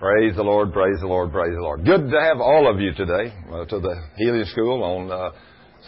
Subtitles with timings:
[0.00, 1.84] Praise the Lord, praise the Lord, praise the Lord.
[1.84, 5.32] Good to have all of you today uh, to the Healing School on uh,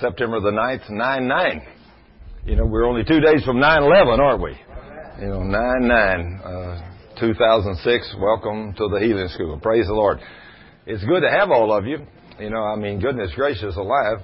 [0.02, 1.66] September the 9th, 9-9.
[2.44, 4.50] You know, we're only two days from 9-11, aren't we?
[5.18, 8.16] You know, 9-9, uh, 2006.
[8.20, 9.58] Welcome to the Healing School.
[9.62, 10.18] Praise the Lord.
[10.84, 11.96] It's good to have all of you.
[12.38, 14.18] You know, I mean, goodness gracious alive.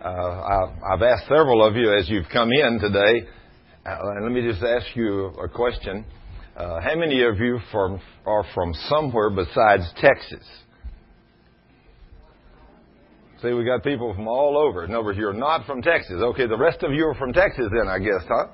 [0.00, 3.26] Uh, I, I've asked several of you as you've come in today,
[3.84, 6.04] uh, and let me just ask you a question.
[6.56, 10.46] Uh, how many of you from, are from somewhere besides Texas?
[13.42, 14.84] See, we got people from all over.
[14.84, 16.14] Other words, you're not from Texas.
[16.16, 18.46] Okay, the rest of you are from Texas then, I guess, huh?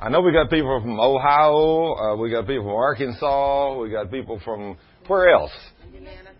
[0.00, 1.94] I know we got people from Ohio.
[1.94, 3.78] Uh, we got people from Arkansas.
[3.80, 4.76] We got people from
[5.06, 5.52] where else?
[5.86, 6.30] Indiana.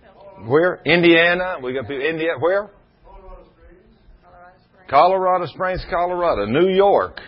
[0.44, 0.82] Where?
[0.84, 1.56] Indiana.
[1.62, 2.32] We got people India.
[2.40, 2.68] Where?
[3.06, 4.90] Colorado Springs.
[4.90, 6.46] Colorado Springs, Colorado.
[6.46, 7.20] New York.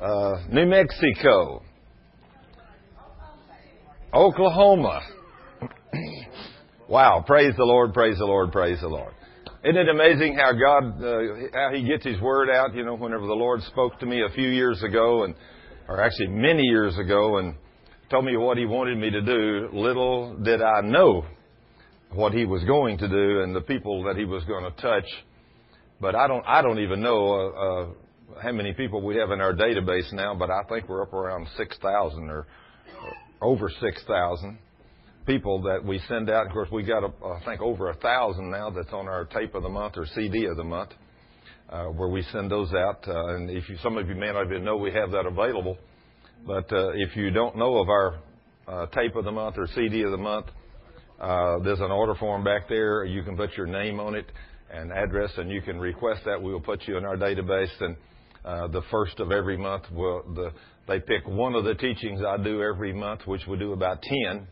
[0.00, 1.62] Uh, New Mexico.
[4.12, 5.00] Oklahoma.
[6.88, 7.24] wow.
[7.26, 9.14] Praise the Lord, praise the Lord, praise the Lord.
[9.62, 11.18] Isn't it amazing how God, uh,
[11.52, 12.74] how He gets His Word out?
[12.74, 15.34] You know, whenever the Lord spoke to me a few years ago, and
[15.86, 17.54] or actually many years ago, and
[18.10, 21.26] told me what He wanted me to do, little did I know
[22.12, 25.06] what He was going to do and the people that He was going to touch.
[26.00, 29.42] But I don't, I don't even know uh, uh, how many people we have in
[29.42, 30.34] our database now.
[30.34, 32.46] But I think we're up around six thousand or
[33.40, 34.58] over 6,000
[35.26, 36.46] people that we send out.
[36.46, 39.54] Of course, we got, a, I think, over a thousand now that's on our tape
[39.54, 40.90] of the month or CD of the month,
[41.68, 43.06] uh, where we send those out.
[43.06, 45.78] Uh, and if you, some of you may not even know we have that available,
[46.46, 48.18] but uh, if you don't know of our
[48.66, 50.46] uh, tape of the month or CD of the month,
[51.20, 53.04] uh, there's an order form back there.
[53.04, 54.26] You can put your name on it
[54.72, 56.40] and address, and you can request that.
[56.40, 57.68] We will put you in our database.
[57.80, 57.96] And
[58.44, 60.52] uh, the first of every month, will, the
[60.88, 64.46] they pick one of the teachings I do every month, which we do about 10,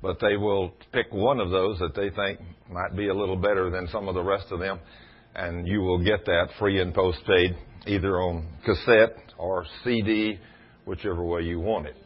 [0.00, 3.70] but they will pick one of those that they think might be a little better
[3.70, 4.78] than some of the rest of them,
[5.34, 7.56] and you will get that free and postpaid
[7.86, 10.38] either on cassette or CD,
[10.84, 11.96] whichever way you want it.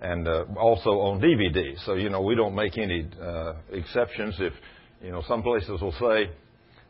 [0.00, 1.74] And uh, also on DVD.
[1.84, 4.34] So, you know, we don't make any uh, exceptions.
[4.38, 4.52] If,
[5.02, 6.30] you know, some places will say,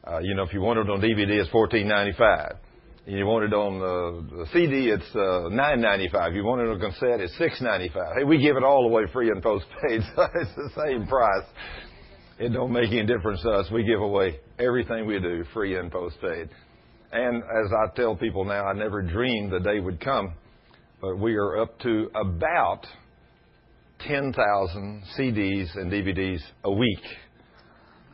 [0.06, 2.56] uh, you know, if you want it on DVD, it's fourteen ninety five.
[3.08, 6.34] You want it on the, the CD, it's uh, nine ninety five.
[6.34, 8.16] You want it on a cassette, it's six ninety five.
[8.18, 11.44] Hey, we give it all away free and postpaid, so it's the same price.
[12.40, 13.70] It don't make any difference to us.
[13.70, 16.50] We give away everything we do free and postpaid.
[17.12, 20.34] And as I tell people now, I never dreamed the day would come,
[21.00, 22.86] but we are up to about
[24.00, 27.04] 10,000 CDs and DVDs a week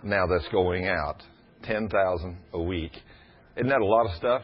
[0.03, 1.23] now that's going out.
[1.65, 2.93] 10,000 a week.
[3.57, 4.43] Isn't that a lot of stuff?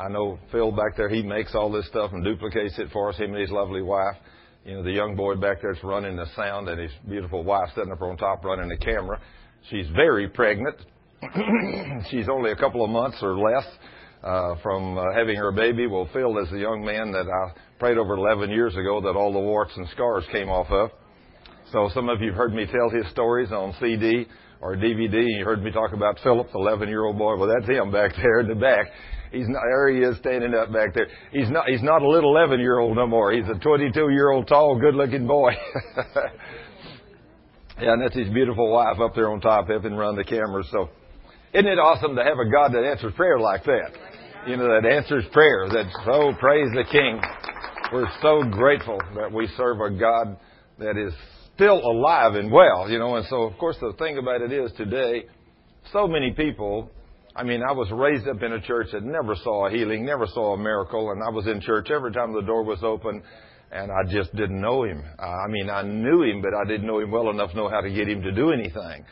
[0.00, 3.18] I know Phil back there, he makes all this stuff and duplicates it for us,
[3.18, 4.16] him and his lovely wife.
[4.64, 7.92] You know, the young boy back there's running the sound and his beautiful wife sitting
[7.92, 9.20] up on top running the camera.
[9.68, 10.76] She's very pregnant.
[12.10, 13.66] She's only a couple of months or less
[14.24, 15.86] uh, from uh, having her baby.
[15.86, 19.34] Well, Phil is the young man that I prayed over 11 years ago that all
[19.34, 20.90] the warts and scars came off of.
[21.72, 24.26] So some of you have heard me tell his stories on CD
[24.62, 27.36] or DVD, you heard me talk about Philip, the 11 year old boy.
[27.36, 28.86] Well, that's him back there in the back.
[29.30, 31.06] He's not, there he is standing up back there.
[31.30, 33.32] He's not, he's not a little 11 year old no more.
[33.32, 35.52] He's a 22 year old tall, good looking boy.
[37.80, 40.66] yeah, and that's his beautiful wife up there on top helping run the cameras.
[40.72, 40.88] So,
[41.54, 43.90] isn't it awesome to have a God that answers prayer like that?
[44.46, 45.68] You know, that answers prayer.
[45.68, 47.20] That so praise the King.
[47.92, 50.38] We're so grateful that we serve a God
[50.78, 51.12] that is
[51.54, 54.72] still alive and well, you know, and so of course the thing about it is
[54.76, 55.24] today,
[55.92, 56.90] so many people
[57.36, 60.26] I mean, I was raised up in a church that never saw a healing, never
[60.26, 63.22] saw a miracle, and I was in church every time the door was open,
[63.70, 65.02] and I just didn't know him.
[65.18, 67.80] I mean, I knew him, but I didn't know him well enough to know how
[67.80, 69.04] to get him to do anything.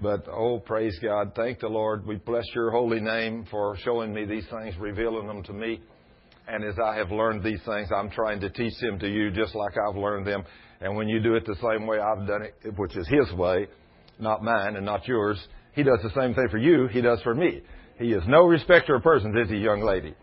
[0.00, 1.32] But oh, praise God.
[1.34, 2.06] Thank the Lord.
[2.06, 5.80] We bless your holy name for showing me these things, revealing them to me.
[6.46, 9.54] And as I have learned these things, I'm trying to teach them to you just
[9.54, 10.44] like I've learned them.
[10.80, 13.66] And when you do it the same way I've done it, which is His way,
[14.20, 15.44] not mine and not yours,
[15.76, 17.60] he does the same thing for you He does for me.
[17.98, 20.14] He is no respecter of persons, is he, young lady?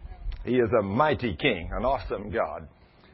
[0.43, 2.67] He is a mighty king, an awesome God.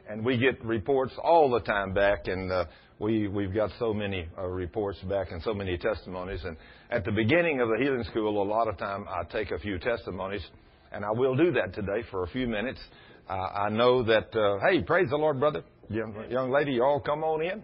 [0.10, 2.66] And we get reports all the time back, and uh,
[2.98, 6.40] we, we've got so many uh, reports back and so many testimonies.
[6.44, 6.58] And
[6.90, 9.78] at the beginning of the healing school, a lot of time I take a few
[9.78, 10.46] testimonies,
[10.92, 12.80] and I will do that today for a few minutes.
[13.30, 15.64] Uh, I know that, uh, hey, praise the Lord, brother.
[15.90, 17.64] Young, young lady, you all come on in.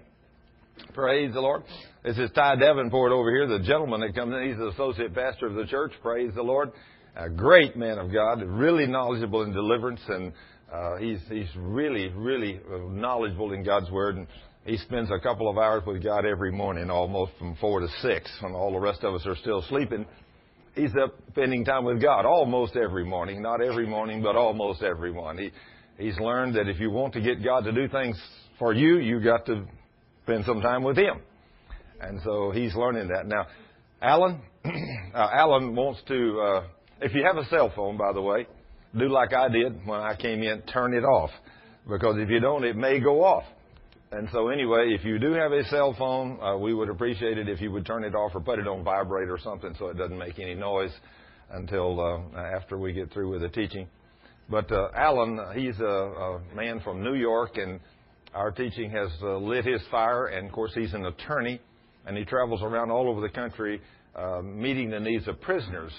[0.94, 1.64] Praise the Lord.
[2.04, 4.50] This is Ty Davenport over here, the gentleman that comes in.
[4.50, 5.94] He's the associate pastor of the church.
[6.02, 6.72] Praise the Lord.
[7.16, 10.34] A great man of God, really knowledgeable in deliverance, and
[10.74, 14.18] uh, he's he's really really knowledgeable in God's word.
[14.18, 14.28] And
[14.66, 18.30] he spends a couple of hours with God every morning, almost from four to six,
[18.42, 20.06] when all the rest of us are still sleeping.
[20.76, 25.12] He's up spending time with God almost every morning, not every morning, but almost every
[25.12, 25.38] one.
[25.38, 25.52] He,
[25.98, 28.22] he's learned that if you want to get God to do things
[28.60, 29.66] for you, you got to
[30.26, 31.22] spend some time with Him.
[32.02, 33.26] And so he's learning that.
[33.28, 33.48] Now,
[34.02, 36.64] Alan, uh, Alan wants to, uh,
[37.02, 38.48] if you have a cell phone, by the way,
[38.98, 41.30] do like I did when I came in, turn it off.
[41.88, 43.44] Because if you don't, it may go off.
[44.12, 47.50] And so anyway, if you do have a cell phone, uh, we would appreciate it
[47.50, 49.98] if you would turn it off or put it on vibrate or something so it
[49.98, 50.92] doesn't make any noise
[51.52, 53.88] until uh, after we get through with the teaching.
[54.50, 57.80] But uh, Alan, he's a, a man from New York, and
[58.36, 60.28] our teaching has uh, lit his fire.
[60.28, 61.60] And of course, he's an attorney,
[62.06, 63.82] and he travels around all over the country
[64.16, 65.92] uh, meeting the needs of prisoners.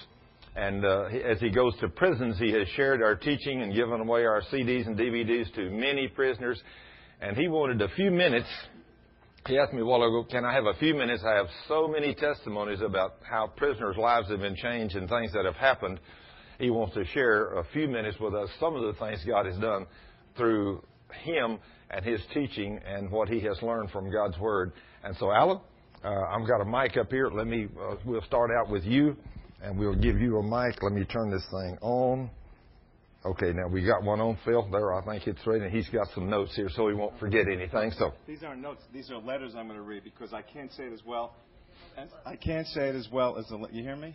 [0.54, 4.24] And uh, as he goes to prisons, he has shared our teaching and given away
[4.24, 6.62] our CDs and DVDs to many prisoners
[7.20, 8.48] and he wanted a few minutes.
[9.46, 11.22] He asked me a while ago, can I have a few minutes?
[11.24, 15.44] I have so many testimonies about how prisoners' lives have been changed and things that
[15.44, 16.00] have happened.
[16.58, 19.56] He wants to share a few minutes with us some of the things God has
[19.58, 19.86] done
[20.36, 20.82] through
[21.22, 21.58] him
[21.90, 24.72] and his teaching and what he has learned from God's Word.
[25.04, 25.60] And so, Alan,
[26.04, 27.30] uh, I've got a mic up here.
[27.30, 29.16] Let me, uh, we'll start out with you,
[29.62, 30.82] and we'll give you a mic.
[30.82, 32.30] Let me turn this thing on.
[33.24, 34.94] Okay, now we got one on Phil there.
[34.94, 37.90] I think it's ready, he's got some notes here, so he won't forget anything.
[37.98, 40.84] So these aren't notes; these are letters I'm going to read because I can't say
[40.84, 41.34] it as well.
[42.24, 43.58] I can't say it as well as the.
[43.72, 44.14] You hear me?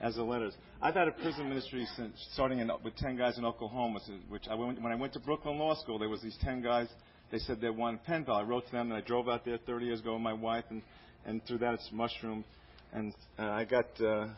[0.00, 0.54] As, the letters.
[0.82, 4.00] I've had a prison ministry since starting in, with ten guys in Oklahoma.
[4.28, 6.88] Which I went, when I went to Brooklyn Law School, there was these ten guys.
[7.32, 8.36] They said they wanted Pennville.
[8.36, 10.64] I wrote to them, and I drove out there 30 years ago with my wife,
[10.70, 10.82] and
[11.24, 12.44] and through that it's mushroomed.
[12.92, 14.28] And uh, I got uh,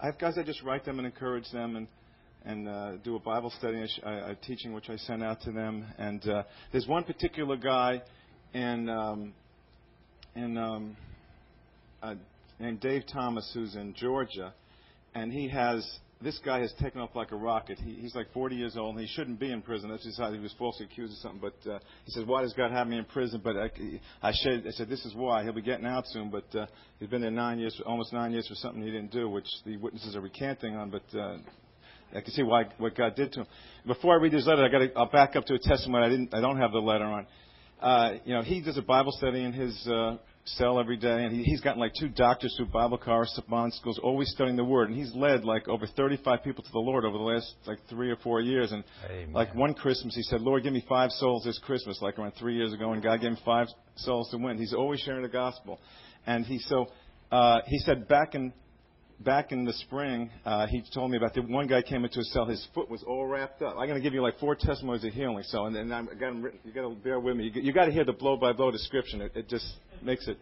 [0.00, 1.88] I have guys I just write them and encourage them and
[2.44, 5.86] and uh, do a Bible study, a, a, teaching which I sent out to them.
[5.98, 6.42] And uh,
[6.72, 8.02] there's one particular guy
[8.52, 9.32] in, um,
[10.34, 10.96] in um,
[12.02, 12.14] uh,
[12.58, 14.54] named Dave Thomas who's in Georgia,
[15.14, 15.86] and he has
[16.22, 17.78] this guy has taken off like a rocket.
[17.78, 19.90] He, he's like 40 years old, and he shouldn't be in prison.
[19.90, 21.40] That's just how he was falsely accused of something.
[21.40, 23.70] But uh, he says, "Why does God have me in prison?" But I,
[24.22, 25.42] I, said, I said, "This is why.
[25.42, 26.66] He'll be getting out soon." But uh,
[26.98, 29.76] he's been there nine years, almost nine years for something he didn't do, which the
[29.76, 30.90] witnesses are recanting on.
[30.90, 31.38] But uh,
[32.14, 33.46] I can see why what God did to him.
[33.86, 36.08] Before I read this letter, I got to, I'll back up to a testimony I
[36.08, 37.26] didn't I don't have the letter on.
[37.80, 41.34] Uh, you know, he does a Bible study in his uh, cell every day, and
[41.34, 44.98] he, he's gotten like two doctors through Bible correspondence schools, always studying the Word, and
[44.98, 48.16] he's led like over 35 people to the Lord over the last like three or
[48.16, 48.72] four years.
[48.72, 49.32] And Amen.
[49.32, 52.56] like one Christmas, he said, "Lord, give me five souls this Christmas," like around three
[52.56, 54.58] years ago, and God gave him five souls to win.
[54.58, 55.80] He's always sharing the gospel,
[56.26, 56.86] and he so
[57.30, 58.52] uh, he said back in
[59.22, 62.32] back in the spring, uh, he told me about the one guy came into his
[62.32, 62.46] cell.
[62.46, 63.76] His foot was all wrapped up.
[63.78, 65.42] I'm going to give you like four testimonies of healing.
[65.44, 67.50] So, and, and I'm, I got them written, you got to bear with me.
[67.54, 69.20] You, you got to hear the blow by blow description.
[69.20, 69.66] It, it just
[70.02, 70.38] makes it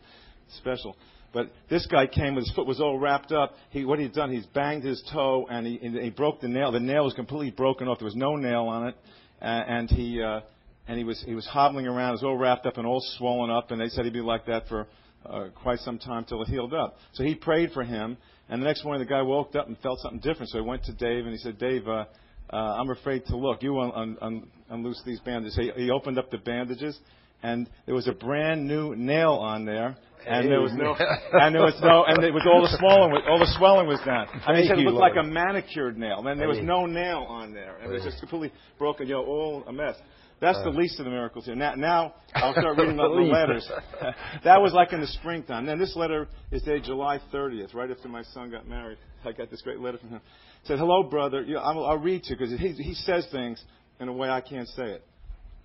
[0.59, 0.97] special.
[1.33, 3.55] But this guy came his foot was all wrapped up.
[3.71, 6.73] He, what he'd done, he's banged his toe and he, and he broke the nail.
[6.73, 7.99] The nail was completely broken off.
[7.99, 8.97] There was no nail on it,
[9.41, 10.41] uh, and he uh,
[10.89, 12.11] and he was he was hobbling around.
[12.11, 13.71] It was all wrapped up and all swollen up.
[13.71, 14.89] And they said he'd be like that for
[15.25, 16.97] uh, quite some time till it healed up.
[17.13, 18.17] So he prayed for him,
[18.51, 20.51] and the next morning the guy woke up and felt something different.
[20.51, 22.05] So he went to Dave and he said, Dave, uh,
[22.53, 23.63] uh, I'm afraid to look.
[23.63, 25.57] You un- un- un- unloose these bandages.
[25.57, 26.99] He, he opened up the bandages,
[27.43, 29.97] and there was a brand new nail on there.
[30.27, 30.95] And there was no,
[31.33, 34.27] and there was no, and it was all the swelling, all the swelling was down.
[34.47, 37.55] And he said it looked like a manicured nail, and there was no nail on
[37.55, 39.95] there, and it was just completely broken, you know, all a mess.
[40.41, 41.55] That's uh, the least of the miracles here.
[41.55, 43.71] Now, now I'll start reading the, the letters.
[44.45, 45.67] that was like in the springtime.
[45.67, 48.99] Then this letter is dated July 30th, right after my son got married.
[49.25, 50.21] I got this great letter from him.
[50.63, 53.27] It said, "Hello, brother." You know, I'll, I'll read to you because he, he says
[53.31, 53.63] things
[53.99, 55.05] in a way I can't say it.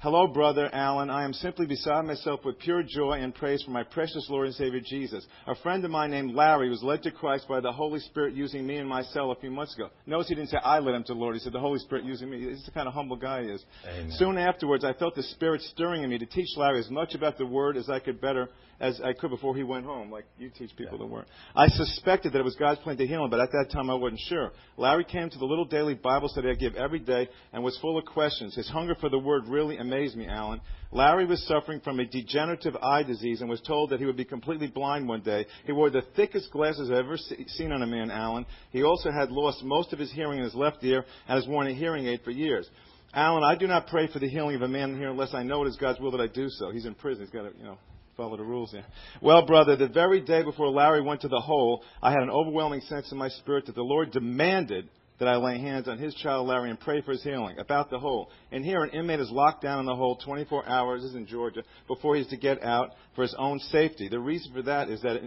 [0.06, 1.10] Hello, brother Alan.
[1.10, 4.54] I am simply beside myself with pure joy and praise for my precious Lord and
[4.54, 5.26] Savior Jesus.
[5.48, 8.68] A friend of mine named Larry was led to Christ by the Holy Spirit using
[8.68, 9.90] me in my cell a few months ago.
[10.06, 11.34] Notice he didn't say I led him to the Lord.
[11.34, 12.40] He said the Holy Spirit using me.
[12.40, 13.66] He's the kind of humble guy he is.
[13.84, 14.12] Amen.
[14.12, 17.40] Soon afterwards, I felt the Spirit stirring in me to teach Larry as much about
[17.40, 20.50] the Word as I could better as I could before he went home, like you
[20.50, 21.06] teach people yeah.
[21.06, 21.26] the Word.
[21.56, 23.94] I suspected that it was God's plan to heal him, but at that time I
[23.94, 24.52] wasn't sure.
[24.78, 27.98] Larry came to the little daily Bible study I give every day and was full
[27.98, 28.56] of questions.
[28.56, 30.62] His hunger for the Word really amazed me, Alan.
[30.92, 34.26] Larry was suffering from a degenerative eye disease and was told that he would be
[34.26, 35.46] completely blind one day.
[35.66, 38.46] He wore the thickest glasses I've ever seen on a man, Alan.
[38.72, 41.68] He also had lost most of his hearing in his left ear and has worn
[41.68, 42.70] a hearing aid for years.
[43.14, 45.64] Alan, I do not pray for the healing of a man here unless I know
[45.64, 46.72] it is God's will that I do so.
[46.72, 47.24] He's in prison.
[47.24, 47.78] He's got to, you know,
[48.16, 48.86] follow the rules here.
[49.22, 52.82] Well, brother, the very day before Larry went to the hole, I had an overwhelming
[52.82, 56.48] sense in my spirit that the Lord demanded that I lay hands on his child
[56.48, 57.58] Larry and pray for his healing.
[57.58, 58.30] About the hole.
[58.52, 61.26] And here, an inmate is locked down in the hole 24 hours, this is in
[61.26, 64.10] Georgia, before he's to get out for his own safety.
[64.10, 65.22] The reason for that is that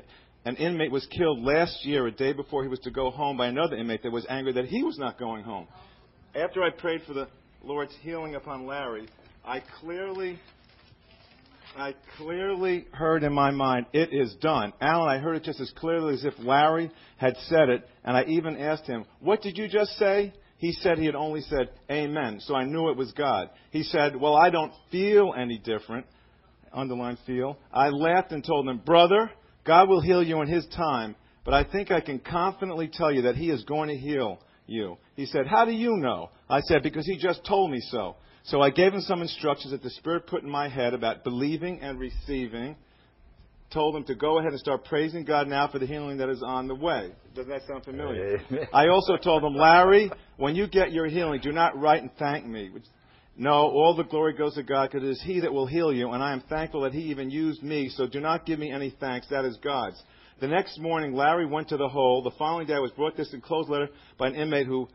[0.44, 3.46] an inmate was killed last year, a day before he was to go home, by
[3.46, 5.66] another inmate that was angry that he was not going home.
[6.34, 7.28] After I prayed for the
[7.62, 9.08] Lord's healing upon Larry,
[9.44, 10.38] I clearly
[11.76, 14.72] I clearly heard in my mind, it is done.
[14.80, 18.24] Alan, I heard it just as clearly as if Larry had said it, and I
[18.24, 20.32] even asked him, What did you just say?
[20.58, 22.40] He said he had only said, Amen.
[22.40, 23.50] So I knew it was God.
[23.70, 26.06] He said, Well, I don't feel any different.
[26.72, 27.58] Underline feel.
[27.72, 29.30] I laughed and told him, Brother,
[29.64, 33.22] God will heal you in His time, but I think I can confidently tell you
[33.22, 34.98] that He is going to heal you.
[35.14, 36.30] He said, How do you know?
[36.48, 38.16] I said, Because He just told me so.
[38.48, 41.80] So I gave him some instructions that the Spirit put in my head about believing
[41.80, 42.76] and receiving.
[43.70, 46.42] Told him to go ahead and start praising God now for the healing that is
[46.42, 47.10] on the way.
[47.34, 48.40] Doesn't that sound familiar?
[48.72, 52.46] I also told him, Larry, when you get your healing, do not write and thank
[52.46, 52.70] me.
[53.36, 56.10] No, all the glory goes to God because it is He that will heal you,
[56.12, 58.94] and I am thankful that He even used me, so do not give me any
[58.98, 59.28] thanks.
[59.28, 60.02] That is God's.
[60.40, 62.22] The next morning, Larry went to the hole.
[62.22, 64.88] The following day, I was brought this enclosed letter by an inmate who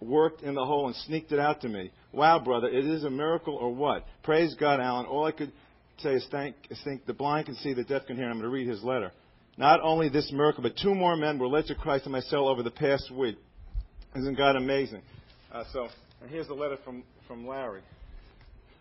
[0.00, 1.90] worked in the hole and sneaked it out to me.
[2.12, 4.06] Wow, brother, it is a miracle or what?
[4.22, 5.06] Praise God, Alan.
[5.06, 5.52] All I could
[5.98, 8.26] say is thank, is think the blind can see, the deaf can hear.
[8.26, 9.12] I'm going to read his letter.
[9.56, 12.48] Not only this miracle, but two more men were led to Christ in my cell
[12.48, 13.36] over the past week.
[14.14, 15.02] Isn't God amazing?
[15.52, 15.88] Uh, so,
[16.22, 17.82] and here's a letter from, from Larry.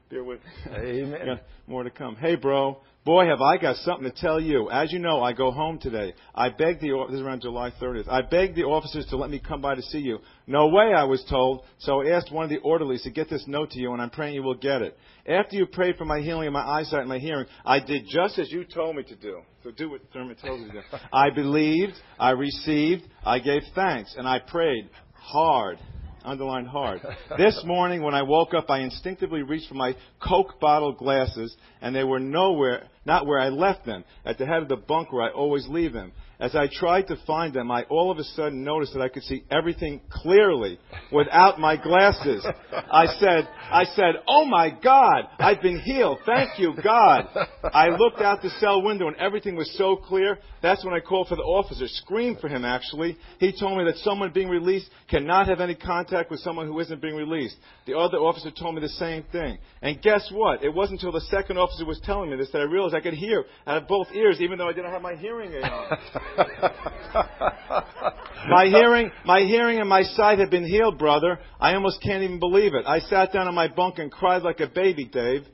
[0.10, 0.40] Bear with.
[0.68, 1.20] Amen.
[1.26, 2.16] Yeah, more to come.
[2.16, 2.78] Hey, bro.
[3.08, 4.70] Boy, have I got something to tell you.
[4.70, 6.14] As you know, I go home today.
[6.36, 8.10] I begged the, this is around July 30th.
[8.10, 10.20] I begged the officers to let me come by to see you.
[10.46, 11.64] No way, I was told.
[11.80, 14.10] So I asked one of the orderlies to get this note to you, and I'm
[14.10, 14.98] praying you will get it.
[15.26, 18.40] After you prayed for my healing and my eyesight and my hearing, I did just
[18.40, 19.40] as you told me to do.
[19.64, 20.82] So do what Thurman tells you to do.
[21.14, 25.80] I believed, I received, I gave thanks, and I prayed hard
[26.28, 27.02] underlined hard.
[27.38, 31.96] this morning when I woke up, I instinctively reached for my Coke bottle glasses, and
[31.96, 35.24] they were nowhere, not where I left them, at the head of the bunk where
[35.24, 36.12] I always leave them.
[36.40, 39.24] As I tried to find them, I all of a sudden noticed that I could
[39.24, 40.80] see everything clearly
[41.12, 42.46] without my glasses.
[42.72, 46.20] I said, I said, Oh my God, I've been healed.
[46.28, 47.28] Thank you, God.
[47.64, 50.38] I looked out the cell window and everything was so clear.
[50.62, 53.18] That's when I called for the officer, screamed for him actually.
[53.40, 57.02] He told me that someone being released cannot have any contact with someone who isn't
[57.02, 57.58] being released.
[57.86, 59.58] The other officer told me the same thing.
[59.82, 60.64] And guess what?
[60.64, 63.14] It wasn't until the second officer was telling me this that I realized I could
[63.14, 65.98] hear out of both ears even though I didn't have my hearing aid on.
[68.50, 71.40] my hearing, my hearing and my sight have been healed, brother.
[71.60, 72.86] I almost can't even believe it.
[72.86, 75.46] I sat down on my bunk and cried like a baby, Dave.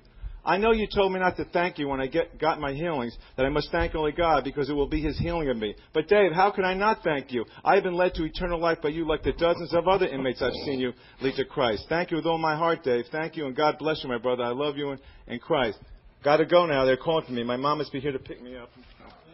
[0.45, 3.17] I know you told me not to thank you when I get, got my healings,
[3.38, 5.73] that I must thank only God because it will be His healing of me.
[5.93, 7.45] But Dave, how can I not thank you?
[7.63, 10.41] I have been led to eternal life by you like the dozens of other inmates
[10.41, 11.85] I've seen you lead to Christ.
[11.88, 13.05] Thank you with all my heart, Dave.
[13.12, 14.43] Thank you and God bless you, my brother.
[14.43, 15.79] I love you in, in Christ.
[16.23, 16.85] Gotta go now.
[16.85, 17.43] They're calling for me.
[17.43, 18.69] My mom must be here to pick me up.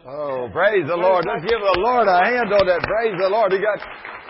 [0.06, 1.26] Oh, praise the Lord.
[1.28, 2.80] Let's give the Lord a hand on that.
[2.82, 3.52] Praise the Lord.
[3.52, 3.78] He got,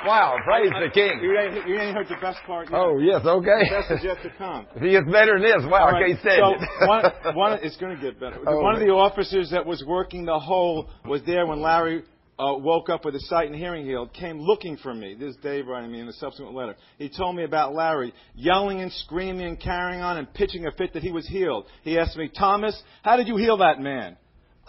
[0.05, 1.21] wow, praise the King.
[1.23, 2.77] You ain't, you ain't heard the best part yet.
[2.77, 3.71] Oh, yes, okay.
[3.71, 4.67] The best is yet to come.
[4.83, 6.89] He gets better than this, wow, I can't stand so it.
[6.89, 7.05] one,
[7.37, 8.39] one, it's going to get better.
[8.47, 12.03] Oh, one of the officers that was working the hole was there when Larry
[12.41, 15.15] uh, woke up with his sight and hearing healed, came looking for me.
[15.15, 16.75] This is Dave writing me in a subsequent letter.
[16.99, 20.95] He told me about Larry yelling and screaming and carrying on and pitching a fit
[20.95, 21.67] that he was healed.
[21.83, 24.17] He asked me, Thomas, how did you heal that man?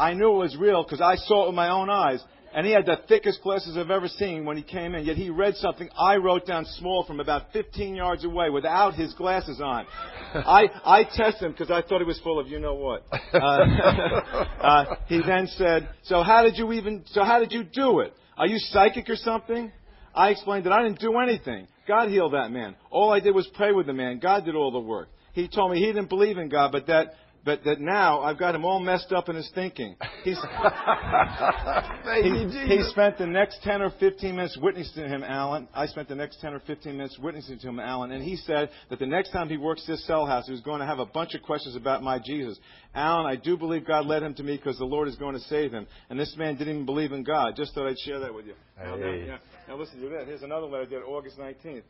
[0.01, 2.23] I knew it was real because I saw it with my own eyes.
[2.53, 5.05] And he had the thickest glasses I've ever seen when he came in.
[5.05, 9.13] Yet he read something I wrote down small from about 15 yards away without his
[9.13, 9.85] glasses on.
[10.33, 13.05] I, I tested him because I thought he was full of you know what.
[13.31, 17.05] Uh, uh, he then said, "So how did you even?
[17.11, 18.13] So how did you do it?
[18.37, 19.71] Are you psychic or something?"
[20.13, 21.67] I explained that I didn't do anything.
[21.87, 22.75] God healed that man.
[22.89, 24.19] All I did was pray with the man.
[24.19, 25.07] God did all the work.
[25.33, 27.13] He told me he didn't believe in God, but that
[27.43, 29.95] but that now I've got him all messed up in his thinking.
[30.23, 30.37] He's,
[32.21, 35.67] he, he spent the next 10 or 15 minutes witnessing to him, Alan.
[35.73, 38.11] I spent the next 10 or 15 minutes witnessing to him, Alan.
[38.11, 40.81] And he said that the next time he works this cell house, he was going
[40.81, 42.59] to have a bunch of questions about my Jesus.
[42.93, 45.41] Alan, I do believe God led him to me because the Lord is going to
[45.41, 45.87] save him.
[46.09, 47.55] And this man didn't even believe in God.
[47.55, 48.53] Just thought I'd share that with you.
[48.77, 48.85] Hey.
[48.85, 50.23] Now, now, now listen to this.
[50.27, 51.83] Here's another letter dated August 19th.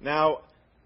[0.00, 0.40] Now,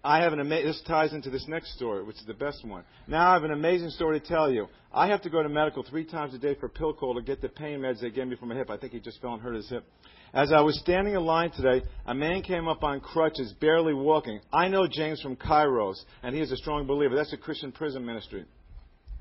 [0.05, 2.83] I have an amazing, this ties into this next story, which is the best one.
[3.07, 4.67] Now I have an amazing story to tell you.
[4.93, 7.41] I have to go to medical three times a day for pill call to get
[7.41, 8.69] the pain meds they gave me for my hip.
[8.69, 9.83] I think he just fell and hurt his hip.
[10.31, 14.41] As I was standing in line today, a man came up on crutches, barely walking.
[14.53, 17.15] I know James from Kairos, and he is a strong believer.
[17.15, 18.45] That's a Christian prison ministry.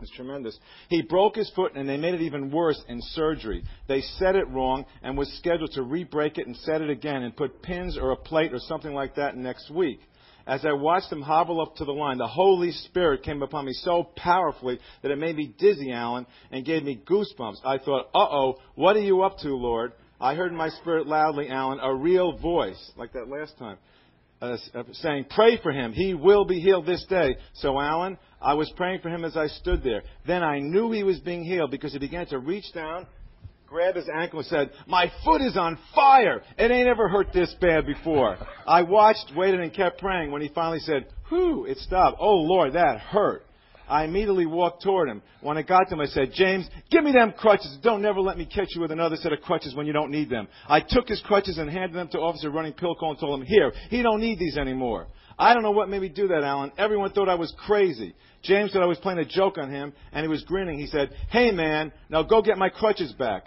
[0.02, 0.58] It's tremendous.
[0.90, 3.64] He broke his foot and they made it even worse in surgery.
[3.88, 7.34] They set it wrong and was scheduled to re-break it and set it again and
[7.34, 10.00] put pins or a plate or something like that next week.
[10.46, 13.72] As I watched him hobble up to the line, the Holy Spirit came upon me
[13.72, 17.64] so powerfully that it made me dizzy, Alan, and gave me goosebumps.
[17.64, 19.92] I thought, uh-oh, what are you up to, Lord?
[20.20, 23.78] I heard in my spirit loudly, Alan, a real voice, like that last time,
[24.42, 24.56] uh,
[24.92, 25.92] saying, pray for him.
[25.92, 27.36] He will be healed this day.
[27.54, 30.02] So, Alan, I was praying for him as I stood there.
[30.26, 33.06] Then I knew he was being healed because he began to reach down,
[33.74, 36.42] grab his ankle, and said, My foot is on fire.
[36.56, 38.36] It ain't ever hurt this bad before.
[38.68, 40.30] I watched, waited, and kept praying.
[40.30, 42.18] When he finally said, Whew, it stopped.
[42.20, 43.44] Oh, Lord, that hurt.
[43.88, 45.22] I immediately walked toward him.
[45.40, 47.76] When I got to him, I said, James, give me them crutches.
[47.82, 50.30] Don't never let me catch you with another set of crutches when you don't need
[50.30, 50.46] them.
[50.68, 53.44] I took his crutches and handed them to Officer Running pill call and told him,
[53.44, 55.08] here, he don't need these anymore.
[55.36, 56.70] I don't know what made me do that, Alan.
[56.78, 58.14] Everyone thought I was crazy.
[58.44, 60.78] James said I was playing a joke on him, and he was grinning.
[60.78, 63.46] He said, Hey, man, now go get my crutches back.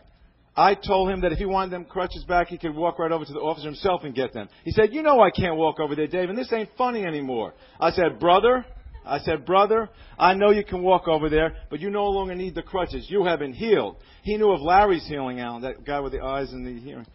[0.57, 3.23] I told him that if he wanted them crutches back, he could walk right over
[3.23, 4.49] to the officer himself and get them.
[4.63, 7.53] He said, You know I can't walk over there, Dave, and this ain't funny anymore.
[7.79, 8.65] I said, Brother,
[9.05, 9.87] I said, Brother,
[10.17, 13.05] I know you can walk over there, but you no longer need the crutches.
[13.07, 13.97] You have been healed.
[14.23, 17.05] He knew of Larry's healing, Alan, that guy with the eyes and the hearing.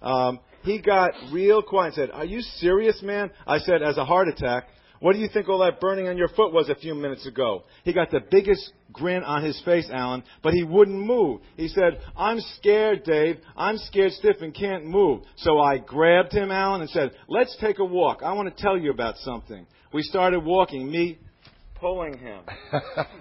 [0.00, 3.32] Um, he got real quiet and said, Are you serious, man?
[3.48, 4.68] I said, As a heart attack.
[5.06, 7.62] What do you think all that burning on your foot was a few minutes ago?
[7.84, 11.42] He got the biggest grin on his face, Alan, but he wouldn't move.
[11.56, 13.36] He said, I'm scared, Dave.
[13.56, 15.22] I'm scared stiff and can't move.
[15.36, 18.22] So I grabbed him, Alan, and said, Let's take a walk.
[18.24, 19.64] I want to tell you about something.
[19.94, 21.20] We started walking, me
[21.76, 22.40] pulling him.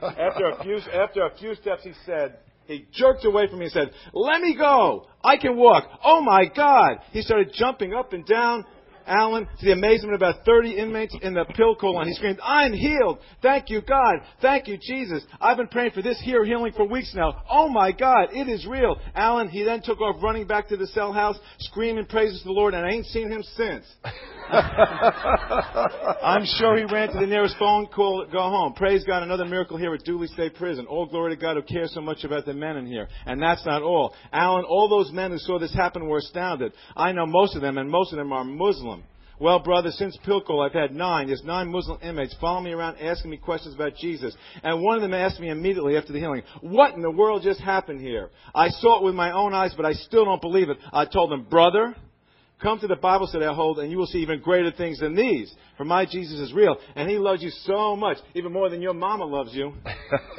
[0.01, 3.73] after, a few, after a few steps, he said, he jerked away from me and
[3.73, 5.05] said, Let me go.
[5.23, 5.87] I can walk.
[6.03, 6.97] Oh my God.
[7.11, 8.65] He started jumping up and down,
[9.07, 12.07] Alan, to the amazement of about 30 inmates in the pill colon.
[12.07, 13.19] He screamed, I'm healed.
[13.41, 14.15] Thank you, God.
[14.41, 15.23] Thank you, Jesus.
[15.39, 17.43] I've been praying for this here healing for weeks now.
[17.49, 18.99] Oh my God, it is real.
[19.15, 22.53] Alan, he then took off running back to the cell house, screaming praises to the
[22.53, 23.85] Lord, and I ain't seen him since.
[24.51, 28.73] I'm sure he ran to the nearest phone call, go home.
[28.73, 30.85] Praise God, another miracle here at Dooly State Prison.
[30.87, 33.07] All glory to God who cares so much about the men in here.
[33.25, 34.13] And that's not all.
[34.31, 36.73] Alan, all those men who saw this happen were astounded.
[36.95, 38.94] I know most of them, and most of them are Muslim.
[39.39, 41.27] Well, brother, since pill call, I've had nine.
[41.27, 44.35] There's nine Muslim inmates following me around asking me questions about Jesus.
[44.63, 47.59] And one of them asked me immediately after the healing, what in the world just
[47.59, 48.29] happened here?
[48.53, 50.77] I saw it with my own eyes, but I still don't believe it.
[50.93, 51.95] I told them, brother,
[52.61, 55.13] Come to the Bible study I hold, and you will see even greater things than
[55.13, 55.53] these.
[55.77, 58.93] For my Jesus is real, and He loves you so much, even more than your
[58.93, 59.73] mama loves you.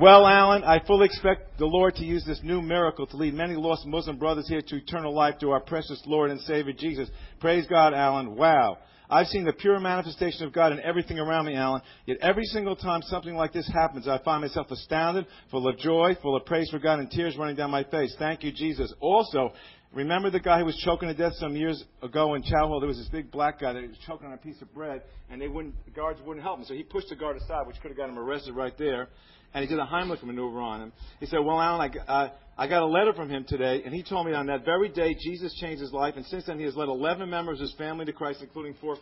[0.00, 3.54] well, Alan, I fully expect the Lord to use this new miracle to lead many
[3.54, 7.10] lost Muslim brothers here to eternal life through our precious Lord and Savior Jesus.
[7.40, 8.36] Praise God, Alan.
[8.36, 8.78] Wow.
[9.10, 11.80] I've seen the pure manifestation of God in everything around me, Alan.
[12.04, 16.14] Yet every single time something like this happens, I find myself astounded, full of joy,
[16.20, 18.14] full of praise for God, and tears running down my face.
[18.18, 18.92] Thank you, Jesus.
[19.00, 19.54] Also,
[19.94, 22.80] Remember the guy who was choking to death some years ago in Chowhall?
[22.80, 25.40] There was this big black guy that was choking on a piece of bread, and
[25.40, 26.66] they wouldn't, the guards wouldn't help him.
[26.66, 29.08] So he pushed the guard aside, which could have got him arrested right there.
[29.54, 30.92] And he did a Heimlich maneuver on him.
[31.20, 34.02] He said, "Well, Alan, I, uh, I got a letter from him today, and he
[34.02, 36.76] told me on that very day Jesus changed his life, and since then he has
[36.76, 38.96] led 11 members of his family to Christ, including four,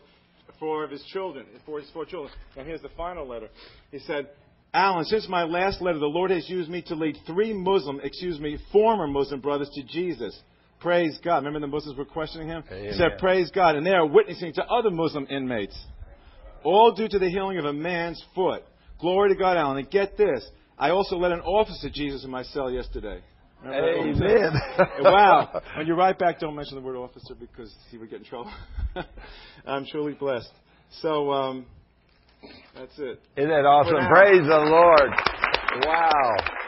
[0.60, 2.32] four of his children, four his four children.
[2.56, 3.48] And here's the final letter.
[3.90, 4.28] He said."
[4.74, 8.38] Alan, since my last letter, the Lord has used me to lead three Muslim, excuse
[8.38, 10.38] me, former Muslim brothers to Jesus.
[10.80, 11.38] Praise God.
[11.38, 12.62] Remember the Muslims were questioning him?
[12.70, 12.84] Amen.
[12.84, 13.76] He said, Praise God.
[13.76, 15.76] And they are witnessing to other Muslim inmates.
[16.64, 18.62] All due to the healing of a man's foot.
[19.00, 19.78] Glory to God, Alan.
[19.78, 20.46] And get this.
[20.78, 23.20] I also led an officer Jesus in my cell yesterday.
[23.64, 24.52] Amen.
[25.00, 25.62] wow.
[25.76, 28.52] When you write back, don't mention the word officer because he would get in trouble.
[29.66, 30.52] I'm truly blessed.
[31.00, 31.66] So, um,
[32.76, 33.20] that's it.
[33.36, 34.06] Isn't that awesome?
[34.08, 35.10] Praise the Lord.
[35.84, 36.65] Wow.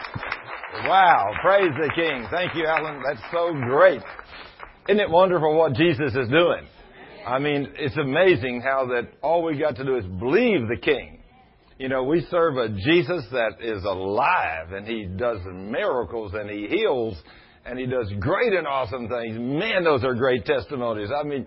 [0.74, 1.32] Wow.
[1.40, 2.26] Praise the King.
[2.30, 3.02] Thank you, Alan.
[3.02, 4.02] That's so great.
[4.88, 6.66] Isn't it wonderful what Jesus is doing?
[7.26, 11.20] I mean, it's amazing how that all we got to do is believe the King.
[11.78, 16.66] You know, we serve a Jesus that is alive and he does miracles and he
[16.66, 17.16] heals
[17.64, 19.38] and he does great and awesome things.
[19.38, 21.10] Man, those are great testimonies.
[21.14, 21.46] I mean,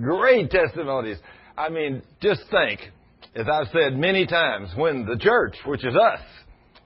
[0.00, 1.18] great testimonies.
[1.56, 2.80] I mean, just think,
[3.34, 6.20] as I've said many times, when the church, which is us,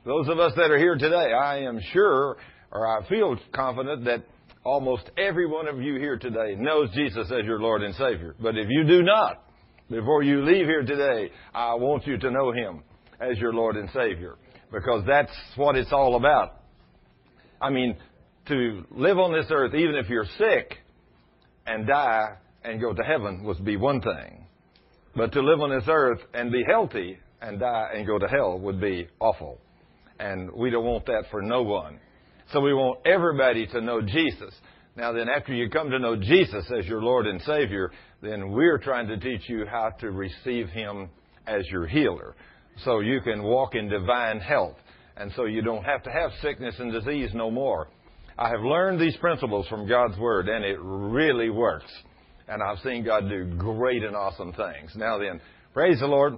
[0.07, 2.37] those of us that are here today, I am sure,
[2.71, 4.25] or I feel confident that
[4.64, 8.37] almost every one of you here today knows Jesus as your Lord and Savior.
[8.40, 9.42] But if you do not,
[9.90, 12.85] before you leave here today, I want you to know Him
[13.21, 14.37] as your Lord and Savior.
[14.73, 16.62] Because that's what it's all about.
[17.61, 17.97] I mean,
[18.47, 20.79] to live on this earth, even if you're sick
[21.66, 22.29] and die
[22.62, 24.47] and go to heaven, would be one thing.
[25.16, 28.57] But to live on this earth and be healthy and die and go to hell
[28.61, 29.59] would be awful.
[30.18, 31.98] And we don't want that for no one.
[32.52, 34.55] So we want everybody to know Jesus.
[34.96, 37.90] Now then, after you come to know Jesus as your Lord and Savior,
[38.22, 41.11] then we're trying to teach you how to receive Him
[41.46, 42.35] as your healer.
[42.85, 44.76] So you can walk in divine health.
[45.16, 47.88] And so you don't have to have sickness and disease no more.
[48.38, 51.90] I have learned these principles from God's Word, and it really works.
[52.48, 54.92] And I've seen God do great and awesome things.
[54.94, 55.40] Now then,
[55.72, 56.35] praise the Lord.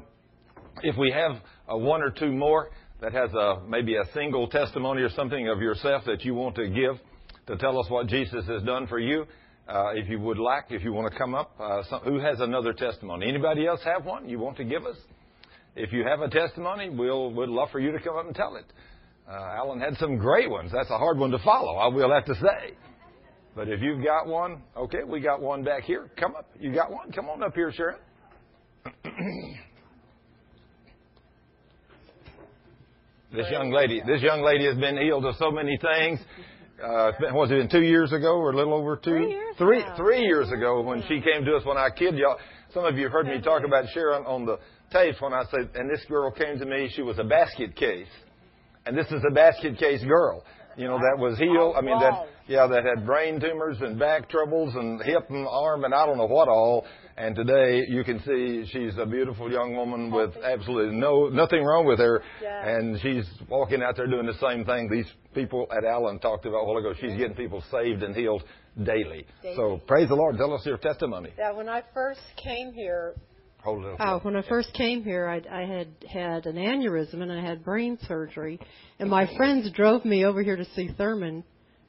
[0.82, 5.02] If we have a one or two more that has a, maybe a single testimony
[5.02, 6.98] or something of yourself that you want to give
[7.46, 9.26] to tell us what Jesus has done for you,
[9.68, 12.40] uh, if you would like, if you want to come up, uh, some, who has
[12.40, 13.28] another testimony?
[13.28, 14.96] Anybody else have one you want to give us?
[15.76, 18.56] If you have a testimony, we'll, we'd love for you to come up and tell
[18.56, 18.64] it.
[19.28, 20.72] Uh, Alan had some great ones.
[20.72, 22.74] That's a hard one to follow, I will have to say.
[23.54, 26.11] But if you've got one, okay, we got one back here.
[26.18, 26.48] Come up.
[26.58, 27.12] You got one?
[27.12, 27.98] Come on up here, Sharon.
[33.32, 36.20] this young lady, this young lady has been healed of so many things.
[36.82, 39.10] Uh, was it been two years ago or a little over two?
[39.10, 39.94] Three years three, ago.
[39.96, 42.38] three years ago when she came to us when I kid y'all.
[42.72, 44.58] Some of you have heard me talk about Sharon on the
[44.92, 48.08] tapes when I said, and this girl came to me, she was a basket case.
[48.86, 50.44] And this is a basket case girl.
[50.76, 51.74] You know, that was healed.
[51.76, 55.84] I mean, that, yeah, that had brain tumors and back troubles and hip and arm
[55.84, 56.86] and I don't know what all.
[57.18, 61.64] And today you can see she's a beautiful young woman oh, with absolutely no, nothing
[61.64, 62.22] wrong with her.
[62.40, 62.68] Yeah.
[62.68, 66.59] And she's walking out there doing the same thing these people at Alan talked about
[66.59, 66.94] a while ago.
[66.94, 68.44] She's getting people saved and healed
[68.81, 69.26] daily.
[69.42, 69.57] Daily.
[69.57, 70.37] So praise the Lord.
[70.37, 71.31] Tell us your testimony.
[71.37, 73.14] Yeah, when I first came here,
[73.64, 73.96] Hold it.
[73.98, 77.64] Oh, when I first came here, I, I had had an aneurysm and I had
[77.64, 78.61] brain surgery,
[79.00, 81.42] and my friends drove me over here to see Thurman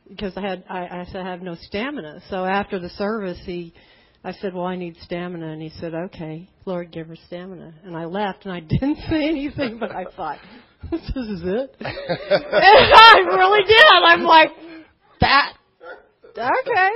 [0.09, 2.21] because I had I, I said I have no stamina.
[2.31, 3.75] So after the service, he
[4.23, 7.95] I said, "Well, I need stamina," and he said, "Okay, Lord, give her stamina." And
[7.95, 10.39] I left, and I didn't say anything, but I thought,
[10.91, 13.85] "This is it." and I really did.
[14.03, 14.51] I'm like,
[15.21, 15.53] that
[16.37, 16.89] okay.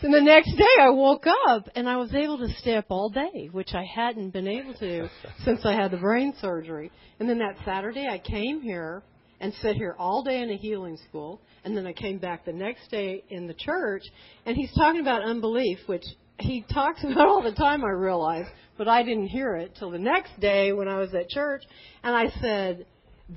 [0.00, 3.10] And the next day I woke up and I was able to stay up all
[3.10, 5.08] day, which I hadn't been able to
[5.44, 6.90] since I had the brain surgery.
[7.18, 9.02] And then that Saturday I came here
[9.40, 11.40] and sat here all day in a healing school.
[11.64, 14.02] And then I came back the next day in the church
[14.46, 16.04] and he's talking about unbelief, which
[16.38, 18.46] he talks about all the time, I realize,
[18.76, 21.62] but I didn't hear it till the next day when I was at church.
[22.02, 22.86] And I said,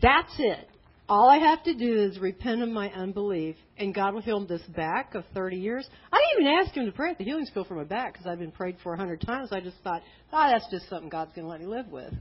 [0.02, 0.68] that's it.
[1.10, 4.62] All I have to do is repent of my unbelief, and God will heal this
[4.74, 5.86] back of 30 years.
[6.10, 8.28] I didn't even ask Him to pray at the healing school for my back because
[8.28, 9.50] I've been prayed for a hundred times.
[9.52, 12.14] I just thought, oh, that's just something God's going to let me live with.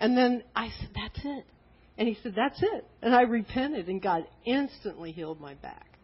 [0.00, 1.46] And then I said, that's it.
[1.96, 2.86] And He said, that's it.
[3.00, 5.95] And I repented, and God instantly healed my back.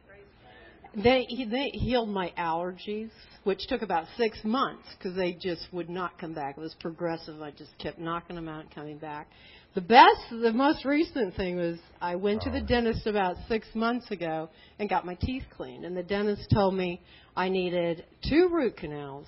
[0.94, 3.10] They, he, they healed my allergies,
[3.44, 6.58] which took about six months because they just would not come back.
[6.58, 7.40] It was progressive.
[7.40, 9.28] I just kept knocking them out and coming back.
[9.74, 12.66] The best, the most recent thing was I went to the oh.
[12.66, 15.86] dentist about six months ago and got my teeth cleaned.
[15.86, 17.00] And the dentist told me
[17.34, 19.26] I needed two root canals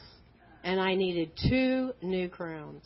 [0.63, 2.85] and I needed two new crowns.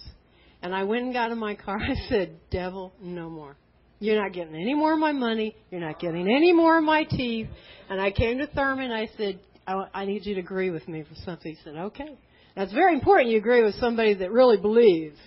[0.62, 1.78] And I went and got in my car.
[1.82, 3.56] I said, Devil, no more.
[4.00, 5.56] You're not getting any more of my money.
[5.70, 7.48] You're not getting any more of my teeth.
[7.90, 8.92] And I came to Thurman.
[8.92, 11.52] I said, I, I need you to agree with me for something.
[11.52, 12.16] He said, okay.
[12.56, 15.18] Now it's very important you agree with somebody that really believes.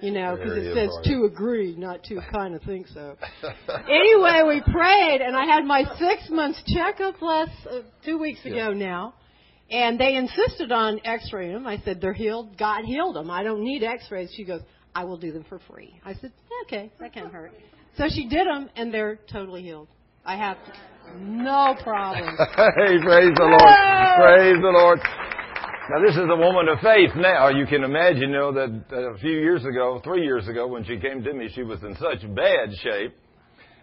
[0.00, 3.16] You know, because it says to agree, not to kind of think so.
[3.88, 8.72] anyway, we prayed, and I had my six months checkup last uh, two weeks ago
[8.72, 9.14] now,
[9.70, 11.68] and they insisted on X-raying them.
[11.68, 12.58] I said they're healed.
[12.58, 13.30] God healed them.
[13.30, 14.32] I don't need X-rays.
[14.36, 15.94] She goes, I will do them for free.
[16.04, 16.32] I said,
[16.64, 17.52] okay, that can't hurt.
[17.96, 19.88] So she did them, and they're totally healed.
[20.24, 20.56] I have
[21.18, 22.36] no problem.
[22.56, 23.76] hey, praise the Lord.
[24.16, 25.00] Praise the Lord.
[25.90, 27.48] Now, this is a woman of faith now.
[27.48, 30.96] You can imagine, you know, that a few years ago, three years ago, when she
[30.98, 33.14] came to me, she was in such bad shape,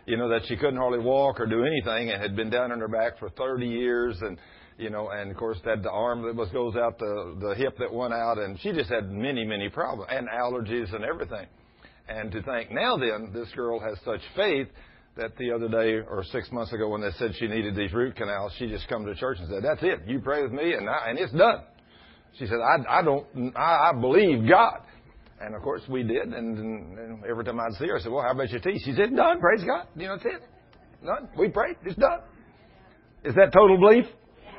[0.05, 2.79] you know, that she couldn't hardly walk or do anything and had been down on
[2.79, 4.39] her back for 30 years and,
[4.77, 7.77] you know, and of course had the arm that was goes out, the, the hip
[7.77, 11.45] that went out, and she just had many, many problems and allergies and everything.
[12.09, 14.67] And to think now then, this girl has such faith
[15.15, 18.15] that the other day or six months ago when they said she needed these root
[18.15, 20.07] canals, she just come to church and said, "That's it.
[20.07, 21.61] You pray with me, and I, and it's done."
[22.37, 23.25] She said, "I, I don't.
[23.55, 24.81] I, I believe God."
[25.41, 26.33] And of course we did.
[26.33, 28.93] And, and every time I'd see her, I said, "Well, how about your teeth?" She
[28.93, 29.39] said, "Done.
[29.39, 29.87] Praise God.
[29.95, 30.41] You know, that's it.
[31.05, 31.29] Done.
[31.37, 31.75] We prayed.
[31.85, 32.21] It's done."
[33.23, 34.05] Is that total belief?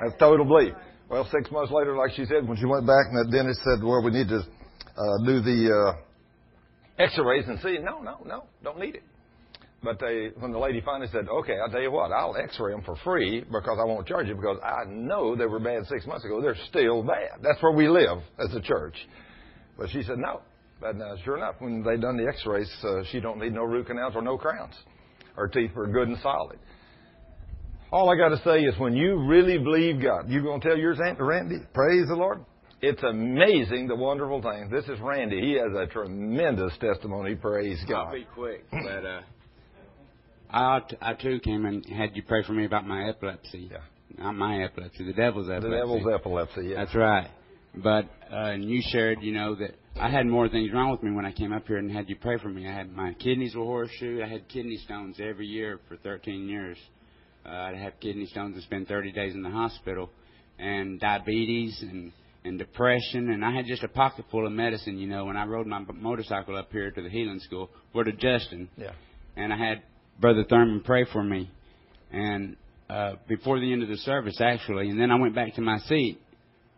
[0.00, 0.74] That's total belief.
[1.08, 3.82] Well, six months later, like she said, when she went back and the dentist said,
[3.82, 6.09] "Well, we need to uh, do the uh,
[7.00, 9.02] X-rays and see," no, no, no, don't need it.
[9.82, 12.82] But they, when the lady finally said, "Okay, I'll tell you what, I'll X-ray them
[12.82, 16.24] for free because I won't charge you because I know they were bad six months
[16.24, 16.40] ago.
[16.42, 17.40] They're still bad.
[17.42, 18.94] That's where we live as a church."
[19.78, 20.42] But she said, "No,
[20.80, 23.86] But uh, sure enough, when they done the X-rays, uh, she don't need no root
[23.86, 24.74] canals or no crowns.
[25.36, 26.58] Her teeth were good and solid.
[27.92, 30.98] All I got to say is, when you really believe God, you're gonna tell yours,
[31.04, 31.58] Aunt Randy?
[31.74, 32.44] Praise the Lord.
[32.82, 34.70] It's amazing the wonderful things.
[34.70, 35.38] This is Randy.
[35.40, 37.34] He has a tremendous testimony.
[37.34, 38.06] Praise God.
[38.06, 39.20] I'll be quick, but uh,
[40.50, 43.68] I I too came and had you pray for me about my epilepsy.
[43.70, 43.78] Yeah.
[44.18, 45.68] Not my epilepsy, the devil's epilepsy.
[45.68, 46.62] The devil's epilepsy.
[46.68, 46.76] Yeah.
[46.84, 47.30] That's right.
[47.74, 51.12] But uh, and you shared, you know, that I had more things wrong with me
[51.12, 52.66] when I came up here and had you pray for me.
[52.66, 54.22] I had my kidneys were horseshoe.
[54.24, 56.78] I had kidney stones every year for 13 years.
[57.44, 60.10] Uh, I'd have kidney stones and spend 30 days in the hospital,
[60.58, 62.12] and diabetes and
[62.44, 65.26] and depression, and I had just a pocket full of medicine, you know.
[65.26, 68.92] When I rode my motorcycle up here to the healing school, or to Justin, Yeah.
[69.36, 69.82] and I had
[70.18, 71.50] Brother Thurman pray for me,
[72.10, 72.56] and
[72.88, 75.78] uh, before the end of the service, actually, and then I went back to my
[75.80, 76.20] seat,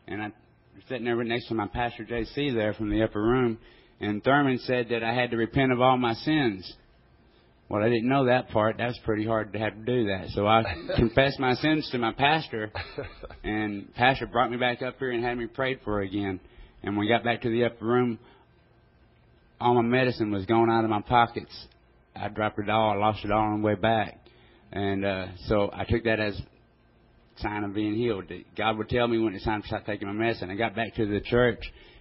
[0.06, 2.50] and I was sitting there right next to my pastor J.C.
[2.50, 3.58] there from the upper room,
[4.00, 6.74] and Thurman said that I had to repent of all my sins.
[7.68, 8.78] Well, I didn't know that part.
[8.78, 10.28] That was pretty hard to have to do that.
[10.34, 10.62] So I
[10.96, 12.70] confessed my sins to my pastor,
[13.44, 16.40] and pastor brought me back up here and had me prayed for again.
[16.82, 18.18] And when we got back to the upper room,
[19.60, 21.66] all my medicine was gone out of my pockets.
[22.14, 22.90] I dropped it all.
[22.90, 24.18] I lost it all on the way back.
[24.72, 28.24] And uh, so I took that as a sign of being healed.
[28.56, 30.50] God would tell me when it's time to start taking my medicine.
[30.50, 31.60] I got back to the church,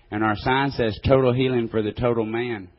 [0.09, 2.69] and our sign says total healing for the total man.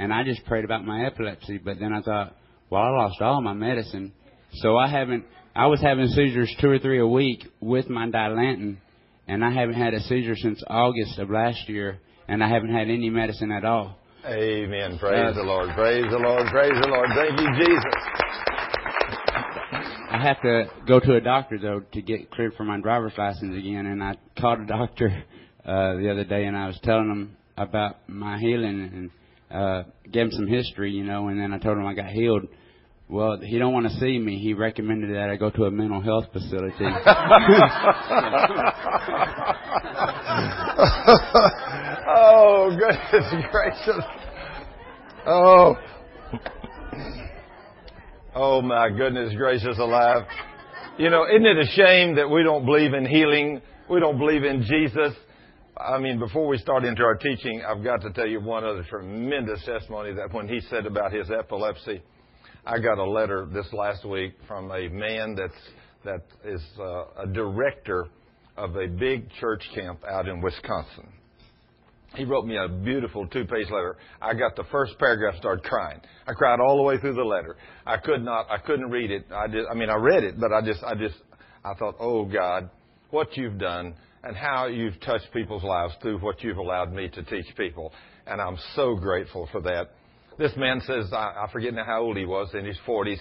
[0.00, 2.34] And I just prayed about my epilepsy, but then I thought,
[2.70, 4.12] well, I lost all my medicine.
[4.54, 8.78] So I haven't, I was having seizures two or three a week with my Dilantin,
[9.28, 12.88] and I haven't had a seizure since August of last year, and I haven't had
[12.88, 13.98] any medicine at all.
[14.24, 14.96] Amen.
[14.98, 15.34] Praise Yes.
[15.36, 15.68] the Lord.
[15.74, 16.46] Praise the Lord.
[16.46, 17.08] Praise the Lord.
[17.14, 17.94] Thank you, Jesus.
[20.10, 23.54] I have to go to a doctor though to get cleared for my driver's license
[23.54, 25.24] again, and I called a doctor
[25.66, 29.10] uh, the other day, and I was telling him about my healing and
[29.50, 32.46] uh, gave him some history, you know, and then I told him I got healed.
[33.08, 34.38] Well, he don't want to see me.
[34.38, 36.76] He recommended that I go to a mental health facility.
[42.08, 44.04] oh, goodness gracious.
[45.26, 45.76] Oh.
[48.32, 50.24] Oh, my goodness gracious alive.
[50.98, 53.60] You know, isn't it a shame that we don't believe in healing?
[53.88, 55.14] We don't believe in Jesus.
[55.80, 58.84] I mean, before we start into our teaching, I've got to tell you one other
[58.88, 62.02] tremendous testimony that when he said about his epilepsy,
[62.66, 65.54] I got a letter this last week from a man that's
[66.04, 68.06] that is uh, a director
[68.56, 71.08] of a big church camp out in Wisconsin.
[72.14, 73.96] He wrote me a beautiful two-page letter.
[74.20, 76.00] I got the first paragraph, started crying.
[76.26, 77.56] I cried all the way through the letter.
[77.86, 79.26] I could not, I couldn't read it.
[79.32, 81.16] I just, I mean, I read it, but I just, I just,
[81.64, 82.70] I thought, oh God,
[83.10, 87.22] what you've done and how you've touched people's lives through what you've allowed me to
[87.22, 87.92] teach people.
[88.26, 89.90] And I'm so grateful for that.
[90.38, 93.18] This man says, I, I forget now how old he was, in his 40s.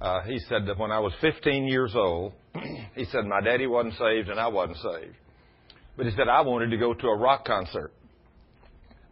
[0.00, 2.32] Uh, he said that when I was 15 years old,
[2.94, 5.16] he said my daddy wasn't saved and I wasn't saved.
[5.96, 7.92] But he said I wanted to go to a rock concert.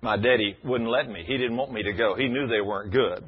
[0.00, 1.24] My daddy wouldn't let me.
[1.26, 2.14] He didn't want me to go.
[2.14, 3.24] He knew they weren't good.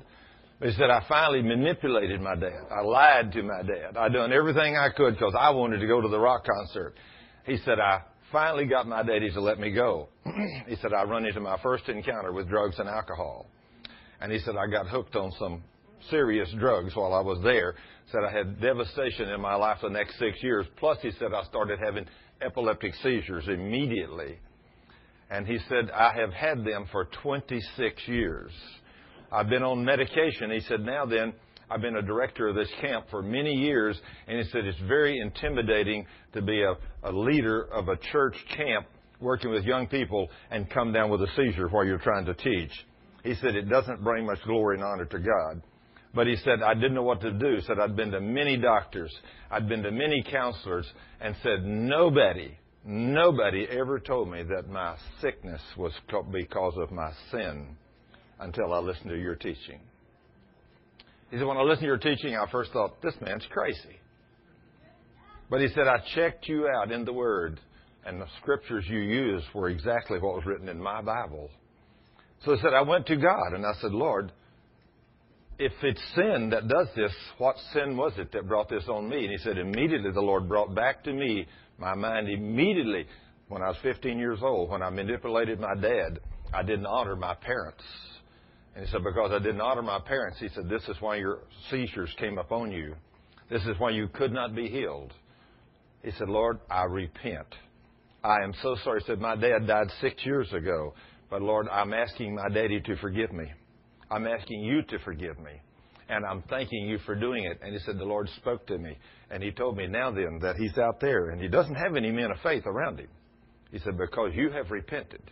[0.58, 2.66] But he said I finally manipulated my dad.
[2.70, 3.96] I lied to my dad.
[3.96, 6.94] I done everything I could because I wanted to go to the rock concert.
[7.50, 10.08] He said I finally got my daddy to let me go.
[10.68, 13.46] he said I run into my first encounter with drugs and alcohol.
[14.20, 15.64] And he said I got hooked on some
[16.10, 17.74] serious drugs while I was there.
[18.12, 20.64] Said I had devastation in my life the next six years.
[20.76, 22.06] Plus, he said I started having
[22.40, 24.38] epileptic seizures immediately.
[25.28, 28.52] And he said I have had them for 26 years.
[29.32, 30.52] I've been on medication.
[30.52, 31.32] He said now then
[31.70, 35.20] I've been a director of this camp for many years, and he said it's very
[35.20, 36.74] intimidating to be a,
[37.08, 38.86] a leader of a church camp
[39.20, 42.72] working with young people and come down with a seizure while you're trying to teach.
[43.22, 45.62] He said it doesn't bring much glory and honor to God.
[46.12, 47.56] But he said, I didn't know what to do.
[47.56, 49.14] He said, I'd been to many doctors.
[49.50, 55.60] I'd been to many counselors and said, nobody, nobody ever told me that my sickness
[55.76, 55.92] was
[56.32, 57.76] because of my sin
[58.40, 59.80] until I listened to your teaching.
[61.30, 64.00] He said, when I listened to your teaching, I first thought, this man's crazy.
[65.48, 67.60] But he said, I checked you out in the Word,
[68.04, 71.50] and the scriptures you used were exactly what was written in my Bible.
[72.44, 74.32] So he said, I went to God and I said, Lord,
[75.58, 79.24] if it's sin that does this, what sin was it that brought this on me?
[79.24, 81.46] And he said, immediately the Lord brought back to me
[81.78, 83.06] my mind immediately
[83.48, 86.20] when I was 15 years old, when I manipulated my dad,
[86.54, 87.82] I didn't honor my parents.
[88.74, 91.40] And he said, because I didn't honor my parents, he said, this is why your
[91.70, 92.94] seizures came upon you.
[93.50, 95.12] This is why you could not be healed.
[96.02, 97.48] He said, Lord, I repent.
[98.22, 99.00] I am so sorry.
[99.00, 100.94] He said, my dad died six years ago.
[101.30, 103.46] But Lord, I'm asking my daddy to forgive me.
[104.10, 105.52] I'm asking you to forgive me.
[106.08, 107.60] And I'm thanking you for doing it.
[107.62, 108.98] And he said, The Lord spoke to me.
[109.30, 112.10] And he told me now then that he's out there and he doesn't have any
[112.10, 113.08] men of faith around him.
[113.70, 115.22] He said, Because you have repented,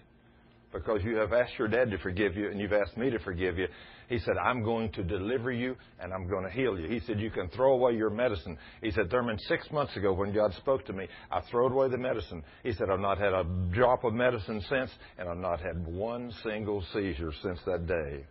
[0.73, 3.59] because you have asked your dad to forgive you and you've asked me to forgive
[3.59, 3.67] you,
[4.09, 6.89] he said, I'm going to deliver you and I'm going to heal you.
[6.89, 8.59] He said, You can throw away your medicine.
[8.83, 11.99] He said, Thurman, six months ago when God spoke to me, I threw away the
[11.99, 12.43] medicine.
[12.63, 16.33] He said, I've not had a drop of medicine since, and I've not had one
[16.43, 18.25] single seizure since that day.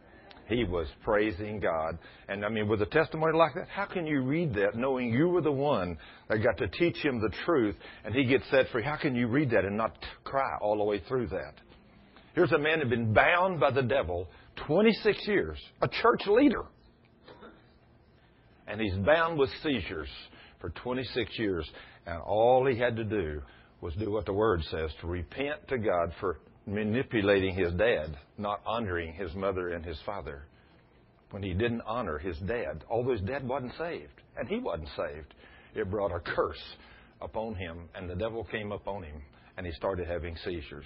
[0.48, 2.00] He was praising God.
[2.30, 5.28] And I mean, with a testimony like that, how can you read that knowing you
[5.28, 5.98] were the one
[6.30, 8.84] that got to teach him the truth and he gets set free?
[8.84, 11.56] How can you read that and not cry all the way through that?
[12.38, 14.28] Here's a man who had been bound by the devil
[14.68, 16.66] 26 years, a church leader.
[18.68, 20.08] And he's bound with seizures
[20.62, 21.68] for 26 years.
[22.06, 23.42] And all he had to do
[23.82, 28.62] was do what the Word says to repent to God for manipulating his dad, not
[28.68, 30.44] honoring his mother and his father.
[31.32, 35.34] When he didn't honor his dad, although his dad wasn't saved, and he wasn't saved,
[35.74, 36.62] it brought a curse
[37.20, 39.24] upon him, and the devil came upon him,
[39.58, 40.86] and he started having seizures.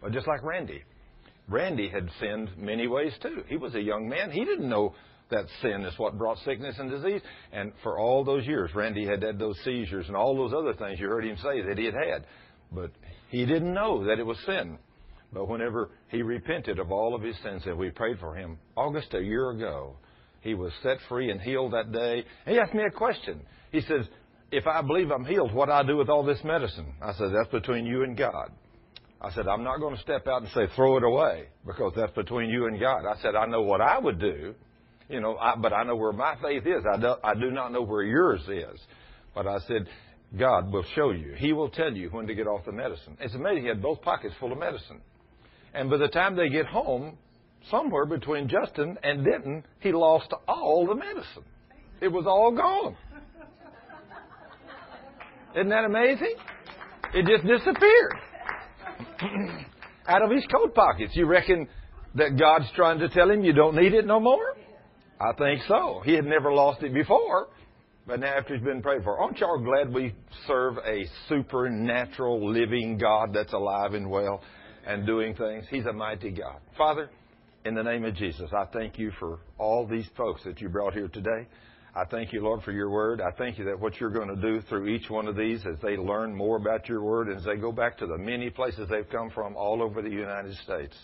[0.00, 0.82] But just like Randy,
[1.48, 3.42] Randy had sinned many ways too.
[3.48, 4.30] He was a young man.
[4.30, 4.94] He didn't know
[5.30, 7.20] that sin is what brought sickness and disease.
[7.52, 11.00] And for all those years, Randy had had those seizures and all those other things
[11.00, 12.26] you heard him say that he had had.
[12.72, 12.90] But
[13.28, 14.78] he didn't know that it was sin.
[15.32, 19.14] But whenever he repented of all of his sins and we prayed for him, August
[19.14, 19.96] a year ago,
[20.40, 22.24] he was set free and healed that day.
[22.46, 23.40] He asked me a question.
[23.70, 24.06] He says,
[24.50, 26.94] If I believe I'm healed, what do I do with all this medicine?
[27.00, 28.50] I said, That's between you and God.
[29.20, 32.12] I said, I'm not going to step out and say, throw it away, because that's
[32.14, 33.04] between you and God.
[33.04, 34.54] I said, I know what I would do,
[35.10, 36.84] you know, I, but I know where my faith is.
[36.90, 38.80] I do, I do not know where yours is.
[39.34, 39.88] But I said,
[40.38, 41.34] God will show you.
[41.36, 43.16] He will tell you when to get off the medicine.
[43.20, 43.64] It's amazing.
[43.64, 45.00] He had both pockets full of medicine.
[45.74, 47.18] And by the time they get home,
[47.70, 51.44] somewhere between Justin and Denton, he lost all the medicine.
[52.00, 52.96] It was all gone.
[55.54, 56.34] Isn't that amazing?
[57.12, 58.14] It just disappeared
[60.06, 61.12] out of his coat pockets.
[61.14, 61.68] You reckon
[62.14, 64.54] that God's trying to tell him you don't need it no more?
[65.20, 66.00] I think so.
[66.04, 67.48] He had never lost it before,
[68.06, 69.18] but now after he's been prayed for.
[69.20, 70.14] Aren't y'all glad we
[70.46, 74.42] serve a supernatural living God that's alive and well
[74.86, 75.66] and doing things?
[75.68, 76.56] He's a mighty God.
[76.76, 77.10] Father,
[77.66, 80.94] in the name of Jesus, I thank you for all these folks that you brought
[80.94, 81.46] here today.
[81.94, 83.20] I thank you, Lord, for your word.
[83.20, 85.74] I thank you that what you're going to do through each one of these as
[85.82, 88.88] they learn more about your word and as they go back to the many places
[88.88, 90.96] they've come from all over the United States,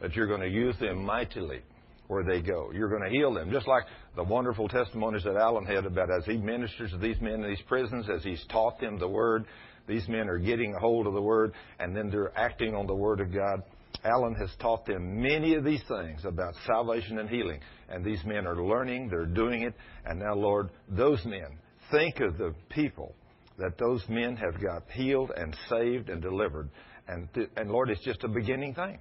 [0.00, 1.60] that you're going to use them mightily
[2.08, 2.70] where they go.
[2.72, 3.84] You're going to heal them, just like
[4.16, 7.62] the wonderful testimonies that Alan had about as he ministers to these men in these
[7.66, 9.44] prisons, as he's taught them the word.
[9.86, 12.94] These men are getting a hold of the word, and then they're acting on the
[12.94, 13.62] word of God.
[14.04, 17.60] Alan has taught them many of these things about salvation and healing.
[17.88, 19.74] And these men are learning, they're doing it.
[20.04, 21.58] And now, Lord, those men,
[21.90, 23.14] think of the people
[23.58, 26.70] that those men have got healed and saved and delivered.
[27.08, 28.98] And, th- and Lord, it's just a beginning thing.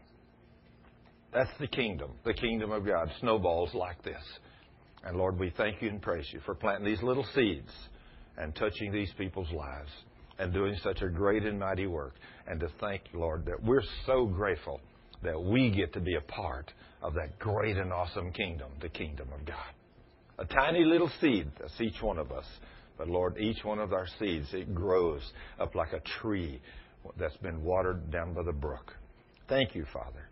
[1.34, 4.22] That's the kingdom, the kingdom of God, snowballs like this.
[5.04, 7.72] And Lord, we thank you and praise you for planting these little seeds
[8.38, 9.90] and touching these people's lives
[10.40, 12.14] and doing such a great and mighty work.
[12.48, 14.82] And to thank you, Lord, that we're so grateful
[15.24, 19.30] that we get to be a part of that great and awesome kingdom, the kingdom
[19.34, 19.58] of God.
[20.40, 22.46] A tiny little seed, that's each one of us.
[22.98, 25.22] But Lord, each one of our seeds, it grows
[25.60, 26.62] up like a tree
[27.18, 28.94] that's been watered down by the brook.
[29.50, 30.30] Thank you, Father,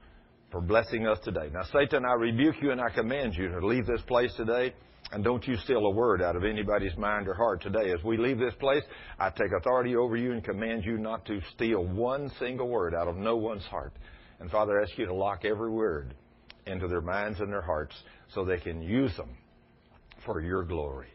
[0.52, 1.50] for blessing us today.
[1.54, 4.74] Now, Satan, I rebuke you and I command you to leave this place today.
[5.12, 7.92] And don't you steal a word out of anybody's mind or heart today.
[7.92, 8.84] As we leave this place,
[9.20, 13.10] I take authority over you and command you not to steal one single word out
[13.10, 13.94] of no one's heart.
[14.40, 16.16] And Father, I ask you to lock every word
[16.66, 17.96] into their minds and their hearts
[18.34, 19.36] so they can use them
[20.26, 21.10] for your glory.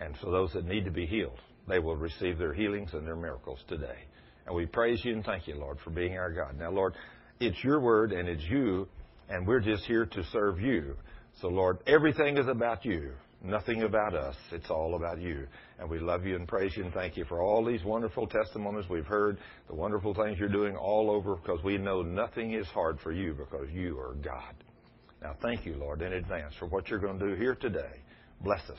[0.00, 3.16] And for those that need to be healed, they will receive their healings and their
[3.16, 3.98] miracles today.
[4.46, 6.58] And we praise you and thank you, Lord, for being our God.
[6.58, 6.94] Now, Lord,
[7.40, 8.88] it's your word and it's you,
[9.28, 10.96] and we're just here to serve you.
[11.40, 14.36] So, Lord, everything is about you, nothing about us.
[14.52, 15.46] It's all about you.
[15.78, 18.88] And we love you and praise you and thank you for all these wonderful testimonies
[18.88, 23.00] we've heard, the wonderful things you're doing all over, because we know nothing is hard
[23.00, 24.54] for you because you are God.
[25.22, 28.00] Now, thank you, Lord, in advance for what you're going to do here today.
[28.42, 28.78] Bless us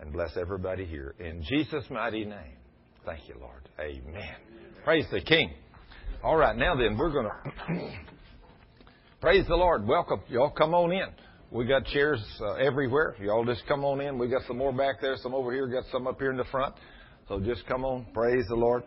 [0.00, 1.14] and bless everybody here.
[1.18, 2.56] In Jesus' mighty name.
[3.04, 3.68] Thank you, Lord.
[3.80, 4.34] Amen.
[4.84, 5.52] Praise the King.
[6.22, 7.90] All right, now then, we're going to
[9.20, 9.86] praise the Lord.
[9.86, 10.20] Welcome.
[10.28, 11.06] Y'all come on in.
[11.50, 13.14] We got chairs uh, everywhere.
[13.20, 14.18] Y'all just come on in.
[14.18, 16.44] We got some more back there, some over here, got some up here in the
[16.44, 16.74] front.
[17.28, 18.06] So just come on.
[18.12, 18.82] Praise the Lord.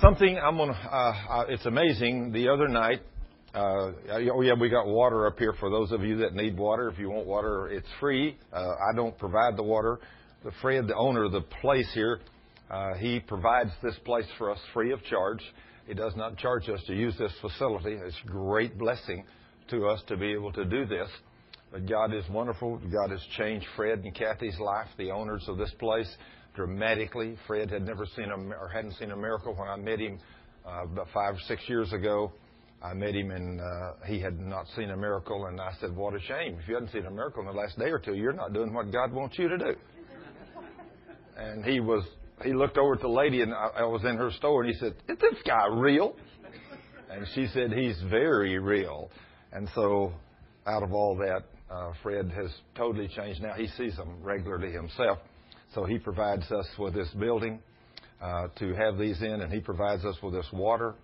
[0.00, 0.72] Something I'm gonna.
[0.72, 2.32] Uh, uh, it's amazing.
[2.32, 3.00] The other night,
[3.54, 6.88] Uh, oh yeah, we got water up here for those of you that need water.
[6.88, 8.36] If you want water, it's free.
[8.52, 10.00] Uh, I don't provide the water.
[10.42, 12.18] The Fred, the owner of the place here,
[12.68, 15.40] uh, he provides this place for us free of charge.
[15.86, 17.92] He does not charge us to use this facility.
[17.92, 19.24] It's a great blessing
[19.70, 21.08] to us to be able to do this.
[21.72, 22.78] But God is wonderful.
[22.92, 26.08] God has changed Fred and Kathy's life, the owners of this place,
[26.54, 27.36] dramatically.
[27.46, 30.20] Fred had never seen a, or hadn't seen a miracle when I met him
[30.66, 32.32] uh, about five or six years ago.
[32.82, 36.14] I met him and uh, he had not seen a miracle, and I said, "What
[36.14, 36.58] a shame!
[36.60, 38.74] If you hadn't seen a miracle in the last day or two, you're not doing
[38.74, 39.74] what God wants you to do."
[41.38, 42.04] and he was
[42.44, 44.78] he looked over at the lady, and I, I was in her store, and he
[44.78, 46.14] said, "Is this guy real?"
[47.10, 49.10] And she said, "He's very real."
[49.54, 50.12] And so,
[50.66, 53.54] out of all that, uh, Fred has totally changed now.
[53.54, 55.18] He sees them regularly himself.
[55.74, 57.60] So he provides us with this building
[58.20, 60.94] uh, to have these in, and he provides us with this water.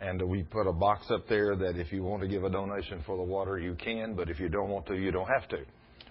[0.00, 3.02] And we put a box up there that if you want to give a donation
[3.06, 5.58] for the water, you can, but if you don't want to, you don't have to.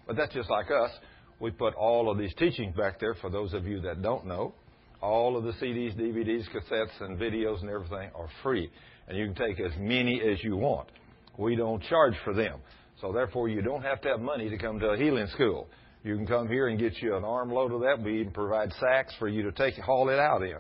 [0.08, 0.92] But that's just like us.
[1.40, 4.54] We put all of these teachings back there for those of you that don't know.
[5.02, 8.72] All of the CDs, DVDs, cassettes, and videos and everything are free.
[9.08, 10.90] And you can take as many as you want.
[11.38, 12.60] We don't charge for them.
[13.02, 15.68] So therefore, you don't have to have money to come to a healing school.
[16.04, 18.02] You can come here and get you an armload of that.
[18.04, 20.58] We even provide sacks for you to take haul it out in.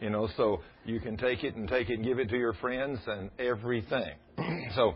[0.00, 2.52] You know, so you can take it and take it and give it to your
[2.54, 4.14] friends and everything.
[4.74, 4.94] so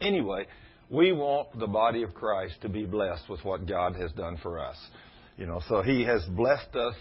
[0.00, 0.46] anyway,
[0.90, 4.60] we want the body of Christ to be blessed with what God has done for
[4.60, 4.76] us.
[5.36, 6.94] You know, so He has blessed us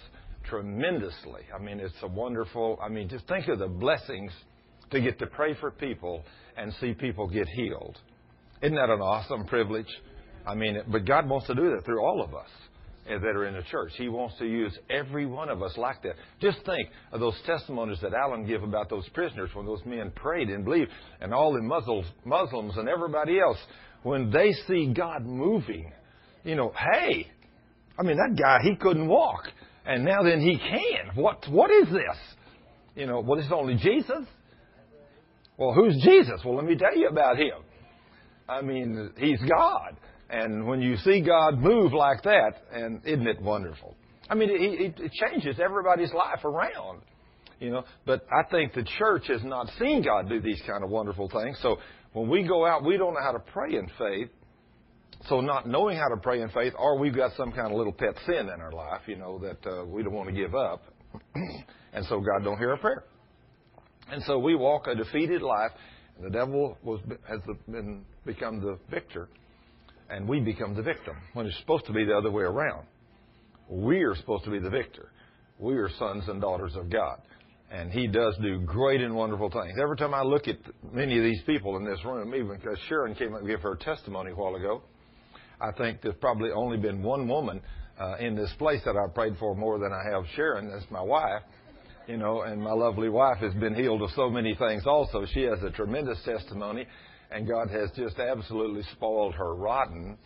[0.49, 1.41] tremendously.
[1.53, 2.79] I mean, it's a wonderful.
[2.81, 4.31] I mean, just think of the blessings
[4.91, 6.23] to get to pray for people
[6.57, 7.97] and see people get healed.
[8.61, 9.87] Isn't that an awesome privilege?
[10.45, 12.49] I mean, but God wants to do that through all of us
[13.05, 13.91] that are in the church.
[13.97, 16.15] He wants to use every one of us like that.
[16.39, 20.49] Just think of those testimonies that Alan gave about those prisoners when those men prayed
[20.49, 23.57] and believed, and all the Muslims, Muslims and everybody else
[24.03, 25.91] when they see God moving.
[26.43, 27.27] You know, hey,
[27.97, 29.43] I mean that guy he couldn't walk,
[29.85, 31.15] and now then he can.
[31.15, 32.17] What what is this?
[32.95, 34.25] You know, well, it's only Jesus.
[35.57, 36.41] Well, who's Jesus?
[36.43, 37.63] Well, let me tell you about him.
[38.47, 39.97] I mean, he's God.
[40.29, 43.95] And when you see God move like that, and isn't it wonderful?
[44.29, 47.01] I mean, it, it changes everybody's life around,
[47.59, 47.83] you know.
[48.05, 51.57] But I think the church has not seen God do these kind of wonderful things.
[51.61, 51.77] So
[52.13, 54.29] when we go out, we don't know how to pray in faith.
[55.27, 57.93] So not knowing how to pray in faith, or we've got some kind of little
[57.93, 60.83] pet sin in our life, you know, that uh, we don't want to give up,
[61.93, 63.03] and so God don't hear our prayer.
[64.11, 65.71] And so we walk a defeated life.
[66.17, 69.27] And the devil was, has been, become the victor
[70.09, 72.85] and we become the victim when it's supposed to be the other way around.
[73.69, 75.09] We are supposed to be the victor.
[75.59, 77.19] We are sons and daughters of God.
[77.71, 79.77] And He does do great and wonderful things.
[79.81, 80.57] Every time I look at
[80.91, 83.75] many of these people in this room, even because Sharon came up and gave her
[83.75, 84.83] testimony a while ago,
[85.59, 87.61] I think there's probably only been one woman
[87.99, 90.69] uh, in this place that I've prayed for more than I have Sharon.
[90.69, 91.41] That's my wife.
[92.07, 95.25] You know, and my lovely wife has been healed of so many things also.
[95.33, 96.85] She has a tremendous testimony
[97.33, 100.17] and God has just absolutely spoiled her rotten.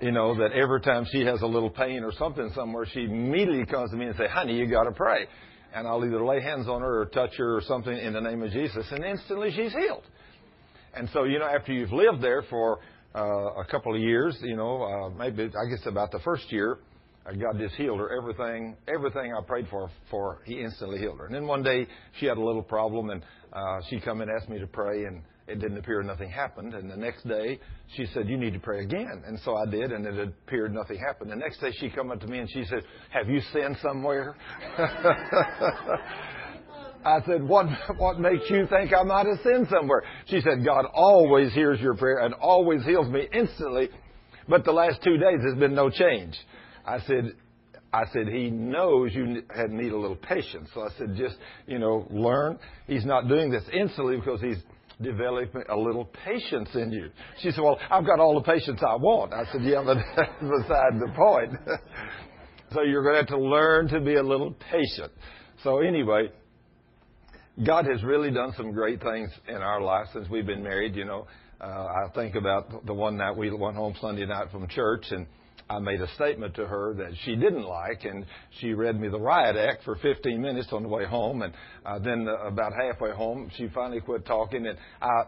[0.00, 3.66] You know, that every time she has a little pain or something somewhere, she immediately
[3.66, 5.26] comes to me and say, honey, you got to pray.
[5.74, 8.42] And I'll either lay hands on her or touch her or something in the name
[8.42, 10.04] of Jesus, and instantly she's healed.
[10.94, 12.78] And so, you know, after you've lived there for
[13.14, 13.20] uh,
[13.60, 16.78] a couple of years, you know, uh, maybe I guess about the first year,
[17.32, 18.16] God just healed her.
[18.16, 21.26] Everything, everything I prayed for, for He instantly healed her.
[21.26, 21.86] And then one day
[22.18, 23.22] she had a little problem, and
[23.52, 26.74] uh, she come and asked me to pray, and it didn't appear nothing happened.
[26.74, 27.58] And the next day,
[27.96, 30.98] she said, "You need to pray again." And so I did, and it appeared nothing
[30.98, 31.30] happened.
[31.30, 34.34] The next day, she come up to me and she said, "Have you sinned somewhere?"
[37.04, 37.66] I said, "What
[37.96, 41.94] what makes you think I might have sinned somewhere?" She said, "God always hears your
[41.94, 43.88] prayer and always heals me instantly,
[44.48, 46.38] but the last two days has been no change."
[46.88, 47.34] I said,
[47.92, 50.68] I said, he knows you had need a little patience.
[50.74, 51.36] So I said, just,
[51.66, 52.58] you know, learn.
[52.86, 54.58] He's not doing this instantly because he's
[55.00, 57.10] developing a little patience in you.
[57.40, 59.32] She said, well, I've got all the patience I want.
[59.32, 61.52] I said, yeah, but that's beside the point.
[62.72, 65.12] so you're going to have to learn to be a little patient.
[65.62, 66.30] So anyway,
[67.64, 70.96] God has really done some great things in our life since we've been married.
[70.96, 71.26] You know,
[71.60, 75.26] uh, I think about the one night we went home Sunday night from church and
[75.70, 78.24] I made a statement to her that she didn't like, and
[78.60, 81.42] she read me the riot act for 15 minutes on the way home.
[81.42, 81.52] And
[81.84, 85.24] uh, then uh, about halfway home, she finally quit talking, and I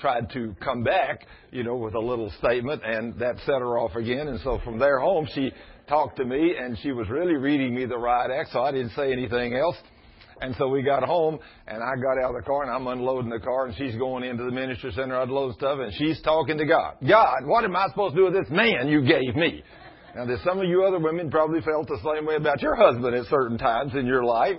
[0.00, 3.96] tried to come back, you know, with a little statement, and that set her off
[3.96, 4.28] again.
[4.28, 5.52] And so from there home, she
[5.88, 8.92] talked to me, and she was really reading me the riot act, so I didn't
[8.92, 9.76] say anything else.
[10.40, 13.28] And so we got home, and I got out of the car, and I'm unloading
[13.30, 16.64] the car, and she's going into the ministry center unloading stuff, and she's talking to
[16.64, 16.94] God.
[17.06, 19.62] God, what am I supposed to do with this man you gave me?
[20.14, 23.14] Now, there's some of you other women probably felt the same way about your husband
[23.14, 24.56] at certain times in your life.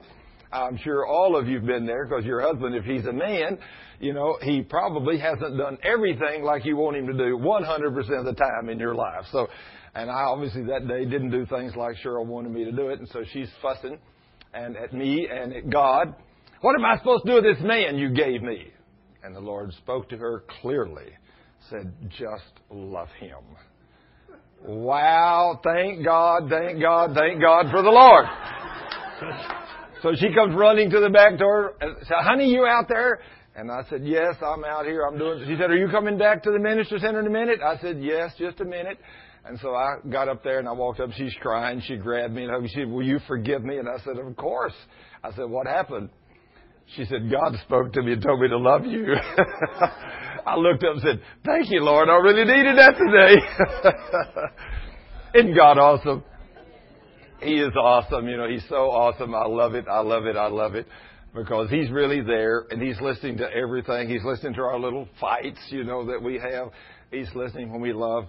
[0.52, 3.58] I'm sure all of you've been there because your husband, if he's a man,
[4.00, 8.26] you know, he probably hasn't done everything like you want him to do 100% of
[8.26, 9.26] the time in your life.
[9.32, 9.48] So,
[9.94, 13.00] and I obviously that day didn't do things like Cheryl wanted me to do it,
[13.00, 13.98] and so she's fussing
[14.54, 16.16] and at me and at God.
[16.62, 18.72] What am I supposed to do with this man you gave me?
[19.24, 21.10] And the Lord spoke to her clearly,
[21.70, 23.38] said, just love him.
[24.64, 28.26] Wow, thank God, thank God, thank God for the Lord.
[30.04, 33.22] So she comes running to the back door and said, honey, you out there?
[33.56, 35.04] And I said, yes, I'm out here.
[35.06, 37.60] I'm doing, she said, are you coming back to the minister center in a minute?
[37.64, 38.98] I said, yes, just a minute.
[39.46, 41.10] And so I got up there and I walked up.
[41.16, 41.82] She's crying.
[41.86, 43.78] She grabbed me and she said, will you forgive me?
[43.78, 44.74] And I said, of course.
[45.24, 46.10] I said, what happened?
[46.96, 49.16] She said, God spoke to me and told me to love you.
[50.46, 52.10] I looked up and said, thank you, Lord.
[52.10, 53.36] I really needed that today.
[55.40, 56.24] Isn't God awesome?
[57.42, 58.28] He is awesome.
[58.28, 59.34] You know, he's so awesome.
[59.34, 59.86] I love it.
[59.88, 60.36] I love it.
[60.36, 60.88] I love it.
[61.34, 64.10] Because he's really there and he's listening to everything.
[64.10, 66.72] He's listening to our little fights, you know, that we have.
[67.10, 68.26] He's listening when we love.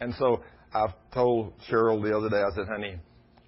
[0.00, 0.42] And so
[0.72, 2.96] I've told Cheryl the other day, I said, honey,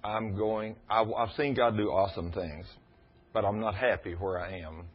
[0.03, 2.65] I'm going, I've, I've seen God do awesome things,
[3.33, 4.85] but I'm not happy where I am.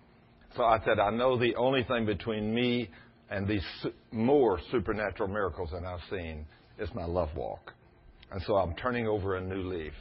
[0.56, 2.90] So I said, I know the only thing between me
[3.32, 3.64] and these
[4.12, 6.44] more supernatural miracles that I've seen
[6.78, 7.72] is my love walk.
[8.30, 9.94] And so I'm turning over a new leaf.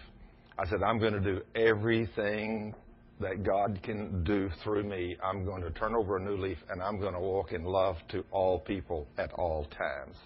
[0.59, 2.75] I said, I'm going to do everything
[3.21, 5.15] that God can do through me.
[5.23, 7.95] I'm going to turn over a new leaf and I'm going to walk in love
[8.09, 10.17] to all people at all times.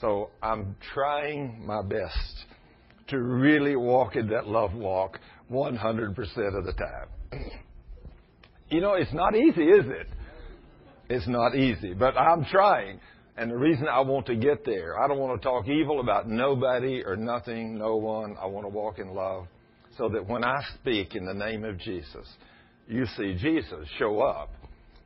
[0.00, 2.44] So I'm trying my best
[3.08, 5.18] to really walk in that love walk
[5.50, 5.78] 100%
[6.58, 7.40] of the time.
[8.70, 10.06] you know, it's not easy, is it?
[11.08, 13.00] It's not easy, but I'm trying.
[13.36, 16.28] And the reason I want to get there, I don't want to talk evil about
[16.28, 18.36] nobody or nothing, no one.
[18.40, 19.46] I want to walk in love
[19.98, 22.26] so that when I speak in the name of Jesus,
[22.88, 24.50] you see Jesus show up.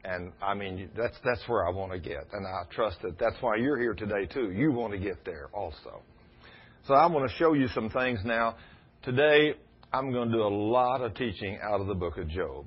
[0.04, 2.26] And I mean, that's, that's where I want to get.
[2.32, 4.50] And I trust that that's why you're here today too.
[4.50, 6.02] You want to get there also.
[6.86, 8.56] So I want to show you some things now.
[9.02, 9.54] Today,
[9.92, 12.66] I'm going to do a lot of teaching out of the book of Job.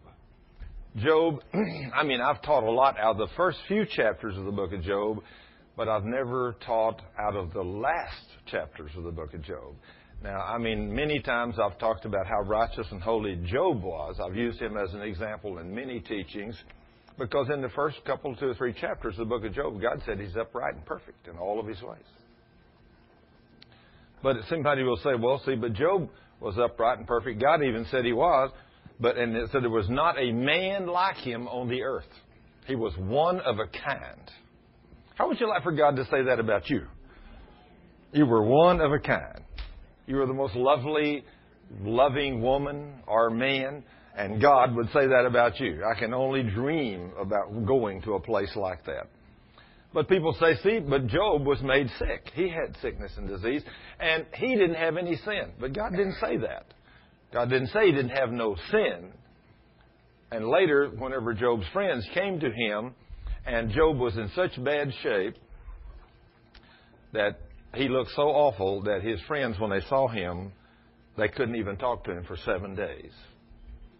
[0.97, 1.41] Job,
[1.95, 4.73] I mean, I've taught a lot out of the first few chapters of the book
[4.73, 5.23] of Job,
[5.75, 9.73] but I've never taught out of the last chapters of the book of Job.
[10.23, 14.19] Now, I mean, many times I've talked about how righteous and holy Job was.
[14.23, 16.55] I've used him as an example in many teachings
[17.17, 20.01] because in the first couple, two or three chapters of the book of Job, God
[20.05, 21.99] said he's upright and perfect in all of his ways.
[24.21, 26.07] But somebody will say, well, see, but Job
[26.39, 27.41] was upright and perfect.
[27.41, 28.51] God even said he was,
[29.03, 32.07] but and it said there was not a man like him on the earth.
[32.65, 34.31] He was one of a kind.
[35.15, 36.87] How would you like for God to say that about you?
[38.13, 39.43] You were one of a kind.
[40.07, 41.25] You were the most lovely,
[41.81, 43.83] loving woman or man,
[44.17, 45.83] and God would say that about you.
[45.83, 49.07] I can only dream about going to a place like that.
[49.93, 52.31] But people say, see, but Job was made sick.
[52.33, 53.63] He had sickness and disease,
[53.99, 55.51] and he didn't have any sin.
[55.59, 56.73] But God didn't say that.
[57.33, 59.11] God didn't say he didn't have no sin.
[60.31, 62.93] And later, whenever Job's friends came to him
[63.45, 65.35] and Job was in such bad shape
[67.11, 67.39] that
[67.75, 70.51] he looked so awful that his friends, when they saw him,
[71.17, 73.11] they couldn't even talk to him for seven days.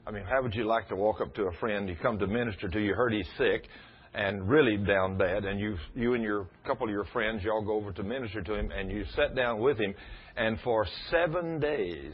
[0.05, 2.27] I mean, how would you like to walk up to a friend, you come to
[2.27, 3.67] minister to, you heard he's sick
[4.13, 7.73] and really down bad, and you, you and your couple of your friends, y'all go
[7.73, 9.93] over to minister to him, and you sit down with him,
[10.36, 12.13] and for seven days,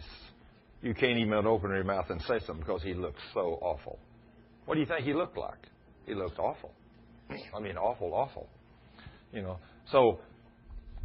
[0.82, 4.00] you can't even open your mouth and say something because he looked so awful.
[4.66, 5.68] What do you think he looked like?
[6.06, 6.72] He looked awful.
[7.56, 8.48] I mean, awful, awful.
[9.34, 9.58] You know.
[9.92, 10.20] So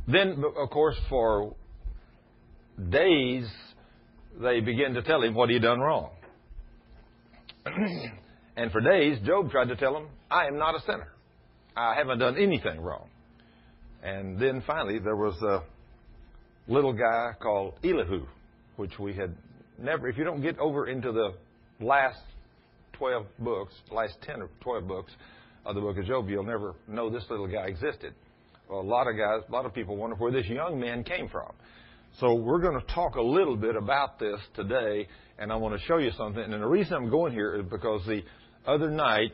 [0.06, 1.54] then, of course, for
[2.90, 3.46] days,
[4.40, 6.10] they begin to tell him what he had done wrong.
[8.56, 11.08] and for days, Job tried to tell him, I am not a sinner.
[11.76, 13.08] I haven't done anything wrong.
[14.02, 15.62] And then finally, there was a
[16.70, 18.26] little guy called Elihu,
[18.76, 19.34] which we had
[19.78, 21.34] never, if you don't get over into the
[21.80, 22.20] last
[22.94, 25.12] 12 books, last 10 or 12 books,
[25.66, 28.14] of the book of Job, you'll never know this little guy existed.
[28.68, 31.28] Well, a lot of guys, a lot of people wonder where this young man came
[31.28, 31.52] from.
[32.20, 35.08] So we're going to talk a little bit about this today,
[35.38, 36.42] and I want to show you something.
[36.42, 38.22] And the reason I'm going here is because the
[38.66, 39.32] other night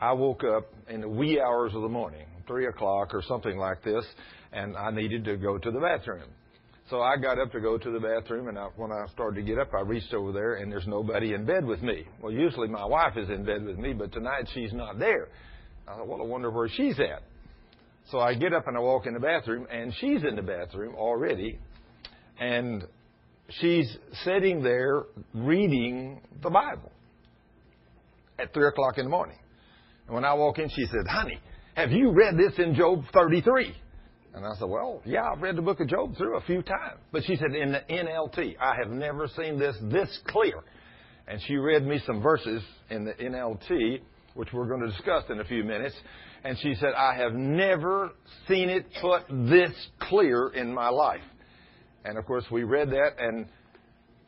[0.00, 3.82] I woke up in the wee hours of the morning, three o'clock or something like
[3.84, 4.04] this,
[4.52, 6.28] and I needed to go to the bathroom.
[6.92, 9.42] So I got up to go to the bathroom, and I, when I started to
[9.46, 12.04] get up, I reached over there, and there's nobody in bed with me.
[12.20, 15.28] Well, usually my wife is in bed with me, but tonight she's not there.
[15.88, 17.22] I thought, well, I wonder where she's at.
[18.10, 20.94] So I get up and I walk in the bathroom, and she's in the bathroom
[20.94, 21.58] already,
[22.38, 22.84] and
[23.48, 26.92] she's sitting there reading the Bible
[28.38, 29.38] at 3 o'clock in the morning.
[30.08, 31.40] And when I walk in, she said, Honey,
[31.74, 33.74] have you read this in Job 33?
[34.34, 37.00] And I said, Well, yeah, I've read the book of Job through a few times.
[37.12, 40.62] But she said, In the NLT, I have never seen this this clear.
[41.28, 44.00] And she read me some verses in the NLT,
[44.34, 45.94] which we're going to discuss in a few minutes.
[46.44, 48.10] And she said, I have never
[48.48, 51.20] seen it put this clear in my life.
[52.04, 53.46] And of course, we read that, and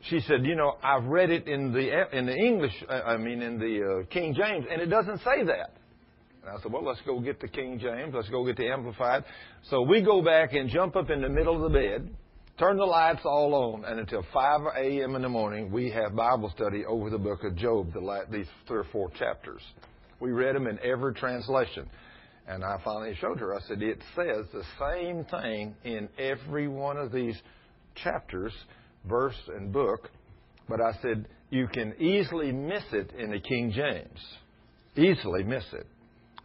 [0.09, 2.73] she said, "You know, I've read it in the in the English.
[2.89, 5.74] I mean, in the uh, King James, and it doesn't say that."
[6.45, 8.13] And I said, "Well, let's go get the King James.
[8.13, 9.23] Let's go get the Amplified."
[9.63, 12.07] So we go back and jump up in the middle of the bed,
[12.59, 15.15] turn the lights all on, and until 5 a.m.
[15.15, 18.45] in the morning, we have Bible study over the book of Job, the last, these
[18.67, 19.61] three or four chapters.
[20.19, 21.89] We read them in every translation.
[22.47, 23.55] And I finally showed her.
[23.55, 27.35] I said, it says the same thing in every one of these
[27.95, 28.53] chapters,
[29.09, 30.11] verse and book,
[30.69, 34.19] but I said, you can easily miss it in the King James.
[34.95, 35.87] Easily miss it.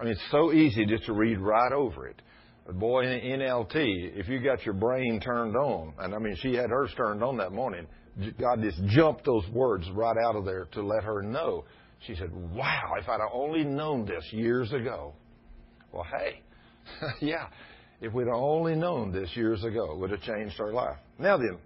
[0.00, 2.22] I mean, it's so easy just to read right over it.
[2.66, 6.54] But boy, in NLT, if you got your brain turned on, and I mean, she
[6.54, 7.86] had hers turned on that morning,
[8.40, 11.64] God just jumped those words right out of there to let her know.
[12.06, 15.12] She said, Wow, if I'd only known this years ago.
[15.92, 16.40] Well, hey,
[17.20, 17.48] yeah,
[18.00, 20.96] if we'd only known this years ago, it would have changed our life.
[21.18, 21.58] Now then,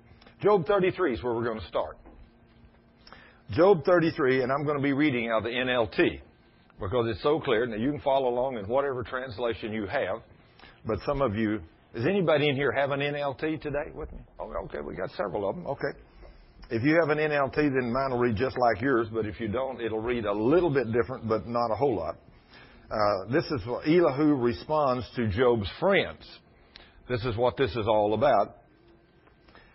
[0.43, 1.99] Job 33 is where we're going to start.
[3.51, 6.21] Job 33, and I'm going to be reading out of the NLT
[6.81, 7.67] because it's so clear.
[7.67, 10.23] Now you can follow along in whatever translation you have,
[10.87, 11.61] but some of you,
[11.95, 14.19] does anybody in here have an NLT today with me?
[14.41, 15.67] Oh, okay, we got several of them.
[15.67, 15.99] Okay.
[16.71, 19.49] If you have an NLT, then mine will read just like yours, but if you
[19.49, 22.17] don't, it'll read a little bit different, but not a whole lot.
[22.91, 26.25] Uh, this is what Elihu responds to Job's friends.
[27.09, 28.57] This is what this is all about.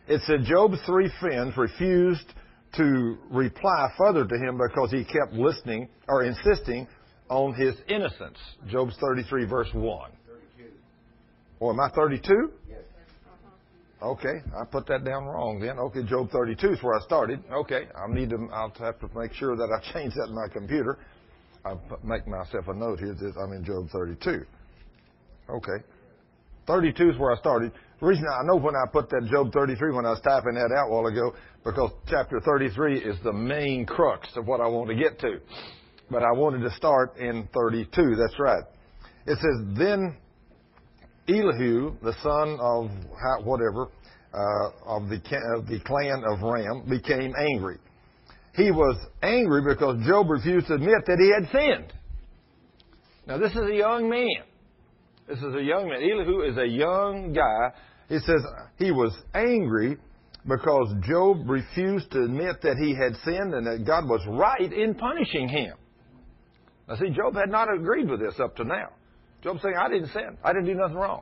[0.08, 2.34] It said Job's three friends refused
[2.78, 6.88] to reply further to him because he kept listening or insisting
[7.30, 8.38] on his innocence.
[8.68, 10.12] Job's 33 verse 1.
[11.62, 12.52] Or oh, am I 32?
[12.70, 12.78] Yes.
[14.02, 15.78] Okay, I put that down wrong then.
[15.78, 17.44] Okay, Job 32 is where I started.
[17.52, 20.48] Okay, I'll need to, I'll have to make sure that I change that in my
[20.48, 20.98] computer.
[21.66, 24.46] I make myself a note here that I'm in Job 32.
[25.50, 25.84] Okay.
[26.68, 27.74] 32 is where I started.
[28.00, 30.72] The reason I know when I put that Job 33 when I was typing that
[30.78, 31.34] out a while ago,
[31.64, 35.40] because chapter 33 is the main crux of what I want to get to.
[36.10, 38.16] But I wanted to start in 32.
[38.16, 38.64] That's right.
[39.26, 40.18] It says, Then
[41.28, 43.90] Elihu, the son of whatever,
[44.34, 45.18] uh, of, the,
[45.58, 47.80] of the clan of Ram, became angry
[48.60, 51.94] he was angry because Job refused to admit that he had sinned.
[53.28, 54.44] Now, this is a young man.
[55.28, 56.02] This is a young man.
[56.02, 57.72] Elihu is a young guy.
[58.10, 58.42] He says
[58.78, 59.98] he was angry
[60.48, 64.96] because Job refused to admit that he had sinned and that God was right in
[64.96, 65.76] punishing him.
[66.88, 68.90] Now, see, Job had not agreed with this up to now.
[69.44, 70.38] Job's saying, I didn't sin.
[70.44, 71.22] I didn't do nothing wrong.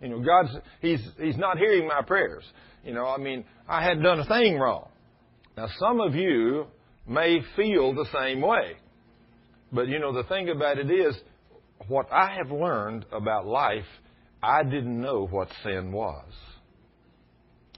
[0.00, 2.44] You know, God's, he's, he's not hearing my prayers.
[2.84, 4.88] You know, I mean, I hadn't done a thing wrong.
[5.56, 6.66] Now, some of you
[7.06, 8.76] may feel the same way.
[9.72, 11.16] But you know, the thing about it is,
[11.88, 13.84] what I have learned about life,
[14.42, 16.30] I didn't know what sin was.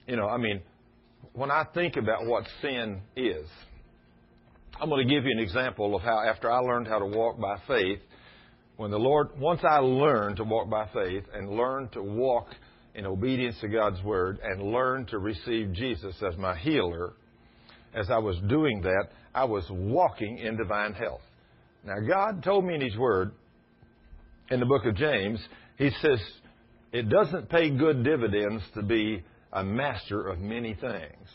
[0.07, 0.61] You know, I mean,
[1.33, 3.47] when I think about what sin is,
[4.79, 7.39] I'm going to give you an example of how, after I learned how to walk
[7.39, 7.99] by faith,
[8.77, 12.47] when the Lord, once I learned to walk by faith and learned to walk
[12.95, 17.13] in obedience to God's Word and learned to receive Jesus as my healer,
[17.93, 21.21] as I was doing that, I was walking in divine health.
[21.85, 23.31] Now, God told me in His Word,
[24.49, 25.39] in the book of James,
[25.77, 26.19] He says,
[26.91, 29.23] it doesn't pay good dividends to be
[29.53, 31.27] a master of many things.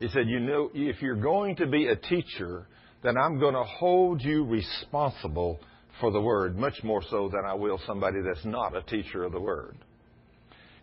[0.00, 2.66] He said, you know, if you're going to be a teacher,
[3.02, 5.60] then I'm going to hold you responsible
[6.00, 9.32] for the Word, much more so than I will somebody that's not a teacher of
[9.32, 9.76] the Word.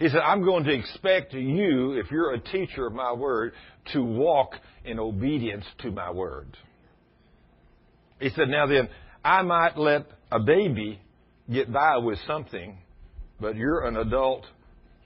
[0.01, 3.53] He said, I'm going to expect you, if you're a teacher of my word,
[3.93, 6.57] to walk in obedience to my word.
[8.19, 8.89] He said, now then,
[9.23, 10.99] I might let a baby
[11.51, 12.79] get by with something,
[13.41, 14.45] but you're an adult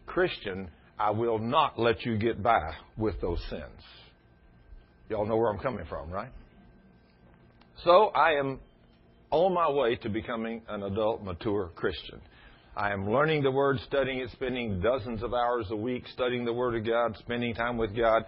[0.06, 0.70] Christian.
[1.00, 3.82] I will not let you get by with those sins.
[5.10, 6.32] Y'all know where I'm coming from, right?
[7.84, 8.60] So I am
[9.32, 12.22] on my way to becoming an adult, mature Christian.
[12.76, 16.54] I am learning the Word, studying it, spending dozens of hours a week studying the
[16.54, 18.24] Word of God, spending time with God,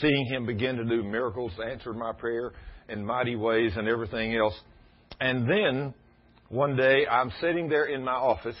[0.00, 2.52] seeing Him begin to do miracles, answer my prayer
[2.88, 4.58] in mighty ways, and everything else.
[5.20, 5.94] And then
[6.48, 8.56] one day I'm sitting there in my office,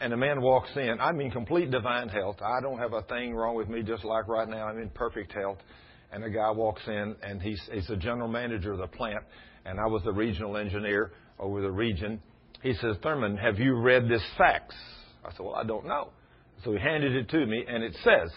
[0.00, 0.96] and a man walks in.
[1.00, 2.36] I'm in complete divine health.
[2.42, 4.66] I don't have a thing wrong with me, just like right now.
[4.66, 5.58] I'm in perfect health.
[6.12, 9.24] And a guy walks in, and he's, he's the general manager of the plant,
[9.64, 12.22] and I was the regional engineer over the region.
[12.62, 14.74] He says, Thurman, have you read this fax?
[15.24, 16.10] I said, Well, I don't know.
[16.62, 18.30] So he handed it to me, and it says,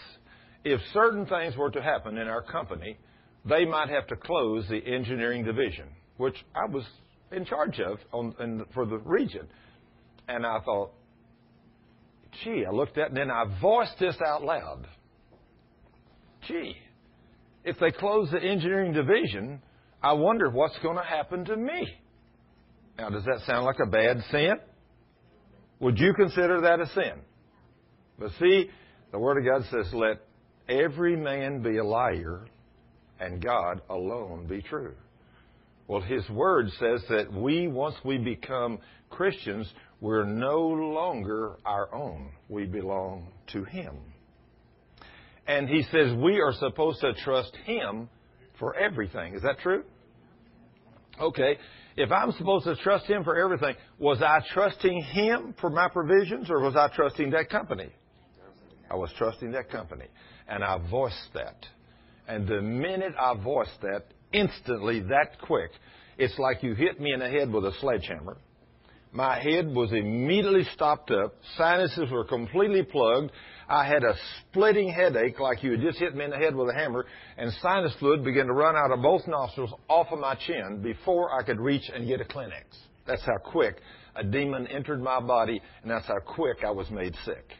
[0.64, 2.98] if certain things were to happen in our company,
[3.44, 5.86] they might have to close the engineering division,
[6.16, 6.84] which I was
[7.32, 9.46] in charge of on, in, for the region.
[10.28, 10.92] And I thought,
[12.44, 14.86] gee, I looked at and then I voiced this out loud.
[16.46, 16.74] Gee,
[17.64, 19.60] if they close the engineering division,
[20.02, 21.88] I wonder what's going to happen to me.
[22.98, 24.54] Now, does that sound like a bad sin?
[25.80, 27.20] Would you consider that a sin?
[28.18, 28.70] But see,
[29.12, 30.20] the Word of God says, let
[30.68, 32.46] every man be a liar
[33.20, 34.94] and God alone be true.
[35.86, 38.78] Well, His Word says that we, once we become
[39.10, 42.30] Christians, we're no longer our own.
[42.48, 43.96] We belong to Him.
[45.46, 48.08] And He says we are supposed to trust Him
[48.58, 49.34] for everything.
[49.34, 49.84] Is that true?
[51.20, 51.58] Okay
[51.98, 56.48] if I'm supposed to trust Him for everything, was I trusting Him for my provisions
[56.48, 57.88] or was I trusting that company?
[58.90, 60.06] I was trusting that company.
[60.48, 61.66] And I voiced that.
[62.28, 65.70] And the minute I voiced that, instantly, that quick,
[66.16, 68.36] it's like you hit me in the head with a sledgehammer.
[69.12, 71.34] My head was immediately stopped up.
[71.56, 73.32] Sinuses were completely plugged.
[73.68, 76.68] I had a splitting headache like you had just hit me in the head with
[76.68, 77.06] a hammer,
[77.36, 81.32] and sinus fluid began to run out of both nostrils off of my chin before
[81.38, 82.64] I could reach and get a Kleenex.
[83.06, 83.80] That's how quick
[84.14, 87.52] a demon entered my body, and that's how quick I was made sick.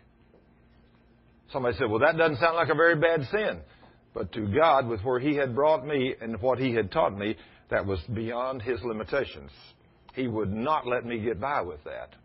[1.52, 3.60] Somebody said, Well, that doesn't sound like a very bad sin.
[4.14, 7.36] But to God, with where He had brought me and what He had taught me,
[7.70, 9.50] that was beyond His limitations.
[10.18, 12.16] He would not let me get by with that.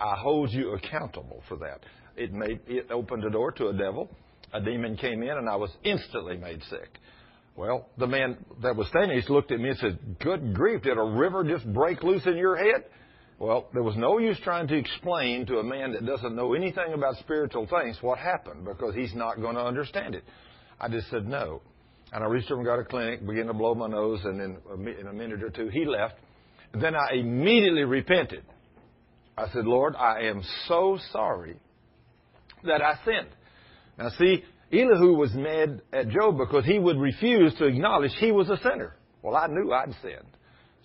[0.00, 1.80] I hold you accountable for that.
[2.16, 4.08] It made it opened the door to a devil.
[4.52, 7.00] A demon came in, and I was instantly made sick.
[7.56, 10.82] Well, the man that was standing, he looked at me and said, "Good grief!
[10.82, 12.84] Did a river just break loose in your head?"
[13.40, 16.92] Well, there was no use trying to explain to a man that doesn't know anything
[16.92, 20.22] about spiritual things what happened because he's not going to understand it.
[20.80, 21.62] I just said no.
[22.12, 24.58] And I reached over and got a Kleenex, began to blow my nose, and then
[25.00, 26.14] in a minute or two, he left.
[26.80, 28.44] Then I immediately repented.
[29.36, 31.56] I said, Lord, I am so sorry
[32.64, 33.28] that I sinned.
[33.98, 38.48] Now see, Elihu was mad at Job because he would refuse to acknowledge he was
[38.48, 38.96] a sinner.
[39.22, 40.36] Well, I knew I'd sinned.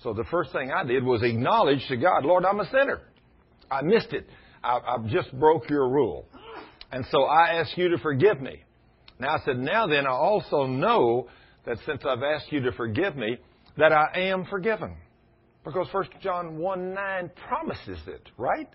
[0.04, 3.02] So the first thing I did was acknowledge to God, Lord, I'm a sinner.
[3.70, 4.28] I missed it.
[4.64, 6.26] I, I just broke your rule.
[6.92, 8.64] And so I ask you to forgive me.
[9.20, 11.28] Now I said, now then, I also know
[11.66, 13.38] that since I've asked you to forgive me,
[13.78, 14.96] that I am forgiven.
[15.70, 18.68] Because 1 John 1 9 promises it, right?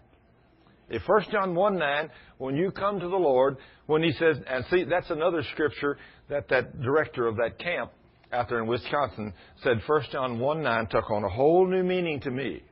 [0.88, 4.64] If 1 John 1 9, when you come to the Lord, when he says, and
[4.70, 7.90] see, that's another scripture that that director of that camp
[8.32, 9.32] out there in Wisconsin
[9.62, 12.62] said 1 John 1 9 took on a whole new meaning to me.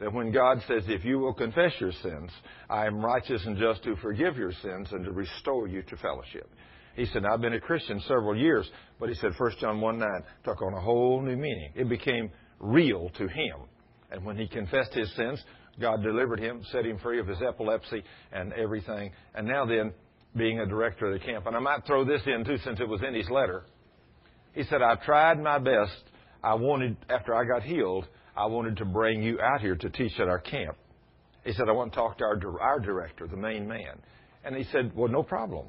[0.00, 2.30] That when God says, if you will confess your sins,
[2.68, 6.50] I am righteous and just to forgive your sins and to restore you to fellowship.
[6.96, 10.08] He said, I've been a Christian several years, but he said 1 John 1 9
[10.44, 11.72] took on a whole new meaning.
[11.74, 13.56] It became real to him.
[14.10, 15.42] And when he confessed his sins,
[15.80, 18.02] God delivered him, set him free of his epilepsy
[18.32, 19.10] and everything.
[19.34, 19.92] And now then,
[20.36, 21.46] being a director of the camp.
[21.46, 23.64] And I might throw this in too, since it was in his letter.
[24.52, 26.02] He said, I tried my best.
[26.42, 30.12] I wanted, after I got healed, I wanted to bring you out here to teach
[30.20, 30.76] at our camp.
[31.44, 33.98] He said, I want to talk to our, our director, the main man.
[34.44, 35.66] And he said, Well, no problem.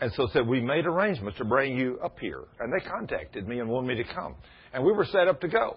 [0.00, 2.44] And so said, We made arrangements to bring you up here.
[2.58, 4.34] And they contacted me and wanted me to come.
[4.72, 5.76] And we were set up to go.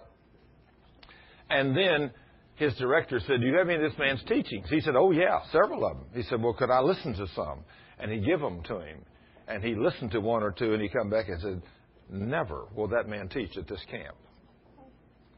[1.54, 2.10] And then
[2.56, 4.66] his director said, Do you have any of this man's teachings?
[4.68, 6.06] He said, Oh, yeah, several of them.
[6.12, 7.64] He said, Well, could I listen to some?
[7.98, 9.04] And he give them to him.
[9.46, 11.62] And he listened to one or two, and he come back and said,
[12.10, 14.16] Never will that man teach at this camp.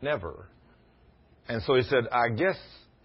[0.00, 0.48] Never.
[1.48, 2.56] And so he said, I guess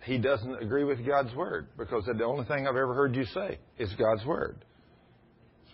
[0.04, 3.60] he doesn't agree with God's word because the only thing I've ever heard you say
[3.78, 4.64] is God's word.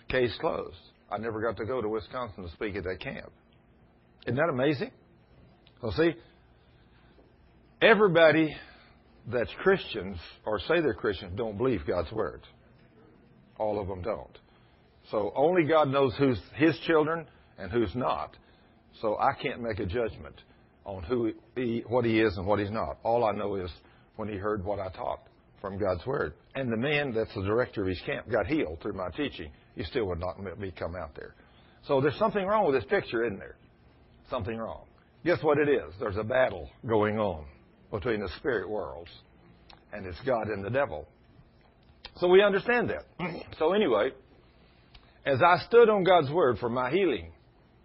[0.10, 0.76] Case closed.
[1.12, 3.32] I never got to go to Wisconsin to speak at that camp.
[4.26, 4.92] Isn't that amazing?
[5.82, 6.16] Well, see,
[7.82, 8.56] Everybody
[9.32, 12.42] that's Christians or say they're Christians don't believe God's word.
[13.60, 14.38] All of them don't.
[15.12, 17.28] So only God knows who's His children
[17.60, 18.36] and who's not.
[19.02, 20.42] So I can't make a judgment
[20.86, 22.98] on who he, what He is and what He's not.
[23.04, 23.70] All I know is
[24.16, 25.22] when He heard what I taught
[25.62, 26.34] from God's Word.
[26.56, 29.52] And the man that's the director of his camp got healed through my teaching.
[29.76, 31.36] He still would not let me come out there.
[31.88, 33.56] So there's something wrong with this picture, isn't there?
[34.32, 34.86] Something wrong.
[35.24, 35.94] Guess what it is?
[36.00, 37.46] There's a battle going on
[37.92, 39.10] between the spirit worlds,
[39.94, 41.08] and it's God and the devil.
[42.18, 43.06] So we understand that.
[43.60, 44.12] so anyway,
[45.26, 47.32] as I stood on God's Word for my healing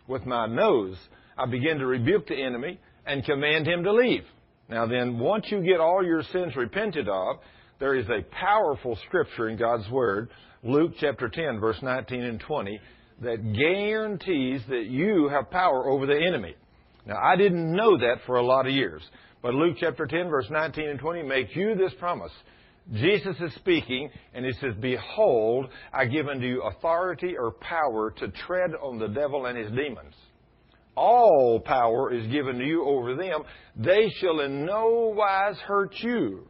[0.07, 0.97] with my nose,
[1.37, 4.25] I began to rebuke the enemy and command him to leave.
[4.69, 7.37] Now then, once you get all your sins repented of,
[7.79, 10.31] there is a powerful scripture in God's Word,
[10.63, 12.81] Luke chapter 10, verse 19 and 20,
[13.23, 16.55] that guarantees that you have power over the enemy.
[17.05, 19.03] Now, I didn't know that for a lot of years,
[19.43, 22.33] but Luke chapter 10, verse 19 and 20 makes you this promise.
[22.93, 28.29] Jesus is speaking, and he says, Behold, I give unto you authority or power to
[28.29, 30.15] tread on the devil and his demons.
[30.95, 33.43] All power is given to you over them.
[33.77, 36.47] They shall in no wise hurt you.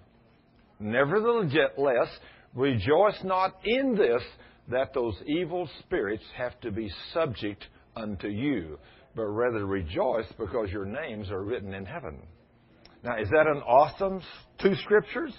[0.80, 2.08] Nevertheless,
[2.54, 4.22] rejoice not in this,
[4.68, 7.64] that those evil spirits have to be subject
[7.94, 8.78] unto you,
[9.14, 12.18] but rather rejoice because your names are written in heaven.
[13.02, 14.22] Now, is that an awesome
[14.60, 15.32] two scriptures?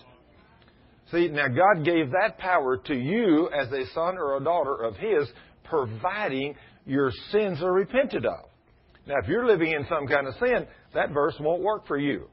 [1.11, 4.95] See, now God gave that power to you as a son or a daughter of
[4.97, 5.29] His,
[5.63, 6.55] providing
[6.85, 8.49] your sins are repented of.
[9.05, 12.27] Now, if you're living in some kind of sin, that verse won't work for you.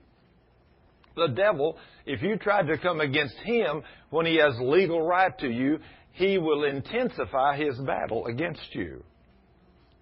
[1.17, 1.77] The devil,
[2.07, 5.79] if you tried to come against him when he has legal right to you,
[6.13, 9.03] he will intensify his battle against you.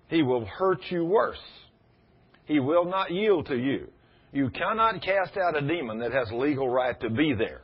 [0.09, 1.39] He will hurt you worse.
[2.45, 3.89] He will not yield to you.
[4.33, 7.63] You cannot cast out a demon that has legal right to be there.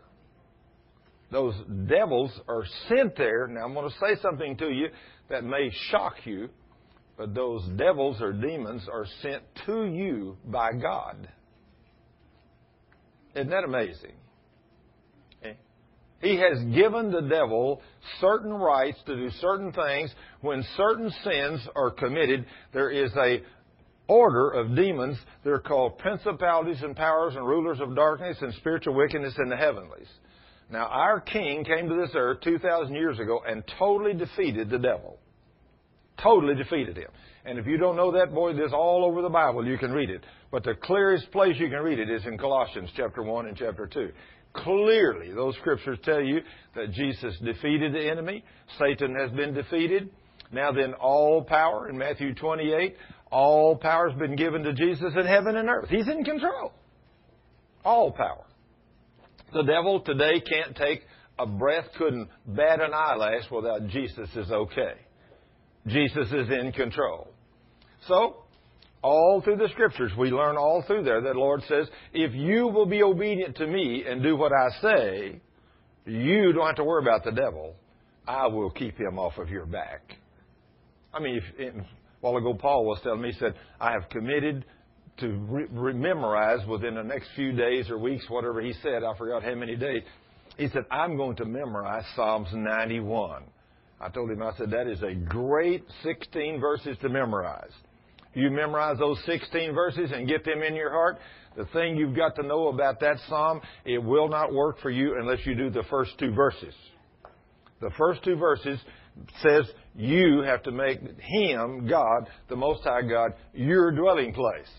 [1.30, 1.54] Those
[1.88, 3.46] devils are sent there.
[3.48, 4.88] Now, I'm going to say something to you
[5.28, 6.48] that may shock you,
[7.16, 11.28] but those devils or demons are sent to you by God.
[13.34, 14.12] Isn't that amazing?
[16.20, 17.82] He has given the devil
[18.18, 20.10] certain rights to do certain things.
[20.40, 23.42] When certain sins are committed, there is a
[24.08, 25.18] order of demons.
[25.44, 30.08] They're called principalities and powers and rulers of darkness and spiritual wickedness in the heavenlies.
[30.70, 35.18] Now, our king came to this earth 2,000 years ago and totally defeated the devil.
[36.22, 37.10] Totally defeated him.
[37.44, 39.66] And if you don't know that, boy, this all over the Bible.
[39.66, 40.24] You can read it.
[40.50, 43.86] But the clearest place you can read it is in Colossians chapter 1 and chapter
[43.86, 44.10] 2.
[44.54, 46.40] Clearly, those scriptures tell you
[46.76, 48.44] that Jesus defeated the enemy.
[48.78, 50.10] Satan has been defeated.
[50.52, 52.96] Now then, all power in Matthew 28,
[53.34, 55.88] all power has been given to Jesus in heaven and earth.
[55.88, 56.72] He's in control.
[57.84, 58.44] All power.
[59.52, 61.02] The devil today can't take
[61.36, 64.94] a breath, couldn't bat an eyelash without Jesus is okay.
[65.88, 67.26] Jesus is in control.
[68.06, 68.36] So,
[69.02, 72.68] all through the scriptures, we learn all through there that the Lord says, if you
[72.68, 75.40] will be obedient to me and do what I say,
[76.06, 77.74] you don't have to worry about the devil.
[78.28, 80.02] I will keep him off of your back.
[81.12, 81.74] I mean, if,
[82.24, 84.64] while ago, Paul was telling me, he said, I have committed
[85.18, 85.28] to
[85.70, 89.04] re- memorize within the next few days or weeks, whatever he said.
[89.04, 90.04] I forgot how many days.
[90.56, 93.42] He said, I'm going to memorize Psalms 91.
[94.00, 97.72] I told him, I said, that is a great 16 verses to memorize.
[98.32, 101.18] You memorize those 16 verses and get them in your heart.
[101.58, 105.18] The thing you've got to know about that psalm, it will not work for you
[105.20, 106.74] unless you do the first two verses.
[107.82, 108.80] The first two verses
[109.42, 114.70] says you have to make Him, God, the Most High God, your dwelling place.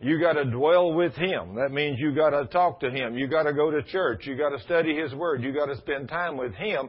[0.00, 1.56] You got to dwell with Him.
[1.56, 3.16] That means you got to talk to Him.
[3.16, 4.26] You got to go to church.
[4.26, 5.42] You got to study His Word.
[5.42, 6.88] You got to spend time with Him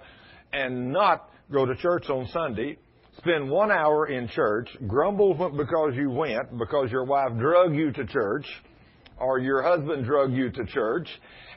[0.53, 2.77] and not go to church on Sunday,
[3.17, 8.05] spend one hour in church, grumble because you went, because your wife drug you to
[8.05, 8.45] church,
[9.19, 11.07] or your husband drug you to church,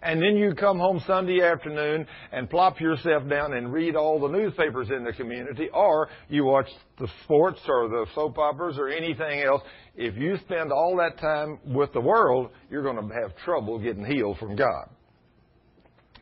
[0.03, 4.29] and then you come home Sunday afternoon and plop yourself down and read all the
[4.29, 9.43] newspapers in the community, or you watch the sports or the soap operas or anything
[9.43, 9.63] else.
[9.95, 14.05] If you spend all that time with the world, you're going to have trouble getting
[14.05, 14.89] healed from God.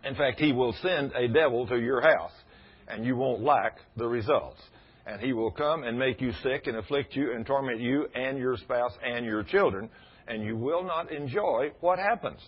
[0.05, 2.33] In fact, He will send a devil to your house
[2.91, 4.61] and you won't lack the results.
[5.07, 8.39] And he will come and make you sick and afflict you and torment you and
[8.39, 9.89] your spouse and your children,
[10.31, 12.41] and you will not enjoy what happens.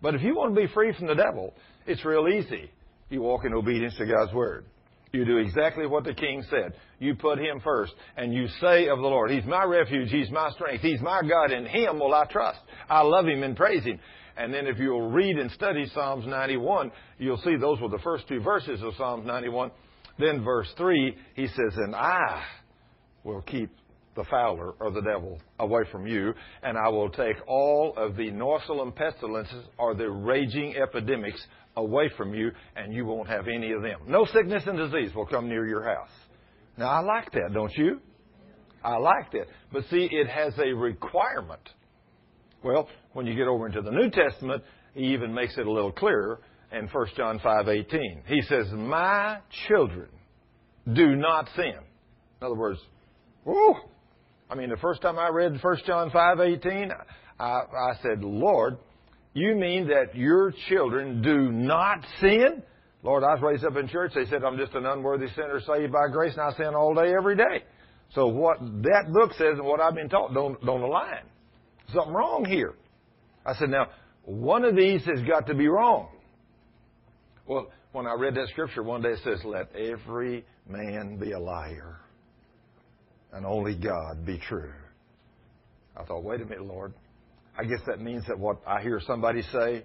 [0.00, 1.52] But if you want to be free from the devil,
[1.84, 2.70] it's real easy.
[3.10, 4.64] You walk in obedience to God's word.
[5.12, 6.74] You do exactly what the king said.
[6.98, 10.50] You put him first, and you say of the Lord, He's my refuge, He's my
[10.50, 12.60] strength, He's my God, in Him will I trust.
[12.88, 13.98] I love Him and praise Him.
[14.36, 18.26] And then if you'll read and study Psalms 91, you'll see those were the first
[18.28, 19.70] two verses of Psalms 91.
[20.18, 22.44] Then verse 3, he says, And I
[23.22, 23.70] will keep
[24.16, 28.30] the fowler or the devil away from you, and I will take all of the
[28.30, 31.44] noisome pestilences or the raging epidemics
[31.76, 34.00] away from you, and you won't have any of them.
[34.06, 36.10] No sickness and disease will come near your house.
[36.76, 38.00] Now, I like that, don't you?
[38.82, 39.46] I like that.
[39.72, 41.68] But see, it has a requirement.
[42.62, 44.62] Well, when you get over into the New Testament,
[44.94, 46.40] he even makes it a little clearer
[46.72, 48.22] in 1 John 5:18.
[48.26, 50.08] He says, "My children,
[50.90, 51.74] do not sin."
[52.40, 52.80] In other words,
[53.44, 53.74] whoo,
[54.50, 56.90] I mean, the first time I read 1 John 5:18,
[57.38, 58.78] I, I said, "Lord,
[59.32, 62.62] you mean that your children do not sin?"
[63.02, 64.12] Lord, I was raised up in church.
[64.14, 67.14] They said I'm just an unworthy sinner saved by grace, and I sin all day,
[67.14, 67.64] every day.
[68.14, 71.22] So what that book says and what I've been taught don't don't align.
[71.92, 72.74] Something wrong here.
[73.44, 73.88] I said, now
[74.24, 76.08] one of these has got to be wrong.
[77.46, 81.38] Well, when I read that scripture one day, it says, "Let every man be a
[81.38, 82.00] liar,
[83.34, 84.72] and only God be true."
[85.96, 86.92] I thought, wait a minute, Lord.
[87.56, 89.84] I guess that means that what I hear somebody say,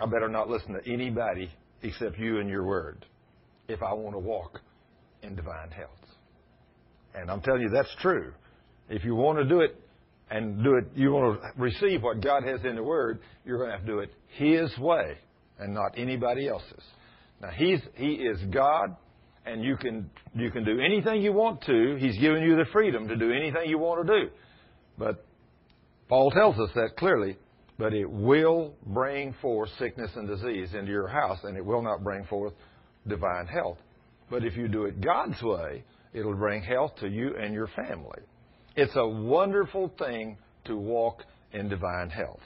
[0.00, 1.50] I better not listen to anybody
[1.82, 3.04] except you and your word
[3.68, 4.60] if I want to walk
[5.22, 5.90] in divine health.
[7.14, 8.32] And I'm telling you, that's true.
[8.88, 9.80] If you want to do it
[10.30, 13.70] and do it, you want to receive what God has in the Word, you're going
[13.70, 15.16] to have to do it His way
[15.58, 16.82] and not anybody else's.
[17.40, 18.96] Now, He's, He is God,
[19.46, 21.96] and you can, you can do anything you want to.
[21.98, 24.30] He's given you the freedom to do anything you want to do.
[24.98, 25.24] But
[26.08, 27.36] Paul tells us that clearly
[27.78, 32.04] but it will bring forth sickness and disease into your house, and it will not
[32.04, 32.52] bring forth
[33.06, 33.78] divine health.
[34.30, 38.22] But if you do it God's way, it'll bring health to you and your family.
[38.76, 41.22] It's a wonderful thing to walk
[41.52, 42.40] in divine health,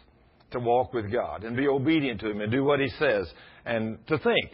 [0.53, 3.31] to walk with God and be obedient to Him and do what He says,
[3.65, 4.51] and to think.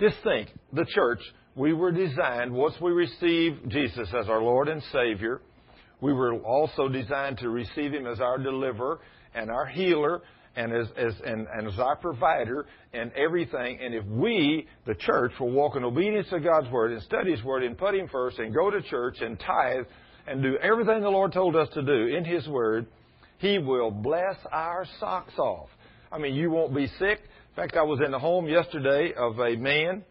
[0.00, 1.20] Just think, the church,
[1.56, 5.40] we were designed, once we receive Jesus as our Lord and Savior,
[6.00, 9.00] we were also designed to receive Him as our deliverer
[9.34, 10.22] and our healer
[10.56, 13.78] and as, as, and, and as our provider and everything.
[13.80, 17.44] And if we, the church, will walk in obedience to God's word and study His
[17.44, 19.84] word and put Him first and go to church and tithe
[20.26, 22.86] and do everything the Lord told us to do in His word,
[23.38, 25.68] He will bless our socks off.
[26.12, 27.20] I mean, you won't be sick.
[27.50, 30.04] In fact, I was in the home yesterday of a man,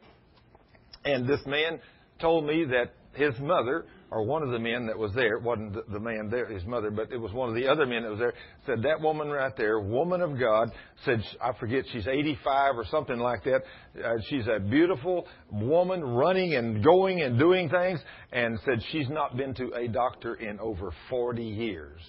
[1.10, 1.80] and this man
[2.20, 5.74] told me that his mother or one of the men that was there, it wasn't
[5.92, 8.20] the man there, his mother, but it was one of the other men that was
[8.20, 8.34] there,
[8.66, 10.72] said, that woman right there, woman of God,
[11.06, 13.62] said, I forget, she's 85 or something like that.
[14.04, 18.00] Uh, she's a beautiful woman running and going and doing things,
[18.32, 22.02] and said she's not been to a doctor in over 40 years.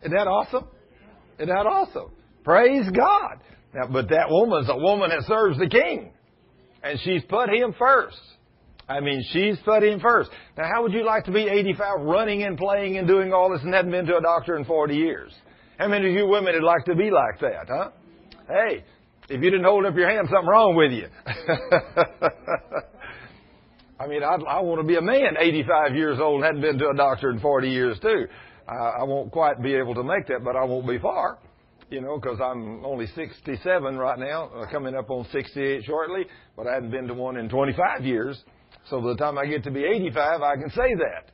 [0.00, 0.66] Isn't that awesome?
[1.38, 2.10] Isn't that awesome?
[2.42, 3.40] Praise God.
[3.74, 6.12] Now, but that woman's a woman that serves the king.
[6.84, 8.20] And she's put him first.
[8.86, 10.30] I mean, she's put him first.
[10.58, 13.62] Now, how would you like to be 85 running and playing and doing all this
[13.62, 15.32] and hadn't been to a doctor in 40 years?
[15.78, 17.90] How many of you women would like to be like that, huh?
[18.46, 18.84] Hey,
[19.30, 21.08] if you didn't hold up your hand, something wrong with you.
[23.98, 26.78] I mean, I'd, I want to be a man 85 years old and hadn't been
[26.78, 28.26] to a doctor in 40 years too.
[28.68, 31.38] I, I won't quite be able to make that, but I won't be far
[31.94, 36.24] you know, because I'm only 67 right now, uh, coming up on 68 shortly,
[36.56, 38.42] but I hadn't been to one in 25 years.
[38.90, 41.30] So by the time I get to be 85, I can say that.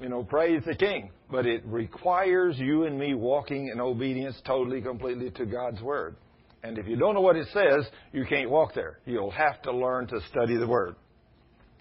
[0.00, 1.10] You know, praise the King.
[1.28, 6.14] But it requires you and me walking in obedience totally, completely to God's Word.
[6.62, 9.00] And if you don't know what it says, you can't walk there.
[9.06, 10.94] You'll have to learn to study the Word.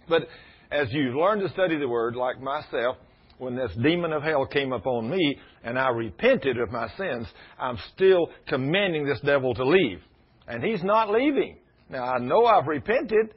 [0.09, 0.23] But
[0.71, 2.97] as you learn to study the Word, like myself,
[3.37, 7.27] when this demon of hell came upon me and I repented of my sins,
[7.59, 9.99] I'm still commanding this devil to leave.
[10.47, 11.57] And he's not leaving.
[11.89, 13.33] Now, I know I've repented.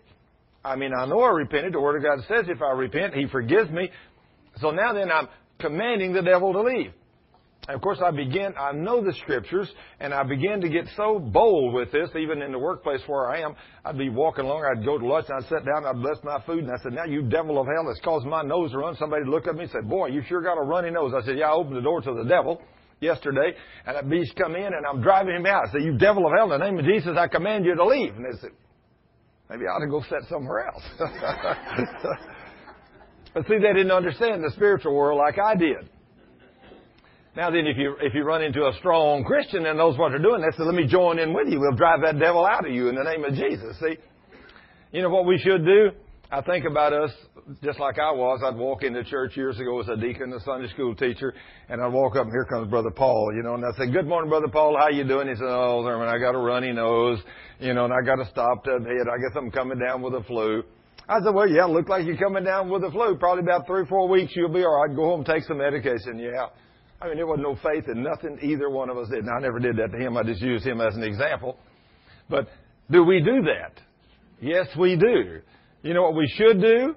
[0.63, 1.73] I mean, I know I repented.
[1.73, 3.91] The Word of God says if I repent, He forgives me.
[4.61, 6.93] So now then I'm commanding the devil to leave.
[7.69, 11.19] And of course, I begin, I know the scriptures, and I begin to get so
[11.19, 13.55] bold with this, even in the workplace where I am.
[13.85, 16.41] I'd be walking along, I'd go to lunch, and I'd sit down, I'd bless my
[16.47, 18.97] food, and I said, Now, you devil of hell that's caused my nose to run.
[18.97, 21.13] Somebody would look at me and said, Boy, you sure got a runny nose.
[21.15, 22.59] I said, Yeah, I opened the door to the devil
[23.01, 23.53] yesterday,
[23.85, 25.69] and that beast come in, and I'm driving him out.
[25.69, 27.85] I said, You devil of hell, in the name of Jesus, I command you to
[27.85, 28.17] leave.
[28.17, 28.53] And they said,
[29.51, 30.83] Maybe I ought to go sit somewhere else.
[33.35, 35.91] but see, they didn't understand the spiritual world like I did.
[37.39, 40.19] Now then, if you if you run into a strong Christian that knows what they're
[40.19, 41.61] doing, they say, "Let me join in with you.
[41.61, 43.97] We'll drive that devil out of you in the name of Jesus." See,
[44.91, 45.91] you know what we should do?
[46.33, 47.13] I think about us
[47.63, 48.43] just like I was.
[48.45, 51.33] I'd walk into church years ago as a deacon, a Sunday school teacher,
[51.69, 54.09] and I'd walk up and here comes Brother Paul, you know, and I'd say, Good
[54.09, 55.29] morning, Brother Paul, how you doing?
[55.29, 57.21] He said, Oh, Thurman, I got a runny nose,
[57.61, 59.07] you know, and I got a stopped up head.
[59.07, 60.65] I guess I'm coming down with a flu.
[61.09, 63.17] I said, well, yeah, look like you're coming down with the flu.
[63.17, 64.95] Probably about three or four weeks, you'll be all right.
[64.95, 66.19] Go home, take some medication.
[66.19, 66.49] Yeah.
[67.01, 69.21] I mean, there was no faith in nothing either one of us did.
[69.21, 70.17] And I never did that to him.
[70.17, 71.57] I just used him as an example.
[72.29, 72.49] But
[72.91, 73.81] do we do that?
[74.41, 75.41] Yes, we do.
[75.83, 76.97] You know what we should do?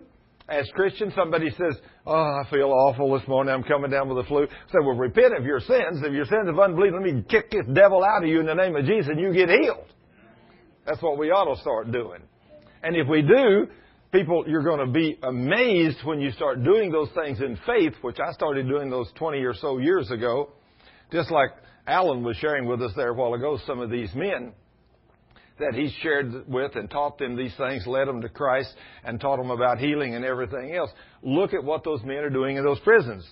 [0.50, 3.54] As Christians, somebody says, Oh, I feel awful this morning.
[3.54, 4.48] I'm coming down with the flu.
[4.48, 6.02] Say, well, repent of your sins.
[6.04, 8.56] If your sins of unbelief, let me kick this devil out of you in the
[8.56, 9.86] name of Jesus and you get healed.
[10.86, 12.22] That's what we ought to start doing.
[12.82, 13.68] And if we do,
[14.12, 18.18] people, you're going to be amazed when you start doing those things in faith, which
[18.20, 20.50] I started doing those 20 or so years ago.
[21.12, 21.50] Just like
[21.88, 24.54] Alan was sharing with us there a while ago, some of these men
[25.60, 29.38] that he shared with and taught them these things, led them to Christ, and taught
[29.38, 30.90] them about healing and everything else.
[31.22, 33.28] Look at what those men are doing in those prisons.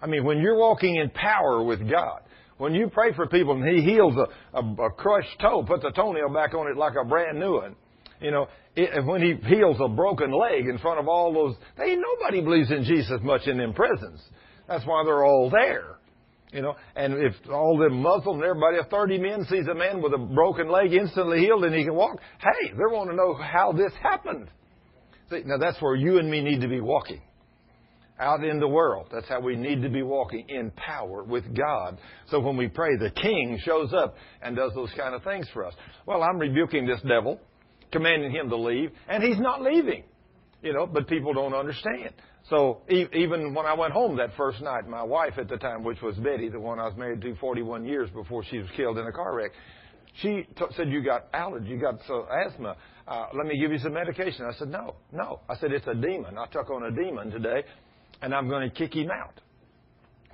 [0.00, 2.20] I mean, when you're walking in power with God,
[2.58, 5.90] when you pray for people and He heals a, a, a crushed toe, puts a
[5.90, 7.76] toenail back on it like a brand new one,
[8.22, 8.46] you know,
[8.76, 12.70] it, when He heals a broken leg in front of all those, they nobody believes
[12.70, 14.20] in Jesus much in them prisons.
[14.68, 15.98] That's why they're all there.
[16.52, 20.02] You know, and if all them Muslims and everybody, if 30 men sees a man
[20.02, 23.34] with a broken leg instantly healed and he can walk, hey, they want to know
[23.34, 24.48] how this happened.
[25.30, 27.22] See, now that's where you and me need to be walking.
[28.20, 29.06] Out in the world.
[29.10, 31.98] That's how we need to be walking in power with God.
[32.30, 35.64] So when we pray, the King shows up and does those kind of things for
[35.64, 35.74] us.
[36.06, 37.40] Well, I'm rebuking this devil,
[37.92, 40.04] commanding him to leave, and he's not leaving.
[40.62, 42.14] You know, but people don't understand.
[42.48, 46.02] So even when I went home that first night, my wife at the time, which
[46.02, 49.06] was Betty, the one I was married to 41 years before she was killed in
[49.06, 49.52] a car wreck,
[50.20, 52.76] she t- said, "You got allergy, you got so asthma.
[53.06, 55.94] Uh, let me give you some medication." I said, "No, no." I said, "It's a
[55.94, 56.36] demon.
[56.36, 57.64] I took on a demon today,
[58.20, 59.40] and I'm going to kick him out."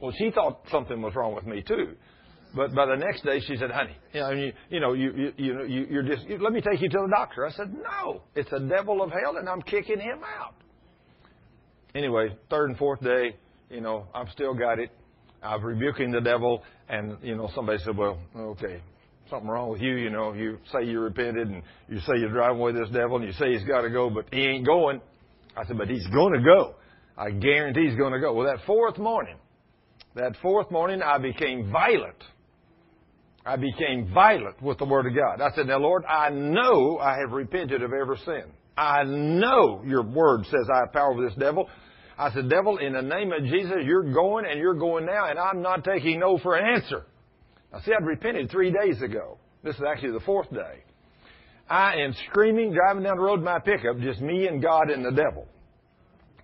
[0.01, 1.97] Well, she thought something was wrong with me too.
[2.59, 5.33] But by the next day, she said, "Honey, you know, you, you know, you, you,
[5.37, 6.27] you, you you're just.
[6.27, 9.13] You, let me take you to the doctor." I said, "No, it's a devil of
[9.13, 10.55] hell, and I'm kicking him out."
[11.95, 13.37] anyway, third and fourth day,
[13.71, 14.91] you know, I've still got it.
[15.41, 18.83] I'm rebuking the devil, and you know, somebody said, "Well, okay,
[19.31, 19.95] something wrong with you.
[19.95, 23.25] You know, you say you repented, and you say you're driving away this devil, and
[23.25, 25.01] you say he's got to go, but he ain't going."
[25.57, 26.75] I said, "But he's going to go.
[27.17, 29.37] I guarantee he's going to go." Well, that fourth morning,
[30.17, 32.21] that fourth morning, I became violent.
[33.49, 35.41] I became violent with the Word of God.
[35.41, 38.45] I said, Now, Lord, I know I have repented of every sin.
[38.77, 41.67] I know your Word says I have power over this devil.
[42.19, 45.39] I said, Devil, in the name of Jesus, you're going and you're going now, and
[45.39, 47.07] I'm not taking no for an answer.
[47.73, 49.39] Now, see, I'd repented three days ago.
[49.65, 50.85] This is actually the fourth day.
[51.71, 55.03] I am screaming, driving down the road in my pickup, just me and God and
[55.03, 55.47] the devil.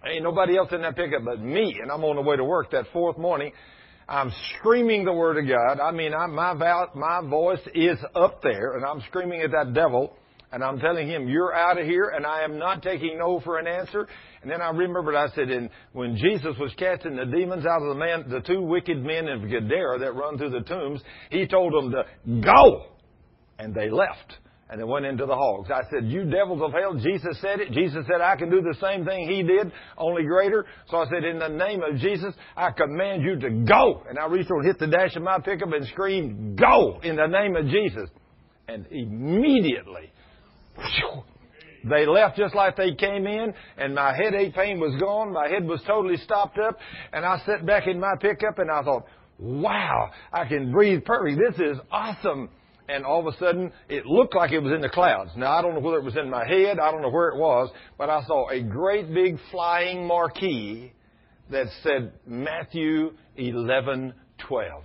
[0.06, 2.70] Ain't nobody else in that pickup but me, and I'm on the way to work
[2.70, 3.52] that fourth morning.
[4.08, 5.80] I'm screaming the Word of God.
[5.80, 6.52] I mean, I, my,
[6.94, 10.16] my voice is up there, and I'm screaming at that devil.
[10.52, 13.58] And I'm telling him, you're out of here, and I am not taking no for
[13.58, 14.06] an answer.
[14.40, 17.88] And then I remembered I said, and when Jesus was casting the demons out of
[17.88, 21.00] the man, the two wicked men of Gadara that run through the tombs,
[21.30, 22.04] he told them to
[22.40, 22.86] go.
[23.58, 24.34] And they left.
[24.70, 25.70] And they went into the hogs.
[25.70, 27.72] I said, You devils of hell, Jesus said it.
[27.72, 30.64] Jesus said, I can do the same thing he did, only greater.
[30.88, 34.02] So I said, In the name of Jesus, I command you to go.
[34.08, 36.98] And I reached over and hit the dash of my pickup and screamed, Go!
[37.02, 38.08] In the name of Jesus.
[38.66, 40.10] And immediately,
[41.84, 45.32] they left just like they came in, and my headache pain was gone.
[45.32, 46.78] My head was totally stopped up,
[47.12, 49.04] and I sat back in my pickup and I thought,
[49.38, 51.36] wow, I can breathe perfectly.
[51.36, 52.48] This is awesome.
[52.88, 55.30] And all of a sudden, it looked like it was in the clouds.
[55.36, 57.38] Now, I don't know whether it was in my head, I don't know where it
[57.38, 60.92] was, but I saw a great big flying marquee
[61.50, 64.12] that said Matthew 11,
[64.46, 64.82] 12.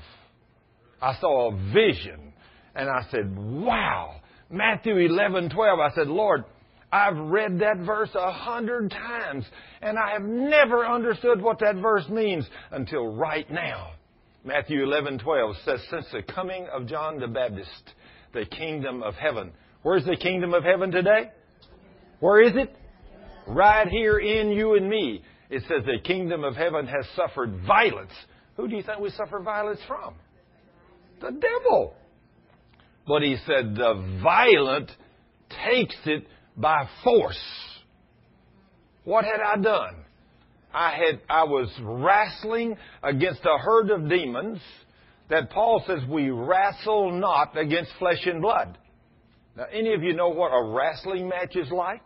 [1.02, 2.34] I saw a vision,
[2.76, 4.16] and I said, wow,
[4.50, 5.80] Matthew 11, 12.
[5.80, 6.46] I said, Lord,
[6.92, 9.46] I've read that verse a hundred times,
[9.82, 13.92] and I have never understood what that verse means until right now.
[14.44, 17.94] Matthew 11:12 says, "Since the coming of John the Baptist,
[18.34, 19.52] the kingdom of heaven."
[19.82, 21.32] Where's the kingdom of heaven today?
[22.20, 22.76] Where is it?
[23.48, 25.24] Right here in you and me.
[25.50, 28.12] It says the kingdom of heaven has suffered violence.
[28.58, 30.16] Who do you think we suffer violence from?
[31.22, 31.96] The devil.
[33.08, 34.92] But he said the violent
[35.66, 37.40] takes it by force.
[39.06, 39.96] What had I done?
[40.72, 44.60] I had I was wrestling against a herd of demons
[45.30, 48.78] that Paul says we wrestle not against flesh and blood.
[49.56, 52.02] Now, any of you know what a wrestling match is like?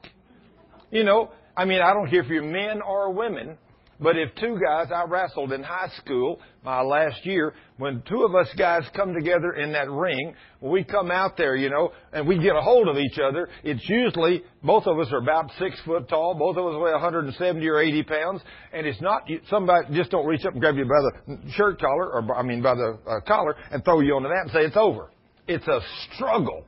[0.91, 3.57] You know, I mean, I don't care if you're men or women.
[3.99, 8.35] But if two guys, I wrestled in high school my last year, when two of
[8.35, 12.37] us guys come together in that ring, we come out there, you know, and we
[12.39, 16.07] get a hold of each other, it's usually, both of us are about six foot
[16.09, 18.41] tall, both of us weigh 170 or 80 pounds,
[18.71, 22.13] and it's not, somebody just don't reach up and grab you by the shirt collar,
[22.13, 24.61] or, I mean, by the uh, collar, and throw you on the mat and say
[24.61, 25.11] it's over.
[25.47, 25.79] It's a
[26.13, 26.65] struggle.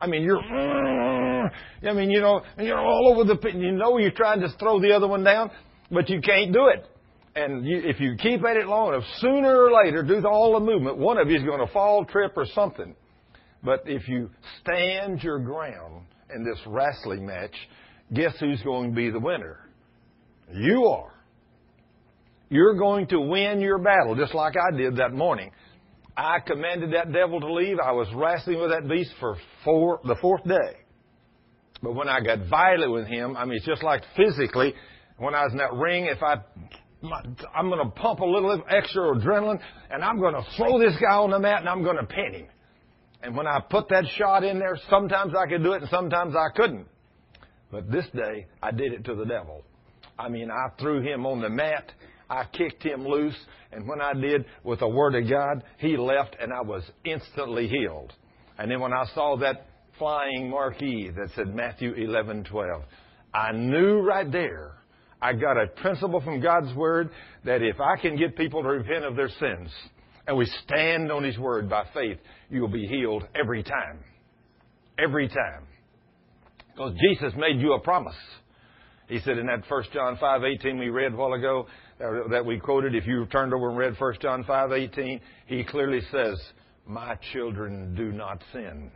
[0.00, 4.10] I mean, you're, I mean, you know, and you're all over the, you know you're
[4.10, 5.50] trying to throw the other one down,
[5.90, 6.86] but you can't do it.
[7.34, 10.64] And you, if you keep at it long enough, sooner or later, do all the
[10.64, 12.94] movement, one of you is going to fall, trip, or something.
[13.62, 14.30] But if you
[14.62, 17.54] stand your ground in this wrestling match,
[18.12, 19.68] guess who's going to be the winner?
[20.52, 21.12] You are.
[22.48, 25.50] You're going to win your battle, just like I did that morning.
[26.16, 27.78] I commanded that devil to leave.
[27.78, 30.78] I was wrestling with that beast for four, the fourth day.
[31.82, 34.74] But when I got violent with him, I mean, it's just like physically,
[35.18, 36.36] when I was in that ring, if I,
[37.54, 39.60] I'm going to pump a little extra adrenaline
[39.90, 42.32] and I'm going to throw this guy on the mat and I'm going to pin
[42.32, 42.46] him.
[43.22, 46.34] And when I put that shot in there, sometimes I could do it and sometimes
[46.36, 46.86] I couldn't.
[47.70, 49.64] But this day, I did it to the devil.
[50.18, 51.92] I mean, I threw him on the mat.
[52.28, 53.36] I kicked him loose.
[53.72, 57.68] And when I did, with the Word of God, he left and I was instantly
[57.68, 58.12] healed.
[58.58, 59.66] And then when I saw that
[59.98, 62.82] flying marquee that said Matthew 11:12,
[63.34, 64.75] I knew right there
[65.26, 67.10] I got a principle from God's Word
[67.44, 69.70] that if I can get people to repent of their sins
[70.24, 73.98] and we stand on His Word by faith, you'll be healed every time.
[74.96, 75.66] Every time.
[76.72, 78.14] Because Jesus made you a promise.
[79.08, 81.66] He said in that 1 John 5:18 we read a while ago
[81.98, 86.40] that we quoted, if you turned over and read 1 John 5:18, he clearly says,
[86.86, 88.92] "My children do not sin."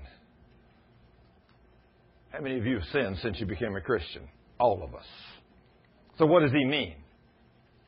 [2.30, 4.28] How many of you have sinned since you became a Christian?
[4.60, 5.06] All of us.
[6.20, 6.96] So what does he mean?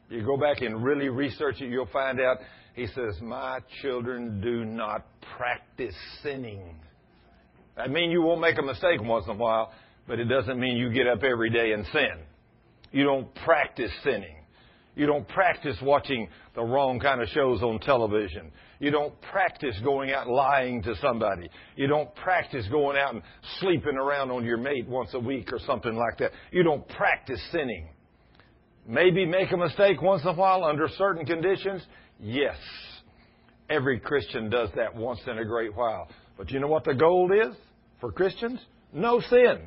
[0.09, 2.39] You go back and really research it, you'll find out
[2.75, 5.05] he says, My children do not
[5.37, 6.77] practice sinning.
[7.77, 9.71] That means you won't make a mistake once in a while,
[10.09, 12.25] but it doesn't mean you get up every day and sin.
[12.91, 14.37] You don't practice sinning.
[14.97, 18.51] You don't practice watching the wrong kind of shows on television.
[18.79, 21.51] You don't practice going out lying to somebody.
[21.77, 23.23] You don't practice going out and
[23.61, 26.31] sleeping around on your mate once a week or something like that.
[26.51, 27.91] You don't practice sinning.
[28.87, 31.83] Maybe make a mistake once in a while under certain conditions?
[32.21, 32.57] Yes.
[33.71, 36.09] Every Christian does that once in a great while.
[36.37, 37.57] But you know what the goal is
[38.01, 38.61] for Christians?
[38.93, 39.61] No sin.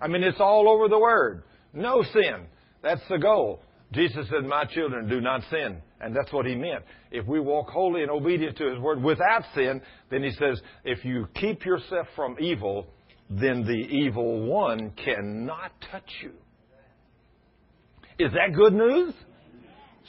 [0.00, 1.42] I mean, it's all over the Word.
[1.72, 2.46] No sin.
[2.82, 3.60] That's the goal.
[3.92, 5.80] Jesus said, My children do not sin.
[6.04, 6.84] And that's what he meant.
[7.10, 9.80] If we walk holy and obedient to his word without sin,
[10.10, 12.86] then he says, if you keep yourself from evil,
[13.30, 16.32] then the evil one cannot touch you.
[18.18, 19.14] Is that good news?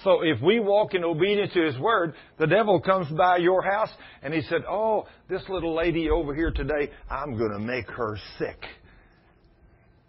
[0.04, 3.90] So if we walk in obedience to His Word, the devil comes by your house
[4.22, 8.18] and he said, Oh, this little lady over here today, I'm going to make her
[8.38, 8.62] sick.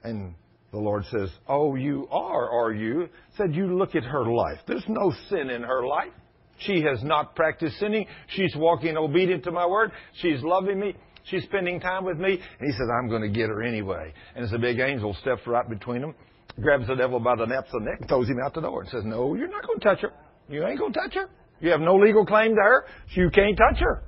[0.02, 0.34] And
[0.72, 3.08] the Lord says, Oh, you are, are you?
[3.36, 4.58] Said, You look at her life.
[4.66, 6.12] There's no sin in her life.
[6.58, 8.06] She has not practiced sinning.
[8.28, 9.92] She's walking obedient to my word.
[10.20, 10.94] She's loving me.
[11.24, 12.32] She's spending time with me.
[12.32, 14.12] And he says, I'm going to get her anyway.
[14.34, 16.14] And as a big angel steps right between them
[16.60, 18.82] grabs the devil by the nape of the neck and throws him out the door
[18.82, 20.12] and says, No, you're not going to touch her.
[20.48, 21.28] You ain't going to touch her.
[21.60, 24.02] You have no legal claim to her, so you can't touch her.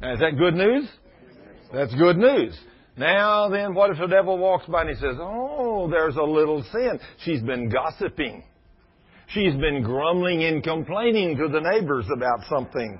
[0.00, 0.88] Now, is that good news?
[1.72, 2.58] That's good news.
[2.96, 6.62] Now then, what if the devil walks by and he says, Oh, there's a little
[6.72, 7.00] sin.
[7.24, 8.44] She's been gossiping.
[9.28, 12.98] She's been grumbling and complaining to the neighbors about something.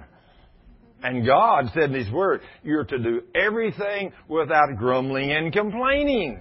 [1.02, 6.40] And God said in His Word, you're to do everything without grumbling and complaining.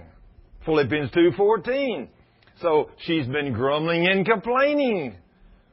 [0.64, 2.08] Philippians 2:14.
[2.60, 5.16] So she's been grumbling and complaining.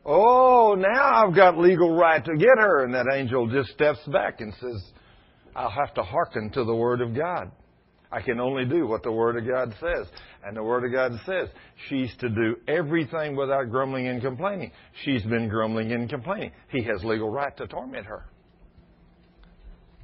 [0.06, 2.84] Oh, now I've got legal right to get her.
[2.84, 4.92] And that angel just steps back and says,
[5.56, 7.52] I'll have to hearken to the Word of God.
[8.12, 10.08] I can only do what the Word of God says.
[10.44, 11.50] And the Word of God says
[11.90, 14.72] she's to do everything without grumbling and complaining.
[15.04, 16.52] She's been grumbling and complaining.
[16.70, 18.26] He has legal right to torment her.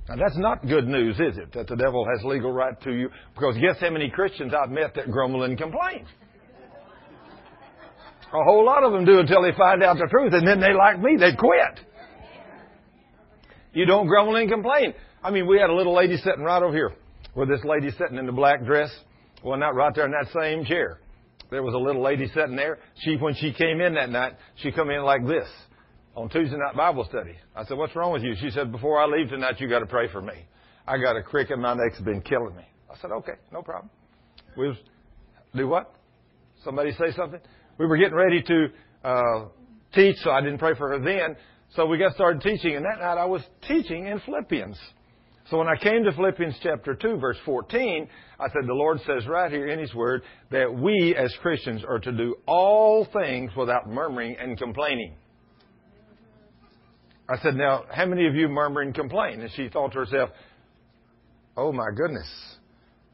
[0.08, 1.54] Now that's not good news, is it?
[1.54, 3.10] That the devil has legal right to you.
[3.34, 6.06] Because guess how many Christians I've met that grumble and complain?
[8.28, 10.74] A whole lot of them do until they find out the truth, and then they,
[10.74, 11.80] like me, they quit.
[13.74, 14.94] You don't grumble and complain.
[15.24, 16.92] I mean, we had a little lady sitting right over here,
[17.34, 18.90] where this lady sitting in the black dress.
[19.44, 21.00] Well, not right there in that same chair.
[21.50, 22.80] There was a little lady sitting there.
[23.00, 25.48] She, when she came in that night, she come in like this
[26.16, 27.36] on Tuesday night Bible study.
[27.56, 28.36] I said, what's wrong with you?
[28.40, 30.34] She said, before I leave tonight, you got to pray for me.
[30.88, 32.64] I got a crick in my neck's been killing me.
[32.90, 33.90] I said, okay, no problem.
[34.58, 34.78] We was,
[35.56, 35.94] do what?
[36.64, 37.40] Somebody say something?
[37.78, 38.68] We were getting ready to
[39.04, 39.46] uh,
[39.94, 41.36] teach, so I didn't pray for her then.
[41.76, 44.78] So we got started teaching, and that night I was teaching in Philippians.
[45.50, 48.08] So when I came to Philippians chapter 2, verse 14,
[48.40, 52.00] I said, the Lord says right here in His Word that we as Christians are
[52.00, 55.16] to do all things without murmuring and complaining.
[57.28, 59.42] I said, now, how many of you murmur and complain?
[59.42, 60.30] And she thought to herself,
[61.58, 62.30] oh my goodness,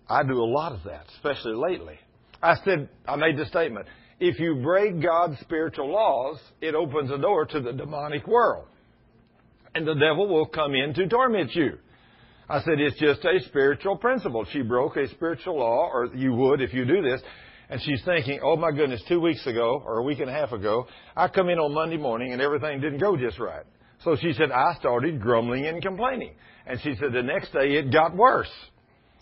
[0.10, 1.98] I do a lot of that, especially lately.
[2.44, 3.86] I said, I made the statement,
[4.20, 8.68] if you break God's spiritual laws, it opens a door to the demonic world.
[9.74, 11.78] And the devil will come in to torment you.
[12.50, 14.46] I said, it's just a spiritual principle.
[14.52, 17.22] She broke a spiritual law, or you would if you do this.
[17.70, 20.52] And she's thinking, oh my goodness, two weeks ago, or a week and a half
[20.52, 23.64] ago, I come in on Monday morning and everything didn't go just right.
[24.04, 26.34] So she said, I started grumbling and complaining.
[26.66, 28.52] And she said, the next day it got worse.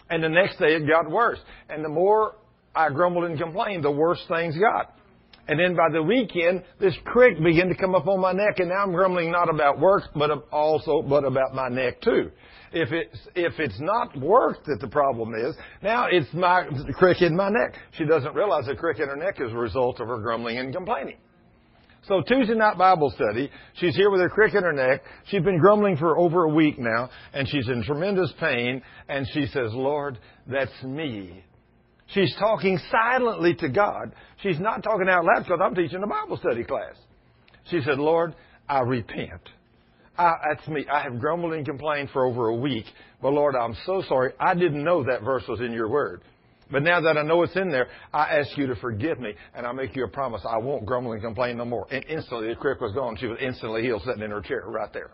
[0.10, 1.40] And the next day it got worse.
[1.70, 2.36] And the more
[2.76, 4.96] I grumbled and complained, the worse things got.
[5.48, 8.70] And then by the weekend, this crick began to come up on my neck, and
[8.70, 12.30] now I'm grumbling not about work, but also, but about my neck too.
[12.72, 17.36] If it's, if it's not work that the problem is, now it's my crick in
[17.36, 17.80] my neck.
[17.98, 20.72] She doesn't realize the crick in her neck is a result of her grumbling and
[20.72, 21.18] complaining.
[22.08, 25.02] So Tuesday night Bible study, she's here with her crick in her neck.
[25.28, 29.46] She's been grumbling for over a week now, and she's in tremendous pain, and she
[29.48, 30.18] says, Lord,
[30.48, 31.44] that's me.
[32.08, 34.14] She's talking silently to God.
[34.42, 36.96] She's not talking out loud because I'm teaching a Bible study class.
[37.70, 38.34] She said, Lord,
[38.68, 39.42] I repent.
[40.18, 40.86] I, that's me.
[40.92, 42.86] I have grumbled and complained for over a week,
[43.22, 44.34] but Lord, I'm so sorry.
[44.40, 46.22] I didn't know that verse was in your word.
[46.72, 49.66] But now that I know it's in there, I ask you to forgive me, and
[49.66, 51.88] I make you a promise I won't grumble and complain no more.
[51.90, 53.18] And instantly the crick was gone.
[53.18, 55.12] She was instantly healed, sitting in her chair right there.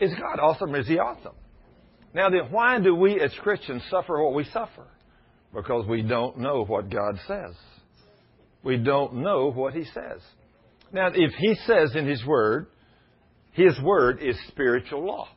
[0.00, 0.74] Is God awesome?
[0.74, 1.34] Is He awesome?
[2.12, 4.86] Now then, why do we as Christians suffer what we suffer?
[5.54, 7.54] Because we don't know what God says.
[8.62, 10.20] We don't know what He says.
[10.92, 12.66] Now, if He says in His Word,
[13.52, 15.28] His Word is spiritual law.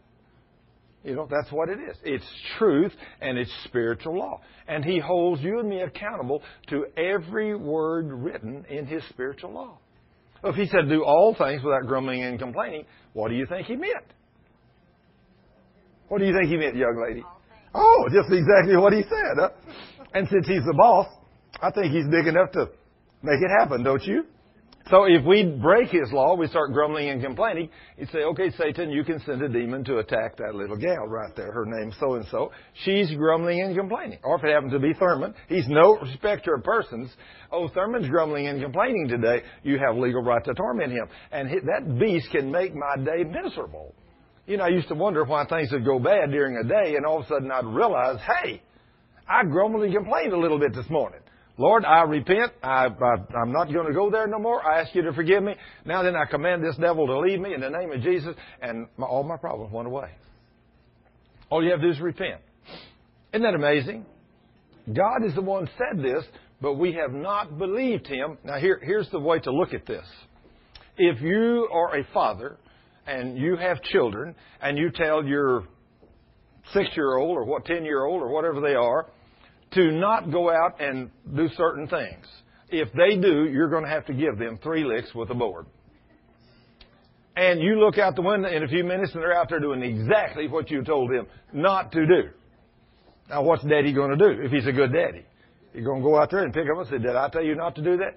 [1.08, 1.96] You know, that's what it is.
[2.04, 2.26] It's
[2.58, 4.42] truth and it's spiritual law.
[4.68, 9.78] And He holds you and me accountable to every word written in His spiritual law.
[10.44, 13.78] If He said do all things without grumbling and complaining, what do you think He
[13.78, 14.04] meant?
[16.10, 17.24] What do you think He meant, young lady?
[17.74, 19.38] Oh, just exactly what He said.
[19.38, 19.50] Huh?
[20.14, 21.08] And since He's the boss,
[21.62, 22.68] I think He's big enough to
[23.24, 24.26] make it happen, don't you?
[24.90, 28.90] So if we break his law, we start grumbling and complaining, he'd say, okay, Satan,
[28.90, 31.52] you can send a demon to attack that little gal right there.
[31.52, 32.52] Her name's so and so.
[32.86, 34.20] She's grumbling and complaining.
[34.24, 37.12] Or if it happens to be Thurman, he's no respecter of persons.
[37.52, 39.42] Oh, Thurman's grumbling and complaining today.
[39.64, 41.08] You have legal right to torment him.
[41.34, 43.94] And that beast can make my day miserable.
[44.46, 47.06] You know, I used to wonder why things would go bad during a day, and
[47.06, 48.62] all of a sudden I'd realize, hey,
[49.28, 51.20] I grumbled and complained a little bit this morning.
[51.58, 52.52] Lord, I repent.
[52.62, 54.64] I, am not going to go there no more.
[54.64, 55.56] I ask you to forgive me.
[55.86, 58.88] Now then, I command this devil to leave me in the name of Jesus, and
[58.98, 60.12] my, all my problems went away.
[61.50, 62.42] All you have to do is repent.
[63.34, 64.06] Isn't that amazing?
[64.94, 66.24] God is the one said this,
[66.62, 68.38] but we have not believed him.
[68.44, 70.06] Now, here, here's the way to look at this.
[70.98, 72.58] If you are a father
[73.08, 75.64] and you have children, and you tell your
[76.74, 79.08] six year old or what, 10 year old or whatever they are,
[79.72, 82.26] to not go out and do certain things.
[82.70, 85.66] If they do, you're going to have to give them three licks with a board.
[87.36, 89.84] And you look out the window in a few minutes and they're out there doing
[89.84, 92.30] exactly what you told them not to do.
[93.30, 95.24] Now what's daddy going to do if he's a good daddy?
[95.74, 97.56] He's going to go out there and pick up and say, did I tell you
[97.56, 98.16] not to do that?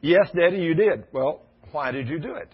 [0.00, 1.04] Yes, daddy, you did.
[1.12, 2.48] Well, why did you do it?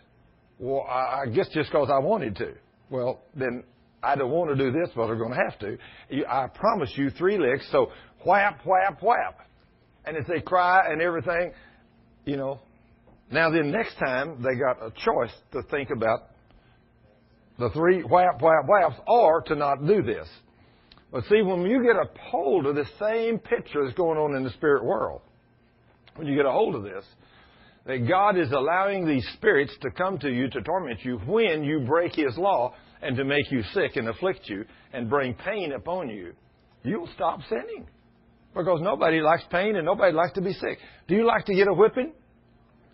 [0.59, 2.55] Well, I guess just because I wanted to.
[2.91, 3.62] Well, then
[4.03, 5.79] I don't want to do this, but I'm going to have to.
[6.29, 7.91] I promise you three licks, so
[8.24, 9.40] whap, whap, whap.
[10.05, 11.53] And as they cry and everything,
[12.24, 12.61] you know,
[13.31, 16.31] now then next time they got a choice to think about
[17.59, 20.28] the three whap, whap, whaps or to not do this.
[21.11, 24.45] But see, when you get a hold of the same picture that's going on in
[24.45, 25.23] the spirit world,
[26.16, 27.05] when you get a hold of this,
[27.86, 31.81] that God is allowing these spirits to come to you to torment you when you
[31.81, 36.11] break His law and to make you sick and afflict you and bring pain upon
[36.11, 36.35] you,
[36.82, 37.86] you'll stop sinning.
[38.55, 40.79] Because nobody likes pain and nobody likes to be sick.
[41.07, 42.12] Do you like to get a whipping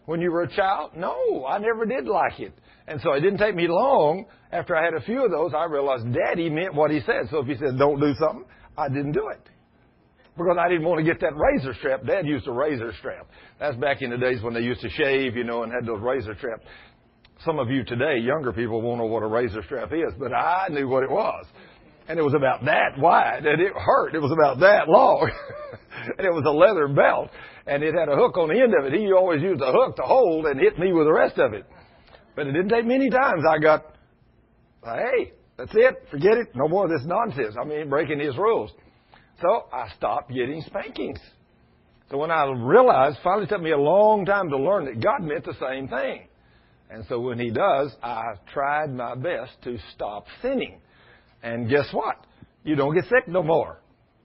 [0.07, 0.93] when you were a child?
[0.97, 2.53] No, I never did like it.
[2.87, 5.65] And so it didn't take me long after I had a few of those, I
[5.65, 7.29] realized Daddy meant what he said.
[7.31, 8.45] So if he said, don't do something,
[8.77, 9.41] I didn't do it.
[10.37, 12.05] Because I didn't want to get that razor strap.
[12.05, 13.29] Dad used a razor strap.
[13.61, 16.03] That's back in the days when they used to shave, you know, and had those
[16.03, 16.65] razor straps.
[17.45, 20.69] Some of you today, younger people, won't know what a razor strap is, but I
[20.71, 21.47] knew what it was
[22.09, 24.15] and it was about that wide, and it hurt.
[24.15, 25.31] It was about that long,
[26.19, 27.31] and it was a leather belt.
[27.67, 28.99] and it had a hook on the end of it.
[28.99, 31.65] He always used a hook to hold and hit me with the rest of it.
[32.37, 33.97] But it didn't take many times I got,
[34.85, 37.57] hey, that's it, forget it, no more of this nonsense.
[37.61, 38.71] I mean, breaking his rules.
[39.41, 41.21] So I stopped getting spankings.
[42.11, 45.45] So when I realized, finally took me a long time to learn that God meant
[45.45, 46.29] the same thing.
[46.91, 50.81] And so when He does, I tried my best to stop sinning.
[51.45, 52.27] And guess what?
[52.65, 53.79] You don't get sick no more.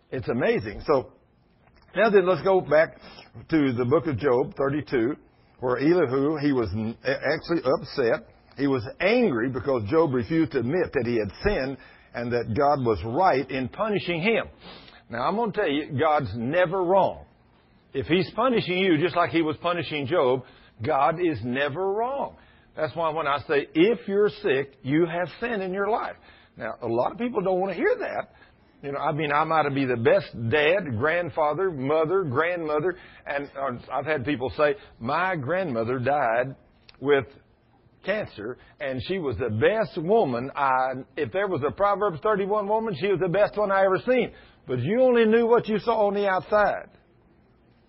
[0.09, 0.81] It's amazing.
[0.87, 1.11] So
[1.95, 2.97] now then, let's go back
[3.49, 5.15] to the book of Job 32,
[5.59, 6.69] where Elihu, he was
[7.03, 8.27] actually upset.
[8.57, 11.77] He was angry because Job refused to admit that he had sinned
[12.15, 14.45] and that God was right in punishing him.
[15.09, 17.25] Now, I'm going to tell you, God's never wrong.
[17.93, 20.43] If He's punishing you just like He was punishing Job,
[20.85, 22.35] God is never wrong.
[22.75, 26.15] That's why when I say, if you're sick, you have sin in your life.
[26.59, 28.33] Now, a lot of people don't want to hear that.
[28.83, 33.77] You know, I mean, I might be the best dad, grandfather, mother, grandmother, and uh,
[33.91, 36.55] I've had people say, my grandmother died
[36.99, 37.25] with
[38.05, 40.51] cancer, and she was the best woman.
[40.53, 44.01] I, if there was a Proverbs 31 woman, she was the best one I ever
[44.05, 44.31] seen.
[44.67, 46.89] But you only knew what you saw on the outside.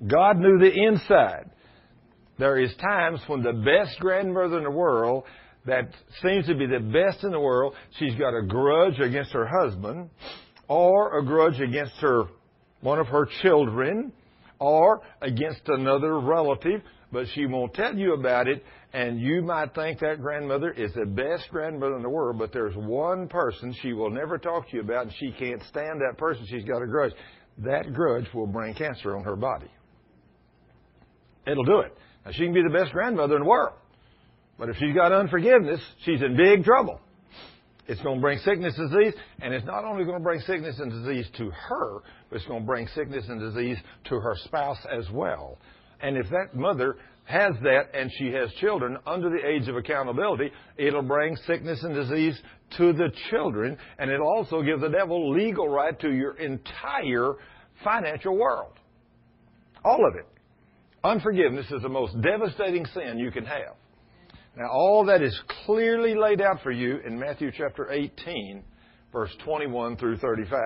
[0.06, 1.50] God knew the inside.
[2.38, 5.24] There is times when the best grandmother in the world
[5.66, 5.90] that
[6.22, 10.10] seems to be the best in the world, she's got a grudge against her husband,
[10.68, 12.24] or a grudge against her
[12.80, 14.12] one of her children,
[14.58, 16.82] or against another relative,
[17.12, 21.04] but she won't tell you about it, and you might think that grandmother is the
[21.04, 24.82] best grandmother in the world, but there's one person she will never talk to you
[24.82, 26.46] about, and she can't stand that person.
[26.48, 27.12] She's got a grudge.
[27.58, 29.70] That grudge will bring cancer on her body.
[31.46, 31.96] It'll do it.
[32.24, 33.74] Now, she can be the best grandmother in the world.
[34.60, 37.00] But if she's got unforgiveness, she's in big trouble.
[37.88, 40.78] It's going to bring sickness and disease, and it's not only going to bring sickness
[40.78, 43.78] and disease to her, but it's going to bring sickness and disease
[44.10, 45.56] to her spouse as well.
[46.02, 50.52] And if that mother has that and she has children under the age of accountability,
[50.76, 52.38] it'll bring sickness and disease
[52.76, 57.32] to the children, and it'll also give the devil legal right to your entire
[57.82, 58.74] financial world.
[59.86, 60.26] All of it.
[61.02, 63.79] Unforgiveness is the most devastating sin you can have.
[64.56, 68.64] Now, all that is clearly laid out for you in Matthew chapter 18,
[69.12, 70.58] verse 21 through 35.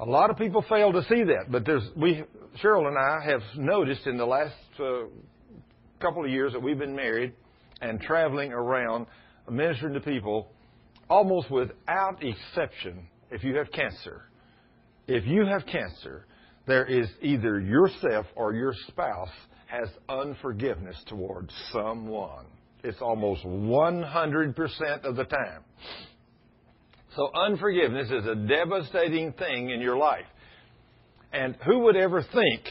[0.00, 2.24] A lot of people fail to see that, but there's we
[2.62, 5.06] Cheryl and I have noticed in the last uh,
[6.00, 7.34] couple of years that we've been married
[7.80, 9.06] and traveling around
[9.50, 10.48] ministering to people,
[11.10, 14.30] almost without exception, if you have cancer,
[15.06, 16.26] if you have cancer,
[16.66, 19.30] there is either yourself or your spouse
[19.68, 22.46] has unforgiveness towards someone.
[22.82, 25.62] It's almost 100% of the time.
[27.16, 30.26] So unforgiveness is a devastating thing in your life.
[31.32, 32.62] And who would ever think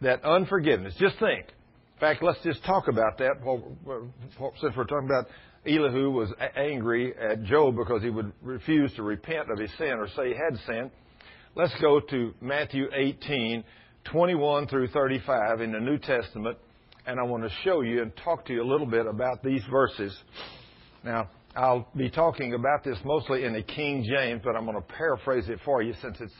[0.00, 1.46] that unforgiveness, just think.
[1.46, 3.32] In fact, let's just talk about that
[4.60, 5.26] since we're talking about
[5.66, 10.08] Elihu was angry at Job because he would refuse to repent of his sin or
[10.08, 10.90] say he had sinned.
[11.56, 13.64] Let's go to Matthew 18,
[14.12, 16.56] 21 through 35 in the New Testament,
[17.06, 19.62] and I want to show you and talk to you a little bit about these
[19.70, 20.16] verses.
[21.04, 24.94] Now, I'll be talking about this mostly in the King James, but I'm going to
[24.94, 26.32] paraphrase it for you since it's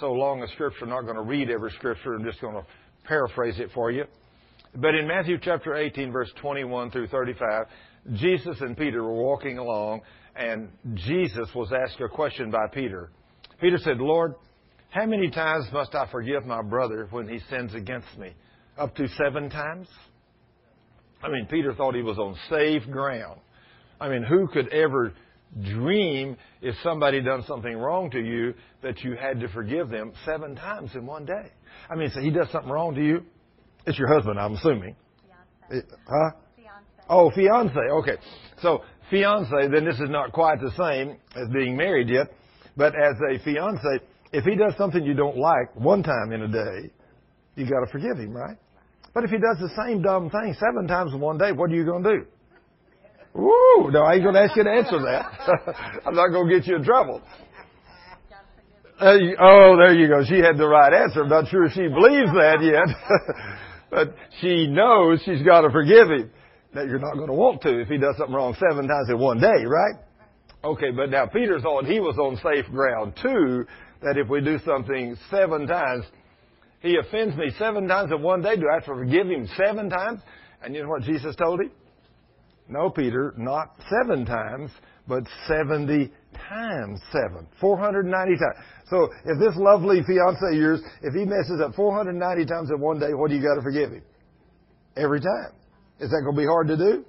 [0.00, 0.84] so long a scripture.
[0.84, 2.14] I'm not going to read every scripture.
[2.14, 2.66] I'm just going to
[3.04, 4.04] paraphrase it for you.
[4.74, 7.66] But in Matthew chapter 18, verse 21 through 35,
[8.14, 10.00] Jesus and Peter were walking along,
[10.34, 13.10] and Jesus was asked a question by Peter.
[13.60, 14.34] Peter said, Lord,
[14.92, 18.34] how many times must I forgive my brother when he sins against me?
[18.76, 19.88] Up to seven times?
[21.22, 23.40] I mean, Peter thought he was on safe ground.
[23.98, 25.14] I mean, who could ever
[25.62, 28.52] dream if somebody done something wrong to you
[28.82, 31.50] that you had to forgive them seven times in one day?
[31.88, 33.22] I mean, so he does something wrong to you.
[33.86, 34.94] It's your husband, I'm assuming.
[35.70, 35.86] Fiance.
[35.88, 36.36] Eh, huh?
[36.54, 36.86] Fiance.
[37.08, 37.80] Oh, fiance.
[37.92, 38.16] Okay.
[38.60, 42.26] So, fiance, then this is not quite the same as being married yet.
[42.76, 44.00] But as a fiance,
[44.32, 46.90] if he does something you don't like one time in a day,
[47.54, 48.56] you got to forgive him, right?
[49.14, 51.74] But if he does the same dumb thing seven times in one day, what are
[51.74, 52.26] you going to do?
[53.34, 53.90] Woo!
[53.90, 56.02] No, I ain't going to ask you to answer that.
[56.06, 57.20] I'm not going to get you in trouble.
[59.00, 60.24] Uh, oh, there you go.
[60.24, 61.22] She had the right answer.
[61.22, 62.96] I'm not sure she believes that yet.
[63.90, 66.30] but she knows she's got to forgive him.
[66.74, 69.18] That you're not going to want to if he does something wrong seven times in
[69.18, 69.96] one day, right?
[70.64, 73.66] Okay, but now Peter thought he was on safe ground too
[74.02, 76.04] that if we do something seven times,
[76.80, 78.56] he offends me seven times in one day.
[78.56, 80.20] Do I have to forgive him seven times?
[80.62, 81.70] And you know what Jesus told him?
[82.68, 84.70] No, Peter, not seven times,
[85.06, 86.12] but 70
[86.48, 87.46] times seven.
[87.60, 88.66] 490 times.
[88.88, 92.98] So if this lovely fiance of yours, if he messes up 490 times in one
[92.98, 94.02] day, what do you got to forgive him?
[94.96, 95.52] Every time.
[96.00, 97.04] Is that going to be hard to do?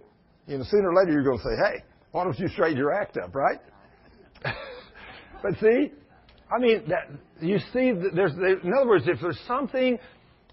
[0.47, 2.93] You know, sooner or later you're going to say, hey, why don't you straighten your
[2.93, 3.59] act up, right?
[5.41, 5.91] but see,
[6.53, 7.09] I mean, that,
[7.41, 9.97] you see, there's, in other words, if there's something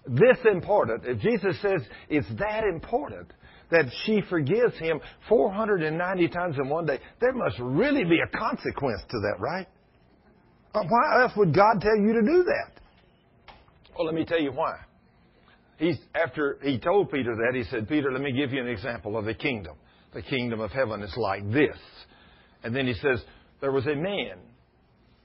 [0.07, 3.31] this important, if Jesus says it's that important
[3.69, 4.99] that she forgives him
[5.29, 9.67] 490 times in one day, there must really be a consequence to that, right?
[10.73, 12.81] Why else would God tell you to do that?
[13.97, 14.77] Well, let me tell you why.
[15.77, 19.17] He's, after he told Peter that, he said, Peter, let me give you an example
[19.17, 19.75] of the kingdom.
[20.13, 21.77] The kingdom of heaven is like this.
[22.63, 23.23] And then he says,
[23.61, 24.37] there was a man,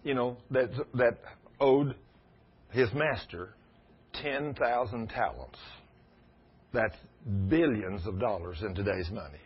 [0.06, 1.18] you know, that, that
[1.58, 1.96] owed
[2.70, 3.48] his master
[4.22, 5.58] 10,000 talents.
[6.72, 6.94] That's
[7.48, 9.40] billions of dollars in today's money.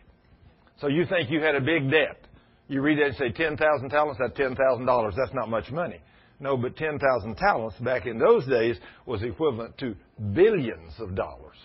[0.79, 2.27] So you think you had a big debt.
[2.67, 5.15] You read that and say 10,000 talents, that's $10,000.
[5.17, 5.99] That's not much money.
[6.39, 8.77] No, but 10,000 talents back in those days
[9.07, 9.95] was equivalent to
[10.33, 11.57] billions of dollars.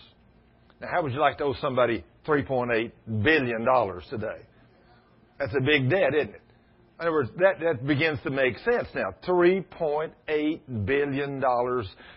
[0.81, 2.91] Now, how would you like to owe somebody $3.8
[3.21, 3.59] billion
[4.09, 4.41] today?
[5.37, 6.41] That's a big debt, isn't it?
[6.99, 9.13] In other words, that, that begins to make sense now.
[9.27, 11.43] $3.8 billion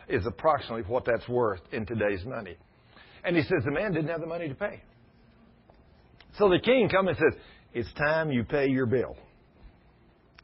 [0.09, 2.57] is approximately what that's worth in today's money.
[3.23, 4.83] And he says the man didn't have the money to pay.
[6.39, 7.41] So the king comes and says,
[7.75, 9.17] It's time you pay your bill.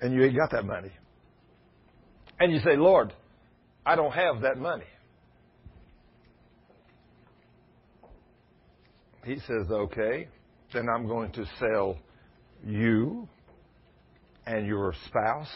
[0.02, 0.90] And you ain't got that money.
[2.38, 3.14] And you say, Lord,
[3.86, 4.84] I don't have that money.
[9.24, 10.28] He says, Okay,
[10.74, 11.96] then I'm going to sell
[12.62, 13.26] you
[14.47, 15.52] and your spouse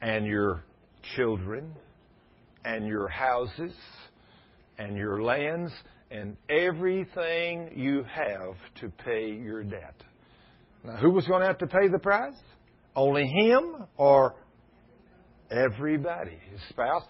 [0.00, 0.62] and your
[1.16, 1.72] children
[2.64, 3.72] and your houses
[4.78, 5.72] and your lands
[6.10, 9.94] and everything you have to pay your debt.
[10.84, 12.36] Now, who was going to have to pay the price?
[12.94, 14.36] Only him or
[15.50, 16.38] everybody?
[16.50, 17.02] His spouse?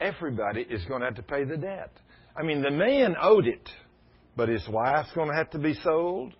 [0.00, 1.92] Everybody is going to have to pay the debt.
[2.36, 3.68] I mean, the man owed it,
[4.36, 6.32] but his wife's going to have to be sold.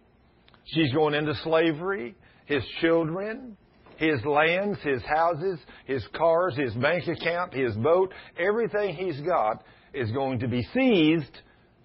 [0.65, 2.15] She's going into slavery.
[2.51, 3.57] His children,
[3.97, 9.63] his lands, his houses, his cars, his bank account, his boat, everything he's got
[9.95, 11.39] is going to be seized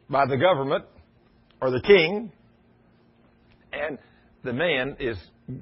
[0.09, 0.85] by the government
[1.61, 2.31] or the king,
[3.73, 3.99] and
[4.43, 5.17] the man is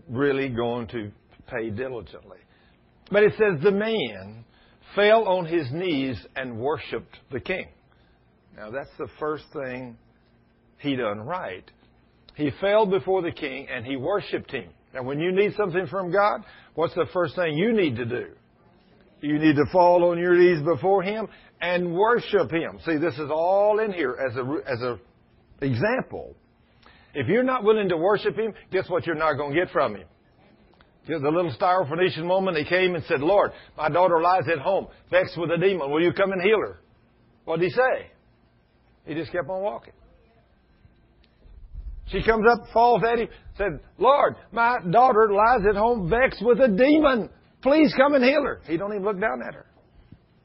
[0.10, 1.12] really going to
[1.48, 2.38] pay diligently.
[3.12, 4.46] But it says the man
[4.96, 7.68] fell on his knees and worshiped the king.
[8.56, 9.98] Now that's the first thing
[10.78, 11.70] he done right.
[12.36, 14.70] He fell before the king and he worshiped him.
[14.94, 16.42] Now when you need something from God,
[16.76, 18.28] what's the first thing you need to do?
[19.22, 21.28] You need to fall on your knees before him
[21.64, 22.78] and worship Him.
[22.86, 25.00] See, this is all in here as a, as a
[25.66, 26.36] example.
[27.14, 29.96] If you're not willing to worship Him, guess what you're not going to get from
[29.96, 30.08] Him?
[31.08, 35.38] The little Syrophoenician woman, he came and said, Lord, my daughter lies at home, vexed
[35.38, 35.90] with a demon.
[35.90, 36.80] Will you come and heal her?
[37.46, 38.08] What did he say?
[39.06, 39.94] He just kept on walking.
[42.08, 43.28] She comes up, falls at him,
[43.58, 47.30] said, Lord, my daughter lies at home vexed with a demon.
[47.62, 48.62] Please come and heal her.
[48.68, 49.66] He don't even look down at her.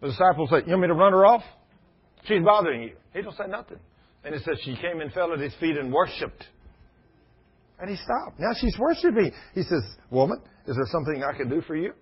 [0.00, 1.42] The disciples say, You want me to run her off?
[2.24, 2.96] She's bothering you.
[3.12, 3.78] He don't say nothing.
[4.24, 6.44] And it says she came and fell at his feet and worshipped.
[7.80, 8.38] And he stopped.
[8.38, 9.32] Now she's worshiping.
[9.54, 11.92] He says, Woman, is there something I can do for you?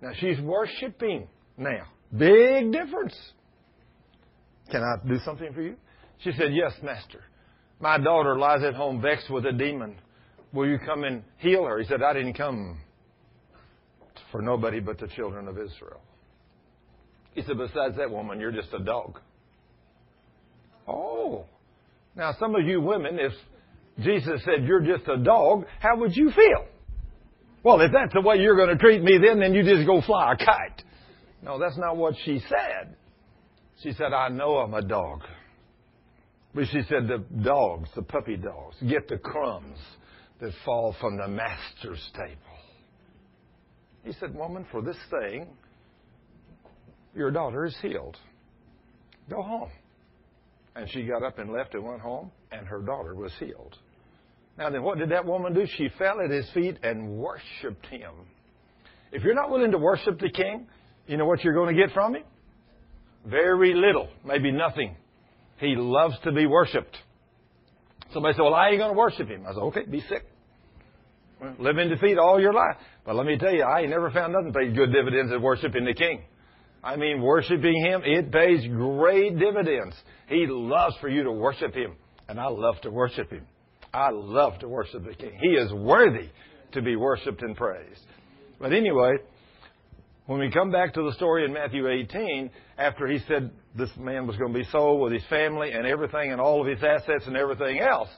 [0.00, 1.86] Now she's worshiping now.
[2.16, 3.16] Big difference.
[4.70, 5.76] Can I do something for you?
[6.18, 7.24] She said, Yes, Master.
[7.80, 9.96] My daughter lies at home vexed with a demon.
[10.52, 11.78] Will you come and heal her?
[11.78, 12.80] He said, I didn't come
[14.32, 16.00] for nobody but the children of Israel.
[17.34, 19.20] He said, Besides that woman, you're just a dog.
[20.88, 21.44] Oh.
[22.14, 23.32] Now, some of you women, if
[24.02, 26.66] Jesus said you're just a dog, how would you feel?
[27.62, 30.00] Well, if that's the way you're going to treat me, then, then you just go
[30.00, 30.82] fly a kite.
[31.42, 32.96] No, that's not what she said.
[33.82, 35.20] She said, I know I'm a dog.
[36.56, 39.78] But she said, the dogs, the puppy dogs, get the crumbs
[40.40, 42.40] that fall from the master's table.
[44.02, 45.48] He said, Woman, for this thing,
[47.14, 48.16] your daughter is healed.
[49.28, 49.68] Go home.
[50.74, 53.76] And she got up and left and went home, and her daughter was healed.
[54.56, 55.66] Now, then, what did that woman do?
[55.76, 58.12] She fell at his feet and worshiped him.
[59.12, 60.68] If you're not willing to worship the king,
[61.06, 62.24] you know what you're going to get from him?
[63.26, 64.96] Very little, maybe nothing.
[65.58, 66.96] He loves to be worshiped.
[68.12, 69.44] Somebody said, Well, I ain't going to worship him.
[69.46, 70.24] I said, Okay, be sick.
[71.58, 72.76] Live in defeat all your life.
[73.04, 75.84] But let me tell you, I ain't never found nothing pays good dividends at worshiping
[75.84, 76.22] the king.
[76.82, 79.94] I mean, worshiping Him, it pays great dividends.
[80.28, 81.96] He loves for you to worship Him.
[82.28, 83.46] And I love to worship Him.
[83.92, 85.32] I love to worship the King.
[85.40, 86.28] He is worthy
[86.72, 88.04] to be worshiped and praised.
[88.60, 89.16] But anyway,
[90.26, 94.26] when we come back to the story in Matthew 18, after he said this man
[94.26, 97.26] was going to be sold with his family and everything and all of his assets
[97.26, 98.08] and everything else,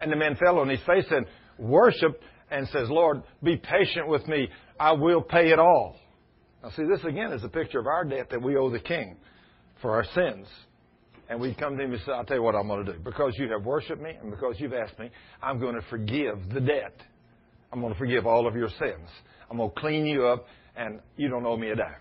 [0.00, 1.26] and the man fell on his face and
[1.58, 4.48] worshiped and says, Lord, be patient with me.
[4.78, 5.96] I will pay it all.
[6.62, 9.16] Now, see, this again is a picture of our debt that we owe the king
[9.80, 10.46] for our sins.
[11.30, 12.98] And we come to him and say, I'll tell you what I'm going to do.
[12.98, 15.10] Because you have worshiped me and because you've asked me,
[15.40, 16.96] I'm going to forgive the debt.
[17.72, 19.08] I'm going to forgive all of your sins.
[19.48, 20.46] I'm going to clean you up
[20.80, 22.00] and you don't owe me a dime.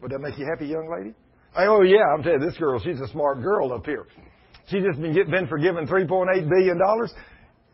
[0.00, 1.14] Would that make you happy, young lady?
[1.56, 4.06] Oh, yeah, I'm telling you, this girl, she's a smart girl up here.
[4.68, 6.78] She's just been, get, been forgiven $3.8 billion.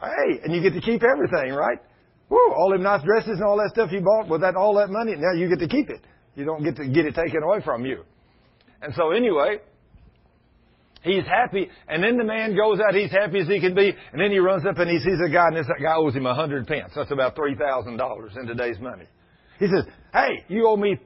[0.00, 1.78] Hey, and you get to keep everything, right?
[2.28, 4.88] Woo, all them nice dresses and all that stuff you bought with that, all that
[4.88, 6.00] money, now you get to keep it.
[6.34, 8.04] You don't get to get it taken away from you.
[8.80, 9.58] And so anyway,
[11.02, 14.20] he's happy, and then the man goes out, he's happy as he can be, and
[14.20, 16.34] then he runs up and he sees a guy, and this guy owes him a
[16.34, 16.92] hundred pence.
[16.94, 19.06] That's about three thousand dollars in today's money.
[19.62, 20.98] He says, Hey, you owe me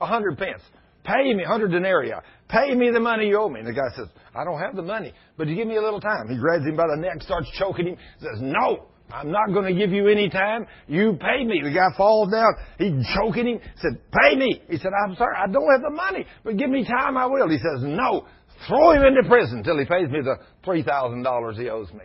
[0.00, 0.62] a hundred pence.
[1.04, 2.12] Pay me a hundred denarii.
[2.48, 3.60] Pay me the money you owe me.
[3.60, 6.00] And the guy says, I don't have the money, but you give me a little
[6.00, 6.28] time.
[6.28, 9.78] He grabs him by the neck, starts choking him, says, No, I'm not going to
[9.78, 10.66] give you any time.
[10.88, 11.60] You pay me.
[11.62, 12.54] The guy falls down.
[12.78, 13.58] He's choking him.
[13.58, 14.62] He said, pay me.
[14.70, 17.50] He said, I'm sorry, I don't have the money, but give me time, I will.
[17.50, 18.26] He says, no.
[18.68, 22.04] Throw him into prison till he pays me the $3,000 he owes me.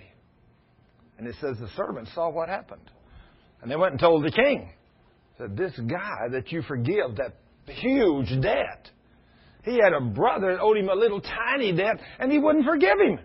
[1.17, 2.91] And it says the servants saw what happened.
[3.61, 4.69] And they went and told the king.
[5.37, 7.35] Said, this guy that you forgive that
[7.67, 8.89] huge debt,
[9.63, 12.99] he had a brother that owed him a little tiny debt, and he wouldn't forgive
[12.99, 13.19] him.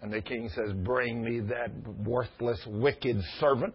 [0.00, 1.70] And the king says, Bring me that
[2.04, 3.74] worthless, wicked servant.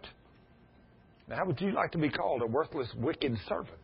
[1.28, 3.78] Now, how would you like to be called a worthless, wicked servant?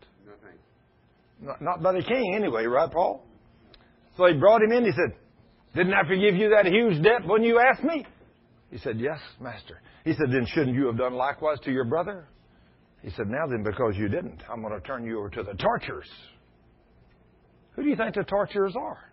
[1.60, 3.24] Not by the king, anyway, right, Paul?
[4.16, 4.84] So he brought him in.
[4.84, 5.16] He said,
[5.74, 8.06] Didn't I forgive you that huge debt when you asked me?
[8.70, 9.80] He said, Yes, master.
[10.04, 12.26] He said, Then shouldn't you have done likewise to your brother?
[13.02, 15.54] He said, Now then, because you didn't, I'm going to turn you over to the
[15.54, 16.10] torturers.
[17.72, 19.10] Who do you think the torturers are?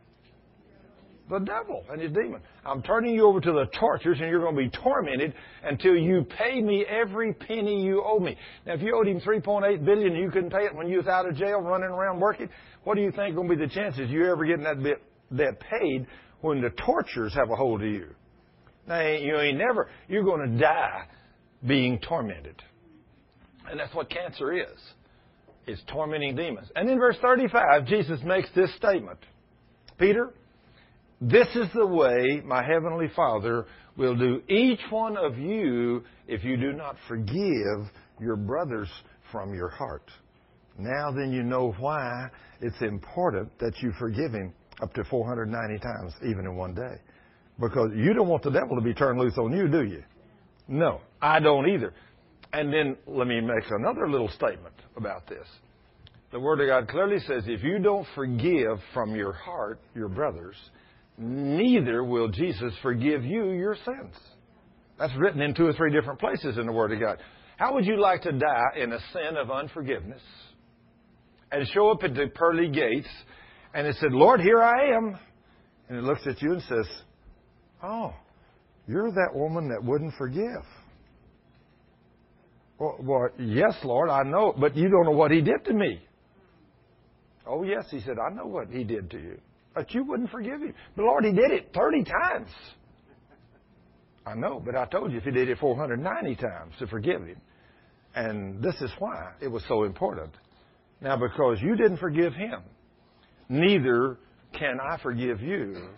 [1.29, 2.41] the devil and his demon.
[2.65, 5.33] I'm turning you over to the torturers, and you're going to be tormented
[5.63, 8.37] until you pay me every penny you owe me.
[8.65, 11.07] Now, if you owed him 3.8 billion and you couldn't pay it when you was
[11.07, 12.49] out of jail running around working,
[12.83, 15.01] what do you think going to be the chances you ever getting that bit,
[15.31, 16.07] that paid
[16.41, 18.07] when the torturers have a hold of you?
[18.87, 21.07] Now, you ain't never, you're going to die
[21.65, 22.61] being tormented.
[23.69, 24.79] And that's what cancer is.
[25.65, 26.69] It's tormenting demons.
[26.75, 29.19] And in verse 35, Jesus makes this statement.
[29.99, 30.33] Peter,
[31.19, 33.65] this is the way my heavenly Father
[33.97, 38.89] will do each one of you if you do not forgive your brothers
[39.31, 40.09] from your heart.
[40.77, 42.27] Now then you know why
[42.61, 47.01] it's important that you forgive him up to 490 times, even in one day.
[47.59, 50.03] Because you don't want the devil to be turned loose on you, do you?
[50.67, 51.93] No, I don't either.
[52.53, 55.47] And then let me make another little statement about this.
[56.31, 60.55] The Word of God clearly says if you don't forgive from your heart your brothers,
[61.17, 64.15] neither will Jesus forgive you your sins.
[64.99, 67.19] That's written in two or three different places in the Word of God.
[67.57, 70.21] How would you like to die in a sin of unforgiveness
[71.51, 73.07] and show up at the pearly gates
[73.73, 75.17] and it said, Lord, here I am.
[75.89, 76.87] And it looks at you and says,
[77.83, 78.13] Oh,
[78.87, 80.63] you're that woman that wouldn't forgive.
[82.79, 86.01] Well, well, yes, Lord, I know, but you don't know what he did to me.
[87.45, 89.37] Oh, yes, he said, I know what he did to you
[89.77, 90.73] but you wouldn't forgive him.
[90.95, 92.49] But Lord, he did it 30 times.
[94.25, 97.39] I know, but I told you if he did it 490 times to forgive him.
[98.15, 100.31] And this is why it was so important.
[100.99, 102.63] Now, because you didn't forgive him,
[103.49, 104.17] neither
[104.57, 105.89] can I forgive you.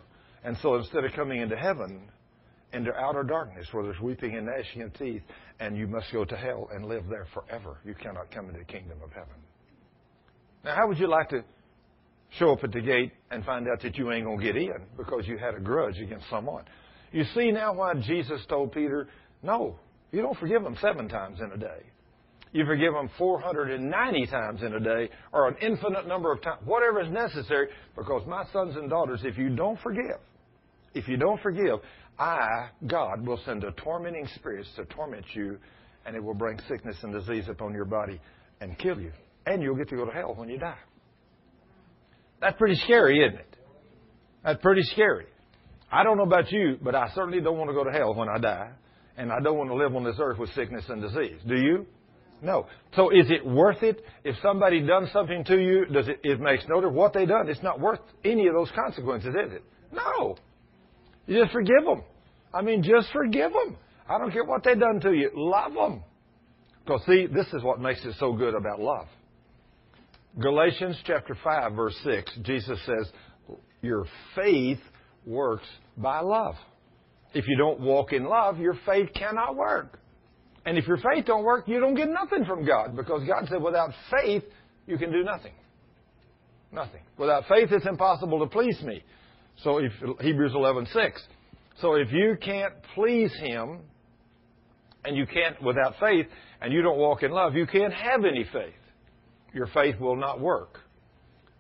[0.44, 2.02] And so instead of coming into heaven,
[2.74, 5.24] into outer darkness where there's weeping and gnashing of teeth,
[5.60, 7.78] and you must go to hell and live there forever.
[7.84, 9.36] You cannot come into the kingdom of heaven.
[10.64, 11.44] Now, how would you like to
[12.38, 14.74] show up at the gate and find out that you ain't going to get in
[14.98, 16.64] because you had a grudge against someone.
[17.12, 19.08] You see now why Jesus told Peter,
[19.42, 19.80] no,
[20.12, 21.84] you don't forgive them seven times in a day.
[22.52, 27.02] You forgive them 490 times in a day or an infinite number of times, whatever
[27.02, 30.18] is necessary, because my sons and daughters, if you don't forgive,
[30.96, 31.80] if you don't forgive,
[32.20, 35.58] I, God, will send a tormenting spirit to torment you,
[36.06, 38.20] and it will bring sickness and disease upon your body
[38.60, 39.12] and kill you.
[39.46, 40.78] And you'll get to go to hell when you die.
[42.42, 43.56] That's pretty scary, isn't it?
[44.44, 45.26] That's pretty scary.
[45.92, 48.30] I don't know about you, but I certainly don't want to go to hell when
[48.30, 48.72] I die.
[49.18, 51.40] And I don't want to live on this earth with sickness and disease.
[51.48, 51.86] Do you?
[52.42, 52.68] No.
[52.96, 54.02] So is it worth it?
[54.24, 57.50] If somebody done something to you, does it, it makes no difference what they done.
[57.50, 59.64] It's not worth any of those consequences, is it?
[59.92, 60.38] No.
[61.28, 62.04] You just forgive them.
[62.54, 63.78] I mean, just forgive them.
[64.08, 65.32] I don't care what they've done to you.
[65.36, 66.04] Love them.
[66.84, 69.08] Because see, this is what makes it so good about love.
[70.40, 73.12] Galatians chapter 5 verse 6, Jesus says,
[73.82, 74.06] your
[74.36, 74.80] faith
[75.26, 75.68] works
[75.98, 76.56] by love.
[77.34, 80.00] If you don't walk in love, your faith cannot work.
[80.66, 83.62] And if your faith don't work, you don't get nothing from God because God said
[83.62, 84.44] without faith,
[84.88, 85.54] you can do nothing.
[86.72, 87.02] Nothing.
[87.18, 89.04] Without faith, it's impossible to please me.
[89.64, 91.12] So if Hebrews 11:6.
[91.82, 93.80] So if you can't please Him,
[95.06, 96.28] and you can't without faith,
[96.62, 98.74] and you don't walk in love, you can't have any faith.
[99.54, 100.80] Your faith will not work.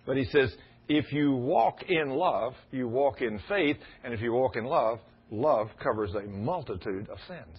[0.05, 0.53] But He says,
[0.87, 4.99] if you walk in love, you walk in faith, and if you walk in love,
[5.31, 7.57] love covers a multitude of sins.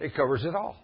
[0.00, 0.76] It covers it all.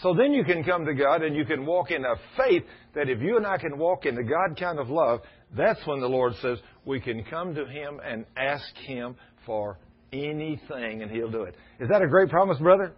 [0.00, 3.08] So then you can come to God and you can walk in a faith that
[3.08, 5.20] if you and I can walk in the God kind of love,
[5.56, 9.78] that's when the Lord says we can come to Him and ask Him for
[10.12, 11.54] anything and He'll do it.
[11.80, 12.92] Is that a great promise, brother?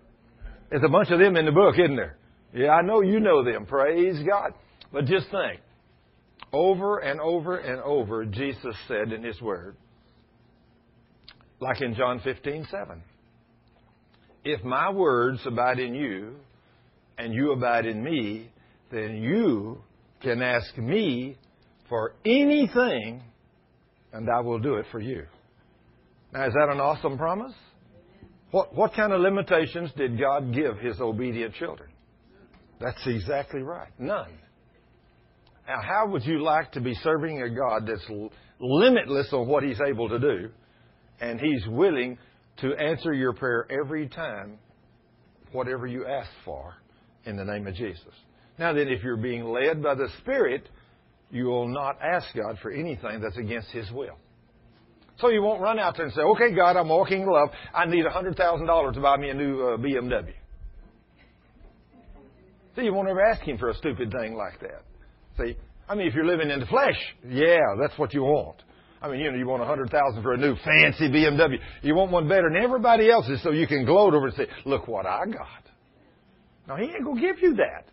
[0.71, 2.17] There's a bunch of them in the book, isn't there?
[2.53, 3.67] Yeah, I know you know them.
[3.67, 4.53] Praise God.
[4.93, 5.61] But just think.
[6.53, 9.77] Over and over and over, Jesus said in His Word,
[11.61, 13.03] like in John 15, 7.
[14.45, 16.37] If my words abide in you,
[17.19, 18.51] and you abide in me,
[18.91, 19.83] then you
[20.23, 21.37] can ask me
[21.89, 23.23] for anything,
[24.13, 25.25] and I will do it for you.
[26.33, 27.55] Now, is that an awesome promise?
[28.51, 31.91] What, what kind of limitations did God give His obedient children?
[32.81, 33.89] That's exactly right.
[33.99, 34.33] None.
[35.67, 38.07] Now, how would you like to be serving a God that's
[38.61, 40.51] limitless on what He's able to do,
[41.21, 42.19] and He's willing
[42.59, 44.59] to answer your prayer every time,
[45.53, 46.75] whatever you ask for,
[47.25, 48.15] in the name of Jesus?
[48.59, 50.69] Now, then, if you're being led by the Spirit,
[51.31, 54.17] you will not ask God for anything that's against His will.
[55.21, 57.49] So you won't run out there and say, okay, God, I'm walking in love.
[57.75, 60.33] I need $100,000 to buy me a new uh, BMW.
[62.77, 64.83] See, you won't ever ask Him for a stupid thing like that.
[65.39, 65.57] See,
[65.89, 68.63] I mean, if you're living in the flesh, yeah, that's what you want.
[69.01, 71.57] I mean, you know, you want a hundred thousand for a new fancy BMW.
[71.83, 74.89] You want one better than everybody else's, so you can gloat over and say, "Look
[74.89, 75.63] what I got."
[76.67, 77.85] Now, he ain't gonna give you that.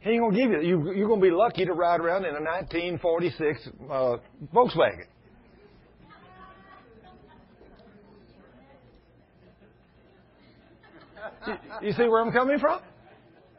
[0.00, 0.60] He ain't gonna give you.
[0.60, 4.16] you you're gonna be lucky to ride around in a 1946 uh,
[4.54, 5.06] Volkswagen.
[11.82, 12.80] You see where I'm coming from?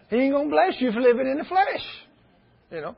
[0.09, 1.83] He ain't gonna bless you for living in the flesh.
[2.71, 2.95] You know.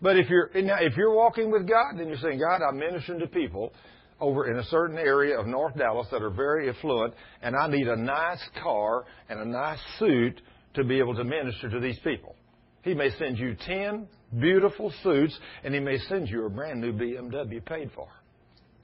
[0.00, 3.20] But if you're now, if you're walking with God, then you're saying, God, I'm ministering
[3.20, 3.72] to people
[4.20, 7.88] over in a certain area of North Dallas that are very affluent, and I need
[7.88, 10.40] a nice car and a nice suit
[10.74, 12.34] to be able to minister to these people.
[12.82, 14.06] He may send you ten
[14.38, 18.08] beautiful suits, and he may send you a brand new BMW paid for.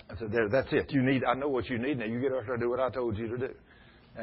[0.09, 0.91] I said, there, that's it.
[0.91, 1.23] You need.
[1.25, 1.99] I know what you need.
[1.99, 3.55] Now you get out there and do what I told you to do.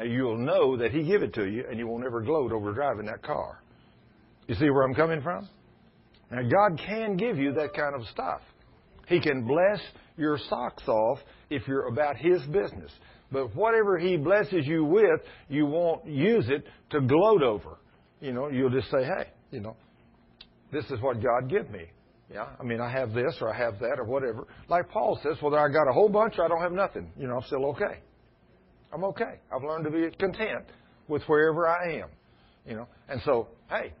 [0.04, 3.06] You'll know that he give it to you, and you won't ever gloat over driving
[3.06, 3.60] that car.
[4.46, 5.48] You see where I'm coming from?
[6.30, 8.40] Now, God can give you that kind of stuff.
[9.06, 9.80] He can bless
[10.16, 11.18] your socks off
[11.50, 12.90] if you're about His business.
[13.32, 17.78] But whatever He blesses you with, you won't use it to gloat over.
[18.20, 19.76] You know, you'll just say, hey, you know,
[20.72, 21.86] this is what God give me.
[22.32, 24.46] Yeah, I mean, I have this or I have that or whatever.
[24.68, 27.26] Like Paul says, whether I got a whole bunch or I don't have nothing, you
[27.26, 28.00] know, I'm still okay.
[28.92, 29.40] I'm okay.
[29.54, 30.64] I've learned to be content
[31.08, 32.08] with wherever I am.
[32.66, 33.92] You know, and so, hey,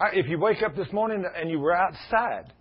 [0.00, 2.52] I, if you wake up this morning and you were outside,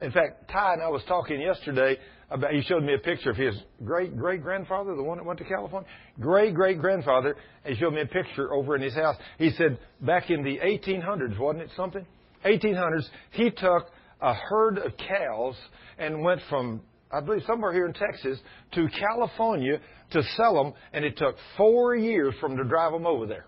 [0.00, 1.96] in fact, Ty and I was talking yesterday
[2.30, 3.54] about, he showed me a picture of his
[3.84, 5.88] great great grandfather, the one that went to California.
[6.20, 9.16] Great great grandfather, he showed me a picture over in his house.
[9.38, 12.04] He said back in the 1800s, wasn't it something?
[12.44, 13.86] 1800s, he took
[14.20, 15.54] a herd of cows
[15.98, 16.80] and went from,
[17.12, 18.38] I believe, somewhere here in Texas
[18.74, 19.80] to California
[20.12, 23.46] to sell them, and it took four years for him to drive them over there.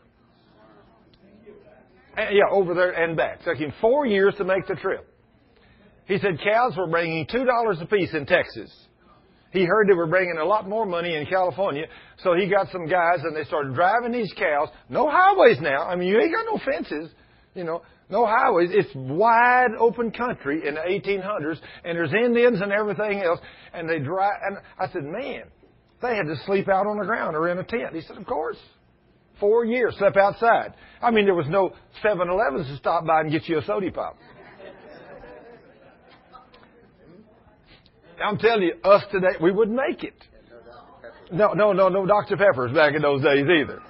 [2.16, 3.40] Eh, yeah, over there and back.
[3.40, 5.08] It took him four years to make the trip.
[6.06, 8.72] He said cows were bringing two dollars a piece in Texas.
[9.52, 11.86] He heard they were bringing a lot more money in California,
[12.22, 14.68] so he got some guys and they started driving these cows.
[14.88, 15.84] No highways now.
[15.84, 17.10] I mean, you ain't got no fences,
[17.54, 18.70] you know, no highways.
[18.72, 23.40] It's wide open country in the 1800s, and there's Indians and everything else.
[23.72, 24.32] And they drive.
[24.44, 25.44] And I said, man,
[26.04, 27.94] they had to sleep out on the ground or in a tent.
[27.94, 28.58] He said, of course.
[29.40, 30.74] Four years, slept outside.
[31.02, 31.72] I mean, there was no
[32.04, 34.16] 7-Elevens to stop by and get you a soda pop.
[38.24, 40.14] I'm telling you, us today, we wouldn't make it.
[41.32, 42.36] No, no, no, no Dr.
[42.36, 43.82] Peppers back in those days either.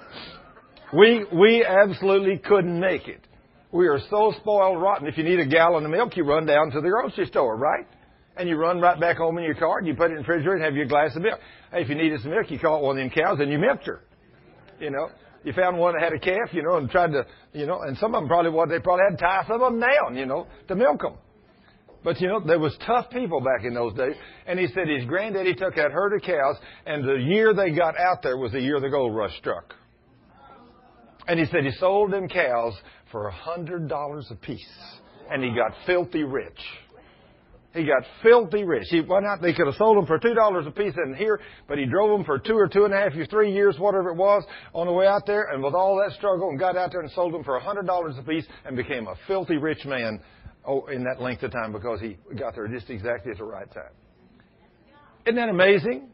[0.93, 3.21] We, we absolutely couldn't make it.
[3.71, 5.07] We are so spoiled rotten.
[5.07, 7.85] If you need a gallon of milk, you run down to the grocery store, right?
[8.37, 10.21] And you run right back home in your car and you put it in the
[10.21, 11.39] refrigerator and have your glass of milk.
[11.71, 13.85] Hey, if you needed some milk, you caught one of them cows and you milked
[13.85, 14.01] her.
[14.79, 15.09] You know?
[15.45, 17.95] You found one that had a calf, you know, and tried to, you know, and
[17.97, 20.25] some of them probably what they probably had to tie some of them down, you
[20.25, 21.13] know, to milk them.
[22.03, 24.15] But you know, there was tough people back in those days.
[24.47, 26.55] And he said his granddaddy took that herd of cows,
[26.85, 29.73] and the year they got out there was the year the gold rush struck.
[31.27, 32.73] And he said he sold them cows
[33.11, 34.65] for a hundred dollars a piece,
[35.31, 36.59] and he got filthy rich.
[37.75, 38.87] He got filthy rich.
[38.89, 39.41] He went out.
[39.41, 42.17] They could have sold them for two dollars a piece in here, but he drove
[42.17, 44.87] them for two or two and a half years, three years, whatever it was, on
[44.87, 47.33] the way out there, and with all that struggle, and got out there and sold
[47.33, 50.21] them for a hundred dollars a piece, and became a filthy rich man
[50.65, 53.71] oh, in that length of time because he got there just exactly at the right
[53.73, 53.91] time.
[55.25, 56.09] Isn't that amazing?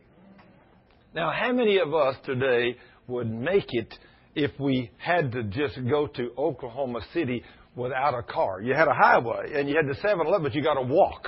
[1.13, 2.77] Now, how many of us today
[3.07, 3.93] would make it
[4.33, 7.43] if we had to just go to Oklahoma City
[7.75, 8.61] without a car?
[8.61, 11.27] You had a highway and you had the 7-Eleven, but you got to walk.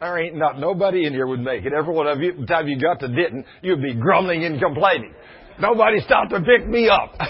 [0.00, 1.72] There ain't not nobody in here would make it.
[1.72, 5.14] Every one of you, time you got to Denton, you'd be grumbling and complaining.
[5.58, 7.14] Nobody stopped to pick me up.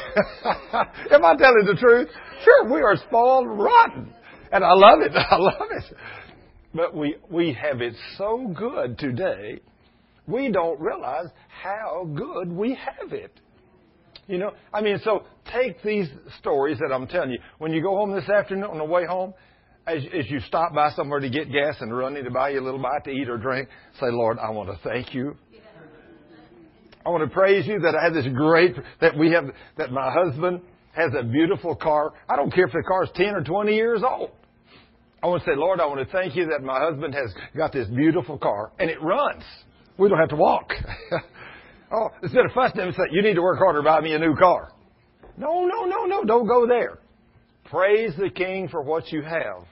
[1.12, 2.08] Am I telling the truth?
[2.44, 4.12] Sure, we are spoiled rotten.
[4.50, 5.12] And I love it.
[5.30, 5.84] I love it.
[6.74, 9.60] But we, we have it so good today,
[10.26, 11.28] we don't realize
[11.62, 13.32] how good we have it.
[14.26, 15.22] You know, I mean, so
[15.52, 16.08] take these
[16.40, 17.38] stories that I'm telling you.
[17.58, 19.34] When you go home this afternoon on the way home,
[19.86, 22.64] as, as you stop by somewhere to get gas and running to buy you a
[22.64, 23.68] little bite to eat or drink,
[24.00, 25.36] say, Lord, I want to thank you.
[27.04, 29.44] I want to praise you that I have this great, that we have,
[29.78, 30.60] that my husband
[30.92, 32.12] has a beautiful car.
[32.28, 34.30] I don't care if the car is 10 or 20 years old.
[35.22, 37.72] I want to say, Lord, I want to thank you that my husband has got
[37.72, 39.44] this beautiful car and it runs.
[39.98, 40.72] We don't have to walk.
[41.92, 44.18] oh, instead of fussing him and say, you need to work harder, buy me a
[44.18, 44.72] new car.
[45.36, 46.98] No, no, no, no, don't go there.
[47.70, 49.64] Praise the King for what you have.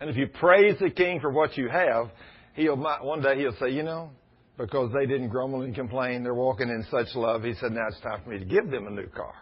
[0.00, 2.10] And if you praise the king for what you have,
[2.54, 4.10] he'll one day he'll say, you know,
[4.56, 7.42] because they didn't grumble and complain, they're walking in such love.
[7.42, 9.34] He said, now it's time for me to give them a new car,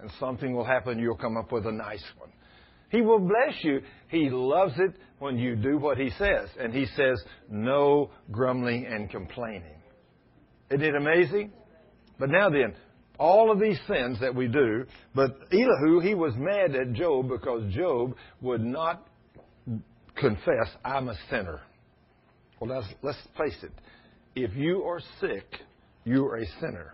[0.00, 0.98] and something will happen.
[0.98, 2.30] You'll come up with a nice one.
[2.90, 3.82] He will bless you.
[4.08, 9.10] He loves it when you do what he says, and he says, no grumbling and
[9.10, 9.76] complaining.
[10.70, 11.52] Isn't it amazing?
[12.18, 12.74] But now then,
[13.18, 17.72] all of these sins that we do, but Elihu, he was mad at Job because
[17.74, 19.07] Job would not
[20.20, 21.60] confess, I'm a sinner.
[22.60, 23.72] Well, let's, let's face it.
[24.34, 25.46] If you are sick,
[26.04, 26.92] you are a sinner.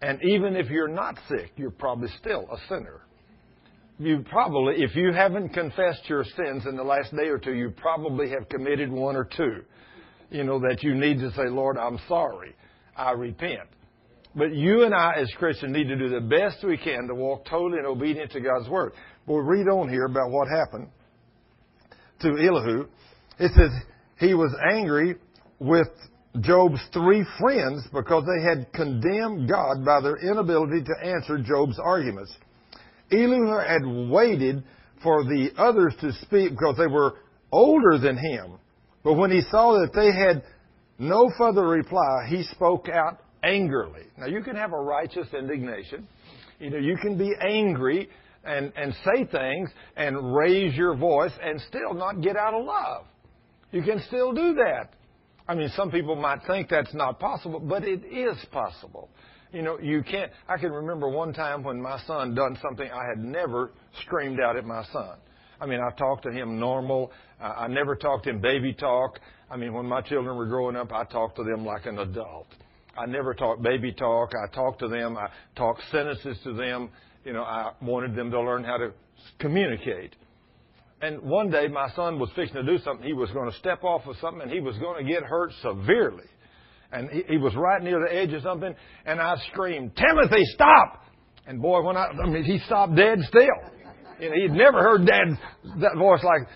[0.00, 3.02] And even if you're not sick, you're probably still a sinner.
[3.98, 7.70] You probably, if you haven't confessed your sins in the last day or two, you
[7.70, 9.62] probably have committed one or two.
[10.30, 12.56] You know, that you need to say, Lord, I'm sorry.
[12.96, 13.68] I repent.
[14.34, 17.44] But you and I, as Christians, need to do the best we can to walk
[17.44, 18.92] totally and obedient to God's Word.
[19.26, 20.88] We'll read on here about what happened
[22.22, 22.86] to Elihu,
[23.38, 23.70] it says
[24.18, 25.16] he was angry
[25.58, 25.88] with
[26.40, 32.34] Job's three friends because they had condemned God by their inability to answer Job's arguments.
[33.10, 34.64] Elihu had waited
[35.02, 37.16] for the others to speak because they were
[37.50, 38.58] older than him.
[39.04, 40.42] But when he saw that they had
[40.98, 44.04] no further reply, he spoke out angrily.
[44.16, 46.06] Now you can have a righteous indignation.
[46.58, 48.08] You know, you can be angry
[48.44, 53.04] and, and say things and raise your voice and still not get out of love.
[53.70, 54.94] You can still do that.
[55.48, 59.08] I mean, some people might think that's not possible, but it is possible.
[59.52, 60.30] You know, you can't.
[60.48, 64.56] I can remember one time when my son done something I had never screamed out
[64.56, 65.18] at my son.
[65.60, 67.12] I mean, I talked to him normal.
[67.40, 69.18] I never talked in baby talk.
[69.50, 72.46] I mean, when my children were growing up, I talked to them like an adult.
[72.96, 74.32] I never talked baby talk.
[74.34, 75.16] I talked to them.
[75.16, 76.90] I talked sentences to them
[77.24, 78.92] you know, I wanted them to learn how to
[79.38, 80.14] communicate.
[81.00, 83.06] And one day my son was fixing to do something.
[83.06, 85.52] He was going to step off of something and he was going to get hurt
[85.60, 86.24] severely.
[86.92, 88.74] And he, he was right near the edge of something
[89.04, 91.04] and I screamed, Timothy, stop!
[91.46, 93.42] And boy, when I, I mean, he stopped dead still.
[94.20, 95.36] You know, he'd never heard dad,
[95.80, 96.48] that voice like,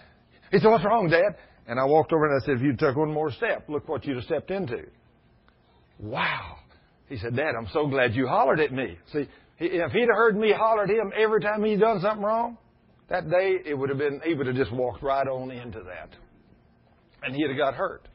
[0.53, 1.37] he said, what's wrong, dad?
[1.67, 4.05] And I walked over and I said, if you took one more step, look what
[4.05, 4.85] you'd have stepped into.
[5.99, 6.59] Wow.
[7.09, 8.99] He said, Dad, I'm so glad you hollered at me.
[9.13, 9.29] See,
[9.59, 12.59] if he'd have heard me holler at him every time he'd done something wrong,
[13.09, 16.11] that day it would have been he would have just walked right on into that.
[17.23, 18.09] And he'd have got hurt.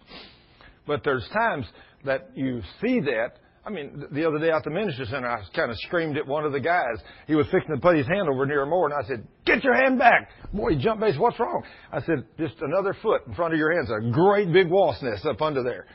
[0.85, 1.65] But there's times
[2.05, 3.37] that you see that.
[3.63, 6.45] I mean, the other day at the ministry center, I kind of screamed at one
[6.45, 6.97] of the guys.
[7.27, 9.63] He was fixing to put his hand over near a mower, and I said, "Get
[9.63, 11.15] your hand back!" Boy, he jumped base.
[11.17, 11.63] What's wrong?
[11.91, 13.89] I said, "Just another foot in front of your hands.
[13.91, 15.85] A great big wasp nest up under there."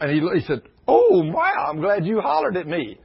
[0.00, 1.68] And he, he said, "Oh wow!
[1.68, 2.98] I'm glad you hollered at me."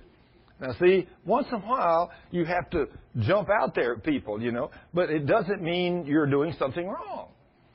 [0.59, 2.87] Now, see, once in a while you have to
[3.19, 7.29] jump out there at people, you know, but it doesn't mean you're doing something wrong.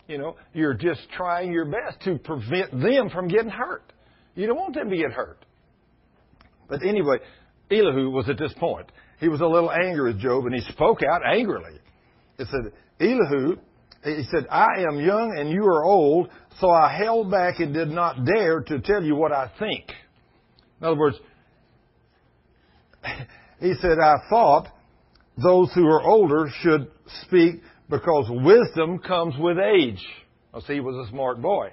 [0.08, 3.92] You know, you're just trying your best to prevent them from getting hurt.
[4.34, 5.44] You don't want them to get hurt.
[6.68, 7.18] But anyway,
[7.70, 8.90] Elihu was at this point.
[9.20, 11.78] He was a little angry with Job, and he spoke out angrily.
[12.38, 13.56] It said, Elihu,
[14.04, 16.28] he said, I am young and you are old,
[16.60, 19.84] so I held back and did not dare to tell you what I think.
[20.80, 21.16] In other words,
[23.60, 24.68] he said, I thought
[25.42, 26.90] those who are older should
[27.22, 30.04] speak because wisdom comes with age.
[30.52, 31.70] Well, see, he was a smart boy.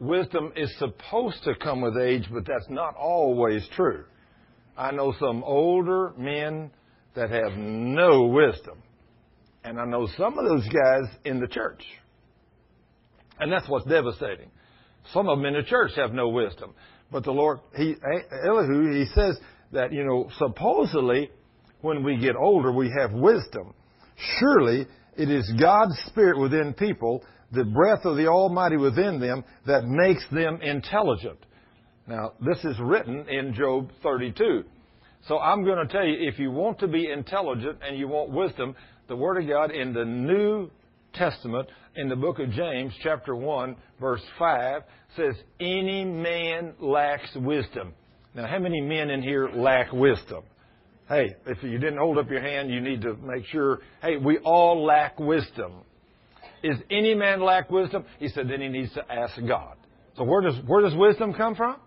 [0.00, 4.04] Wisdom is supposed to come with age, but that's not always true.
[4.76, 6.70] I know some older men
[7.14, 8.82] that have no wisdom.
[9.64, 11.82] And I know some of those guys in the church.
[13.40, 14.50] And that's what's devastating.
[15.12, 16.74] Some of them in the church have no wisdom.
[17.10, 17.96] But the Lord, he,
[18.46, 19.38] Elihu, he says
[19.72, 21.30] that, you know, supposedly
[21.80, 23.74] when we get older, we have wisdom.
[24.38, 24.86] Surely
[25.16, 30.24] it is God's Spirit within people, the breath of the Almighty within them, that makes
[30.30, 31.38] them intelligent.
[32.06, 34.64] Now, this is written in Job 32.
[35.26, 38.30] So I'm going to tell you, if you want to be intelligent and you want
[38.30, 38.74] wisdom,
[39.08, 40.70] the Word of God in the New
[41.12, 44.82] Testament, in the book of James, chapter 1, verse 5,
[45.16, 47.92] says, Any man lacks wisdom.
[48.38, 50.44] Now, how many men in here lack wisdom?
[51.08, 54.38] Hey, if you didn't hold up your hand, you need to make sure, hey, we
[54.38, 55.72] all lack wisdom.
[56.62, 58.04] Is any man lack wisdom?
[58.20, 59.74] He said, then he needs to ask God.
[60.16, 61.78] So where does, where does wisdom come from?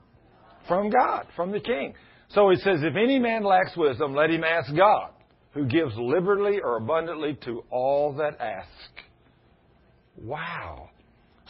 [0.67, 1.93] From God, from the King.
[2.31, 5.11] So he says, if any man lacks wisdom, let him ask God,
[5.53, 8.67] who gives liberally or abundantly to all that ask.
[10.17, 10.89] Wow.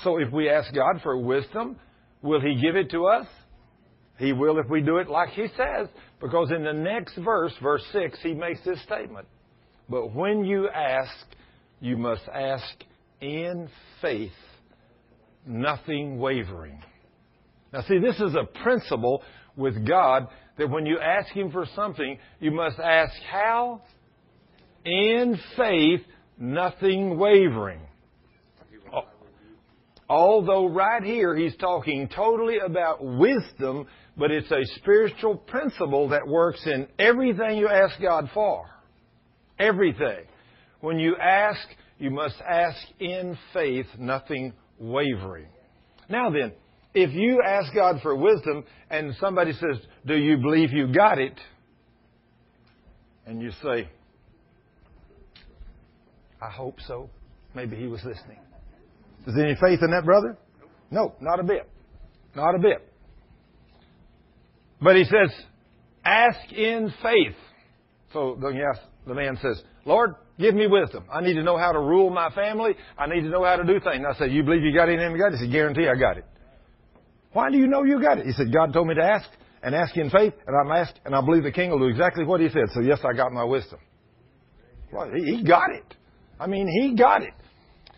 [0.03, 1.77] So if we ask God for wisdom,
[2.21, 3.25] will he give it to us?
[4.21, 5.87] He will if we do it like he says,
[6.19, 9.27] because in the next verse, verse 6, he makes this statement.
[9.89, 11.11] But when you ask,
[11.79, 12.63] you must ask
[13.19, 13.67] in
[13.99, 14.31] faith,
[15.43, 16.83] nothing wavering.
[17.73, 19.23] Now, see, this is a principle
[19.55, 20.27] with God
[20.59, 23.81] that when you ask Him for something, you must ask how?
[24.85, 26.01] In faith,
[26.37, 27.81] nothing wavering.
[30.11, 36.61] Although right here he's talking totally about wisdom, but it's a spiritual principle that works
[36.65, 38.65] in everything you ask God for.
[39.57, 40.25] Everything.
[40.81, 41.65] When you ask,
[41.97, 45.47] you must ask in faith, nothing wavering.
[46.09, 46.51] Now then,
[46.93, 51.39] if you ask God for wisdom and somebody says, Do you believe you got it?
[53.25, 53.89] And you say,
[56.41, 57.09] I hope so.
[57.55, 58.39] Maybe he was listening.
[59.27, 60.37] Is there any faith in that brother?
[60.89, 61.69] No, not a bit.
[62.35, 62.87] Not a bit.
[64.81, 65.31] But he says,
[66.03, 67.35] ask in faith.
[68.13, 71.05] So yes, the man says, Lord, give me wisdom.
[71.11, 72.75] I need to know how to rule my family.
[72.97, 73.97] I need to know how to do things.
[73.97, 75.33] And I said, you believe you got it in God?
[75.33, 76.25] He said, guarantee I got it.
[77.33, 78.25] Why do you know you got it?
[78.25, 79.29] He said, God told me to ask
[79.63, 82.25] and ask in faith, and I'm asked, and I believe the king will do exactly
[82.25, 82.65] what he said.
[82.73, 83.79] So yes, I got my wisdom.
[84.91, 85.95] Well, he got it.
[86.39, 87.33] I mean, he got it.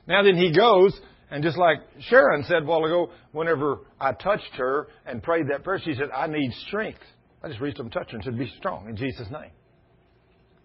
[0.06, 1.00] Now then he goes,
[1.34, 5.64] and just like Sharon said a while ago, whenever I touched her and prayed that
[5.64, 7.00] prayer, she said, I need strength.
[7.44, 9.50] I just reached up and touched her and said, be strong in Jesus' name.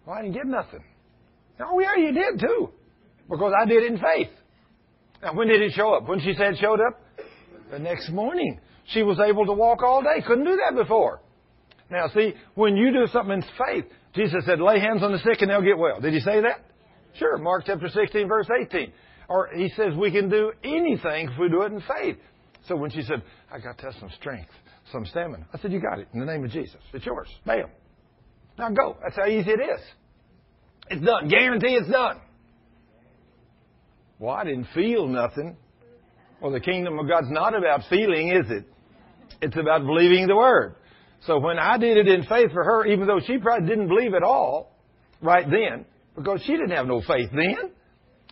[0.05, 0.83] Well, I didn't get nothing.
[1.59, 2.69] Oh, yeah, you did too.
[3.27, 4.29] Because I did it in faith.
[5.23, 6.07] Now, when did it show up?
[6.07, 7.01] When she said it showed up?
[7.71, 8.59] The next morning.
[8.89, 10.21] She was able to walk all day.
[10.25, 11.19] Couldn't do that before.
[11.89, 15.41] Now, see, when you do something in faith, Jesus said, lay hands on the sick
[15.41, 15.99] and they'll get well.
[15.99, 16.63] Did he say that?
[17.17, 17.39] Sure.
[17.39, 18.93] Mark chapter 16, verse 18.
[19.29, 22.17] Or he says we can do anything if we do it in faith.
[22.67, 24.49] So when she said, I got to have some strength,
[24.91, 26.77] some stamina, I said, You got it in the name of Jesus.
[26.93, 27.29] It's yours.
[27.45, 27.67] Bam.
[28.57, 28.97] Now go.
[29.01, 29.79] That's how easy it is.
[30.89, 31.29] It's done.
[31.29, 32.19] Guarantee it's done.
[34.17, 35.55] Well, I didn't feel nothing.
[36.41, 38.65] Well, the kingdom of God's not about feeling, is it?
[39.41, 40.75] It's about believing the word.
[41.25, 44.13] So when I did it in faith for her, even though she probably didn't believe
[44.13, 44.75] at all
[45.21, 45.85] right then,
[46.15, 47.71] because she didn't have no faith then.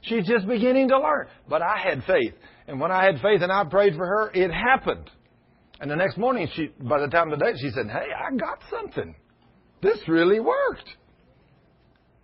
[0.04, 1.28] She's just beginning to learn.
[1.50, 2.34] But I had faith.
[2.68, 5.10] And when I had faith and I prayed for her, it happened.
[5.80, 8.36] And the next morning, she, by the time of the day, she said, Hey, I
[8.36, 9.16] got something.
[9.82, 10.90] This really worked.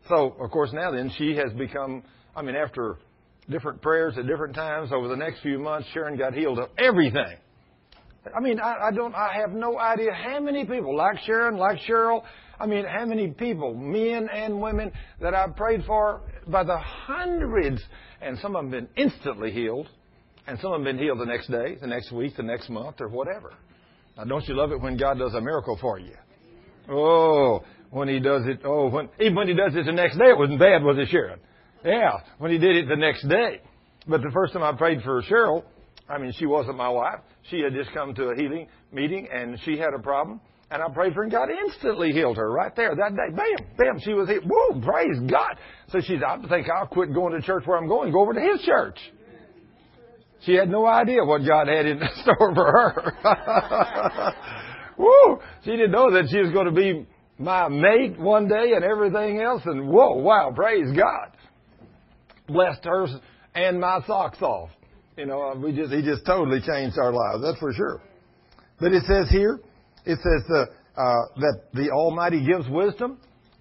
[0.10, 2.04] So, of course, now then, she has become,
[2.36, 2.98] I mean, after
[3.50, 7.38] different prayers at different times over the next few months, Sharon got healed of everything.
[8.36, 11.80] I mean, I, I don't, I have no idea how many people, like Sharon, like
[11.88, 12.24] Cheryl,
[12.60, 14.92] I mean, how many people, men and women,
[15.22, 17.82] that I've prayed for by the hundreds,
[18.22, 19.88] and some of them been instantly healed,
[20.48, 23.00] and some of them been healed the next day, the next week, the next month,
[23.00, 23.54] or whatever.
[24.18, 26.16] Now, don't you love it when God does a miracle for you?
[26.90, 30.30] Oh, when He does it, oh, when, even when He does it the next day,
[30.30, 31.40] it wasn't bad, was it, Sharon?
[31.84, 33.62] Yeah, when He did it the next day.
[34.08, 35.64] But the first time I prayed for Cheryl,
[36.10, 37.20] I mean, she wasn't my wife.
[37.50, 40.42] She had just come to a healing meeting, and she had a problem
[40.74, 43.36] And I prayed for her, and God instantly healed her right there that day.
[43.36, 44.46] Bam, bam, she was healed.
[44.50, 45.58] Whoa, praise God.
[45.90, 48.34] So she said, I think I'll quit going to church where I'm going, go over
[48.34, 48.98] to his church.
[50.42, 54.34] She had no idea what God had in store for her.
[54.98, 55.40] Woo!
[55.64, 57.06] She didn't know that she was going to be
[57.38, 59.62] my mate one day and everything else.
[59.66, 61.38] And whoa, wow, praise God.
[62.48, 63.06] Blessed her
[63.54, 64.72] and my socks off.
[65.18, 67.44] You know, we just, he just totally changed our lives.
[67.44, 68.02] That's for sure.
[68.80, 69.60] But it says here,
[70.06, 70.66] it says uh,
[71.00, 73.18] uh, that the Almighty gives wisdom,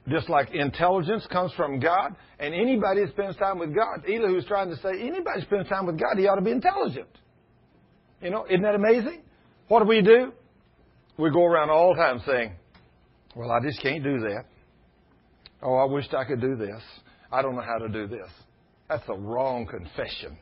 [0.09, 2.15] just like intelligence comes from God.
[2.39, 5.99] And anybody that spends time with God, Elihu's trying to say, anybody spends time with
[5.99, 7.09] God, he ought to be intelligent.
[8.21, 9.23] You know, isn't that amazing?
[9.69, 10.33] What do we do?
[11.19, 12.53] We go around all the time saying,
[13.35, 14.45] well, I just can't do that.
[15.63, 16.83] Oh, I wished I could do this.
[17.31, 18.29] I don't know how to do this.
[18.89, 20.37] That's a wrong confession.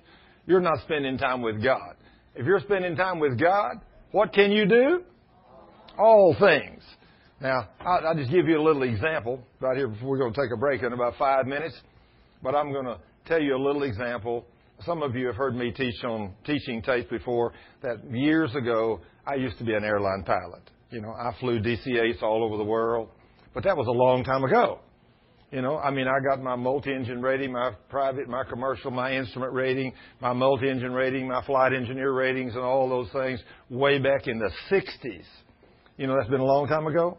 [0.47, 1.95] You're not spending time with God.
[2.35, 3.77] If you're spending time with God,
[4.13, 5.05] what can you do?
[6.01, 6.83] All things.
[7.43, 10.51] Now, I'll, just give you a little example right here before we're going to take
[10.51, 11.79] a break in about five minutes.
[12.43, 14.47] But I'm going to tell you a little example.
[14.87, 17.53] Some of you have heard me teach on teaching tapes before
[17.83, 20.63] that years ago I used to be an airline pilot.
[20.89, 23.11] You know, I flew DC-8s all over the world,
[23.53, 24.81] but that was a long time ago.
[25.53, 29.53] You know, I mean, I got my multi-engine rating, my private, my commercial, my instrument
[29.53, 34.39] rating, my multi-engine rating, my flight engineer ratings, and all those things way back in
[34.39, 35.25] the 60s.
[36.01, 37.19] You know, that's been a long time ago.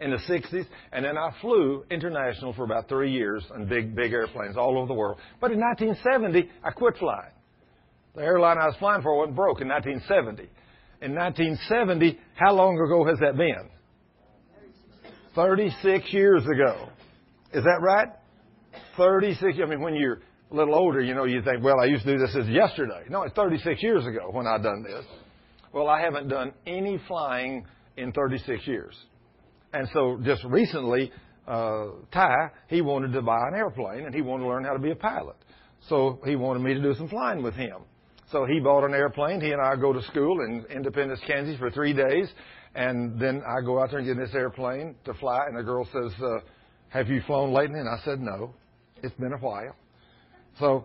[0.00, 4.12] In the 60s, and then I flew international for about three years on big, big
[4.12, 5.18] airplanes all over the world.
[5.40, 7.32] But in 1970, I quit flying.
[8.14, 10.48] The airline I was flying for went broke in 1970.
[11.02, 13.68] In 1970, how long ago has that been?
[15.34, 16.90] 36 years ago.
[17.52, 18.08] Is that right?
[18.96, 20.20] 36, I mean, when you're
[20.52, 23.02] a little older, you know, you think, well, I used to do this as yesterday.
[23.08, 25.04] No, it's 36 years ago when I done this.
[25.72, 27.64] Well, I haven't done any flying
[27.96, 28.94] in 36 years.
[29.72, 31.10] And so just recently,
[31.48, 34.78] uh, Ty, he wanted to buy an airplane and he wanted to learn how to
[34.78, 35.36] be a pilot.
[35.88, 37.78] So he wanted me to do some flying with him.
[38.30, 39.40] So he bought an airplane.
[39.40, 42.28] He and I go to school in Independence, Kansas for three days.
[42.74, 45.62] And then I go out there and get in this airplane to fly, and the
[45.62, 46.38] girl says, uh,
[46.88, 47.78] Have you flown lately?
[47.78, 48.54] And I said, No.
[49.02, 49.74] It's been a while.
[50.58, 50.84] So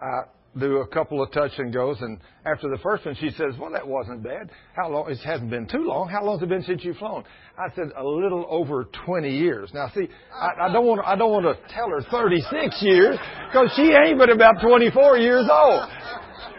[0.00, 0.24] I
[0.58, 3.72] do a couple of touch and goes, and after the first one, she says, Well,
[3.72, 4.50] that wasn't bad.
[4.76, 5.10] How long?
[5.10, 6.08] It hasn't been too long.
[6.08, 7.24] How long has it been since you've flown?
[7.56, 9.70] I said, A little over 20 years.
[9.72, 13.16] Now, see, I, I don't want to, I don't want to tell her 36 years,
[13.50, 15.88] because she ain't but about 24 years old.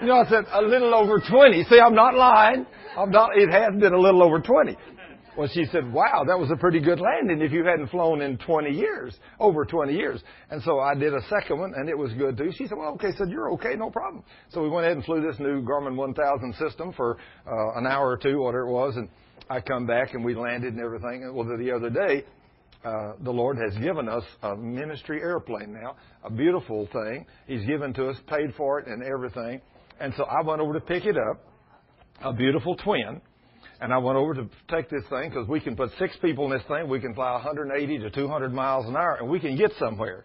[0.01, 1.63] You know, I said, A little over 20.
[1.65, 2.65] See, I'm not lying.
[2.97, 4.75] I'm not, it has been a little over 20.
[5.35, 8.37] Well, she said, wow, that was a pretty good landing if you hadn't flown in
[8.37, 10.21] 20 years, over 20 years.
[10.51, 12.51] And so I did a second one and it was good too.
[12.55, 14.23] She said, well, okay, said, you're okay, no problem.
[14.49, 18.09] So we went ahead and flew this new Garmin 1000 system for uh, an hour
[18.09, 18.95] or two, whatever it was.
[18.95, 19.09] And
[19.49, 21.33] I come back and we landed and everything.
[21.33, 22.25] Well, the other day,
[22.85, 27.25] uh, the Lord has given us a ministry airplane now, a beautiful thing.
[27.47, 29.61] He's given to us, paid for it and everything.
[29.99, 31.41] And so I went over to pick it up
[32.21, 33.21] a beautiful twin.
[33.83, 36.51] And I went over to take this thing because we can put six people in
[36.51, 36.87] this thing.
[36.87, 40.23] We can fly 180 to 200 miles an hour and we can get somewhere.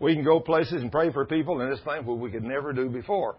[0.00, 2.72] We can go places and pray for people in this thing what we could never
[2.72, 3.36] do before.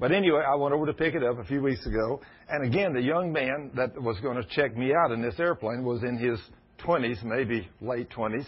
[0.00, 2.22] But anyway, I went over to pick it up a few weeks ago.
[2.48, 5.84] And again, the young man that was going to check me out in this airplane
[5.84, 6.40] was in his
[6.82, 8.46] 20s, maybe late 20s.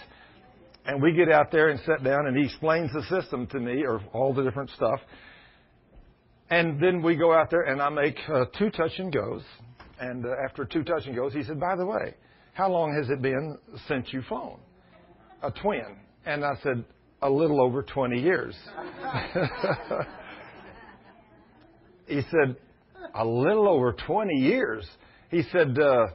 [0.86, 3.84] And we get out there and sit down and he explains the system to me
[3.84, 5.00] or all the different stuff.
[6.48, 9.42] And then we go out there and I make uh, two touch and goes.
[10.00, 12.14] And uh, after two touch and goes, he said, by the way,
[12.52, 13.58] how long has it been
[13.88, 14.58] since you've flown?
[15.42, 15.96] A twin.
[16.24, 16.84] And I said,
[17.22, 18.54] a little over 20 years.
[22.06, 22.56] he said,
[23.14, 24.86] a little over 20 years.
[25.30, 26.06] He said, uh,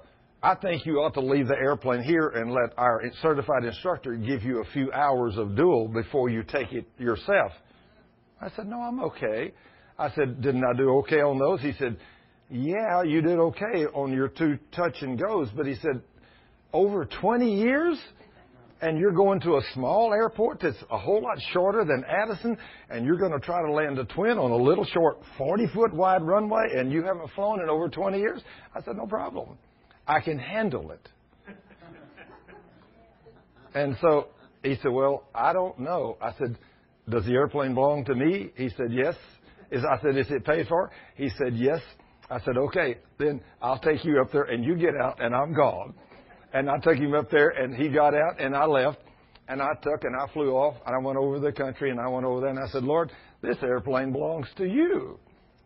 [0.44, 4.44] I think you ought to leave the airplane here and let our certified instructor give
[4.44, 7.52] you a few hours of dual before you take it yourself.
[8.40, 9.54] I said, no, I'm okay.
[10.00, 11.62] I said, didn't I do okay on those?
[11.62, 11.98] He said,
[12.52, 15.48] yeah, you did okay on your two touch and goes.
[15.56, 16.02] But he said,
[16.74, 17.98] over 20 years?
[18.82, 22.58] And you're going to a small airport that's a whole lot shorter than Addison,
[22.90, 25.94] and you're going to try to land a twin on a little short 40 foot
[25.94, 28.42] wide runway, and you haven't flown in over 20 years?
[28.74, 29.60] I said, no problem.
[30.08, 31.10] I can handle it.
[33.76, 34.30] and so
[34.64, 36.18] he said, well, I don't know.
[36.20, 36.58] I said,
[37.08, 38.52] does the airplane belong to me?
[38.56, 39.16] He said, yes.
[39.70, 40.90] Is I said, is it paid for?
[41.16, 41.82] He said, yes.
[42.32, 45.54] I said, okay, then I'll take you up there and you get out and I'm
[45.54, 45.94] gone.
[46.54, 49.00] And I took him up there and he got out and I left
[49.50, 52.08] and I took and I flew off and I went over the country and I
[52.08, 55.20] went over there and I said, Lord, this airplane belongs to you.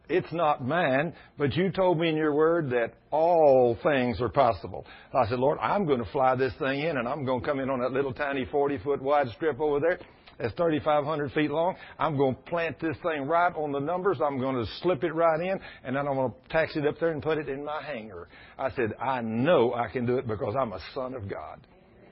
[0.10, 4.86] It's not mine, but you told me in your word that all things are possible.
[5.14, 7.60] I said, Lord, I'm going to fly this thing in and I'm going to come
[7.60, 10.00] in on that little tiny 40 foot wide strip over there.
[10.38, 11.76] That's 3,500 feet long.
[11.98, 14.20] I'm going to plant this thing right on the numbers.
[14.26, 17.00] I'm going to slip it right in and then I'm going to tax it up
[17.00, 18.28] there and put it in my hangar.
[18.58, 21.66] I said, I know I can do it because I'm a son of God.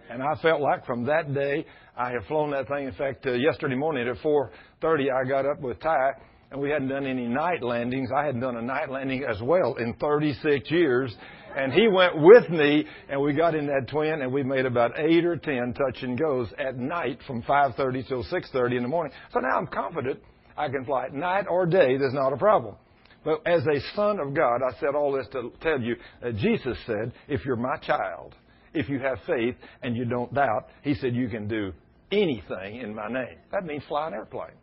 [0.09, 1.65] And I felt like from that day
[1.97, 2.87] I have flown that thing.
[2.87, 6.11] In fact, uh, yesterday morning at 4:30, I got up with Ty,
[6.51, 8.09] and we hadn't done any night landings.
[8.15, 11.15] I hadn't done a night landing as well in 36 years,
[11.55, 14.99] and he went with me, and we got in that twin, and we made about
[14.99, 19.13] eight or ten touch and goes at night from 5:30 till 6:30 in the morning.
[19.31, 20.19] So now I'm confident
[20.57, 21.97] I can fly at night or day.
[21.97, 22.75] There's not a problem.
[23.23, 26.77] But as a son of God, I said all this to tell you that Jesus
[26.85, 28.35] said, if you're my child,
[28.73, 31.71] if you have faith and you don't doubt, he said you can do
[32.11, 33.37] anything in my name.
[33.51, 34.57] That means fly an airplane.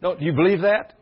[0.00, 0.94] Don't you believe that?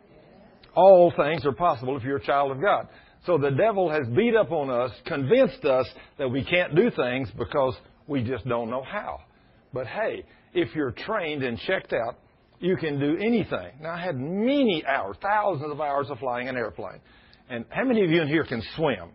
[0.75, 2.89] All things are possible if you're a child of God.
[3.27, 5.87] So the devil has beat up on us, convinced us
[6.19, 7.75] that we can't do things because
[8.07, 9.21] we just don't know how.
[9.73, 12.19] But hey, if you're trained and checked out,
[12.61, 13.73] you can do anything.
[13.81, 17.01] Now I had many hours, thousands of hours of flying an airplane.
[17.49, 19.11] And how many of you in here can swim?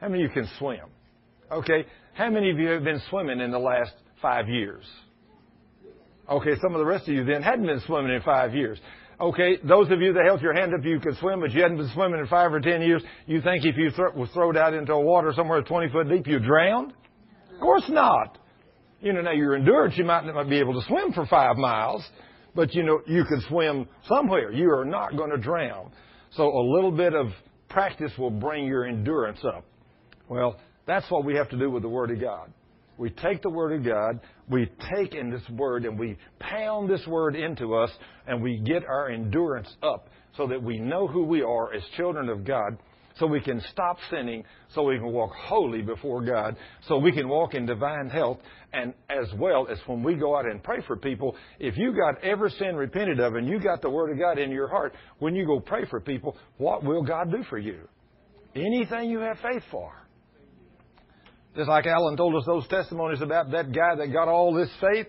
[0.00, 0.86] How many of you can swim?
[1.50, 4.84] Okay, how many of you have been swimming in the last five years?
[6.28, 8.78] Okay, some of the rest of you then hadn't been swimming in five years.
[9.20, 11.76] Okay, those of you that held your hand up, you could swim, but you hadn't
[11.76, 13.02] been swimming in five or ten years.
[13.26, 16.26] You think if you th- was thrown out into a water somewhere 20 foot deep,
[16.26, 16.92] you drowned?
[17.52, 18.38] Of course not.
[19.00, 22.04] You know, now your endurance, you might not be able to swim for five miles,
[22.54, 24.50] but you know, you could swim somewhere.
[24.50, 25.92] You are not going to drown.
[26.32, 27.28] So a little bit of
[27.68, 29.64] practice will bring your endurance up.
[30.28, 32.52] Well, that's what we have to do with the Word of God.
[32.96, 37.04] We take the Word of God, we take in this Word, and we pound this
[37.06, 37.90] Word into us,
[38.26, 42.28] and we get our endurance up so that we know who we are as children
[42.28, 42.78] of God,
[43.18, 44.44] so we can stop sinning,
[44.74, 46.56] so we can walk holy before God,
[46.88, 48.38] so we can walk in divine health,
[48.72, 52.22] and as well as when we go out and pray for people, if you got
[52.24, 55.34] every sin repented of and you got the Word of God in your heart, when
[55.34, 57.88] you go pray for people, what will God do for you?
[58.54, 59.92] Anything you have faith for.
[61.56, 65.06] Just like Alan told us those testimonies about that guy that got all this faith.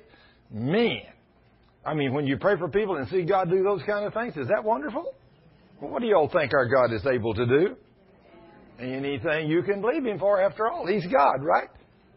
[0.51, 1.01] Man.
[1.83, 4.35] I mean, when you pray for people and see God do those kind of things,
[4.37, 5.13] is that wonderful?
[5.81, 7.75] Well, what do y'all think our God is able to do?
[8.79, 10.85] Anything you can believe Him for, after all.
[10.87, 11.69] He's God, right?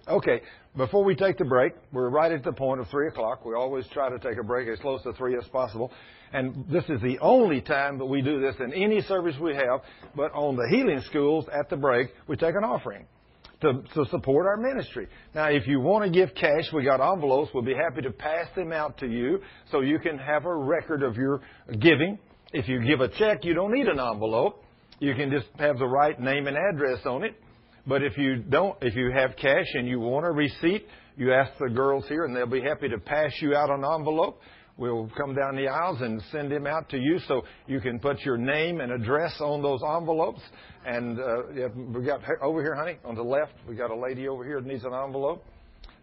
[0.09, 0.41] Okay,
[0.77, 3.45] before we take the break, we're right at the point of 3 o'clock.
[3.45, 5.93] We always try to take a break as close to 3 as possible.
[6.33, 9.81] And this is the only time that we do this in any service we have.
[10.17, 13.07] But on the healing schools at the break, we take an offering
[13.61, 15.09] to, to support our ministry.
[15.35, 17.51] Now, if you want to give cash, we got envelopes.
[17.53, 19.41] We'll be happy to pass them out to you
[19.73, 21.41] so you can have a record of your
[21.81, 22.19] giving.
[22.53, 24.65] If you give a check, you don't need an envelope.
[25.01, 27.35] You can just have the right name and address on it.
[27.87, 30.87] But if you don't, if you have cash and you want a receipt,
[31.17, 34.41] you ask the girls here and they'll be happy to pass you out an envelope.
[34.79, 38.21] We'll come down the aisles and send them out to you so you can put
[38.21, 40.41] your name and address on those envelopes.
[40.87, 44.45] And uh, we got over here, honey, on the left, we got a lady over
[44.45, 45.45] here that needs an envelope.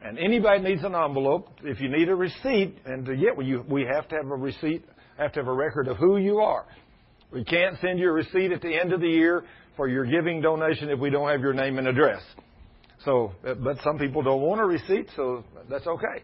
[0.01, 1.47] And anybody needs an envelope.
[1.63, 4.83] If you need a receipt, and to get you, we have to have a receipt,
[5.17, 6.65] have to have a record of who you are.
[7.31, 9.45] We can't send you a receipt at the end of the year
[9.77, 12.21] for your giving donation if we don't have your name and address.
[13.05, 16.23] So, uh, but some people don't want a receipt, so that's okay.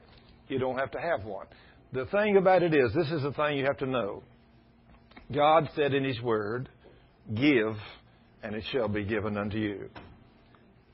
[0.50, 1.48] You don't have to have one.
[1.94, 4.24] The thing about it is, this is the thing you have to know.
[5.34, 6.70] God said in His Word,
[7.34, 7.76] Give,
[8.44, 9.90] and it shall be given unto you.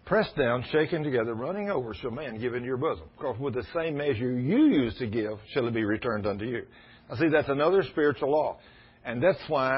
[0.06, 3.06] Pressed down, shaken together, running over, shall man give into your bosom.
[3.16, 6.66] Because with the same measure you use to give, shall it be returned unto you.
[7.10, 8.58] Now, see, that's another spiritual law.
[9.06, 9.76] And that's why,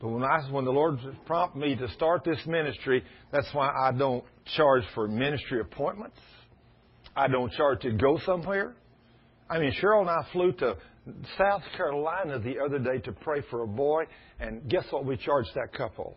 [0.00, 3.02] when, I, when the Lord prompted me to start this ministry,
[3.32, 4.24] that's why I don't
[4.56, 6.18] charge for ministry appointments.
[7.16, 8.74] I don't charge to go somewhere.
[9.54, 10.76] I mean, Cheryl and I flew to
[11.38, 14.02] South Carolina the other day to pray for a boy,
[14.40, 16.16] and guess what we charged that couple?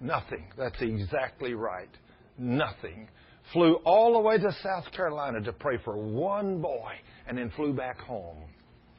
[0.00, 0.48] Nothing.
[0.58, 1.88] That's exactly right.
[2.36, 3.08] Nothing.
[3.52, 6.94] Flew all the way to South Carolina to pray for one boy,
[7.28, 8.38] and then flew back home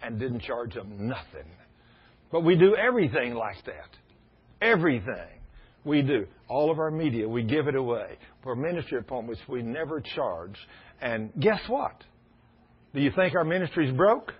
[0.02, 1.52] and didn't charge them nothing.
[2.31, 3.89] But we do everything like that.
[4.61, 5.41] Everything
[5.84, 6.26] we do.
[6.48, 8.18] All of our media, we give it away.
[8.44, 10.56] For ministry appointments, we never charge.
[11.02, 12.02] And guess what?
[12.98, 14.34] Do you think our ministry's broke?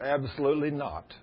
[0.00, 1.14] Absolutely not.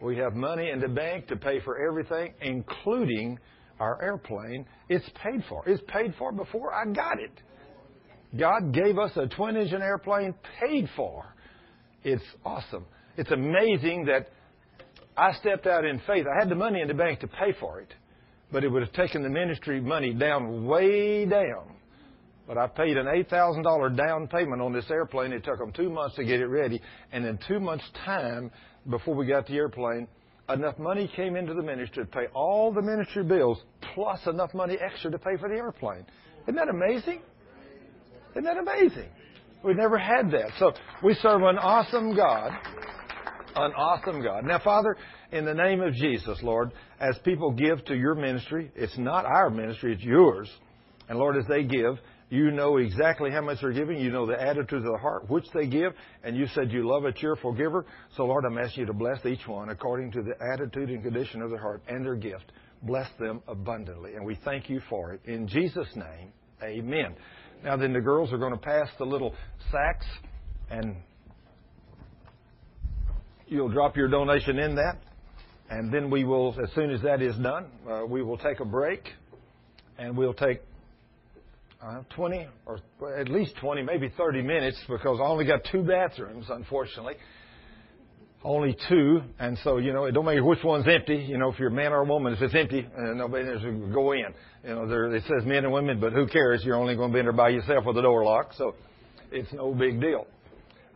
[0.00, 3.38] We have money in the bank to pay for everything, including
[3.78, 4.64] our airplane.
[4.88, 5.68] It's paid for.
[5.68, 7.42] It's paid for before I got it.
[8.40, 11.26] God gave us a twin engine airplane paid for.
[12.02, 12.86] It's awesome.
[13.18, 14.30] It's amazing that
[15.18, 16.24] I stepped out in faith.
[16.34, 17.92] I had the money in the bank to pay for it,
[18.50, 21.77] but it would have taken the ministry money down way down.
[22.48, 25.32] But I paid an $8,000 down payment on this airplane.
[25.32, 26.80] It took them two months to get it ready.
[27.12, 28.50] And in two months' time,
[28.88, 30.08] before we got the airplane,
[30.48, 33.60] enough money came into the ministry to pay all the ministry bills,
[33.94, 36.06] plus enough money extra to pay for the airplane.
[36.44, 37.20] Isn't that amazing?
[38.30, 39.10] Isn't that amazing?
[39.62, 40.52] We never had that.
[40.58, 40.72] So
[41.02, 42.52] we serve an awesome God.
[43.56, 44.44] An awesome God.
[44.44, 44.96] Now, Father,
[45.32, 49.50] in the name of Jesus, Lord, as people give to your ministry, it's not our
[49.50, 50.50] ministry, it's yours.
[51.10, 51.98] And Lord, as they give,
[52.30, 53.98] you know exactly how much they're giving.
[53.98, 55.94] You know the attitude of the heart which they give.
[56.22, 57.86] And you said you love a cheerful giver.
[58.16, 61.40] So, Lord, I'm asking you to bless each one according to the attitude and condition
[61.40, 62.52] of their heart and their gift.
[62.82, 64.14] Bless them abundantly.
[64.14, 65.20] And we thank you for it.
[65.24, 66.32] In Jesus' name,
[66.62, 67.16] amen.
[67.64, 69.34] Now, then the girls are going to pass the little
[69.72, 70.06] sacks
[70.70, 70.96] and
[73.46, 74.98] you'll drop your donation in that.
[75.70, 78.64] And then we will, as soon as that is done, uh, we will take a
[78.64, 79.08] break
[79.98, 80.60] and we'll take
[81.82, 82.80] uh, 20 or
[83.16, 87.14] at least 20, maybe 30 minutes because I only got two bathrooms, unfortunately.
[88.44, 91.16] Only two, and so you know it don't matter which one's empty.
[91.16, 93.62] You know if you're a man or a woman, if it's empty, uh, nobody there's
[93.92, 94.32] go in.
[94.62, 96.62] You know there it says men and women, but who cares?
[96.64, 98.76] You're only going to be in there by yourself with the door locked, so
[99.32, 100.24] it's no big deal.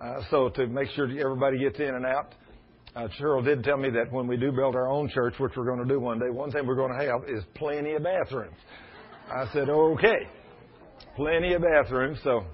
[0.01, 2.33] Uh, so to make sure everybody gets in and out,
[2.95, 5.67] uh, Cheryl did tell me that when we do build our own church, which we're
[5.67, 8.57] going to do one day, one thing we're going to have is plenty of bathrooms.
[9.29, 10.29] I said, okay
[11.17, 12.45] plenty of bathrooms, so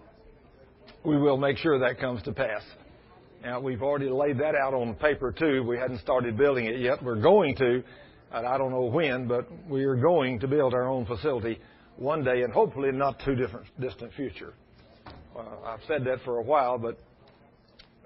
[1.04, 2.62] we will make sure that comes to pass.
[3.42, 5.62] Now, we've already laid that out on paper too.
[5.62, 7.02] We hadn't started building it yet.
[7.02, 7.82] We're going to,
[8.32, 11.60] and I don't know when, but we are going to build our own facility
[11.96, 13.36] one day and hopefully not too
[13.80, 14.54] distant future.
[15.36, 16.98] Uh, I've said that for a while, but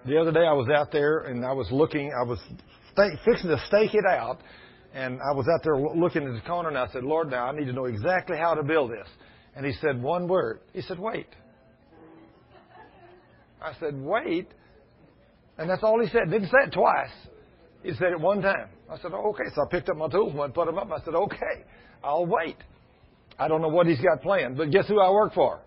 [0.05, 2.39] the other day I was out there and I was looking, I was
[3.25, 4.41] fixing to stake it out,
[4.93, 7.53] and I was out there looking at the corner and I said, Lord, now I
[7.53, 9.09] need to know exactly how to build this.
[9.55, 10.61] And he said one word.
[10.73, 11.29] He said, wait.
[13.61, 14.49] I said, wait.
[15.59, 16.31] And that's all he said.
[16.31, 17.11] Didn't say it twice.
[17.83, 18.69] He said it one time.
[18.91, 19.51] I said, oh, okay.
[19.55, 20.91] So I picked up my tools and went put them up.
[20.91, 21.65] I said, okay,
[22.03, 22.57] I'll wait.
[23.39, 25.61] I don't know what he's got planned, but guess who I work for?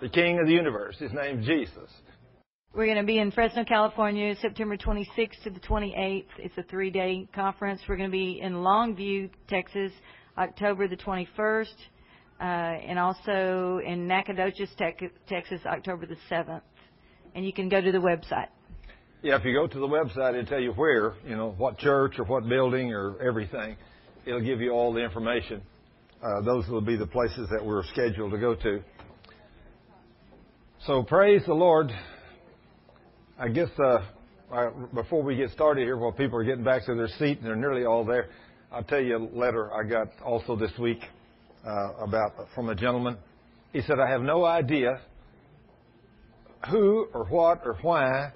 [0.00, 0.96] The King of the universe.
[0.98, 1.90] His name's Jesus.
[2.74, 6.26] We're going to be in Fresno, California, September 26th to the 28th.
[6.38, 7.80] It's a three-day conference.
[7.88, 9.92] We're going to be in Longview, Texas,
[10.36, 11.68] October the 21st
[12.40, 16.62] uh, and also in Nacogdoches, Texas, October the 7th.
[17.34, 18.48] And you can go to the website.
[19.22, 22.18] Yeah, if you go to the website, it'll tell you where, you know, what church
[22.18, 23.76] or what building or everything.
[24.26, 25.62] It'll give you all the information.
[26.22, 28.82] Uh, those will be the places that we're scheduled to go to.
[30.86, 31.90] So praise the Lord.
[33.38, 34.04] I guess uh,
[34.52, 37.46] I, before we get started here, while people are getting back to their seat and
[37.46, 38.28] they're nearly all there,
[38.70, 41.00] I'll tell you a letter I got also this week
[41.66, 43.16] uh, about from a gentleman.
[43.72, 45.00] He said, I have no idea
[46.70, 48.32] who or what or why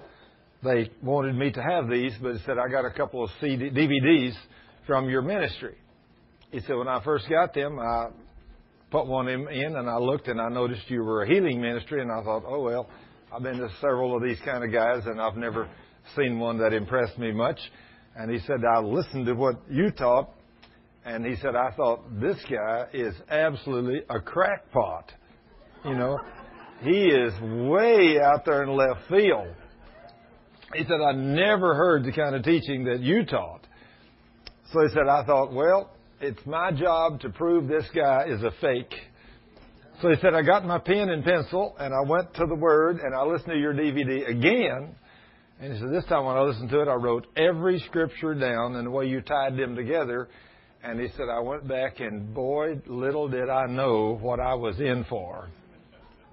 [0.63, 3.69] they wanted me to have these, but he said, I got a couple of CD,
[3.69, 4.33] DVDs
[4.85, 5.75] from your ministry.
[6.51, 8.07] He said, when I first got them, I
[8.91, 12.11] put one in and I looked and I noticed you were a healing ministry and
[12.11, 12.89] I thought, oh well,
[13.33, 15.69] I've been to several of these kind of guys and I've never
[16.17, 17.59] seen one that impressed me much.
[18.15, 20.31] And he said, I listened to what you taught
[21.05, 25.11] and he said, I thought this guy is absolutely a crackpot.
[25.85, 26.19] You know,
[26.81, 29.55] he is way out there in left field.
[30.73, 33.65] He said, I never heard the kind of teaching that you taught.
[34.71, 38.51] So he said, I thought, well, it's my job to prove this guy is a
[38.61, 38.93] fake.
[40.01, 42.99] So he said, I got my pen and pencil and I went to the Word
[42.99, 44.95] and I listened to your DVD again.
[45.59, 48.75] And he said, this time when I listened to it, I wrote every scripture down
[48.75, 50.29] and the way you tied them together
[50.83, 54.79] and he said, I went back and boy, little did I know what I was
[54.79, 55.49] in for.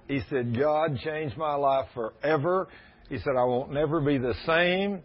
[0.07, 2.69] He said, God changed my life forever.
[3.09, 5.01] He said, I won't never be the same.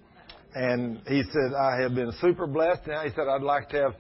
[0.55, 2.87] And he said, I have been super blessed.
[2.87, 3.95] Now he said, I'd like to have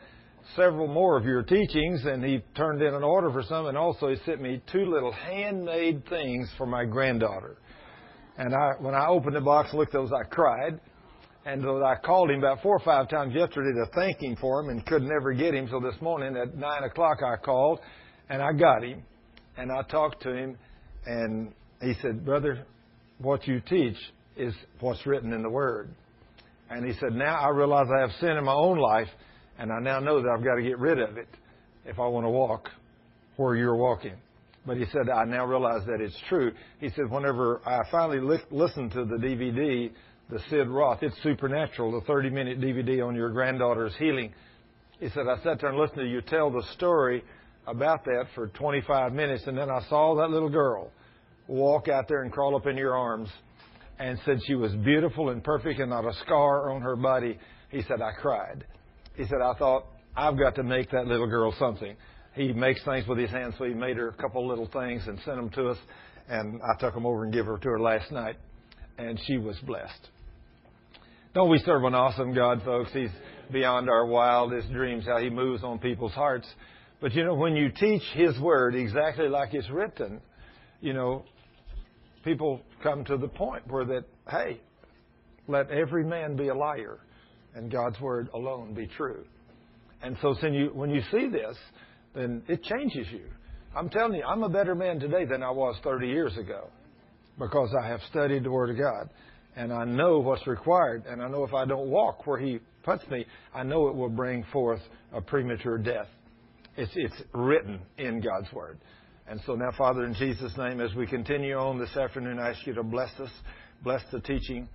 [0.54, 2.04] several more of your teachings.
[2.04, 3.66] And he turned in an order for some.
[3.66, 7.56] And also he sent me two little handmade things for my granddaughter.
[8.38, 10.80] And I, when I opened the box and looked at those, I cried.
[11.44, 14.60] And so I called him about four or five times yesterday to thank him for
[14.60, 15.68] him and could never get him.
[15.70, 17.80] So this morning at nine o'clock I called
[18.28, 19.02] and I got him
[19.56, 20.56] and I talked to him
[21.04, 22.64] and he said, Brother,
[23.18, 23.96] what you teach
[24.36, 25.90] is what's written in the Word.
[26.70, 29.08] And he said, Now I realize I have sin in my own life
[29.58, 31.28] and I now know that I've got to get rid of it
[31.84, 32.68] if I want to walk
[33.36, 34.14] where you're walking.
[34.64, 36.52] But he said, I now realize that it's true.
[36.78, 39.90] He said, whenever I finally li- listened to the DVD
[40.32, 44.32] the Sid Roth, It's Supernatural, the 30 minute DVD on your granddaughter's healing.
[44.98, 47.22] He said, I sat there and listened to you tell the story
[47.66, 50.90] about that for 25 minutes, and then I saw that little girl
[51.48, 53.28] walk out there and crawl up in your arms
[53.98, 57.38] and said she was beautiful and perfect and not a scar on her body.
[57.68, 58.64] He said, I cried.
[59.16, 59.84] He said, I thought,
[60.16, 61.94] I've got to make that little girl something.
[62.32, 65.18] He makes things with his hands, so he made her a couple little things and
[65.26, 65.78] sent them to us.
[66.26, 68.36] And I took them over and gave her to her last night,
[68.96, 70.08] and she was blessed.
[71.34, 72.90] Don't we serve an awesome God, folks?
[72.92, 73.08] He's
[73.50, 76.46] beyond our wildest dreams, how he moves on people's hearts.
[77.00, 80.20] But you know, when you teach his word exactly like it's written,
[80.82, 81.24] you know,
[82.22, 84.60] people come to the point where that, hey,
[85.48, 86.98] let every man be a liar
[87.54, 89.24] and God's word alone be true.
[90.02, 91.56] And so when you, when you see this,
[92.14, 93.24] then it changes you.
[93.74, 96.68] I'm telling you, I'm a better man today than I was 30 years ago
[97.38, 99.08] because I have studied the Word of God
[99.56, 101.04] and I know what's required.
[101.06, 104.08] And I know if I don't walk where He puts me, I know it will
[104.08, 104.80] bring forth
[105.12, 106.08] a premature death.
[106.76, 108.78] It's, it's written in God's Word.
[109.28, 112.66] And so now, Father, in Jesus' name, as we continue on this afternoon, I ask
[112.66, 113.30] you to bless us,
[113.84, 114.68] bless the teaching,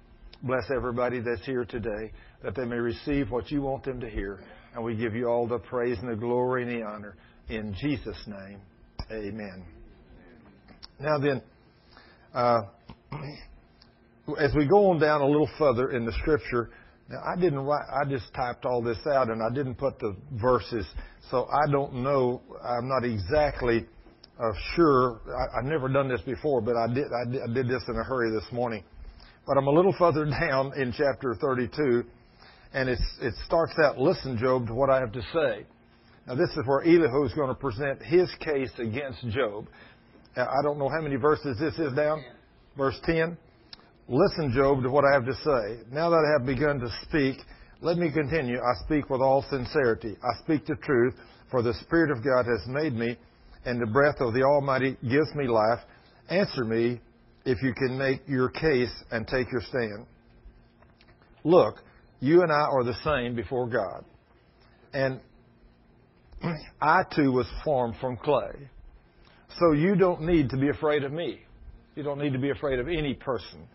[0.43, 2.11] bless everybody that's here today,
[2.43, 4.39] that they may receive what you want them to hear.
[4.73, 7.15] And we give you all the praise and the glory and the honor.
[7.49, 8.59] In Jesus' name,
[9.11, 9.65] amen.
[10.99, 11.41] Now then,
[12.33, 12.61] uh,
[14.35, 16.69] as we go on down a little further in the scripture,
[17.09, 20.15] now I didn't write, I just typed all this out and I didn't put the
[20.33, 20.85] verses,
[21.31, 23.85] so I don't know, I'm not exactly
[24.39, 25.21] uh, sure.
[25.27, 27.95] I, I've never done this before, but I did, I did, I did this in
[27.95, 28.83] a hurry this morning.
[29.45, 32.03] But I'm a little further down in chapter 32,
[32.73, 35.65] and it's, it starts out, listen, Job, to what I have to say.
[36.27, 39.67] Now, this is where Elihu is going to present his case against Job.
[40.35, 42.21] I don't know how many verses this is down.
[42.75, 43.37] Verse 10.
[44.09, 45.83] Listen, Job, to what I have to say.
[45.91, 47.37] Now that I have begun to speak,
[47.81, 48.57] let me continue.
[48.57, 50.15] I speak with all sincerity.
[50.23, 51.13] I speak the truth,
[51.51, 53.17] for the Spirit of God has made me,
[53.65, 55.79] and the breath of the Almighty gives me life.
[56.29, 57.01] Answer me
[57.45, 60.05] if you can make your case and take your stand.
[61.43, 61.75] Look,
[62.21, 64.05] you and I are the same before God.
[64.93, 65.19] And
[66.81, 68.69] I too was formed from clay.
[69.59, 71.41] So you don't need to be afraid of me.
[71.95, 73.67] You don't need to be afraid of any person.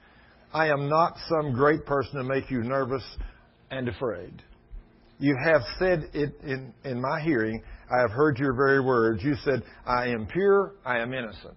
[0.53, 3.05] I am not some great person to make you nervous
[3.71, 4.43] and afraid.
[5.19, 7.63] You have said it in, in my hearing.
[7.91, 9.23] I have heard your very words.
[9.23, 11.57] You said, I am pure, I am innocent.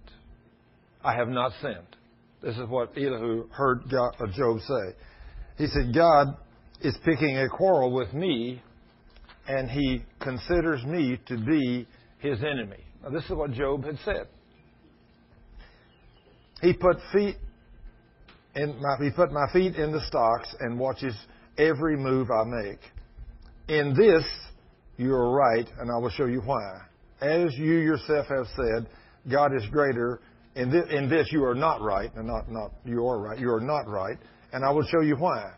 [1.02, 1.96] I have not sinned.
[2.42, 4.96] This is what Elihu heard God, uh, Job say.
[5.58, 6.36] He said, God
[6.80, 8.62] is picking a quarrel with me,
[9.48, 11.86] and he considers me to be
[12.18, 12.84] his enemy.
[13.02, 14.28] Now, this is what Job had said.
[16.60, 17.36] He put feet
[18.56, 21.14] in my, he put my feet in the stocks and watches
[21.58, 22.80] every move I make.
[23.68, 24.24] In this,
[24.96, 26.80] you are right, and I will show you why.
[27.20, 28.88] As you yourself have said,
[29.30, 30.20] God is greater.
[30.54, 33.38] In this, in this you are not right, and not, not you are right.
[33.38, 34.16] You are not right,
[34.52, 35.52] and I will show you why.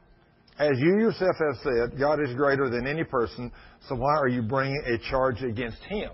[0.59, 3.53] As you yourself have said, God is greater than any person,
[3.89, 6.11] so why are you bringing a charge against him?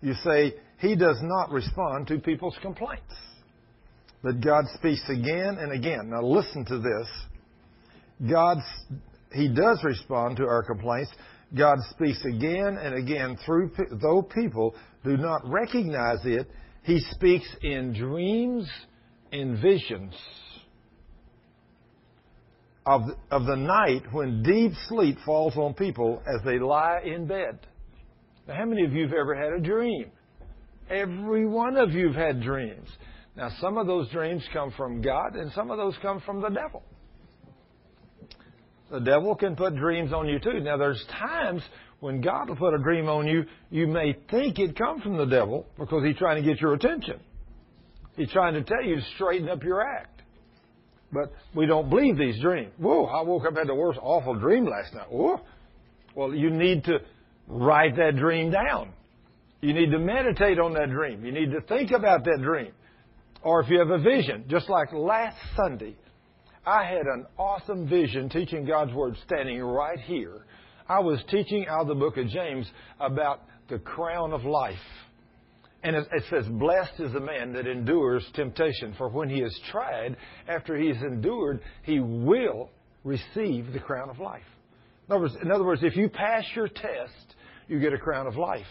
[0.00, 3.12] You say, he does not respond to people's complaints.
[4.22, 6.10] But God speaks again and again.
[6.10, 8.30] Now listen to this.
[8.30, 8.58] God,
[9.32, 11.10] He does respond to our complaints.
[11.56, 13.70] God speaks again and again through,
[14.02, 14.74] though people
[15.04, 16.50] do not recognize it,
[16.82, 18.68] He speaks in dreams,
[19.32, 20.14] in visions
[22.86, 27.58] of, of the night when deep sleep falls on people as they lie in bed.
[28.46, 30.10] Now, how many of you have ever had a dream?
[30.88, 32.88] Every one of you have had dreams.
[33.36, 36.48] Now, some of those dreams come from God, and some of those come from the
[36.48, 36.82] devil.
[38.90, 40.60] The devil can put dreams on you too.
[40.60, 41.62] Now, there's times
[42.00, 45.26] when God will put a dream on you, you may think it comes from the
[45.26, 47.20] devil because he's trying to get your attention.
[48.16, 50.22] He's trying to tell you to straighten up your act.
[51.12, 52.72] But we don't believe these dreams.
[52.78, 55.10] Whoa, I woke up had the worst awful dream last night.
[55.10, 55.40] Whoa.
[56.14, 56.98] Well, you need to
[57.46, 58.92] write that dream down.
[59.60, 61.24] You need to meditate on that dream.
[61.24, 62.72] You need to think about that dream.
[63.42, 65.96] Or if you have a vision, just like last Sunday,
[66.66, 70.44] I had an awesome vision teaching God's Word standing right here.
[70.88, 74.74] I was teaching out of the book of James about the crown of life.
[75.82, 80.16] And it, says, Blessed is the man that endures temptation, for when he is tried,
[80.48, 82.70] after he has endured, he will
[83.04, 84.42] receive the crown of life.
[85.08, 87.36] In other, words, in other words, if you pass your test,
[87.68, 88.66] you get a crown of life.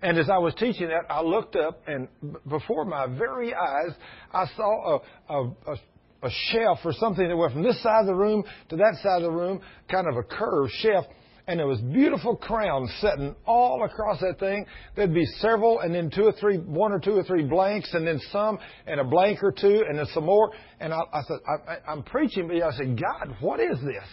[0.00, 2.08] And as I was teaching that, I looked up, and
[2.48, 3.92] before my very eyes,
[4.32, 5.76] I saw a, a, a,
[6.22, 9.22] a shelf or something that went from this side of the room to that side
[9.22, 9.60] of the room,
[9.90, 11.04] kind of a curved shelf.
[11.48, 14.66] And there was beautiful crowns setting all across that thing.
[14.94, 18.06] There'd be several, and then two or three, one or two or three blanks, and
[18.06, 20.52] then some, and a blank or two, and then some more.
[20.78, 24.04] And I, I said, I, I'm preaching, but I said, God, what is this?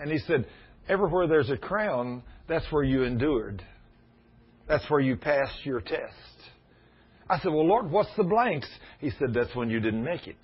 [0.00, 0.46] And he said,
[0.88, 3.62] Everywhere there's a crown, that's where you endured.
[4.68, 6.14] That's where you passed your test.
[7.28, 8.68] I said, Well, Lord, what's the blanks?
[8.98, 10.36] He said, That's when you didn't make it.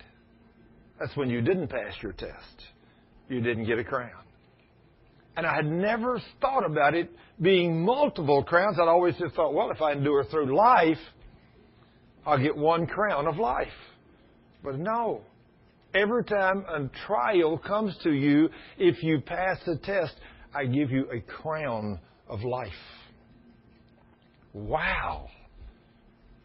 [0.99, 2.65] That's when you didn't pass your test.
[3.29, 4.11] You didn't get a crown.
[5.35, 7.09] And I had never thought about it
[7.41, 8.77] being multiple crowns.
[8.79, 10.97] I'd always just thought, well, if I endure through life,
[12.25, 13.67] I'll get one crown of life.
[14.63, 15.21] But no.
[15.93, 20.13] Every time a trial comes to you, if you pass the test,
[20.53, 22.71] I give you a crown of life.
[24.53, 25.29] Wow.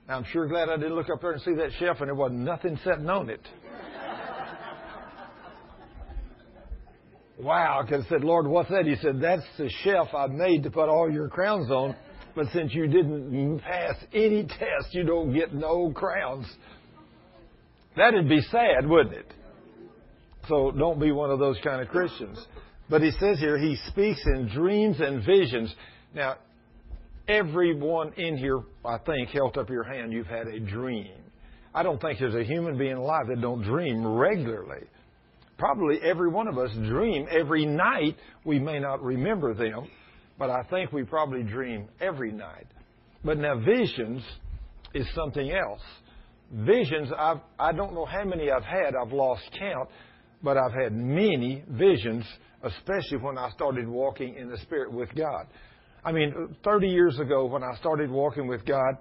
[0.08, 2.14] Now, I'm sure glad I didn't look up there and see that shelf and there
[2.14, 3.40] wasn't nothing sitting on it.
[7.40, 8.86] wow, because I said, Lord, what's that?
[8.86, 11.96] He said, that's the shelf I made to put all your crowns on.
[12.36, 16.46] But since you didn't pass any test, you don't get no crowns.
[17.96, 19.32] That'd be sad, wouldn't it?
[20.46, 22.38] So don't be one of those kind of Christians.
[22.88, 25.74] But he says here, he speaks in dreams and visions.
[26.14, 26.36] Now,
[27.28, 31.12] everyone in here, I think, held up your hand, you've had a dream.
[31.74, 34.86] I don't think there's a human being alive that don't dream regularly.
[35.58, 38.16] Probably every one of us dream every night.
[38.44, 39.88] We may not remember them,
[40.38, 42.66] but I think we probably dream every night.
[43.24, 44.22] But now visions
[44.94, 45.82] is something else.
[46.52, 48.94] Visions, I've, I don't know how many I've had.
[48.94, 49.88] I've lost count,
[50.42, 52.24] but I've had many visions,
[52.62, 55.46] especially when I started walking in the Spirit with God.
[56.06, 58.96] I mean, 30 years ago when I started walking with God,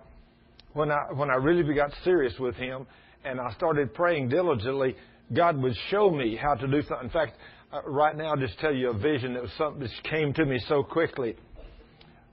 [0.74, 2.88] when I, when I really got serious with Him
[3.24, 4.96] and I started praying diligently,
[5.32, 7.06] God would show me how to do something.
[7.06, 7.34] In fact,
[7.72, 10.46] uh, right now, I'll just tell you a vision that was something that came to
[10.46, 11.36] me so quickly.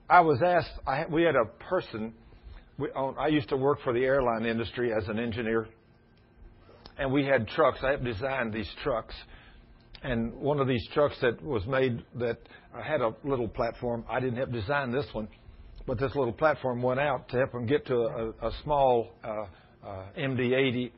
[0.08, 2.14] I was asked, I, we had a person,
[2.78, 5.68] we, on, I used to work for the airline industry as an engineer,
[6.98, 7.80] and we had trucks.
[7.82, 9.14] I helped design these trucks.
[10.02, 12.38] And one of these trucks that was made that
[12.80, 15.28] had a little platform, I didn't help design this one,
[15.86, 19.44] but this little platform went out to help them get to a, a small uh,
[19.86, 20.90] uh, MD-80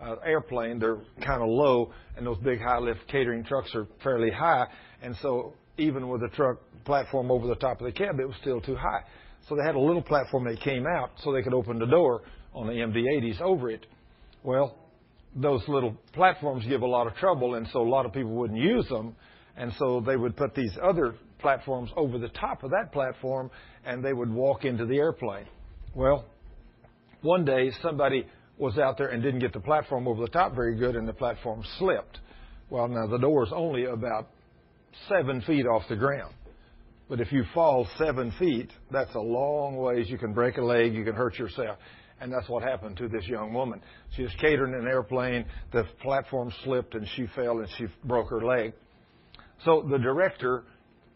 [0.00, 0.78] uh, airplane.
[0.78, 4.66] They're kind of low, and those big high-lift catering trucks are fairly high.
[5.02, 8.36] And so even with the truck platform over the top of the cab, it was
[8.40, 9.02] still too high.
[9.48, 12.22] So they had a little platform that came out so they could open the door
[12.54, 13.86] on the MD-80s over it.
[14.42, 14.76] Well,
[15.34, 18.58] those little platforms give a lot of trouble, and so a lot of people wouldn't
[18.58, 19.14] use them.
[19.58, 23.50] And so they would put these other platforms over the top of that platform,
[23.84, 25.46] and they would walk into the airplane.
[25.94, 26.24] Well,
[27.22, 28.24] one day somebody
[28.56, 31.12] was out there and didn't get the platform over the top very good, and the
[31.12, 32.20] platform slipped.
[32.70, 34.28] Well, now the door is only about
[35.08, 36.34] seven feet off the ground.
[37.08, 40.08] But if you fall seven feet, that's a long ways.
[40.08, 41.78] You can break a leg, you can hurt yourself.
[42.20, 43.80] And that's what happened to this young woman.
[44.14, 45.46] She was catering an airplane.
[45.72, 48.72] The platform slipped and she fell and she broke her leg.
[49.64, 50.64] So the director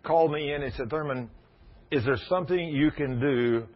[0.05, 1.31] called me in and said, Thurman,
[1.91, 3.67] is there something you can do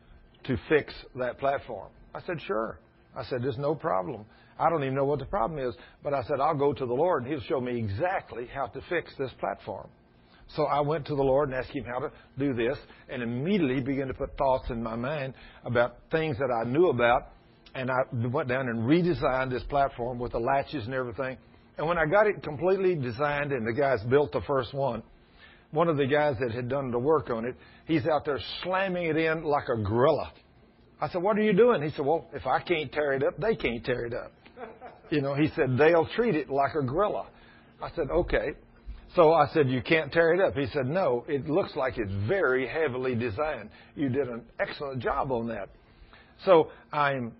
[0.44, 1.90] to fix that platform?
[2.14, 2.78] I said, sure.
[3.14, 4.24] I said, there's no problem.
[4.58, 6.94] I don't even know what the problem is, but I said, I'll go to the
[6.94, 9.88] Lord and He'll show me exactly how to fix this platform.
[10.54, 12.78] So I went to the Lord and asked Him how to do this,
[13.08, 15.34] and immediately began to put thoughts in my mind
[15.64, 17.28] about things that I knew about.
[17.74, 21.36] And I went down and redesigned this platform with the latches and everything.
[21.78, 25.02] And when I got it completely designed and the guys built the first one,
[25.72, 27.54] one of the guys that had done the work on it,
[27.86, 30.32] he's out there slamming it in like a gorilla.
[31.00, 31.82] I said, What are you doing?
[31.82, 34.32] He said, Well, if I can't tear it up, they can't tear it up.
[35.10, 37.26] You know, he said, They'll treat it like a gorilla.
[37.82, 38.52] I said, Okay.
[39.14, 40.54] So I said, You can't tear it up.
[40.54, 43.68] He said, No, it looks like it's very heavily designed.
[43.94, 45.68] You did an excellent job on that.
[46.44, 47.32] So I'm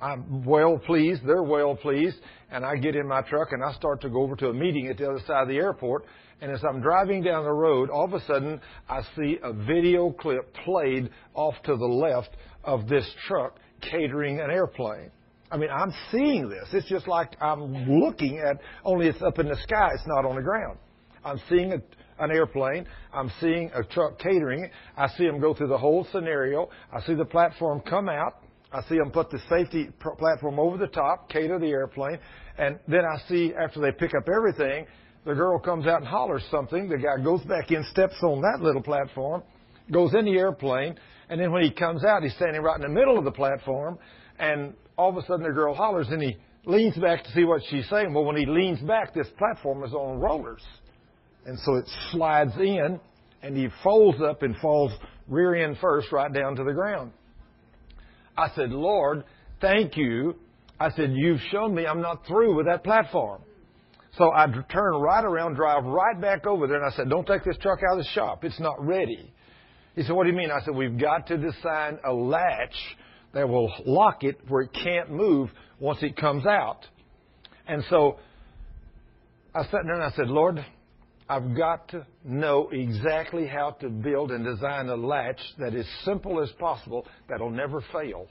[0.00, 1.22] I'm well pleased.
[1.26, 2.16] They're well pleased.
[2.50, 4.88] And I get in my truck and I start to go over to a meeting
[4.88, 6.04] at the other side of the airport.
[6.40, 10.10] And as I'm driving down the road, all of a sudden I see a video
[10.10, 12.30] clip played off to the left
[12.62, 15.10] of this truck catering an airplane.
[15.50, 16.68] I mean, I'm seeing this.
[16.72, 20.36] It's just like I'm looking at, only it's up in the sky, it's not on
[20.36, 20.78] the ground.
[21.24, 22.86] I'm seeing a, an airplane.
[23.12, 24.68] I'm seeing a truck catering.
[24.96, 26.68] I see them go through the whole scenario.
[26.92, 28.43] I see the platform come out.
[28.74, 29.88] I see them put the safety
[30.18, 32.18] platform over the top, cater the airplane.
[32.58, 34.86] And then I see, after they pick up everything,
[35.24, 36.88] the girl comes out and hollers something.
[36.88, 39.42] The guy goes back in, steps on that little platform,
[39.90, 40.96] goes in the airplane,
[41.28, 43.98] and then when he comes out, he's standing right in the middle of the platform,
[44.38, 46.36] and all of a sudden the girl hollers, and he
[46.66, 48.12] leans back to see what she's saying.
[48.12, 50.62] Well, when he leans back, this platform is on rollers.
[51.46, 52.98] And so it slides in
[53.42, 54.92] and he folds up and falls
[55.28, 57.12] rear end first right down to the ground.
[58.36, 59.24] I said, Lord,
[59.60, 60.36] thank you.
[60.78, 63.42] I said, you've shown me I'm not through with that platform.
[64.16, 67.44] So I turn right around, drive right back over there, and I said, don't take
[67.44, 68.44] this truck out of the shop.
[68.44, 69.32] It's not ready.
[69.96, 70.50] He said, what do you mean?
[70.50, 72.74] I said, we've got to design a latch
[73.32, 75.50] that will lock it where it can't move
[75.80, 76.86] once it comes out.
[77.66, 78.18] And so
[79.54, 80.64] I sat there and I said, Lord,
[81.28, 86.42] I've got to know exactly how to build and design a latch that is simple
[86.42, 88.26] as possible that'll never fail.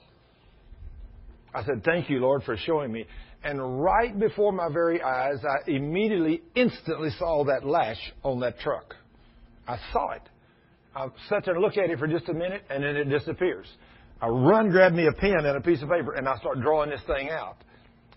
[1.54, 3.06] I said, Thank you, Lord, for showing me.
[3.44, 8.96] And right before my very eyes, I immediately, instantly saw that latch on that truck.
[9.68, 10.22] I saw it.
[10.96, 13.68] I sat there and looked at it for just a minute, and then it disappears.
[14.22, 16.92] I run, grab me a pen and a piece of paper, and I start drawing
[16.92, 17.58] this thing out.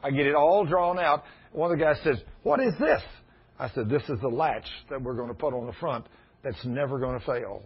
[0.02, 1.24] I get it all drawn out.
[1.52, 3.02] One of the guys says, What is this?
[3.58, 6.06] I said, This is the latch that we're going to put on the front
[6.42, 7.62] that's never going to fail.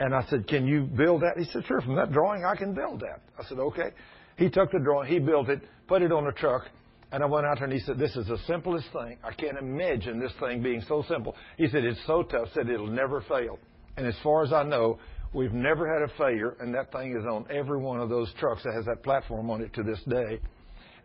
[0.00, 1.38] And I said, Can you build that?
[1.38, 3.20] He said, Sure, from that drawing I can build that.
[3.38, 3.90] I said, Okay.
[4.36, 6.62] He took the drawing, he built it, put it on a truck,
[7.12, 9.18] and I went out there and he said, This is the simplest thing.
[9.22, 11.36] I can't imagine this thing being so simple.
[11.56, 13.58] He said, It's so tough, said it'll never fail.
[13.96, 14.98] And as far as I know,
[15.32, 18.64] we've never had a failure, and that thing is on every one of those trucks
[18.64, 20.40] that has that platform on it to this day.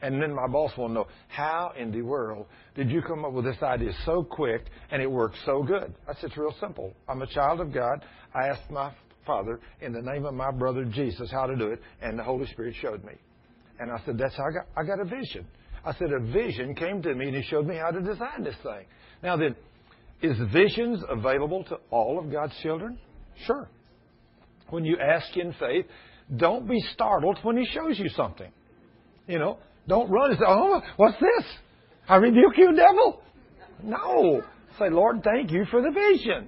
[0.02, 2.46] And then my boss will know, how in the world
[2.76, 5.94] did you come up with this idea so quick and it works so good?
[6.08, 6.94] I said, it's real simple.
[7.08, 8.04] I'm a child of God.
[8.34, 8.94] I asked my
[9.26, 12.48] Father in the name of my brother Jesus how to do it, and the Holy
[12.48, 13.14] Spirit showed me.
[13.80, 15.46] And I said, that's how I got, I got a vision.
[15.86, 18.56] I said, a vision came to me and he showed me how to design this
[18.64, 18.86] thing.
[19.22, 19.56] Now then,
[20.22, 22.98] is visions available to all of God's children?
[23.46, 23.70] Sure.
[24.70, 25.86] When you ask in faith,
[26.36, 28.52] don't be startled when he shows you something.
[29.28, 29.60] You know,
[29.90, 31.46] don't run and say, oh, what's this?
[32.08, 33.22] I rebuke you, devil.
[33.84, 34.44] No.
[34.78, 36.48] Say, Lord, thank you for the vision.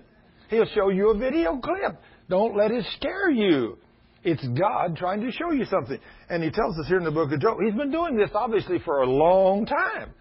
[0.50, 2.00] He'll show you a video clip.
[2.30, 3.78] Don't let it scare you.
[4.24, 5.98] It's God trying to show you something.
[6.30, 8.80] And he tells us here in the book of Job, he's been doing this obviously
[8.86, 10.12] for a long time.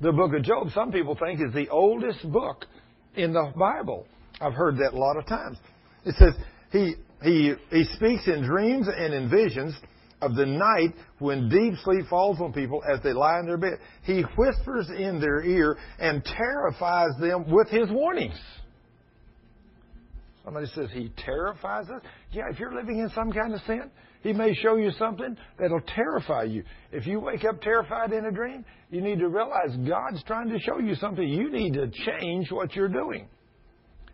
[0.00, 2.64] The book of Job, some people think, is the oldest book
[3.14, 4.06] in the Bible.
[4.40, 5.58] I've heard that a lot of times.
[6.04, 6.34] It says,
[6.70, 9.74] he, he, he speaks in dreams and in visions
[10.22, 13.78] of the night when deep sleep falls on people as they lie in their bed.
[14.02, 18.38] He whispers in their ear and terrifies them with his warnings.
[20.44, 22.02] Somebody says he terrifies us.
[22.30, 23.90] Yeah, if you're living in some kind of sin,
[24.22, 26.62] he may show you something that'll terrify you.
[26.92, 30.58] If you wake up terrified in a dream, you need to realize God's trying to
[30.60, 31.26] show you something.
[31.26, 33.28] You need to change what you're doing.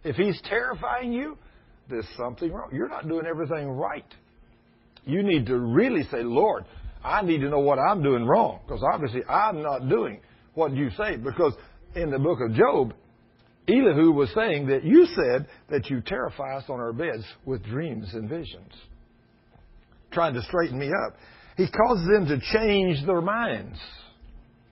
[0.05, 1.37] If he's terrifying you,
[1.89, 2.71] there's something wrong.
[2.73, 4.05] You're not doing everything right.
[5.05, 6.65] You need to really say, Lord,
[7.05, 10.21] I need to know what I'm doing wrong because obviously I'm not doing
[10.55, 11.17] what you say.
[11.17, 11.55] Because
[11.97, 12.95] in the book of Job,
[13.69, 18.09] Elihu was saying that you said that you terrify us on our beds with dreams
[18.13, 18.73] and visions,
[20.11, 21.17] trying to straighten me up.
[21.57, 23.79] He causes them to change their minds.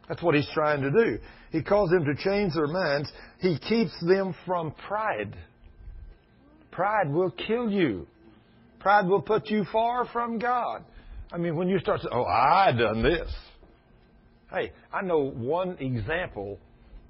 [0.08, 1.18] That's what he's trying to do.
[1.52, 3.10] He calls them to change their minds.
[3.40, 5.36] He keeps them from pride.
[6.70, 8.06] Pride will kill you.
[8.80, 10.84] Pride will put you far from God.
[11.32, 13.30] I mean, when you start saying, oh, I done this.
[14.50, 16.58] Hey, I know one example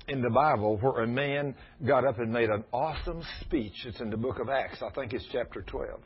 [0.08, 1.54] in the Bible where a man
[1.86, 3.72] got up and made an awesome speech.
[3.86, 4.82] It's in the book of Acts.
[4.82, 6.00] I think it's chapter 12.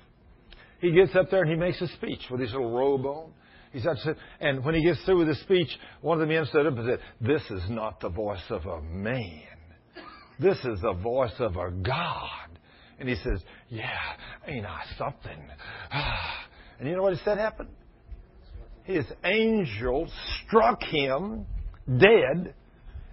[0.80, 3.32] He gets up there and he makes a speech with his little robe on.
[3.72, 5.68] He starts to, and when he gets through with his speech,
[6.00, 8.80] one of the men stood up and said, This is not the voice of a
[8.82, 9.42] man.
[10.38, 12.58] This is the voice of a God.
[13.00, 13.40] And he says,
[13.74, 13.98] Yeah,
[14.46, 15.36] ain't I something?
[16.78, 17.70] and you know what he said happened?
[18.84, 20.08] His angel
[20.46, 21.44] struck him
[21.88, 22.54] dead,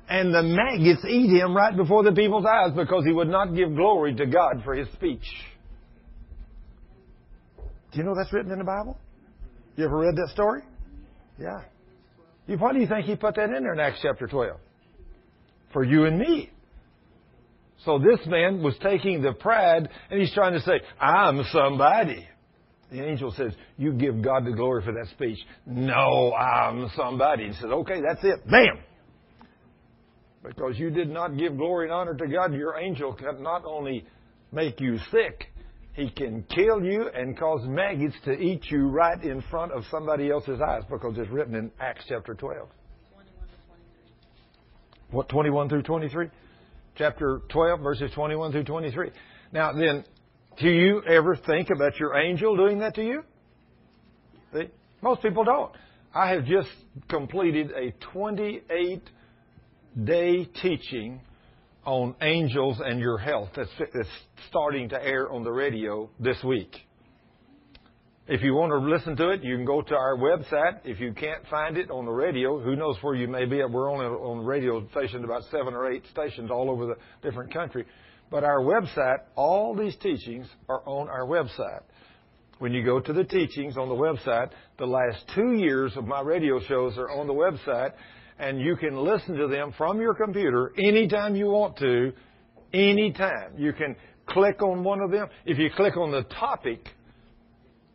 [0.07, 3.75] and the maggots eat him right before the people's eyes because he would not give
[3.75, 5.25] glory to God for his speech.
[7.91, 8.99] Do you know that's written in the Bible?
[9.77, 10.61] You ever read that story?
[11.39, 11.61] Yeah.
[12.59, 14.57] Why do you think he put that in there in Acts chapter 12?
[15.73, 16.51] For you and me.
[17.85, 22.27] So this man was taking the pride and he's trying to say, I'm somebody.
[22.91, 25.39] The angel says, You give God the glory for that speech.
[25.65, 27.47] No, I'm somebody.
[27.47, 28.45] He says, Okay, that's it.
[28.49, 28.79] Bam!
[30.43, 34.05] Because you did not give glory and honor to God, your angel can not only
[34.51, 35.47] make you sick,
[35.93, 40.29] he can kill you and cause maggots to eat you right in front of somebody
[40.29, 42.67] else's eyes because it's written in Acts chapter 12.
[43.13, 43.47] 21
[45.11, 46.29] What, 21 through 23?
[46.95, 49.09] Chapter 12, verses 21 through 23.
[49.51, 50.03] Now then,
[50.59, 53.23] do you ever think about your angel doing that to you?
[54.53, 54.69] See?
[55.01, 55.71] Most people don't.
[56.13, 56.69] I have just
[57.09, 59.01] completed a 28
[60.03, 61.21] day teaching
[61.85, 64.09] on angels and your health that's, that's
[64.49, 66.75] starting to air on the radio this week.
[68.33, 70.79] If you want to listen to it, you can go to our website.
[70.85, 73.61] If you can't find it on the radio, who knows where you may be.
[73.61, 77.83] We're only on radio stations, about seven or eight stations all over the different country.
[78.29, 81.81] But our website, all these teachings are on our website.
[82.59, 86.21] When you go to the teachings on the website, the last two years of my
[86.21, 87.91] radio shows are on the website,
[88.39, 92.13] and you can listen to them from your computer anytime you want to,
[92.73, 93.55] anytime.
[93.57, 95.27] You can click on one of them.
[95.45, 96.87] If you click on the topic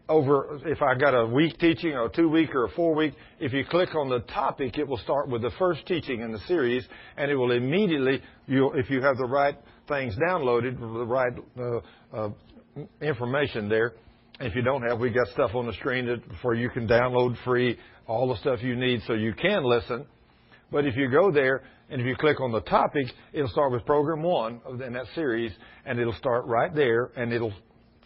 [0.08, 3.14] over, if I got a week teaching or a two week or a four week,
[3.40, 6.38] if you click on the topic, it will start with the first teaching in the
[6.46, 6.84] series,
[7.16, 9.56] and it will immediately, if you have the right
[9.88, 12.30] things downloaded, the right uh, uh,
[13.00, 13.94] information there.
[14.38, 17.36] If you don't have, we got stuff on the screen that where you can download
[17.44, 20.06] free all the stuff you need so you can listen.
[20.70, 23.84] But if you go there and if you click on the topic, it'll start with
[23.86, 25.52] program one in that series,
[25.84, 27.52] and it'll start right there, and it'll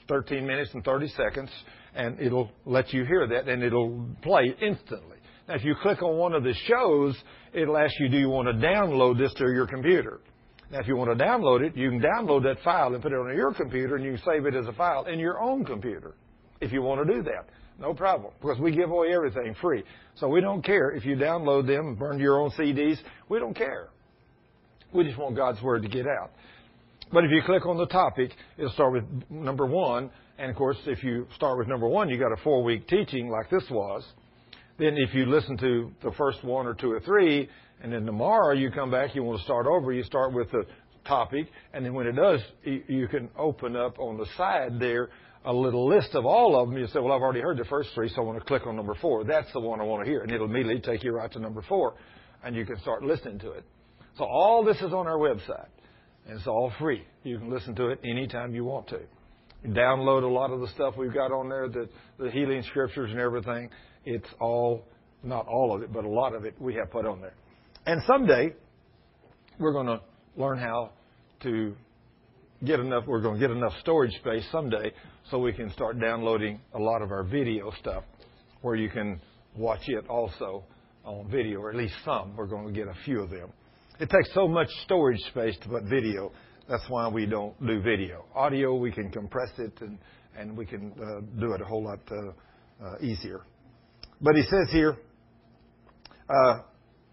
[0.09, 1.51] 13 minutes and 30 seconds
[1.95, 5.19] and it'll let you hear that and it'll play instantly.
[5.49, 7.17] Now, if you click on one of the shows,
[7.53, 10.21] it'll ask you, do you want to download this to your computer?
[10.71, 13.17] Now, if you want to download it, you can download that file and put it
[13.17, 16.15] on your computer and you can save it as a file in your own computer
[16.61, 17.49] if you want to do that.
[17.81, 19.83] No problem, because we give away everything free.
[20.17, 22.99] So we don't care if you download them burn your own CDs.
[23.29, 23.89] We don't care.
[24.93, 26.31] We just want God's Word to get out.
[27.13, 30.11] But if you click on the topic, it'll start with number one,
[30.41, 33.29] and of course, if you start with number one, you got a four week teaching
[33.29, 34.03] like this was.
[34.79, 37.47] Then if you listen to the first one or two or three,
[37.83, 40.65] and then tomorrow you come back, you want to start over, you start with the
[41.07, 45.11] topic, and then when it does, you can open up on the side there
[45.45, 46.79] a little list of all of them.
[46.79, 48.77] You say, well, I've already heard the first three, so I want to click on
[48.77, 49.25] number four.
[49.25, 50.23] That's the one I want to hear.
[50.23, 51.95] And it'll immediately take you right to number four,
[52.43, 53.65] and you can start listening to it.
[54.17, 55.69] So all this is on our website,
[56.27, 57.05] and it's all free.
[57.25, 59.01] You can listen to it anytime you want to
[59.67, 63.21] download a lot of the stuff we've got on there, the, the healing scriptures and
[63.21, 63.71] everything.
[64.05, 64.85] It's all,
[65.23, 67.35] not all of it, but a lot of it we have put on there.
[67.87, 68.55] And someday,
[69.59, 70.01] we're going to
[70.37, 70.91] learn how
[71.43, 71.75] to
[72.65, 74.93] get enough, we're going to get enough storage space someday
[75.31, 78.05] so we can start downloading a lot of our video stuff
[78.63, 79.21] where you can
[79.57, 80.65] watch it also
[81.05, 82.37] on video, or at least some.
[82.37, 83.51] We're going to get a few of them.
[83.99, 86.33] It takes so much storage space to put video
[86.71, 88.25] that's why we don't do video.
[88.33, 92.87] Audio, we can compress it and, we can uh, do it a whole lot uh,
[92.87, 93.41] uh, easier.
[94.21, 94.97] But he says here,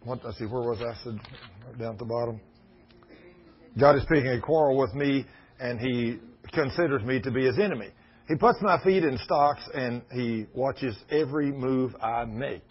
[0.04, 0.92] what, let's see, where was I?
[0.92, 1.20] I said,
[1.80, 2.40] down at the bottom.
[3.80, 5.26] God is picking a quarrel with me
[5.60, 6.20] and he
[6.54, 7.90] considers me to be his enemy.
[8.28, 12.70] He puts my feet in stocks and he watches every move I make.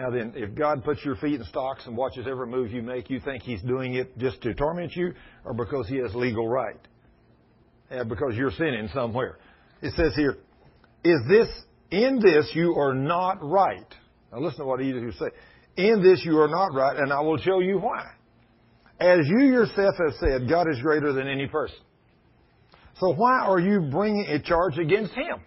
[0.00, 3.10] Now then, if God puts your feet in stocks and watches every move you make,
[3.10, 5.12] you think He's doing it just to torment you
[5.44, 6.80] or because He has legal right?
[7.90, 9.36] Yeah, because you're sinning somewhere.
[9.82, 10.38] It says here,
[11.04, 11.48] is this,
[11.90, 13.94] in this you are not right.
[14.32, 15.26] Now listen to what he say.
[15.76, 18.06] In this you are not right, and I will show you why.
[18.98, 21.76] As you yourself have said, God is greater than any person.
[23.00, 25.42] So why are you bringing a charge against Him?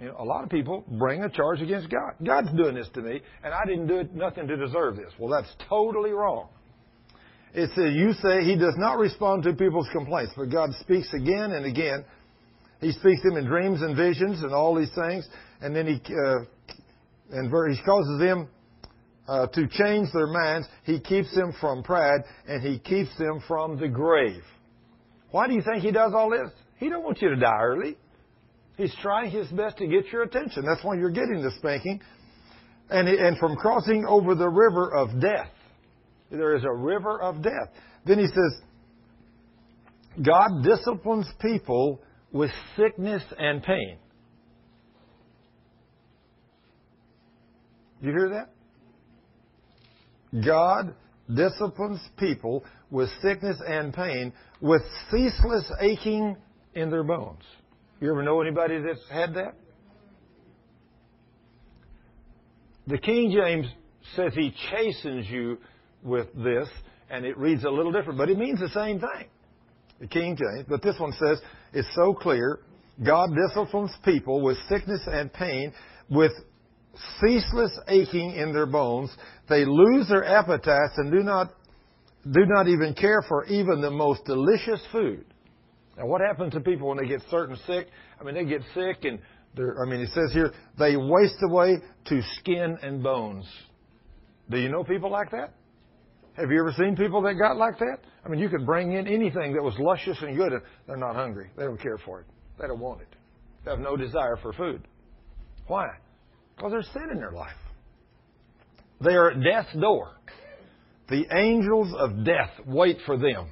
[0.00, 2.14] You know, a lot of people bring a charge against God.
[2.24, 5.12] God's doing this to me, and I didn't do nothing to deserve this.
[5.18, 6.48] Well, that's totally wrong.
[7.52, 11.52] It says, you say he does not respond to people's complaints, but God speaks again
[11.52, 12.04] and again.
[12.80, 15.28] He speaks to them in dreams and visions and all these things,
[15.60, 16.38] and then he, uh,
[17.32, 18.48] and he causes them
[19.28, 20.66] uh, to change their minds.
[20.84, 24.42] He keeps them from pride, and he keeps them from the grave.
[25.30, 26.48] Why do you think he does all this?
[26.78, 27.96] He don't want you to die early.
[28.80, 30.64] He's trying his best to get your attention.
[30.64, 32.00] That's why you're getting the spanking.
[32.88, 35.50] And, and from crossing over the river of death.
[36.30, 37.68] There is a river of death.
[38.06, 38.62] Then he says,
[40.24, 42.00] God disciplines people
[42.32, 43.98] with sickness and pain.
[48.00, 48.48] You hear that?
[50.42, 50.94] God
[51.28, 56.34] disciplines people with sickness and pain, with ceaseless aching
[56.74, 57.42] in their bones.
[58.00, 59.54] You ever know anybody that's had that?
[62.86, 63.66] The King James
[64.16, 65.58] says he chastens you
[66.02, 66.66] with this,
[67.10, 69.28] and it reads a little different, but it means the same thing.
[70.00, 71.40] The King James, but this one says
[71.74, 72.60] it's so clear.
[73.04, 75.72] God disciplines people with sickness and pain,
[76.08, 76.32] with
[77.20, 79.10] ceaseless aching in their bones.
[79.48, 81.52] They lose their appetites and do not
[82.24, 85.24] do not even care for even the most delicious food.
[86.00, 87.88] Now, what happens to people when they get certain sick?
[88.18, 89.18] I mean, they get sick and
[89.54, 93.46] They're, I mean, it says here, they waste away to skin and bones.
[94.48, 95.52] Do you know people like that?
[96.38, 97.98] Have you ever seen people that got like that?
[98.24, 101.16] I mean, you could bring in anything that was luscious and good, and they're not
[101.16, 101.50] hungry.
[101.56, 102.26] They don't care for it.
[102.58, 103.08] They don't want it.
[103.64, 104.88] They have no desire for food.
[105.66, 105.86] Why?
[106.56, 107.52] Because there's sin in their life.
[109.04, 110.12] They are at death's door.
[111.10, 113.50] The angels of death wait for them.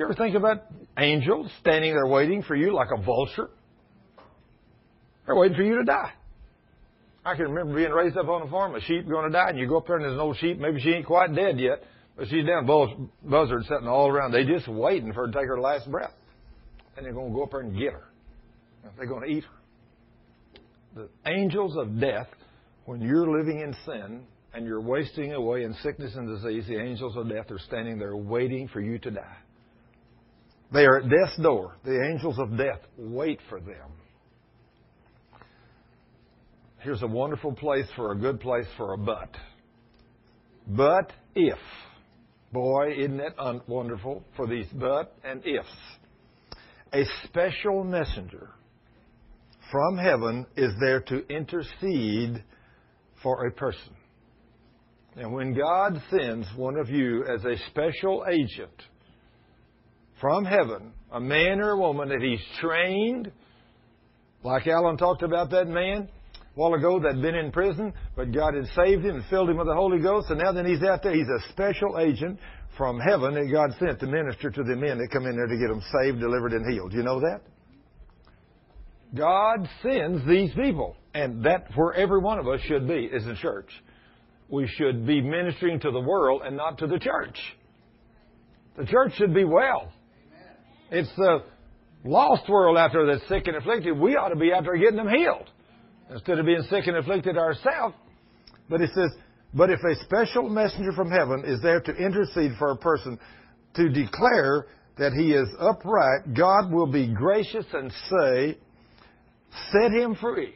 [0.00, 0.62] You ever think about
[0.96, 3.50] angels standing there waiting for you like a vulture?
[5.26, 6.12] They're waiting for you to die.
[7.22, 9.58] I can remember being raised up on a farm, a sheep going to die, and
[9.58, 10.58] you go up there and there's an old sheep.
[10.58, 11.82] Maybe she ain't quite dead yet,
[12.16, 12.64] but she's down
[13.22, 14.32] buzzards sitting all around.
[14.32, 16.14] They just waiting for her to take her last breath,
[16.96, 18.04] and they're going to go up there and get her.
[18.96, 21.02] They're going to eat her.
[21.02, 22.28] The angels of death,
[22.86, 24.22] when you're living in sin
[24.54, 28.16] and you're wasting away in sickness and disease, the angels of death are standing there
[28.16, 29.36] waiting for you to die.
[30.72, 31.76] They are at death's door.
[31.84, 33.90] The angels of death wait for them.
[36.80, 39.36] Here's a wonderful place for a good place for a but.
[40.66, 41.58] But if.
[42.52, 45.68] Boy, isn't it un- wonderful for these but and ifs.
[46.92, 48.50] A special messenger
[49.70, 52.42] from heaven is there to intercede
[53.22, 53.94] for a person.
[55.16, 58.82] And when God sends one of you as a special agent
[60.20, 63.30] from heaven, a man or a woman that he's trained,
[64.42, 68.54] like Alan talked about that man, a while ago that'd been in prison, but God
[68.54, 71.02] had saved him and filled him with the Holy Ghost, and now then he's out
[71.02, 71.14] there.
[71.14, 72.38] He's a special agent
[72.76, 75.56] from heaven that God sent to minister to the men that come in there to
[75.56, 76.92] get them saved, delivered, and healed.
[76.92, 77.40] You know that?
[79.14, 83.36] God sends these people, and that's where every one of us should be, is in
[83.36, 83.68] church.
[84.48, 87.38] We should be ministering to the world and not to the church.
[88.76, 89.92] The church should be well.
[90.90, 91.44] It's the
[92.04, 93.98] lost world out there that's sick and afflicted.
[93.98, 95.48] We ought to be out there getting them healed
[96.10, 97.94] instead of being sick and afflicted ourselves.
[98.68, 99.10] But it says,
[99.54, 103.18] but if a special messenger from heaven is there to intercede for a person
[103.74, 104.66] to declare
[104.98, 108.58] that he is upright, God will be gracious and say,
[109.72, 110.54] set him free.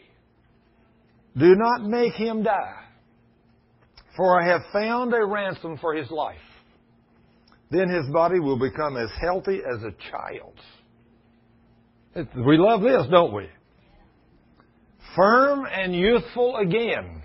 [1.37, 2.81] Do not make him die.
[4.17, 6.37] For I have found a ransom for his life.
[7.75, 10.63] Then his body will become as healthy as a child's.
[12.37, 13.49] We love this, don't we?
[15.15, 17.23] firm and youthful again.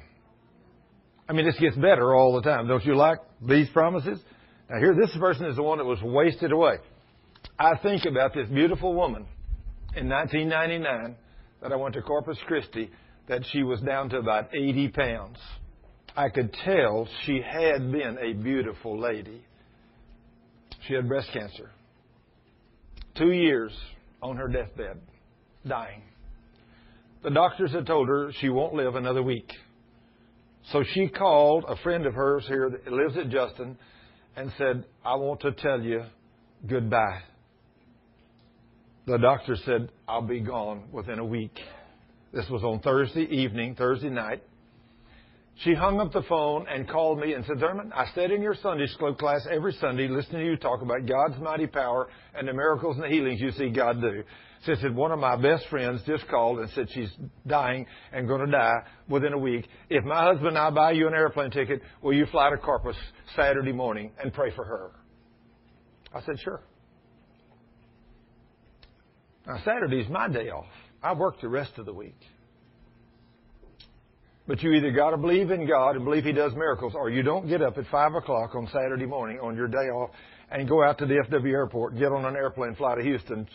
[1.27, 2.67] I mean, this gets better all the time.
[2.67, 4.19] Don't you like these promises?
[4.69, 6.77] Now, here, this person is the one that was wasted away.
[7.57, 9.25] I think about this beautiful woman
[9.95, 11.15] in 1999
[11.61, 12.89] that I went to Corpus Christi
[13.27, 15.37] that she was down to about 80 pounds.
[16.15, 19.43] I could tell she had been a beautiful lady.
[20.87, 21.69] She had breast cancer.
[23.15, 23.71] Two years
[24.21, 24.99] on her deathbed,
[25.67, 26.03] dying.
[27.23, 29.51] The doctors had told her she won't live another week.
[30.71, 33.77] So she called a friend of hers here that lives at Justin
[34.35, 36.03] and said, I want to tell you
[36.67, 37.21] goodbye.
[39.05, 41.57] The doctor said, I'll be gone within a week.
[42.31, 44.43] This was on Thursday evening, Thursday night.
[45.63, 48.55] She hung up the phone and called me and said, Thurman, I sat in your
[48.55, 52.53] Sunday school class every Sunday listening to you talk about God's mighty power and the
[52.53, 54.23] miracles and the healings you see God do.
[54.65, 57.09] She said, one of my best friends just called and said she's
[57.45, 59.67] dying and going to die within a week.
[59.89, 62.95] If my husband and I buy you an airplane ticket, will you fly to Corpus
[63.35, 64.91] Saturday morning and pray for her?
[66.13, 66.61] I said, sure.
[69.45, 70.65] Now, Saturday's my day off.
[71.03, 72.19] I work the rest of the week.
[74.49, 77.21] But you either got to believe in God and believe He does miracles, or you
[77.21, 80.09] don't get up at 5 o'clock on Saturday morning on your day off
[80.49, 83.47] and go out to the FW airport, get on an airplane, fly to Houston,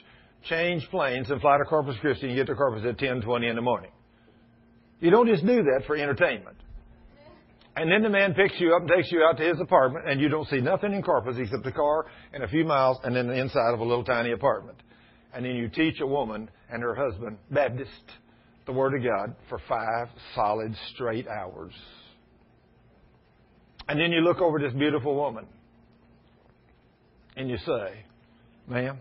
[0.44, 3.60] change planes and fly to Corpus Christi and get to Corpus at 10:20 in the
[3.60, 3.90] morning.
[5.00, 6.58] You don't just do that for entertainment.
[7.74, 10.20] And then the man picks you up and takes you out to his apartment, and
[10.20, 13.26] you don't see nothing in Corpus except the car and a few miles, and then
[13.26, 14.78] the inside of a little tiny apartment.
[15.34, 18.12] And then you teach a woman and her husband, Baptist,
[18.66, 21.72] the Word of God for five solid straight hours.
[23.88, 25.46] And then you look over this beautiful woman,
[27.36, 28.04] and you say,
[28.66, 28.98] Ma'am,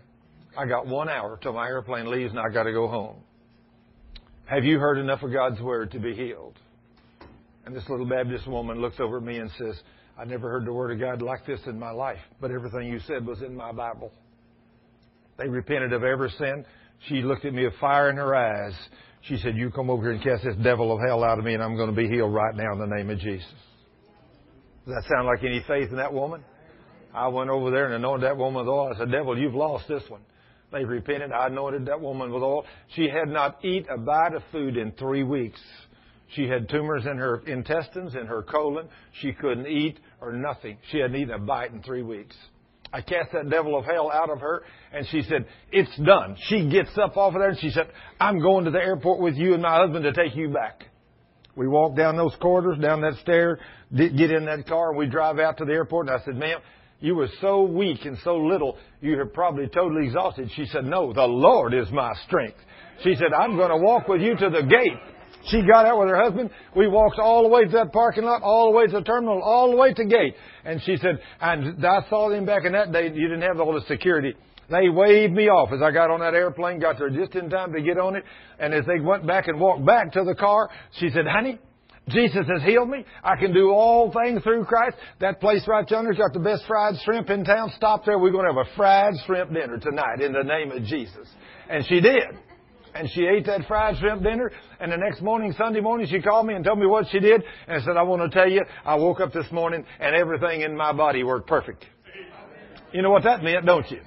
[0.56, 3.16] I got one hour till my airplane leaves and I got to go home.
[4.46, 6.58] Have you heard enough of God's word to be healed?
[7.64, 9.80] And this little Baptist woman looks over at me and says,
[10.18, 13.00] I never heard the word of God like this in my life, but everything you
[13.06, 14.12] said was in my Bible.
[15.38, 16.64] They repented of every sin.
[17.08, 18.74] She looked at me with fire in her eyes.
[19.28, 21.54] She said, You come over here and cast this devil of hell out of me,
[21.54, 23.48] and I'm going to be healed right now in the name of Jesus.
[24.86, 26.44] Does that sound like any faith in that woman?
[27.14, 28.92] I went over there and anointed that woman with oil.
[28.94, 30.20] I said, Devil, you've lost this one.
[30.72, 31.32] They repented.
[31.32, 32.64] I anointed that woman with oil.
[32.94, 35.60] She had not eat a bite of food in three weeks.
[36.34, 38.88] She had tumors in her intestines, in her colon.
[39.20, 40.78] She couldn't eat or nothing.
[40.90, 42.34] She hadn't eaten a bite in three weeks.
[42.94, 46.36] I cast that devil of hell out of her, and she said, It's done.
[46.46, 47.88] She gets up off of there, and she said,
[48.20, 50.84] I'm going to the airport with you and my husband to take you back.
[51.56, 53.58] We walk down those corridors, down that stair,
[53.92, 56.60] get in that car, and we drive out to the airport, and I said, Ma'am,
[57.00, 60.48] you were so weak and so little, you are probably totally exhausted.
[60.54, 62.58] She said, No, the Lord is my strength.
[63.02, 65.13] She said, I'm going to walk with you to the gate.
[65.48, 66.50] She got out with her husband.
[66.74, 69.42] We walked all the way to that parking lot, all the way to the terminal,
[69.42, 70.34] all the way to the gate.
[70.64, 73.74] And she said, and I saw them back in that day, you didn't have all
[73.74, 74.34] the security.
[74.70, 77.72] They waved me off as I got on that airplane, got there just in time
[77.74, 78.24] to get on it.
[78.58, 81.58] And as they went back and walked back to the car, she said, honey,
[82.08, 83.04] Jesus has healed me.
[83.22, 84.96] I can do all things through Christ.
[85.20, 87.72] That place right yonder's got the best fried shrimp in town.
[87.76, 88.18] Stop there.
[88.18, 91.28] We're going to have a fried shrimp dinner tonight in the name of Jesus.
[91.68, 92.22] And she did.
[92.94, 94.52] And she ate that fried shrimp dinner.
[94.80, 97.42] And the next morning, Sunday morning, she called me and told me what she did.
[97.66, 100.60] And I said, I want to tell you, I woke up this morning and everything
[100.60, 101.84] in my body worked perfect.
[102.92, 104.00] You know what that meant, don't you?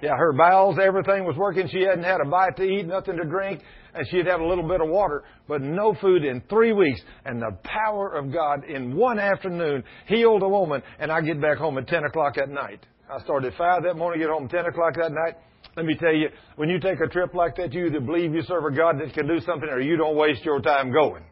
[0.00, 1.68] Yeah, her bowels, everything was working.
[1.68, 3.62] She hadn't had a bite to eat, nothing to drink,
[3.94, 7.00] and she'd had a little bit of water, but no food in three weeks.
[7.24, 11.58] And the power of God in one afternoon healed a woman, and I get back
[11.58, 12.84] home at 10 o'clock at night.
[13.08, 15.36] I started at 5 that morning, get home 10 o'clock that night.
[15.76, 18.42] Let me tell you, when you take a trip like that, you either believe you
[18.42, 21.24] serve a God that can do something or you don't waste your time going.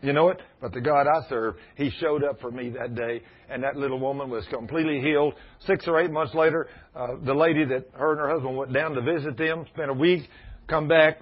[0.00, 0.40] You know it?
[0.60, 3.98] But the God I serve, He showed up for me that day, and that little
[3.98, 5.34] woman was completely healed.
[5.66, 8.92] Six or eight months later, uh, the lady that her and her husband went down
[8.94, 10.28] to visit them, spent a week,
[10.68, 11.18] come back,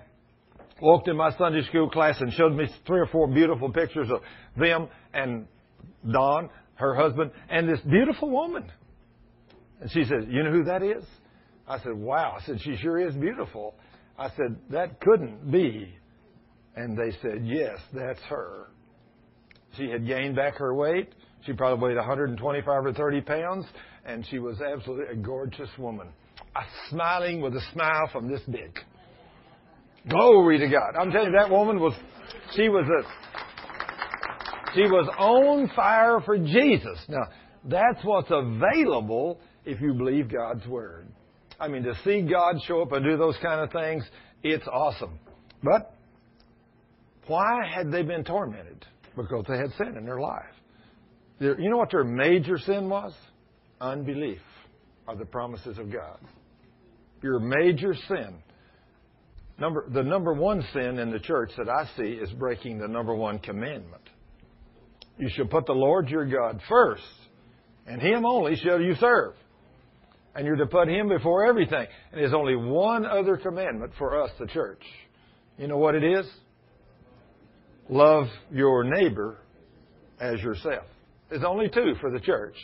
[0.81, 4.20] walked in my Sunday school class and showed me three or four beautiful pictures of
[4.57, 5.47] them and
[6.12, 8.70] Don, her husband, and this beautiful woman.
[9.81, 11.05] And she said, You know who that is?
[11.68, 12.36] I said, Wow.
[12.40, 13.74] I said, She sure is beautiful.
[14.18, 15.94] I said, That couldn't be.
[16.74, 18.68] And they said, Yes, that's her.
[19.76, 21.14] She had gained back her weight.
[21.44, 23.66] She probably weighed 125 or 30 pounds,
[24.04, 26.08] and she was absolutely a gorgeous woman.
[26.56, 28.78] A smiling with a smile from this big.
[30.08, 30.96] Glory to God.
[30.98, 31.92] I'm telling you, that woman was,
[32.54, 36.98] she was a, she was on fire for Jesus.
[37.08, 37.26] Now,
[37.64, 41.08] that's what's available if you believe God's Word.
[41.59, 44.05] I mean, to see God show up and do those kind of things,
[44.43, 45.18] it's awesome.
[45.62, 45.94] But
[47.26, 48.85] why had they been tormented?
[49.17, 50.44] Because they had sin in their life.
[51.41, 53.12] You know what their major sin was?
[53.81, 54.41] Unbelief
[55.09, 56.18] of the promises of God.
[57.23, 58.36] Your major sin.
[59.59, 63.15] Number, the number one sin in the church that I see is breaking the number
[63.15, 64.02] one commandment.
[65.18, 67.02] You shall put the Lord your God first,
[67.86, 69.35] and Him only shall you serve
[70.36, 71.86] and you're to put Him before everything.
[72.12, 74.82] And there's only one other commandment for us, the church.
[75.58, 76.26] You know what it is?
[77.89, 79.39] Love your neighbor
[80.20, 80.84] as yourself.
[81.31, 82.55] There's only two for the church.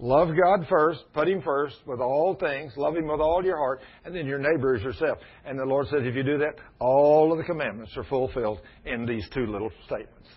[0.00, 3.80] Love God first, put Him first with all things, love Him with all your heart,
[4.04, 5.18] and then your neighbor is yourself.
[5.44, 9.06] And the Lord says if you do that, all of the commandments are fulfilled in
[9.06, 10.28] these two little statements.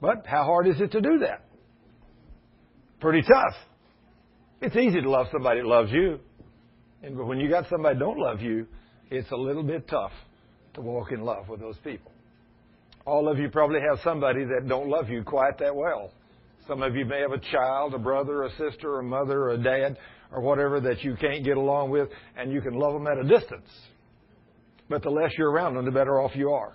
[0.00, 1.44] But how hard is it to do that?
[2.98, 3.54] Pretty tough.
[4.62, 6.20] It's easy to love somebody that loves you.
[7.02, 8.68] And when you got somebody that don't love you,
[9.10, 10.12] it's a little bit tough
[10.74, 12.12] to walk in love with those people.
[13.04, 16.12] All of you probably have somebody that don't love you quite that well.
[16.68, 19.98] Some of you may have a child, a brother, a sister, a mother, a dad,
[20.30, 23.28] or whatever that you can't get along with, and you can love them at a
[23.28, 23.68] distance.
[24.88, 26.74] But the less you're around them, the better off you are.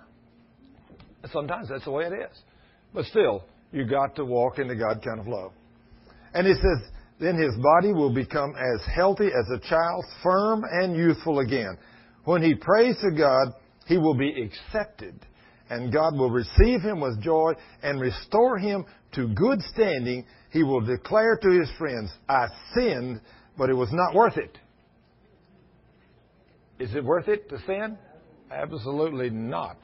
[1.32, 2.38] Sometimes that's the way it is.
[2.92, 5.52] But still, you got to walk in the God kind of love.
[6.34, 10.96] And he says, then his body will become as healthy as a child's, firm and
[10.96, 11.76] youthful again.
[12.24, 13.54] When he prays to God,
[13.86, 15.26] he will be accepted,
[15.70, 20.24] and God will receive him with joy and restore him to good standing.
[20.50, 23.20] He will declare to his friends, I sinned,
[23.56, 24.56] but it was not worth it.
[26.78, 27.98] Is it worth it to sin?
[28.50, 29.76] Absolutely not.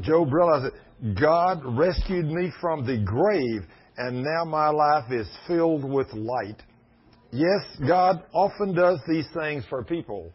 [0.00, 3.62] Job realized that God rescued me from the grave
[3.96, 6.62] and now my life is filled with light.
[7.32, 10.32] Yes, God often does these things for people.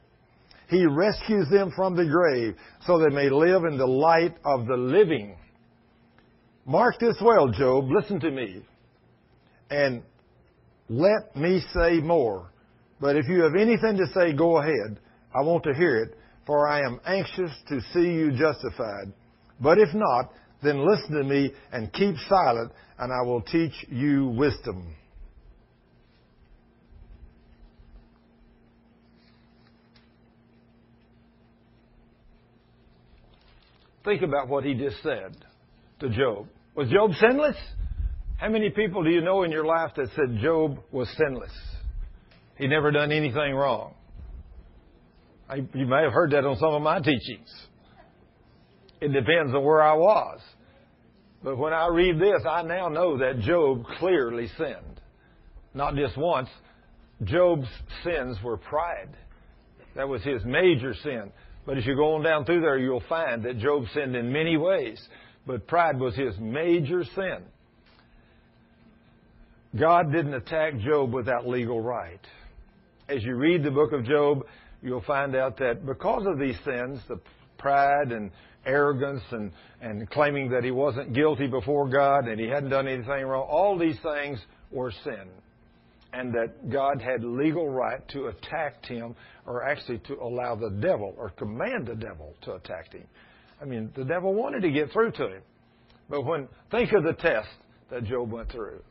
[0.69, 4.77] He rescues them from the grave so they may live in the light of the
[4.77, 5.35] living.
[6.65, 7.85] Mark this well, Job.
[7.89, 8.63] Listen to me.
[9.69, 10.01] And
[10.89, 12.51] let me say more.
[12.99, 14.99] But if you have anything to say, go ahead.
[15.37, 19.11] I want to hear it, for I am anxious to see you justified.
[19.59, 20.31] But if not,
[20.65, 24.95] then listen to me and keep silent, and I will teach you wisdom.
[34.03, 35.35] Think about what he just said
[35.99, 36.47] to Job.
[36.75, 37.57] Was Job sinless?
[38.37, 41.53] How many people do you know in your life that said Job was sinless?
[42.57, 43.93] He never done anything wrong.
[45.47, 47.53] I, you may have heard that on some of my teachings.
[48.99, 50.39] It depends on where I was.
[51.45, 54.99] But when I read this, I now know that Job clearly sinned.
[55.75, 56.49] Not just once.
[57.23, 57.67] Job's
[58.03, 59.15] sins were pride.
[59.95, 61.31] That was his major sin.
[61.67, 64.57] But as you go on down through there, you'll find that Job sinned in many
[64.57, 64.99] ways.
[65.45, 67.43] But pride was his major sin.
[69.79, 72.25] God didn't attack Job without legal right.
[73.07, 74.47] As you read the book of Job,
[74.81, 77.19] you'll find out that because of these sins, the
[77.59, 78.31] pride and
[78.65, 83.25] arrogance and, and claiming that he wasn't guilty before God and he hadn't done anything
[83.25, 84.39] wrong, all these things
[84.71, 85.27] were sin.
[86.13, 91.13] And that God had legal right to attack him or actually to allow the devil
[91.17, 93.05] or command the devil to attack him.
[93.61, 95.41] I mean, the devil wanted to get through to him.
[96.09, 97.49] But when, think of the test
[97.89, 98.81] that Job went through.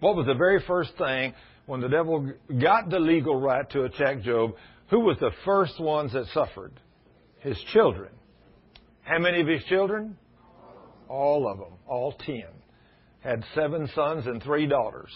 [0.00, 1.34] What was the very first thing
[1.66, 4.52] when the devil got the legal right to attack Job?
[4.90, 6.72] Who was the first ones that suffered?
[7.40, 8.10] His children.
[9.08, 10.18] How many of his children?
[11.08, 11.78] All of them.
[11.86, 12.44] All ten.
[13.20, 15.08] Had seven sons and three daughters.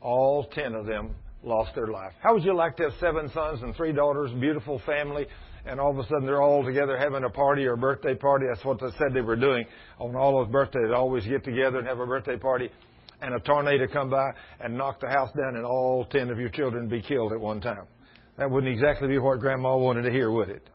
[0.00, 2.12] All ten of them lost their life.
[2.22, 5.26] How would you like to have seven sons and three daughters, beautiful family,
[5.66, 8.46] and all of a sudden they're all together having a party or a birthday party?
[8.48, 9.66] That's what they said they were doing
[9.98, 10.84] on all those birthdays.
[10.86, 12.70] They'd always get together and have a birthday party
[13.20, 16.48] and a tornado come by and knock the house down and all ten of your
[16.48, 17.84] children be killed at one time.
[18.38, 20.66] That wouldn't exactly be what Grandma wanted to hear, would it?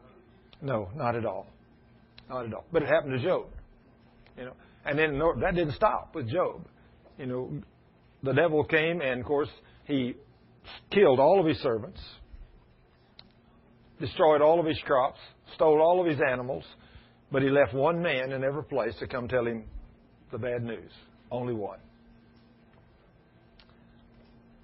[0.62, 1.48] No, not at all.
[2.30, 2.64] Not at all.
[2.72, 3.48] But it happened to Job.
[4.38, 4.52] You know,
[4.86, 6.64] and then that didn't stop with Job.
[7.18, 7.52] You know,
[8.22, 9.48] the devil came and, of course,
[9.84, 10.14] he
[10.90, 12.00] killed all of his servants,
[13.98, 15.18] destroyed all of his crops,
[15.54, 16.64] stole all of his animals,
[17.32, 19.64] but he left one man in every place to come tell him
[20.30, 20.90] the bad news.
[21.30, 21.80] Only one.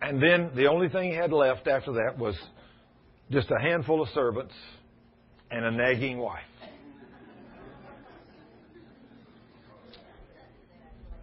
[0.01, 2.37] And then the only thing he had left after that was
[3.31, 4.55] just a handful of servants
[5.51, 6.43] and a nagging wife.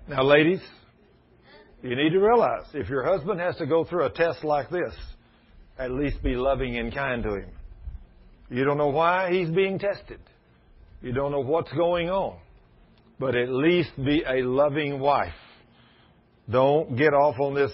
[0.08, 0.60] Now, ladies,
[1.82, 4.94] you need to realize if your husband has to go through a test like this,
[5.80, 7.50] at least be loving and kind to him.
[8.50, 10.20] You don't know why he's being tested.
[11.02, 12.38] You don't know what's going on.
[13.18, 15.34] But at least be a loving wife.
[16.52, 17.72] Don't get off on this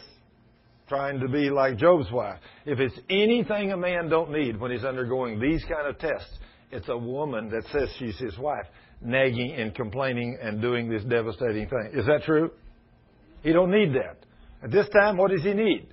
[0.87, 2.39] trying to be like Job's wife.
[2.65, 6.37] If it's anything a man don't need when he's undergoing these kind of tests,
[6.71, 8.65] it's a woman that says she's his wife,
[9.01, 11.91] nagging and complaining and doing this devastating thing.
[11.93, 12.51] Is that true?
[13.43, 14.17] He don't need that.
[14.63, 15.87] At this time, what does he need?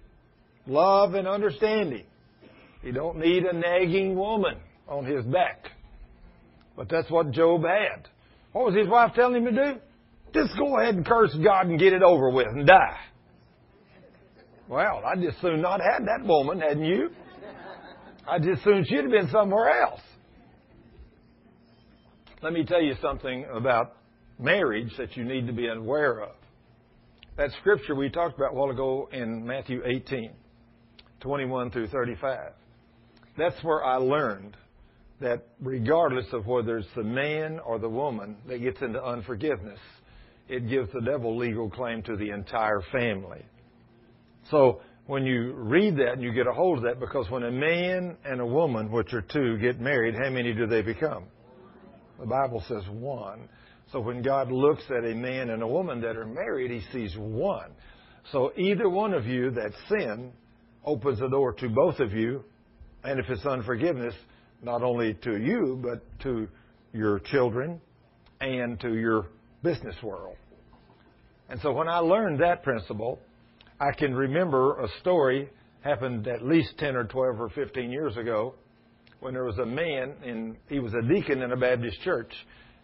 [0.67, 2.05] Love and understanding.
[2.83, 4.57] He don't need a nagging woman
[4.89, 5.71] on his back.
[6.77, 8.09] But that's what Job had.
[8.53, 9.81] What was his wife telling him to do?
[10.35, 12.99] Just go ahead and curse God and get it over with and die.
[14.69, 17.11] Well, I'd just soon not had that woman, hadn't you?
[18.29, 20.01] I'd just soon she'd have been somewhere else.
[22.47, 23.97] Let me tell you something about
[24.39, 26.37] marriage that you need to be aware of.
[27.37, 30.31] That scripture we talked about a while ago in Matthew 18,
[31.19, 32.53] 21 through 35.
[33.37, 34.57] That's where I learned
[35.21, 39.81] that regardless of whether it's the man or the woman that gets into unforgiveness,
[40.49, 43.45] it gives the devil legal claim to the entire family.
[44.53, 47.51] So when you read that and you get a hold of that, because when a
[47.51, 51.25] man and a woman, which are two, get married, how many do they become?
[52.19, 53.49] The Bible says one.
[53.93, 57.15] So when God looks at a man and a woman that are married, he sees
[57.17, 57.71] one.
[58.33, 60.33] So either one of you that sin
[60.85, 62.45] opens the door to both of you,
[63.05, 64.15] and if it's unforgiveness,
[64.63, 66.49] not only to you, but to
[66.93, 67.81] your children
[68.41, 69.27] and to your
[69.63, 70.37] business world.
[71.49, 73.21] And so when I learned that principle,
[73.79, 75.49] I can remember a story
[75.83, 78.55] happened at least 10 or 12 or 15 years ago
[79.27, 82.33] when there was a man, and he was a deacon in a Baptist church,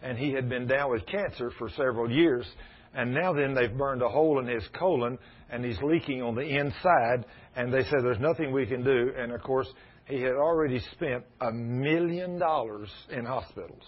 [0.01, 2.45] and he had been down with cancer for several years.
[2.93, 5.17] And now then they've burned a hole in his colon,
[5.49, 7.23] and he's leaking on the inside,
[7.55, 9.13] and they said there's nothing we can do.
[9.17, 9.69] And of course,
[10.05, 13.85] he had already spent a million dollars in hospitals.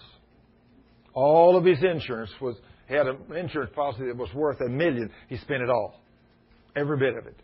[1.12, 2.56] All of his insurance was,
[2.88, 5.10] he had an insurance policy that was worth a million.
[5.28, 6.00] He spent it all
[6.74, 7.36] every bit of it.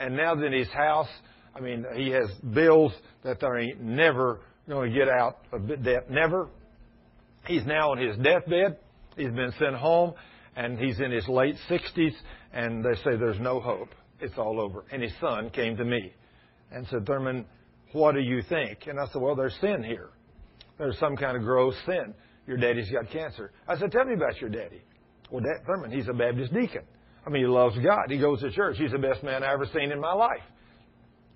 [0.00, 1.10] And now that his house,
[1.56, 2.92] I mean, he has bills
[3.24, 6.10] that there ain't never going to get out of debt.
[6.10, 6.48] Never.
[7.46, 8.78] He's now on his deathbed.
[9.16, 10.12] He's been sent home,
[10.56, 12.14] and he's in his late 60s,
[12.52, 13.88] and they say there's no hope.
[14.20, 14.84] It's all over.
[14.90, 16.12] And his son came to me
[16.72, 17.46] and said, Thurman,
[17.92, 18.86] what do you think?
[18.86, 20.10] And I said, well, there's sin here.
[20.78, 22.14] There's some kind of gross sin.
[22.46, 23.50] Your daddy's got cancer.
[23.66, 24.82] I said, Tell me about your daddy.
[25.30, 26.82] Well, Dad Thurman, he's a Baptist deacon.
[27.26, 28.08] I mean, he loves God.
[28.08, 28.76] He goes to church.
[28.78, 30.42] He's the best man I ever seen in my life.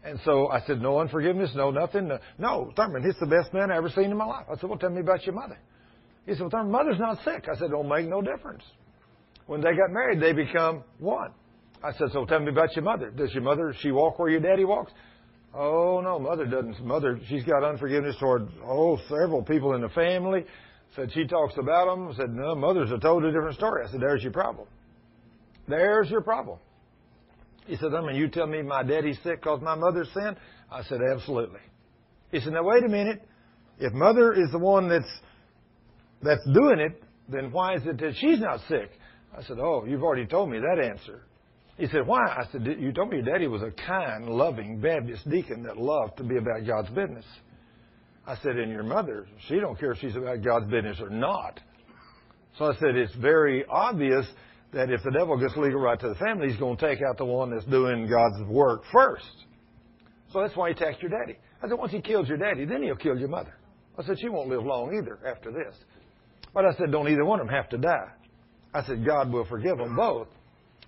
[0.03, 2.09] And so I said, no unforgiveness, no nothing.
[2.09, 4.47] No, no Thurman, he's the best man I ever seen in my life.
[4.51, 5.59] I said, well, tell me about your mother.
[6.25, 7.49] He said, well, Thurman, mother's not sick.
[7.53, 8.63] I said, don't make no difference.
[9.47, 11.33] When they got married, they become one.
[11.83, 13.11] I said, so tell me about your mother.
[13.11, 14.93] Does your mother, she walk where your daddy walks?
[15.53, 16.85] Oh, no, mother doesn't.
[16.85, 20.45] Mother, she's got unforgiveness toward, oh, several people in the family.
[20.97, 22.13] Said she talks about them.
[22.17, 23.85] Said, no, mother's a totally different story.
[23.87, 24.67] I said, there's your problem.
[25.69, 26.59] There's your problem.
[27.67, 30.37] He said, I mean, you tell me my daddy's sick because my mother's sinned?
[30.71, 31.61] I said, absolutely.
[32.33, 33.23] He said, now wait a minute.
[33.79, 35.11] If mother is the one that's,
[36.23, 38.91] that's doing it, then why is it that she's not sick?
[39.37, 41.23] I said, oh, you've already told me that answer.
[41.77, 42.21] He said, why?
[42.21, 46.19] I said, you told me your daddy was a kind, loving Baptist deacon that loved
[46.19, 47.25] to be about God's business.
[48.27, 51.59] I said, and your mother, she don't care if she's about God's business or not.
[52.59, 54.27] So I said, it's very obvious
[54.73, 57.19] that if the devil gets legal right to the family, he's going to take out
[57.19, 59.25] the one that's doing God's work first.
[60.33, 61.39] So that's why he attacked your daddy.
[61.63, 63.55] I said, once he kills your daddy, then he'll kill your mother.
[63.99, 65.75] I said, she won't live long either after this.
[66.55, 68.09] But I said, don't either one of them have to die.
[68.73, 70.29] I said, God will forgive them both.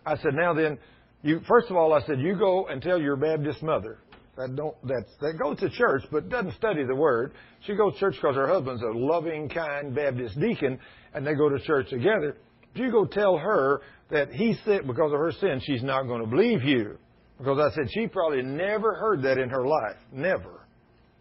[0.06, 0.78] I said, now then,
[1.22, 3.98] you, first of all, I said, you go and tell your Baptist mother
[4.36, 7.32] that don't, that, that goes to church but doesn't study the Word.
[7.66, 10.78] She goes to church because her husband's a loving, kind Baptist deacon,
[11.14, 12.36] and they go to church together.
[12.74, 16.22] If you go tell her that he's sick because of her sin, she's not going
[16.22, 16.98] to believe you.
[17.38, 19.96] Because I said she probably never heard that in her life.
[20.12, 20.66] Never.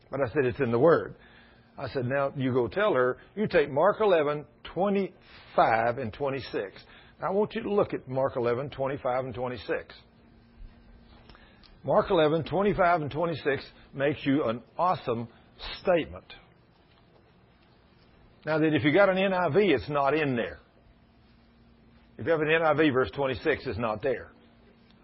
[0.10, 1.16] But I said it's in the Word.
[1.78, 6.84] I said, now you go tell her, you take Mark 11, 25 and 26.
[7.22, 9.96] Now I want you to look at Mark 11, 25 and 26.
[11.84, 13.64] Mark 11, 25 and 26
[13.94, 15.28] makes you an awesome
[15.82, 16.26] statement.
[18.46, 20.60] Now that if you got an NIV, it's not in there.
[22.22, 24.32] If you have an NIV, verse 26 is not there.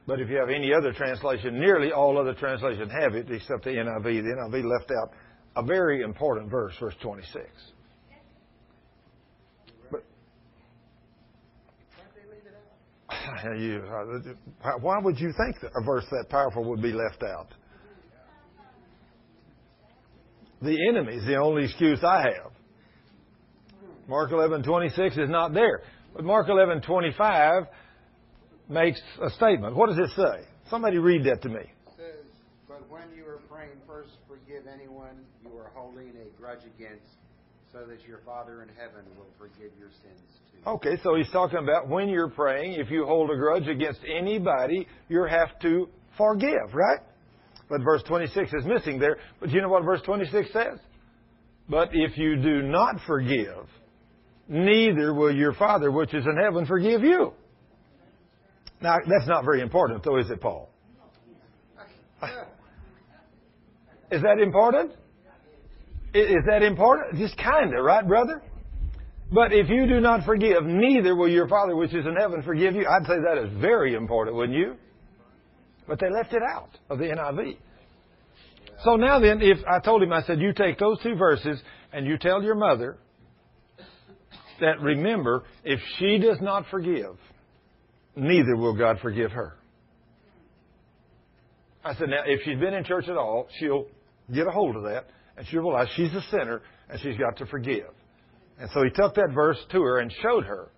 [0.05, 3.71] But if you have any other translation, nearly all other translations have it except the
[3.71, 4.03] NIV.
[4.03, 5.13] The NIV left out
[5.55, 7.43] a very important verse, verse 26.
[9.89, 10.03] But
[13.57, 13.81] you,
[14.63, 17.47] uh, why would you think a verse that powerful would be left out?
[20.61, 22.51] The enemy is the only excuse I have.
[24.07, 25.81] Mark 11:26 is not there.
[26.17, 27.67] But Mark 11:25
[28.69, 29.75] makes a statement.
[29.75, 30.47] What does it say?
[30.67, 31.59] Somebody read that to me.
[31.59, 32.25] It says,
[32.67, 37.05] "But when you are praying, first forgive anyone you are holding a grudge against,
[37.71, 41.59] so that your Father in heaven will forgive your sins too." Okay, so he's talking
[41.59, 45.87] about when you're praying, if you hold a grudge against anybody, you have to
[46.17, 46.99] forgive, right?
[47.69, 49.19] But verse 26 is missing there.
[49.39, 50.79] But you know what verse 26 says?
[51.69, 53.69] But if you do not forgive,
[54.47, 57.33] neither will your Father which is in heaven forgive you.
[58.81, 60.69] Now, that's not very important, though, is it, Paul?
[64.09, 64.93] Is that important?
[66.13, 67.19] Is that important?
[67.19, 68.41] Just kind of, right, brother?
[69.31, 72.73] But if you do not forgive, neither will your Father which is in heaven forgive
[72.75, 72.87] you.
[72.87, 74.75] I'd say that is very important, wouldn't you?
[75.87, 77.57] But they left it out of the NIV.
[78.83, 81.61] So now then, if I told him, I said, you take those two verses
[81.91, 82.97] and you tell your mother
[84.61, 87.17] that remember, if she does not forgive,
[88.15, 89.53] neither will God forgive her.
[91.83, 93.85] I said, now, if she's been in church at all, she'll
[94.33, 95.05] get a hold of that
[95.37, 97.87] and she'll realize she's a sinner and she's got to forgive.
[98.59, 100.69] And so he took that verse to her and showed her.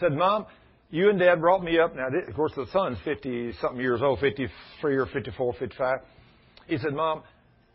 [0.00, 0.46] Said, Mom,
[0.90, 1.94] you and Dad brought me up.
[1.94, 5.98] Now, of course, the son's 50 something years old, 53 or 54, 55.
[6.66, 7.22] He said, Mom,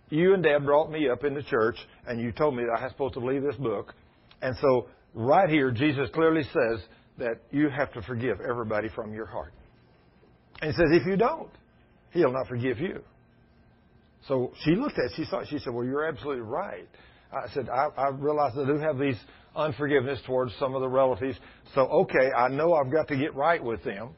[0.09, 2.83] you and Dad brought me up in the church and you told me that I
[2.83, 3.93] was supposed to believe this book.
[4.41, 6.79] And so right here, Jesus clearly says
[7.17, 9.53] that you have to forgive everybody from your heart.
[10.61, 11.49] And he says, if you don't,
[12.11, 13.01] he'll not forgive you.
[14.27, 16.87] So she looked at it, she thought, she said, well, you're absolutely right.
[17.31, 19.17] I said, I, I realize I do have these
[19.55, 21.37] unforgiveness towards some of the relatives.
[21.75, 24.11] So, okay, I know I've got to get right with them.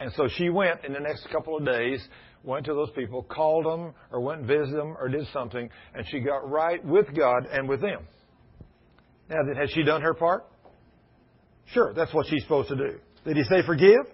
[0.00, 2.06] And so she went in the next couple of days,
[2.42, 6.06] went to those people, called them, or went and visited them, or did something, and
[6.08, 8.06] she got right with God and with them.
[9.28, 10.44] Now, then, has she done her part?
[11.72, 12.98] Sure, that's what she's supposed to do.
[13.24, 14.06] Did he say forgive?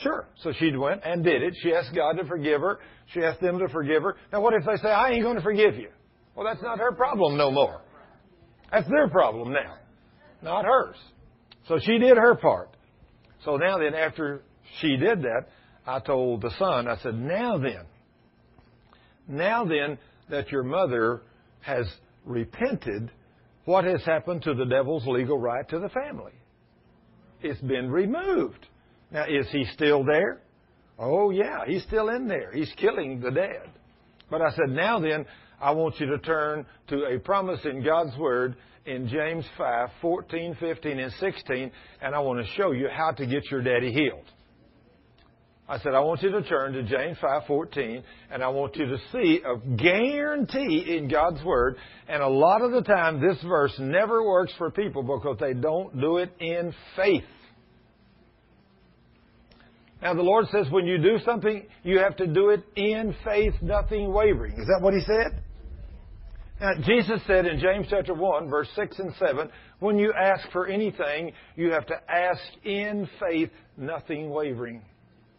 [0.00, 0.26] Sure.
[0.42, 1.54] So she went and did it.
[1.62, 2.80] She asked God to forgive her.
[3.12, 4.16] She asked them to forgive her.
[4.32, 5.88] Now, what if they say, I ain't going to forgive you?
[6.34, 7.80] Well, that's not her problem no more.
[8.70, 9.76] That's their problem now,
[10.42, 10.96] not hers.
[11.68, 12.70] So she did her part.
[13.44, 14.42] So now then, after
[14.80, 15.46] she did that,
[15.86, 17.84] I told the son, I said, now then,
[19.28, 21.22] now then that your mother
[21.60, 21.86] has
[22.24, 23.10] repented
[23.66, 26.32] what has happened to the devil's legal right to the family?
[27.42, 28.66] It's been removed.
[29.10, 30.40] Now, is he still there?
[30.98, 32.50] Oh, yeah, he's still in there.
[32.52, 33.68] He's killing the dead.
[34.30, 35.26] But I said, now then,
[35.60, 40.56] I want you to turn to a promise in God's Word in James 5, 14,
[40.58, 41.70] 15, and 16,
[42.00, 44.24] and I want to show you how to get your daddy healed.
[45.68, 48.98] I said, I want you to turn to James 5:14, and I want you to
[49.12, 51.76] see a guarantee in God's Word.
[52.08, 56.00] And a lot of the time, this verse never works for people because they don't
[56.00, 57.24] do it in faith.
[60.00, 63.54] Now, the Lord says when you do something, you have to do it in faith,
[63.60, 64.52] nothing wavering.
[64.52, 65.42] Is that what He said?
[66.60, 70.66] Now, Jesus said in James chapter 1, verse 6 and 7, when you ask for
[70.66, 74.82] anything, you have to ask in faith, nothing wavering.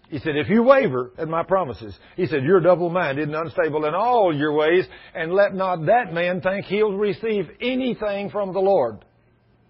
[0.09, 3.93] He said, if you waver at my promises, he said, you're double-minded and unstable in
[3.93, 9.03] all your ways, and let not that man think he'll receive anything from the Lord.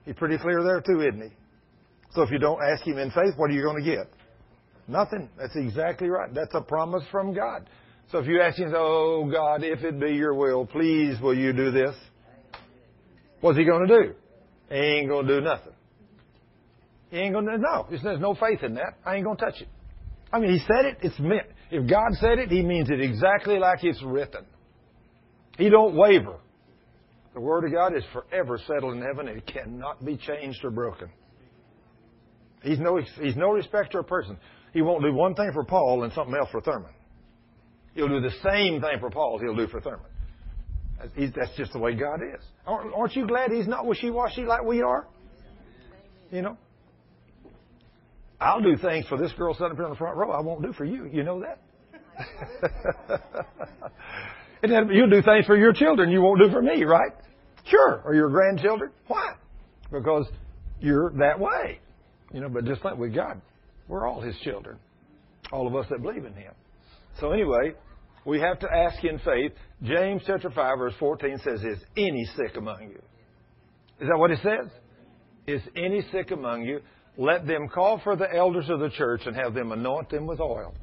[0.05, 1.35] He's pretty clear there too, isn't he?
[2.13, 4.11] So if you don't ask him in faith, what are you going to get?
[4.87, 5.29] Nothing.
[5.39, 6.33] That's exactly right.
[6.33, 7.67] That's a promise from God.
[8.11, 11.51] So if you ask him, oh God, if it be your will, please will you
[11.51, 11.95] do this?
[13.41, 14.13] What's he going to do?
[14.69, 15.73] He ain't going to do nothing.
[17.09, 18.97] He ain't going to, no, there's no faith in that.
[19.05, 19.67] I ain't going to touch it.
[20.31, 21.47] I mean, he said it, it's meant.
[21.71, 24.45] If God said it, he means it exactly like it's written.
[25.57, 26.37] He don't waver.
[27.33, 29.27] The Word of God is forever settled in heaven.
[29.27, 31.09] It cannot be changed or broken.
[32.63, 34.37] He's no, he's no respecter of person.
[34.73, 36.91] He won't do one thing for Paul and something else for Thurman.
[37.93, 40.05] He'll do the same thing for Paul he'll do for Thurman.
[41.35, 42.43] That's just the way God is.
[42.65, 45.07] Aren't you glad he's not wishy-washy like we are?
[46.31, 46.57] You know?
[48.39, 50.61] I'll do things for this girl sitting up here in the front row I won't
[50.61, 51.05] do for you.
[51.11, 51.59] You know that?
[54.63, 57.11] and then you'll do things for your children you won't do for me, right?
[57.65, 58.01] Sure.
[58.05, 58.91] Or your grandchildren.
[59.07, 59.33] Why?
[59.91, 60.27] Because
[60.79, 61.79] you're that way.
[62.33, 63.41] You know, but just like with God,
[63.87, 64.77] we're all His children.
[65.51, 66.53] All of us that believe in Him.
[67.19, 67.73] So anyway,
[68.25, 69.53] we have to ask in faith.
[69.81, 73.01] James chapter 5 verse 14 says, Is any sick among you?
[73.99, 74.69] Is that what it says?
[75.47, 76.81] Is any sick among you?
[77.17, 80.39] Let them call for the elders of the church and have them anoint them with
[80.39, 80.73] oil.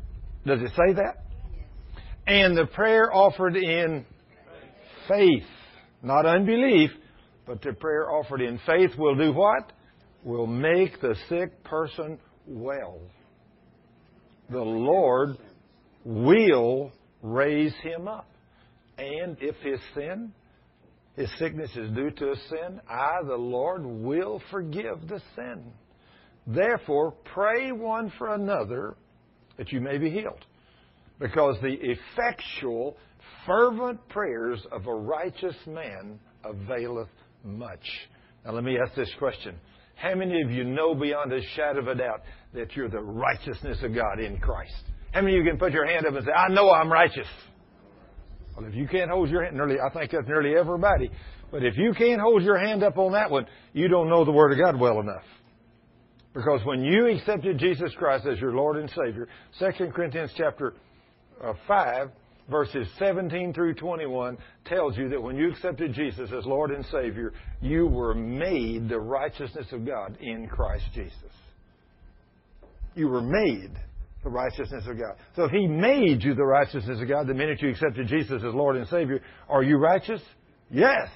[0.45, 1.25] Does it say that?
[2.27, 4.05] And the prayer offered in
[5.09, 5.45] faith,
[6.03, 6.91] not unbelief,
[7.47, 9.73] but the prayer offered in faith will do what?
[10.25, 12.99] Will make the sick person well.
[14.51, 15.37] The Lord
[16.05, 18.29] will raise him up.
[18.99, 20.33] And if his sin,
[21.17, 25.73] his sickness is due to a sin, I, the Lord, will forgive the sin.
[26.47, 28.97] Therefore, pray one for another
[29.57, 30.45] that you may be healed.
[31.19, 32.97] Because the effectual,
[33.47, 37.09] fervent prayers of a righteous man availeth
[37.45, 37.87] much.
[38.45, 39.57] Now, let me ask this question.
[39.95, 43.79] How many of you know beyond a shadow of a doubt that you're the righteousness
[43.83, 44.75] of God in Christ?
[45.13, 47.29] How many of you can put your hand up and say, I know I'm righteous?
[48.57, 51.11] Well, if you can't hold your hand, nearly, I think that's nearly everybody.
[51.51, 54.33] But if you can't hold your hand up on that one, you don't know the
[54.33, 55.23] Word of God well enough.
[56.35, 59.29] Because when you accepted Jesus Christ as your Lord and Savior,
[59.61, 60.75] 2 Corinthians chapter
[61.43, 62.11] uh, 5,
[62.51, 67.33] verses 17 through 21 tells you that when you accepted Jesus as Lord and Savior,
[67.61, 71.15] you were made the righteousness of God in Christ Jesus.
[72.97, 73.71] You were made
[74.25, 75.17] the righteousness of God.
[75.37, 78.55] So if He made you the righteousness of God the minute you accepted Jesus as
[78.55, 80.21] Lord and Savior, are you righteous?
[80.69, 81.09] Yes.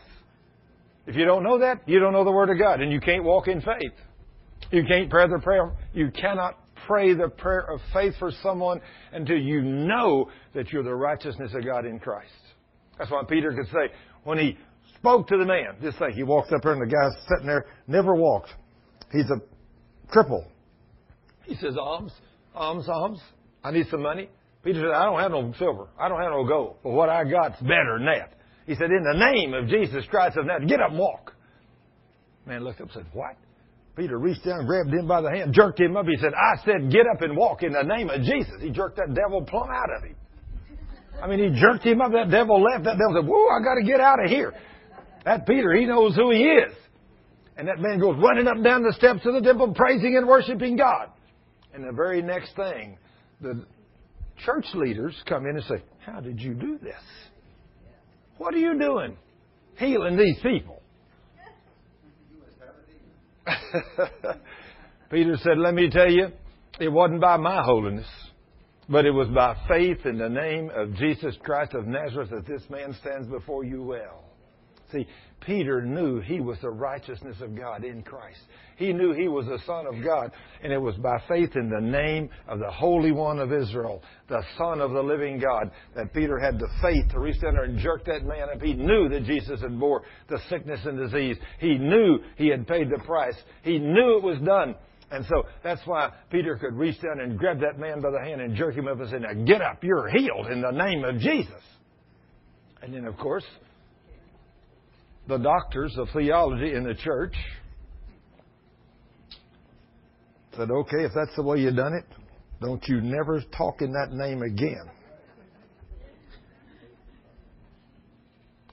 [1.06, 3.24] If you don't know that, you don't know the Word of God, and you can't
[3.24, 3.92] walk in faith.
[4.70, 5.72] You can't pray the prayer.
[5.92, 8.80] You cannot pray the prayer of faith for someone
[9.12, 12.32] until you know that you're the righteousness of God in Christ.
[12.98, 14.58] That's why Peter could say when he
[14.96, 17.66] spoke to the man, just think he walks up there and the guy's sitting there,
[17.86, 18.50] never walked.
[19.12, 19.40] He's a
[20.12, 20.44] cripple.
[21.44, 22.12] He says, alms,
[22.54, 23.20] alms, alms.
[23.64, 24.28] I need some money.
[24.62, 25.88] Peter said, I don't have no silver.
[25.98, 26.76] I don't have no gold.
[26.82, 28.34] But what I got's better than that.
[28.66, 31.32] He said, in the name of Jesus Christ of Nazareth, get up and walk.
[32.44, 33.36] Man looked up and said, what?
[33.98, 36.06] Peter reached down, grabbed him by the hand, jerked him up.
[36.06, 38.54] He said, I said, get up and walk in the name of Jesus.
[38.60, 40.14] He jerked that devil plumb out of him.
[41.20, 42.12] I mean, he jerked him up.
[42.12, 42.84] That devil left.
[42.84, 44.54] That devil said, whoa, I got to get out of here.
[45.24, 46.72] That Peter, he knows who he is.
[47.56, 50.28] And that man goes running up and down the steps of the temple, praising and
[50.28, 51.08] worshiping God.
[51.74, 52.96] And the very next thing,
[53.40, 53.66] the
[54.44, 56.94] church leaders come in and say, how did you do this?
[58.36, 59.16] What are you doing?
[59.76, 60.77] Healing these people.
[65.10, 66.28] Peter said, Let me tell you,
[66.80, 68.08] it wasn't by my holiness,
[68.88, 72.62] but it was by faith in the name of Jesus Christ of Nazareth that this
[72.70, 74.24] man stands before you well.
[74.92, 75.06] See,
[75.40, 78.40] Peter knew he was the righteousness of God in Christ.
[78.76, 80.30] He knew he was the Son of God,
[80.62, 84.42] and it was by faith in the name of the Holy One of Israel, the
[84.56, 87.78] Son of the living God, that Peter had the faith to reach down there and
[87.78, 88.60] jerk that man up.
[88.60, 91.36] He knew that Jesus had bore the sickness and disease.
[91.60, 93.36] He knew he had paid the price.
[93.62, 94.74] He knew it was done.
[95.10, 98.40] And so that's why Peter could reach down and grab that man by the hand
[98.40, 101.18] and jerk him up and say, Now get up, you're healed in the name of
[101.18, 101.62] Jesus.
[102.82, 103.44] And then, of course,
[105.28, 107.34] the doctors of theology in the church
[110.56, 112.06] said, okay, if that's the way you've done it,
[112.60, 114.90] don't you never talk in that name again.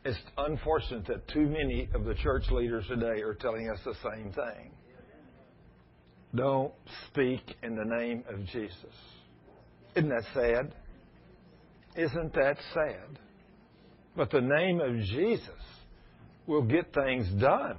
[0.06, 4.32] It's unfortunate that too many of the church leaders today are telling us the same
[4.32, 4.72] thing.
[6.34, 6.74] Don't
[7.08, 8.96] speak in the name of Jesus.
[9.96, 10.74] Isn't that sad?
[11.96, 13.20] Isn't that sad?
[14.16, 15.50] But the name of Jesus
[16.48, 17.78] will get things done.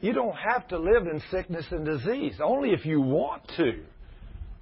[0.00, 3.84] You don't have to live in sickness and disease, only if you want to.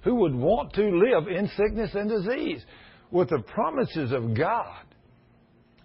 [0.03, 2.63] Who would want to live in sickness and disease?
[3.11, 4.83] With the promises of God.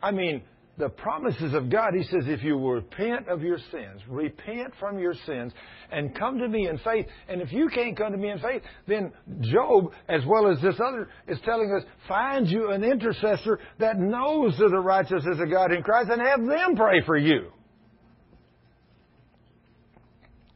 [0.02, 0.42] I mean,
[0.78, 5.14] the promises of God, He says, if you repent of your sins, repent from your
[5.26, 5.52] sins,
[5.90, 7.06] and come to me in faith.
[7.28, 10.76] And if you can't come to me in faith, then Job, as well as this
[10.76, 15.72] other, is telling us, find you an intercessor that knows of the righteousness of God
[15.72, 17.50] in Christ and have them pray for you.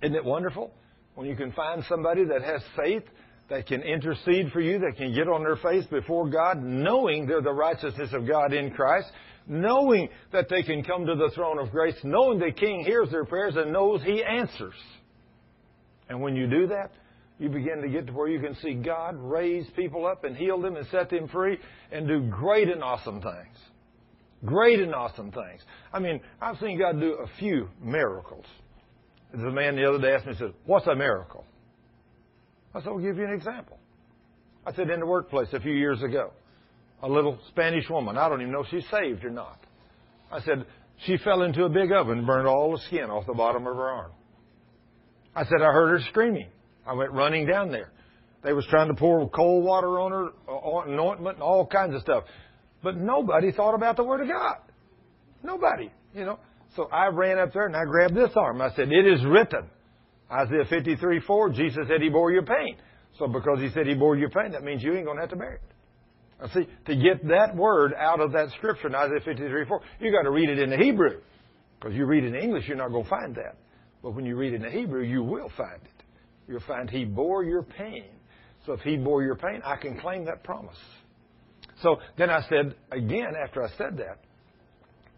[0.02, 0.73] Isn't it wonderful?
[1.15, 3.05] When you can find somebody that has faith,
[3.51, 7.42] that can intercede for you, that can get on their face before God, knowing they're
[7.42, 9.09] the righteousness of God in Christ,
[9.47, 13.25] knowing that they can come to the throne of grace, knowing the King hears their
[13.25, 14.75] prayers and knows He answers.
[16.09, 16.93] And when you do that,
[17.39, 20.61] you begin to get to where you can see God raise people up and heal
[20.61, 21.59] them and set them free
[21.91, 23.57] and do great and awesome things.
[24.45, 25.61] Great and awesome things.
[25.93, 28.45] I mean, I've seen God do a few miracles.
[29.33, 31.45] The man the other day asked me, said, What's a miracle?
[32.75, 33.79] I said, I'll give you an example.
[34.67, 36.33] I said, in the workplace a few years ago,
[37.03, 39.59] a little Spanish woman, I don't even know if she's saved or not.
[40.31, 40.65] I said,
[41.05, 43.75] she fell into a big oven and burned all the skin off the bottom of
[43.75, 44.13] her arm.
[45.35, 46.49] I said, I heard her screaming.
[46.87, 47.91] I went running down there.
[48.43, 52.03] They was trying to pour cold water on her, uh, anointment, and all kinds of
[52.03, 52.25] stuff.
[52.83, 54.57] But nobody thought about the Word of God.
[55.43, 56.39] Nobody, you know.
[56.77, 58.61] So I ran up there and I grabbed this arm.
[58.61, 59.69] I said, It is written.
[60.31, 62.77] Isaiah 53 4, Jesus said He bore your pain.
[63.19, 65.31] So because He said He bore your pain, that means you ain't going to have
[65.31, 65.72] to bear it.
[66.43, 70.11] Now see, to get that word out of that scripture in Isaiah 53 4, you
[70.11, 71.21] got to read it in the Hebrew.
[71.79, 73.57] Because you read it in English, you're not going to find that.
[74.03, 76.05] But when you read it in the Hebrew, you will find it.
[76.49, 78.07] You'll find He bore your pain.
[78.67, 80.77] So if He bore your pain, I can claim that promise.
[81.81, 84.19] So then I said, again, after I said that,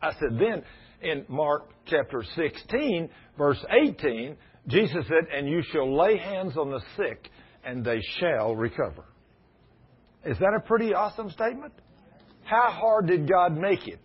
[0.02, 0.62] I said, then
[1.00, 4.36] in Mark chapter 16, verse 18,
[4.68, 7.30] Jesus said, And you shall lay hands on the sick,
[7.64, 9.04] and they shall recover.
[10.24, 11.72] Is that a pretty awesome statement?
[12.44, 14.00] How hard did God make it?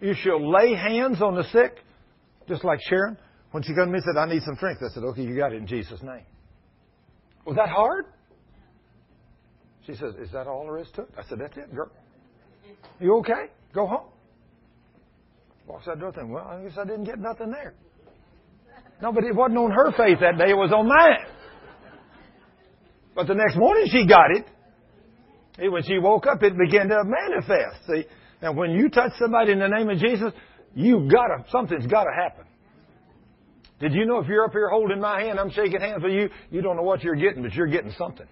[0.00, 1.76] You shall lay hands on the sick,
[2.48, 3.16] just like Sharon.
[3.52, 5.36] When she came to me and said, I need some strength, I said, Okay, you
[5.36, 6.24] got it in Jesus' name.
[7.46, 8.06] Was that hard?
[9.86, 11.10] She says, Is that all there is to it?
[11.16, 11.90] I said, That's it, girl.
[13.00, 13.46] You okay?
[13.74, 14.08] Go home.
[15.66, 17.74] Walks out the door thinking, well, I guess I didn't get nothing there.
[19.00, 21.26] No, but it wasn't on her faith that day, it was on mine.
[23.14, 24.46] But the next morning she got it.
[25.58, 27.86] When she woke up, it began to manifest.
[27.86, 28.04] See,
[28.42, 30.32] now when you touch somebody in the name of Jesus,
[30.74, 32.44] you gotta, something's gotta happen.
[33.80, 36.28] Did you know if you're up here holding my hand, I'm shaking hands with you,
[36.50, 38.26] you don't know what you're getting, but you're getting something.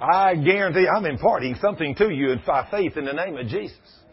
[0.00, 4.04] I guarantee I'm imparting something to you by faith in the name of Jesus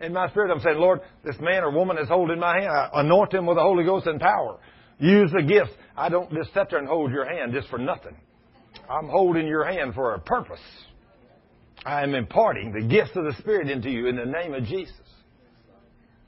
[0.00, 2.68] in my spirit, I'm saying, Lord, this man or woman is holding my hand.
[2.68, 4.58] I anoint him with the Holy Ghost and power.
[4.98, 5.72] Use the gifts.
[5.96, 8.16] I don't just sit there and hold your hand just for nothing.
[8.90, 10.60] I'm holding your hand for a purpose.
[11.84, 14.94] I am imparting the gifts of the Spirit into you in the name of Jesus.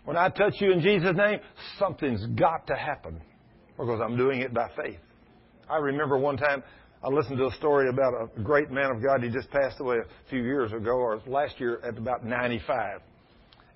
[0.04, 1.40] When I touch you in Jesus' name,
[1.78, 3.20] something's got to happen
[3.76, 5.00] because I'm doing it by faith.
[5.68, 6.62] I remember one time
[7.02, 9.22] I listened to a story about a great man of God.
[9.22, 13.00] He just passed away a few years ago, or last year at about 95.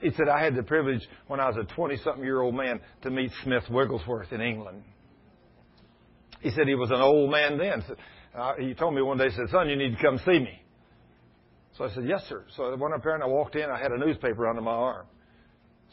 [0.01, 2.81] He said, I had the privilege when I was a 20 something year old man
[3.02, 4.83] to meet Smith Wigglesworth in England.
[6.41, 7.85] He said he was an old man then.
[8.36, 10.62] Uh, he told me one day, he said, Son, you need to come see me.
[11.77, 12.44] So I said, Yes, sir.
[12.57, 13.70] So I went up there and I walked in.
[13.70, 15.07] I had a newspaper under my arm.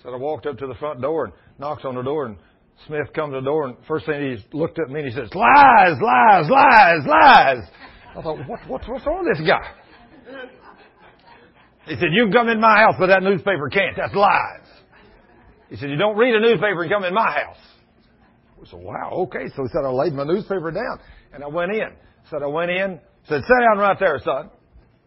[0.04, 2.38] So I walked up to the front door and knocks on the door and
[2.88, 5.30] Smith comes to the door and first thing he looked at me and he says,
[5.36, 7.70] Lies, lies, lies, lies.
[8.16, 9.72] I thought, what, what, what's wrong with this guy?
[11.86, 13.98] He said, You come in my house, but that newspaper can't.
[13.98, 14.70] That's lies.
[15.70, 17.58] He said, you don't read a newspaper and come in my house.
[18.62, 19.48] I said, wow, okay.
[19.56, 21.00] So he said, I laid my newspaper down
[21.34, 21.90] and I went in.
[22.30, 24.50] Said, I went in, said, sit down right there, son.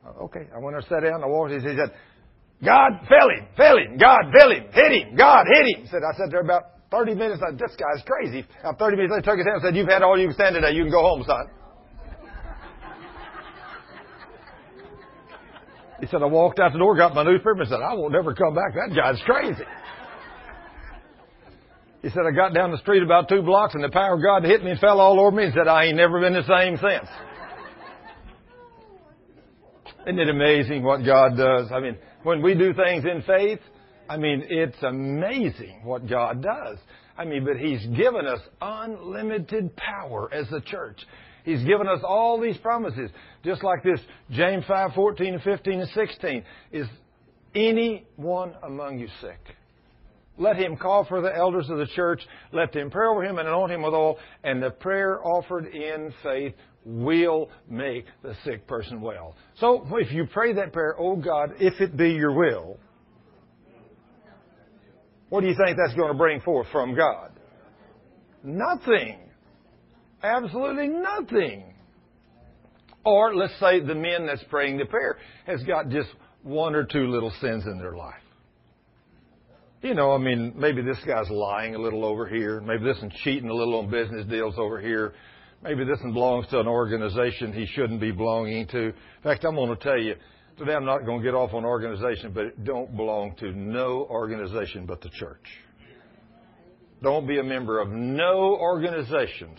[0.05, 0.49] Oh, okay.
[0.55, 1.76] I went there, sat down, I walked, he said,
[2.65, 5.86] God, fell him, fell him, God, fell him, hit him, God, hit him.
[5.86, 8.47] Said, I sat there about 30 minutes, I said, this guy's crazy.
[8.60, 10.55] About 30 minutes later, took his hand and said, you've had all you can stand
[10.55, 11.47] today, you can go home, son.
[16.01, 18.34] He said, I walked out the door, got my newspaper, and said, I won't never
[18.34, 18.75] come back.
[18.75, 19.62] That guy's crazy.
[22.03, 24.45] He said, I got down the street about two blocks and the power of God
[24.45, 26.77] hit me and fell all over me and said, I ain't never been the same
[26.77, 27.09] since.
[30.07, 31.71] Isn't it amazing what God does?
[31.73, 33.61] I mean, when we do things in faith,
[34.09, 36.79] I mean, it's amazing what God does.
[37.17, 40.99] I mean, but He's given us unlimited power as a church.
[41.45, 43.11] He's given us all these promises.
[43.45, 44.01] Just like this,
[44.31, 46.45] James 5, 14 and 15 and 16.
[46.73, 46.87] Is
[47.55, 49.39] any one among you sick?
[50.39, 52.23] Let him call for the elders of the church.
[52.52, 54.19] Let them pray over him and anoint him with oil.
[54.43, 56.55] And the prayer offered in faith
[56.85, 59.36] will make the sick person well.
[59.59, 62.78] So if you pray that prayer, oh God, if it be your will,
[65.28, 67.31] what do you think that's going to bring forth from God?
[68.43, 69.19] Nothing.
[70.23, 71.65] Absolutely nothing.
[73.05, 76.09] Or let's say the men that's praying the prayer has got just
[76.43, 78.22] one or two little sins in their life.
[79.83, 82.61] You know, I mean, maybe this guy's lying a little over here.
[82.61, 85.12] Maybe this one's cheating a little on business deals over here.
[85.62, 88.78] Maybe this one belongs to an organization he shouldn't be belonging to.
[88.78, 88.94] In
[89.25, 90.15] fact, I'm going to tell you,
[90.57, 94.07] today I'm not going to get off on organization, but it don't belong to no
[94.09, 95.44] organization but the church.
[97.02, 99.59] Don't be a member of no organizations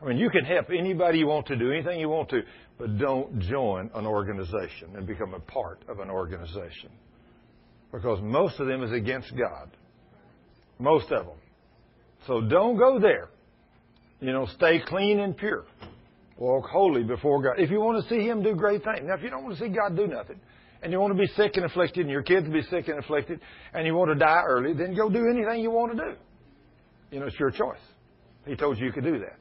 [0.00, 2.42] I mean, you can help anybody you want to do anything you want to,
[2.78, 6.90] but don't join an organization and become a part of an organization.
[7.92, 9.70] Because most of them is against God.
[10.78, 11.36] Most of them.
[12.26, 13.30] So don't go there.
[14.20, 15.64] You know, stay clean and pure.
[16.36, 17.54] Walk holy before God.
[17.58, 19.00] If you want to see Him do great things.
[19.04, 20.38] Now, if you don't want to see God do nothing,
[20.82, 23.40] and you want to be sick and afflicted, and your kids be sick and afflicted,
[23.72, 26.12] and you want to die early, then go do anything you want to do.
[27.10, 27.80] You know, it's your choice.
[28.46, 29.38] He told you you could do that.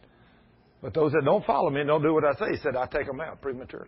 [0.82, 2.86] But those that don't follow me and don't do what I say, he said, I
[2.86, 3.88] take them out prematurely.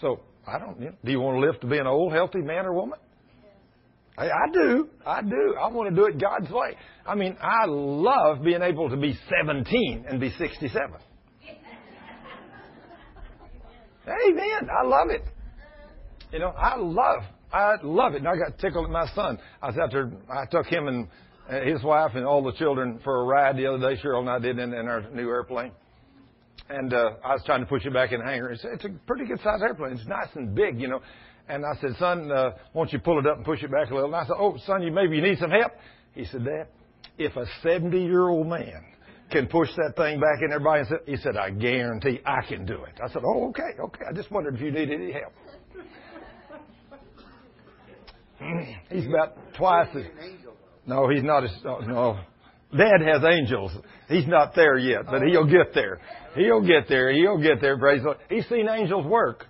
[0.00, 2.40] So, I don't, you know, do you want to live to be an old, healthy
[2.40, 2.98] man or woman?
[4.16, 4.88] I, I do.
[5.06, 5.54] I do.
[5.60, 6.76] I want to do it God's way.
[7.06, 10.90] I mean, I love being able to be 17 and be 67.
[14.06, 14.68] Amen.
[14.68, 15.22] I love it.
[16.32, 17.22] You know, I love,
[17.52, 18.18] I love it.
[18.18, 19.38] And I got tickled at my son.
[19.62, 21.08] I was out there, I took him and
[21.48, 24.00] uh, his wife and all the children for a ride the other day.
[24.02, 25.72] Cheryl and I did in, in our new airplane.
[26.68, 28.50] And uh, I was trying to push it back in the hangar.
[28.50, 29.92] It's, it's a pretty good sized airplane.
[29.92, 31.00] It's nice and big, you know.
[31.48, 33.94] And I said, son, uh, won't you pull it up and push it back a
[33.94, 34.08] little?
[34.08, 35.72] And I said, oh, son, you maybe you need some help.
[36.14, 36.68] He said, Dad,
[37.18, 38.84] if a 70 year old man
[39.30, 42.64] can push that thing back in there by himself, he said, I guarantee I can
[42.64, 43.00] do it.
[43.02, 44.04] I said, oh, okay, okay.
[44.08, 45.32] I just wondered if you needed any help.
[48.90, 50.04] He's about twice as
[50.86, 51.44] no, he's not.
[51.44, 52.18] As, no,
[52.76, 53.72] Dad has angels.
[54.08, 56.00] He's not there yet, but he'll get there.
[56.34, 57.12] He'll get there.
[57.12, 57.78] He'll get there.
[57.78, 58.18] Praise the Lord.
[58.30, 59.46] He's seen angels work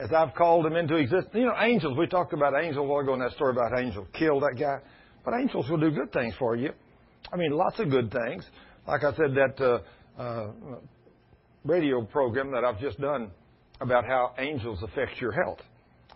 [0.00, 1.30] as I've called them into existence.
[1.34, 1.96] You know, angels.
[1.96, 4.78] We talked about angels a while ago in that story about angels killed that guy.
[5.24, 6.70] But angels will do good things for you.
[7.32, 8.44] I mean, lots of good things.
[8.86, 9.60] Like I said, that
[10.18, 10.50] uh, uh,
[11.64, 13.30] radio program that I've just done
[13.80, 15.60] about how angels affect your health.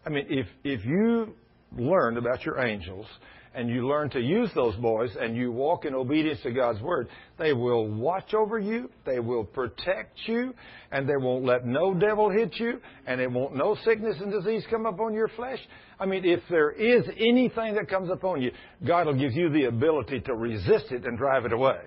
[0.04, 1.34] I mean, if if you
[1.76, 3.06] learned about your angels
[3.54, 7.08] and you learn to use those boys and you walk in obedience to God's word,
[7.38, 10.54] they will watch over you, they will protect you,
[10.90, 14.64] and they won't let no devil hit you, and it won't no sickness and disease
[14.70, 15.58] come upon your flesh.
[16.00, 18.52] I mean, if there is anything that comes upon you,
[18.86, 21.78] God will give you the ability to resist it and drive it away.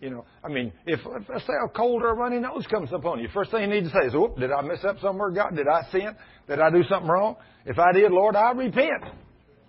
[0.00, 3.20] You know, I mean, if let's say a cold or a runny nose comes upon
[3.20, 4.38] you, first thing you need to say is, "Whoop!
[4.38, 5.54] Did I mess up somewhere, God?
[5.54, 6.16] Did I sin?
[6.48, 7.36] Did I do something wrong?
[7.66, 9.04] If I did, Lord, I repent."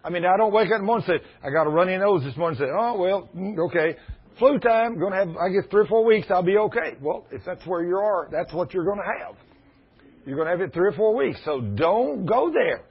[0.04, 1.98] I mean, I don't wake up in the morning and say, I got a runny
[1.98, 3.98] nose this morning and say, oh, well, mm, okay.
[4.40, 6.96] Flu time, going to have, I guess, three or four weeks, I'll be okay.
[7.00, 9.36] Well, if that's where you are, that's what you're going to have.
[10.26, 11.40] You're going to have it three or four weeks.
[11.46, 12.84] So don't go there.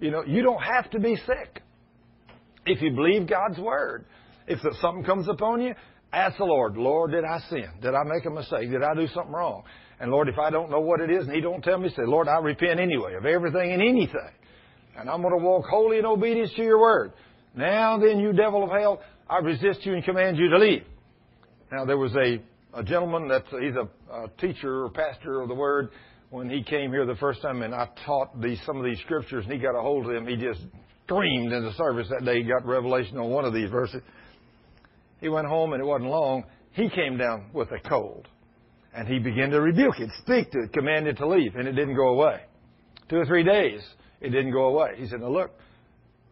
[0.00, 1.62] You know, you don't have to be sick.
[2.66, 4.06] If you believe God's word,
[4.46, 5.74] if something comes upon you,
[6.12, 7.68] ask the Lord, Lord, did I sin?
[7.80, 8.70] Did I make a mistake?
[8.70, 9.62] Did I do something wrong?
[10.00, 12.02] And Lord, if I don't know what it is and He don't tell me, say,
[12.04, 14.30] Lord, I repent anyway of everything and anything
[14.96, 17.12] and I'm going to walk holy in obedience to your word.
[17.54, 20.84] Now then, you devil of hell, I resist you and command you to leave.
[21.72, 22.40] Now there was a,
[22.74, 25.90] a gentleman that he's a, a teacher or pastor of the word.
[26.30, 29.44] When he came here the first time and I taught these, some of these scriptures
[29.44, 30.60] and he got a hold of them, he just
[31.06, 32.42] screamed in the service that day.
[32.42, 34.00] He got revelation on one of these verses.
[35.20, 36.44] He went home, and it wasn't long.
[36.72, 38.28] He came down with a cold.
[38.94, 41.72] And he began to rebuke it, speak to it, command it to leave, and it
[41.72, 42.40] didn't go away.
[43.08, 43.80] Two or three days,
[44.20, 44.92] it didn't go away.
[44.96, 45.50] He said, Now look,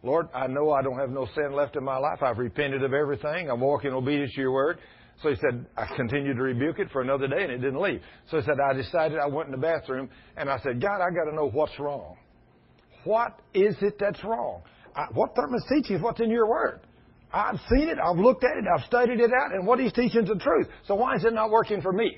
[0.03, 2.21] Lord, I know I don't have no sin left in my life.
[2.21, 3.49] I've repented of everything.
[3.49, 4.79] I'm walking in obedience to your word.
[5.21, 8.01] So he said, I continued to rebuke it for another day and it didn't leave.
[8.31, 11.13] So he said, I decided I went in the bathroom and I said, God, I
[11.13, 12.15] got to know what's wrong.
[13.03, 14.61] What is it that's wrong?
[14.95, 16.79] I, what Thurman's teaching is what's in your word.
[17.31, 20.23] I've seen it, I've looked at it, I've studied it out, and what he's teaching
[20.23, 20.67] is the truth.
[20.87, 22.17] So why is it not working for me?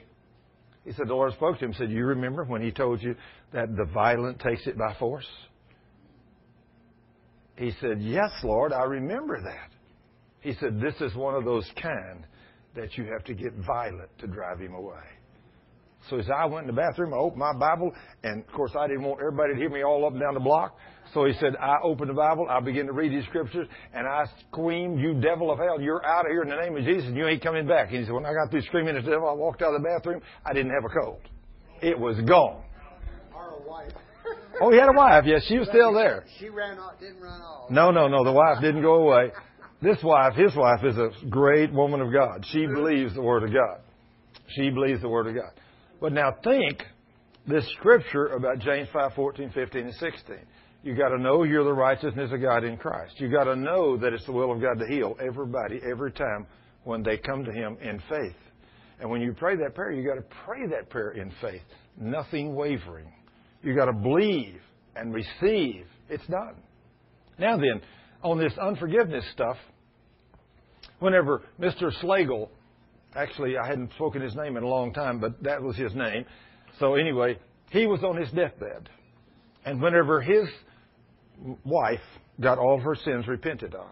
[0.86, 3.16] He said, the Lord spoke to him and said, You remember when he told you
[3.52, 5.28] that the violent takes it by force?
[7.62, 9.70] He said, Yes, Lord, I remember that.
[10.40, 12.26] He said, This is one of those kind
[12.76, 15.04] that you have to get violent to drive him away.
[16.10, 17.92] So as I went in the bathroom, I opened my Bible,
[18.24, 20.40] and of course I didn't want everybody to hear me all up and down the
[20.40, 20.76] block.
[21.14, 24.24] So he said, I opened the Bible, I began to read these scriptures, and I
[24.50, 27.16] screamed, You devil of hell, you're out of here in the name of Jesus, and
[27.16, 27.90] you ain't coming back.
[27.90, 29.84] And he said, When I got through screaming at the devil, I walked out of
[29.84, 31.22] the bathroom, I didn't have a cold.
[31.84, 32.64] It was gone.
[34.62, 34.70] Or a wife.
[34.70, 36.24] Oh, he had a wife, yes, she was still there.
[36.40, 37.70] She ran off, didn't run off.
[37.70, 39.32] No, no, no, the wife didn't go away.
[39.82, 42.46] This wife, his wife, is a great woman of God.
[42.52, 43.82] She believes the Word of God.
[44.50, 45.52] She believes the Word of God.
[46.00, 46.84] But now think
[47.48, 50.36] this scripture about James 5, 14, 15, and 16.
[50.84, 53.20] You got to know you're the righteousness of God in Christ.
[53.20, 56.46] You got to know that it's the will of God to heal everybody every time
[56.84, 58.36] when they come to Him in faith.
[59.00, 61.62] And when you pray that prayer, you got to pray that prayer in faith,
[61.98, 63.12] nothing wavering.
[63.64, 64.60] You got to believe
[64.96, 65.86] and receive.
[66.10, 66.56] It's done.
[67.40, 67.82] Now then,
[68.24, 69.58] on this unforgiveness stuff,
[71.00, 71.92] whenever Mr.
[72.02, 72.50] Slagle,
[73.16, 76.26] actually I hadn't spoken his name in a long time, but that was his name.
[76.80, 78.90] So anyway, he was on his deathbed.
[79.66, 80.48] And whenever his
[81.64, 82.00] wife
[82.40, 83.88] got all of her sins repented of,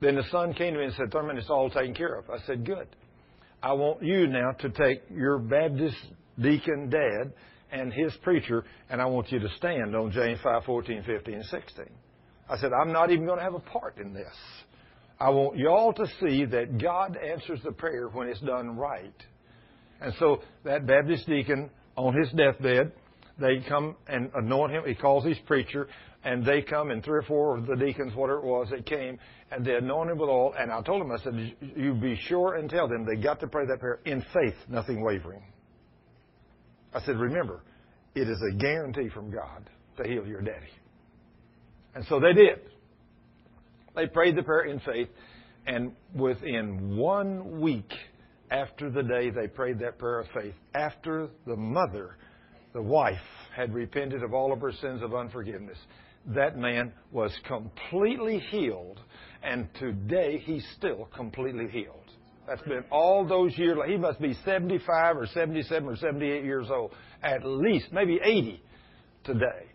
[0.00, 2.30] then the son came to me and said, Thurman, it's all taken care of.
[2.30, 2.88] I said, good.
[3.62, 5.96] I want you now to take your Baptist
[6.40, 7.32] deacon dad
[7.72, 11.44] and his preacher, and I want you to stand on James 5, 14, 15, and
[11.44, 11.84] 16.
[12.48, 14.34] I said, I'm not even going to have a part in this.
[15.20, 19.14] I want y'all to see that God answers the prayer when it's done right.
[20.00, 22.92] And so that Baptist deacon on his deathbed,
[23.38, 24.82] they come and anoint him.
[24.86, 25.88] He calls his preacher,
[26.24, 29.18] and they come, and three or four of the deacons, whatever it was, they came,
[29.50, 30.54] and they anointed him with oil.
[30.58, 33.46] And I told them, I said, you be sure and tell them they got to
[33.46, 35.42] pray that prayer in faith, nothing wavering.
[36.92, 37.60] I said, remember,
[38.14, 40.66] it is a guarantee from God to heal your daddy.
[41.94, 42.60] And so they did.
[43.94, 45.08] They prayed the prayer in faith,
[45.66, 47.92] and within one week
[48.50, 52.16] after the day they prayed that prayer of faith, after the mother,
[52.72, 53.18] the wife,
[53.54, 55.78] had repented of all of her sins of unforgiveness,
[56.26, 59.00] that man was completely healed,
[59.42, 62.09] and today he's still completely healed.
[62.50, 63.78] That's been all those years.
[63.86, 68.60] He must be 75 or 77 or 78 years old, at least, maybe 80
[69.22, 69.70] today.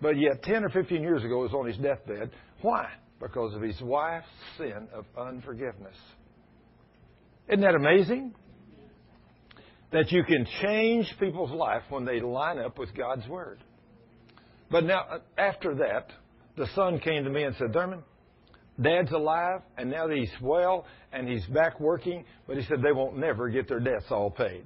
[0.00, 2.30] But yet, 10 or 15 years ago, he was on his deathbed.
[2.62, 2.88] Why?
[3.20, 5.96] Because of his wife's sin of unforgiveness.
[7.48, 8.32] Isn't that amazing?
[9.90, 13.58] That you can change people's life when they line up with God's Word.
[14.70, 16.12] But now, uh, after that,
[16.56, 18.04] the son came to me and said, Thurman,
[18.82, 22.92] Dad's alive, and now that he's well and he's back working, but he said they
[22.92, 24.64] won't never get their debts all paid.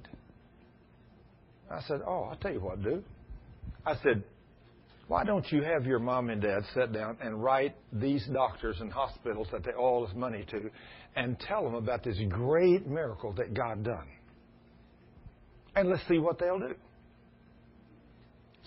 [1.69, 3.03] I said, Oh, I'll tell you what, dude.
[3.85, 4.23] I said,
[5.07, 8.91] Why don't you have your mom and dad sit down and write these doctors and
[8.91, 10.69] hospitals that they owe all this money to
[11.15, 14.07] and tell them about this great miracle that God done?
[15.75, 16.75] And let's see what they'll do.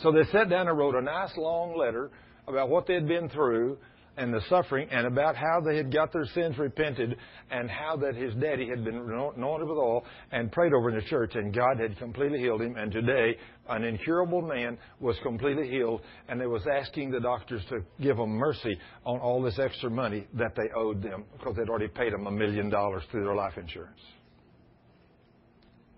[0.03, 2.11] So they sat down and wrote a nice long letter
[2.47, 3.79] about what they'd been through
[4.19, 7.17] and the suffering and about how they had got their sins repented
[7.51, 11.03] and how that his daddy had been anointed with oil and prayed over in the
[11.03, 13.37] church and God had completely healed him and today
[13.69, 18.31] an incurable man was completely healed and they was asking the doctors to give them
[18.31, 22.27] mercy on all this extra money that they owed them because they'd already paid them
[22.27, 24.01] a million dollars through their life insurance.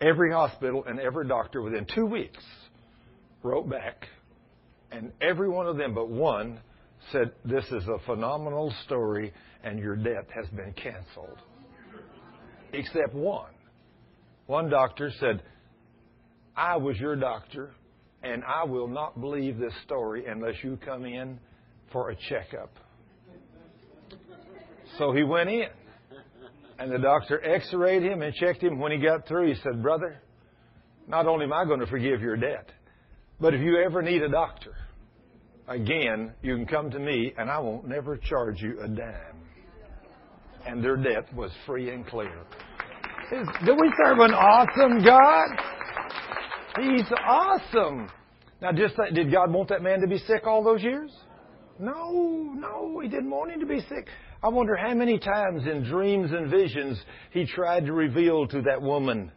[0.02, 2.44] Every hospital and every doctor within two weeks
[3.42, 4.06] wrote back
[4.92, 6.60] and every one of them but one
[7.12, 11.38] said, This is a phenomenal story, and your debt has been canceled.
[12.72, 13.50] Except one.
[14.46, 15.42] One doctor said,
[16.56, 17.70] I was your doctor,
[18.22, 21.38] and I will not believe this story unless you come in
[21.92, 22.70] for a checkup.
[24.98, 25.68] So he went in,
[26.78, 28.78] and the doctor x rayed him and checked him.
[28.78, 30.20] When he got through, he said, Brother,
[31.06, 32.68] not only am I going to forgive your debt,
[33.40, 34.74] but if you ever need a doctor,
[35.70, 39.40] again, you can come to me and I won't never charge you a dime.
[40.66, 42.34] And their debt was free and clear.
[43.30, 45.48] Do we serve an awesome God?
[46.80, 48.10] He's awesome.
[48.60, 51.10] Now, just did God want that man to be sick all those years?
[51.78, 54.08] No, no, He didn't want him to be sick.
[54.42, 57.00] I wonder how many times in dreams and visions
[57.30, 59.32] He tried to reveal to that woman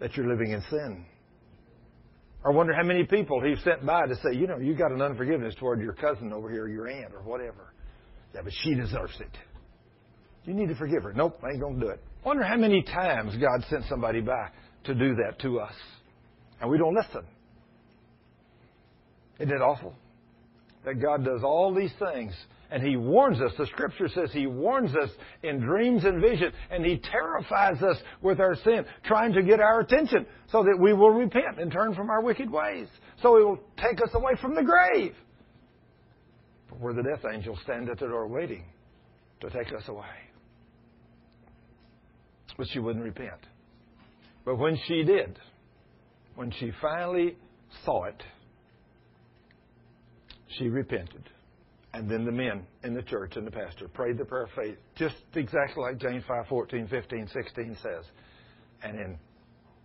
[0.00, 1.06] that you're living in sin.
[2.44, 5.00] I wonder how many people He sent by to say, you know, you got an
[5.00, 7.72] unforgiveness toward your cousin over here, your aunt, or whatever.
[8.34, 9.30] Yeah, but she deserves it.
[10.44, 11.12] You need to forgive her.
[11.12, 12.02] Nope, I ain't going to do it.
[12.24, 14.48] Wonder how many times God sent somebody by
[14.84, 15.74] to do that to us.
[16.60, 17.24] And we don't listen.
[19.38, 19.94] Isn't it awful?
[20.84, 22.34] That God does all these things
[22.72, 23.52] and He warns us.
[23.58, 25.10] The Scripture says He warns us
[25.42, 26.54] in dreams and visions.
[26.70, 30.94] and He terrifies us with our sin, trying to get our attention so that we
[30.94, 32.88] will repent and turn from our wicked ways.
[33.20, 35.14] So He will take us away from the grave.
[36.70, 38.64] But where the death angels stand at the door waiting
[39.40, 40.06] to take us away.
[42.56, 43.40] But she wouldn't repent.
[44.46, 45.38] But when she did,
[46.36, 47.36] when she finally
[47.84, 48.22] saw it,
[50.58, 51.28] she repented.
[51.94, 54.76] And then the men in the church and the pastor prayed the prayer of faith,
[54.96, 58.04] just exactly like James 5 14, 15, 16 says.
[58.82, 59.18] And in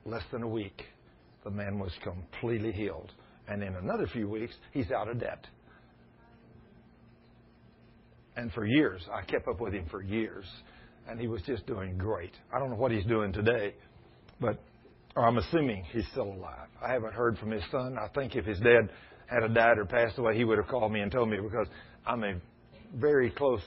[0.06, 0.84] less than a week,
[1.44, 3.12] the man was completely healed.
[3.48, 5.46] And in another few weeks, he's out of debt.
[8.36, 10.46] And for years, I kept up with him for years,
[11.10, 12.34] and he was just doing great.
[12.54, 13.74] I don't know what he's doing today,
[14.40, 14.60] but
[15.16, 16.68] I'm assuming he's still alive.
[16.82, 17.98] I haven't heard from his son.
[17.98, 18.90] I think if his dad
[19.28, 21.68] had died or passed away, he would have called me and told me because
[22.08, 22.36] I'm a
[22.96, 23.62] very close,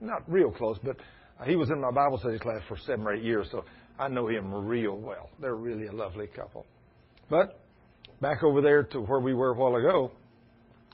[0.00, 0.96] not real close, but
[1.44, 3.64] he was in my Bible study class for seven or eight years, so
[3.98, 5.30] I know him real well.
[5.40, 6.64] They're really a lovely couple.
[7.28, 7.60] But
[8.20, 10.12] back over there to where we were a while ago,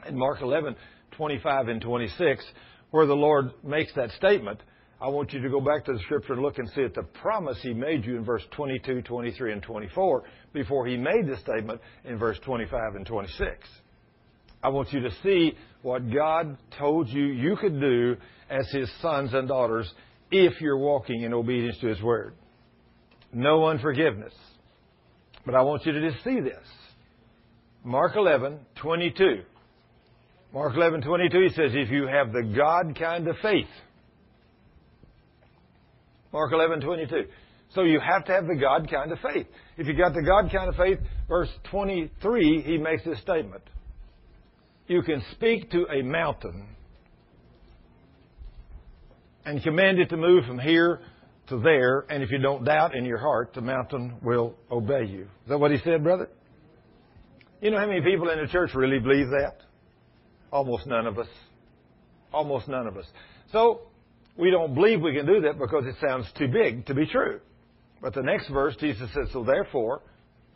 [0.07, 0.77] in Mark 11,
[1.13, 2.45] 25 and 26,
[2.91, 4.61] where the Lord makes that statement,
[5.01, 7.03] I want you to go back to the scripture and look and see at the
[7.03, 11.81] promise he made you in verse 22, 23, and 24 before he made the statement
[12.05, 13.69] in verse 25 and 26.
[14.63, 18.17] I want you to see what God told you you could do
[18.51, 19.91] as His sons and daughters
[20.31, 22.35] if you're walking in obedience to His Word.
[23.33, 24.35] No unforgiveness.
[25.47, 26.67] But I want you to just see this.
[27.85, 29.43] Mark 11, 22.
[30.53, 33.69] Mark 11, 22, he says, if you have the God kind of faith.
[36.33, 37.25] Mark 11, 22.
[37.75, 39.47] So you have to have the God kind of faith.
[39.77, 43.63] If you got the God kind of faith, verse 23, he makes this statement
[44.89, 46.67] you can speak to a mountain
[49.45, 51.01] and command it to move from here
[51.49, 55.23] to there, and if you don't doubt in your heart, the mountain will obey you.
[55.23, 56.29] Is that what he said, brother?
[57.61, 59.57] You know how many people in the church really believe that?
[60.51, 61.29] Almost none of us.
[62.33, 63.07] Almost none of us.
[63.53, 63.83] So,
[64.37, 67.41] we don't believe we can do that because it sounds too big to be true.
[68.01, 70.03] But the next verse, Jesus says, So therefore,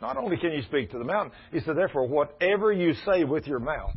[0.01, 3.45] not only can you speak to the mountain, he said, Therefore, whatever you say with
[3.47, 3.95] your mouth,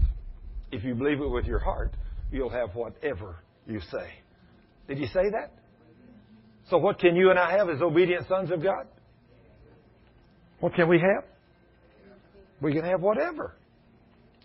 [0.73, 1.93] if you believe it with your heart,
[2.31, 3.37] you'll have whatever
[3.67, 4.11] you say.
[4.89, 5.53] Did you say that?
[6.71, 8.87] So what can you and I have as obedient sons of God?
[10.61, 11.25] What can we have?
[12.61, 13.55] We can have whatever.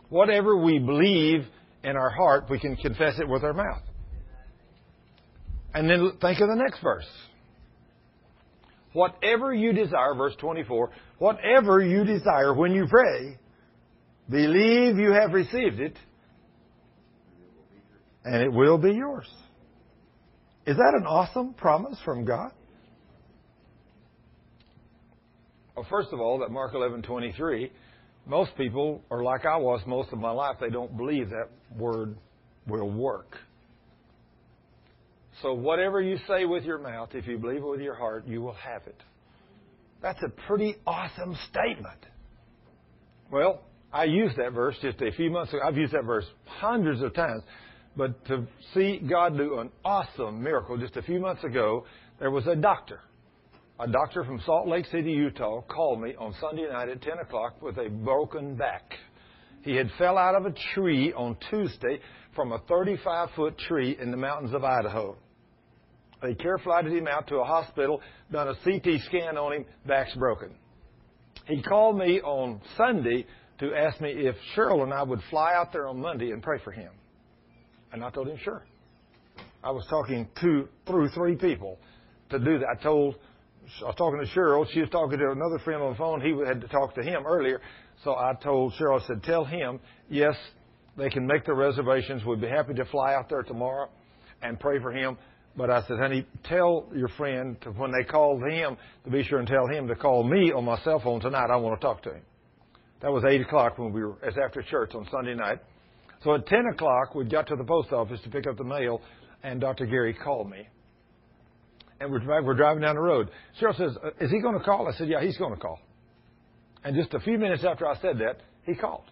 [0.10, 1.46] Whatever we believe
[1.84, 3.82] in our heart, we can confess it with our mouth.
[5.74, 7.08] And then think of the next verse.
[8.94, 13.38] Whatever you desire, verse 24, whatever you desire when you pray,
[14.30, 15.98] believe you have received it,
[18.24, 19.28] and it will be yours.
[20.66, 22.52] Is that an awesome promise from God?
[25.76, 27.72] Well, first of all, that Mark 11:23,
[28.26, 30.58] most people are like I was most of my life.
[30.60, 32.16] They don't believe that word
[32.68, 33.38] will work.
[35.42, 38.42] So whatever you say with your mouth, if you believe it with your heart, you
[38.42, 39.02] will have it.
[40.02, 42.06] That's a pretty awesome statement.
[43.32, 43.62] Well,
[43.94, 45.62] I used that verse just a few months ago.
[45.66, 47.44] I've used that verse hundreds of times.
[47.96, 51.86] But to see God do an awesome miracle, just a few months ago,
[52.20, 53.02] there was a doctor.
[53.80, 57.62] A doctor from Salt Lake City, Utah, called me on Sunday night at 10 o'clock
[57.62, 58.94] with a broken back.
[59.64, 62.00] He had fell out of a tree on Tuesday
[62.36, 65.18] from a 35 foot tree in the mountains of Idaho.
[66.22, 70.14] They care flighted him out to a hospital, done a CT scan on him, back's
[70.16, 70.52] broken.
[71.48, 73.26] He called me on Sunday
[73.60, 76.60] to ask me if Cheryl and I would fly out there on Monday and pray
[76.64, 76.92] for him.
[77.94, 78.64] And I told him, sure.
[79.64, 81.78] I was talking to through three people
[82.30, 82.68] to do that.
[82.80, 83.16] I told,
[83.82, 84.66] I was talking to Cheryl.
[84.72, 86.22] She was talking to another friend on the phone.
[86.22, 87.62] He had to talk to him earlier.
[88.04, 89.80] So I told Cheryl, I said, tell him,
[90.10, 90.36] yes,
[90.98, 92.26] They can make the reservations.
[92.26, 93.90] We'd be happy to fly out there tomorrow
[94.42, 95.18] and pray for him.
[95.56, 99.40] But I said, honey, tell your friend to, when they call him to be sure
[99.40, 101.50] and tell him to call me on my cell phone tonight.
[101.52, 102.22] I want to talk to him.
[103.02, 105.60] That was 8 o'clock when we were, it's after church on Sunday night.
[106.24, 109.02] So at 10 o'clock, we got to the post office to pick up the mail,
[109.44, 109.86] and Dr.
[109.86, 110.68] Gary called me.
[112.00, 113.30] And we're, we're driving down the road.
[113.60, 114.88] Cheryl says, Is he going to call?
[114.88, 115.80] I said, Yeah, he's going to call.
[116.84, 119.04] And just a few minutes after I said that, he called.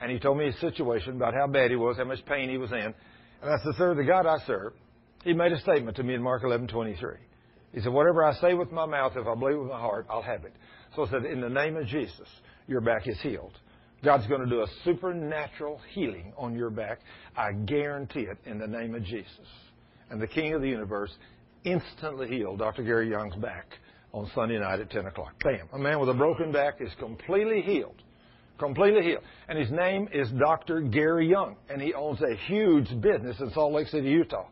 [0.00, 2.58] And he told me his situation about how bad he was, how much pain he
[2.58, 2.78] was in.
[2.78, 2.94] And
[3.50, 4.72] I said, Sir, the God I serve,
[5.24, 7.16] he made a statement to me in Mark 11:23.
[7.72, 10.22] He said, Whatever I say with my mouth, if I believe with my heart, I'll
[10.22, 10.52] have it.
[10.96, 12.28] So I said, In the name of Jesus,
[12.66, 13.58] your back is healed.
[14.04, 16.98] God's going to do a supernatural healing on your back.
[17.36, 19.46] I guarantee it in the name of Jesus.
[20.10, 21.12] And the King of the universe
[21.64, 22.82] instantly healed Dr.
[22.82, 23.66] Gary Young's back
[24.12, 25.34] on Sunday night at 10 o'clock.
[25.42, 25.68] Bam.
[25.72, 27.94] A man with a broken back is completely healed.
[28.58, 29.22] Completely healed.
[29.48, 30.80] And his name is Dr.
[30.80, 31.56] Gary Young.
[31.70, 34.48] And he owns a huge business in Salt Lake City, Utah.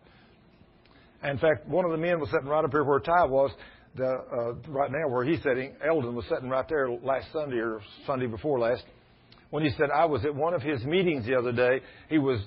[1.24, 3.50] In fact, one of the men was sitting right up here where Ty was,
[3.96, 5.74] the, uh, right now where he's sitting.
[5.84, 8.84] Eldon was sitting right there last Sunday or Sunday before last.
[9.50, 12.40] When he said, I was at one of his meetings the other day, he was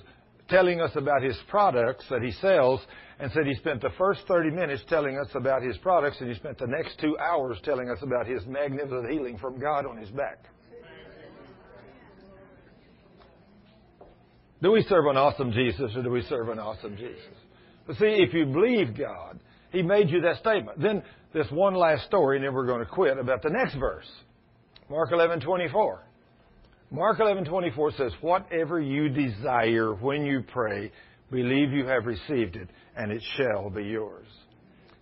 [0.48, 2.80] telling us about his products that he sells
[3.18, 6.34] and said he spent the first 30 minutes telling us about his products and he
[6.34, 10.10] spent the next two hours telling us about his magnificent healing from God on his
[10.10, 10.44] back.
[14.62, 17.20] Do we serve an awesome Jesus or do we serve an awesome Jesus?
[17.86, 19.38] But see, if you believe God,
[19.70, 20.80] He made you that statement.
[20.80, 21.02] Then
[21.34, 24.06] this one last story, and then we're going to quit about the next verse.
[24.88, 25.98] Mark 11:24.
[26.94, 30.92] Mark 11:24 says, "Whatever you desire when you pray,
[31.28, 34.28] believe you have received it, and it shall be yours."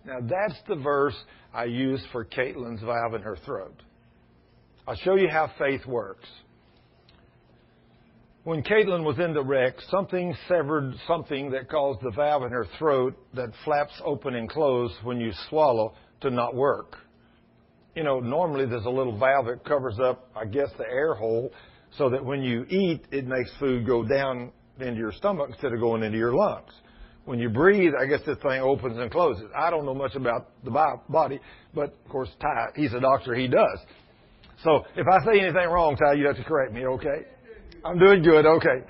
[0.03, 1.15] Now that's the verse
[1.53, 3.79] I used for Caitlin's valve in her throat.
[4.87, 6.27] I'll show you how faith works.
[8.43, 12.65] When Caitlin was in the wreck, something severed something that caused the valve in her
[12.79, 16.97] throat that flaps open and close when you swallow to not work.
[17.93, 21.51] You know, normally there's a little valve that covers up, I guess, the air hole
[21.97, 25.79] so that when you eat, it makes food go down into your stomach instead of
[25.79, 26.71] going into your lungs.
[27.25, 29.45] When you breathe, I guess this thing opens and closes.
[29.55, 31.39] I don't know much about the body,
[31.73, 33.79] but of course, Ty, he's a doctor, he does.
[34.63, 37.25] So if I say anything wrong, Ty, you have to correct me, okay?
[37.85, 38.45] I'm doing good.
[38.45, 38.85] Okay.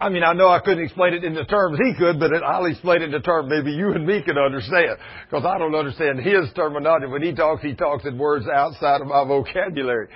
[0.00, 2.64] I mean, I know I couldn't explain it in the terms he could, but I'll
[2.64, 4.96] explain it in the terms maybe you and me can understand.
[5.28, 7.06] Because I don't understand his terminology.
[7.06, 10.08] When he talks, he talks in words outside of my vocabulary.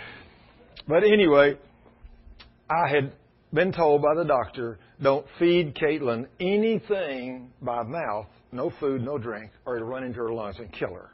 [0.86, 1.56] But anyway,
[2.68, 3.12] I had
[3.52, 9.50] been told by the doctor, don't feed Caitlin anything by mouth, no food, no drink,
[9.64, 11.10] or it'll run into her lungs and kill her.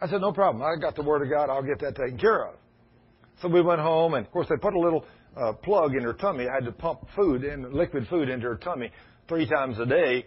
[0.00, 0.62] I said, no problem.
[0.62, 1.50] I got the word of God.
[1.50, 2.54] I'll get that taken care of.
[3.42, 5.04] So we went home, and of course they put a little
[5.36, 6.48] uh, plug in her tummy.
[6.48, 8.90] I had to pump food and liquid food into her tummy
[9.28, 10.26] three times a day,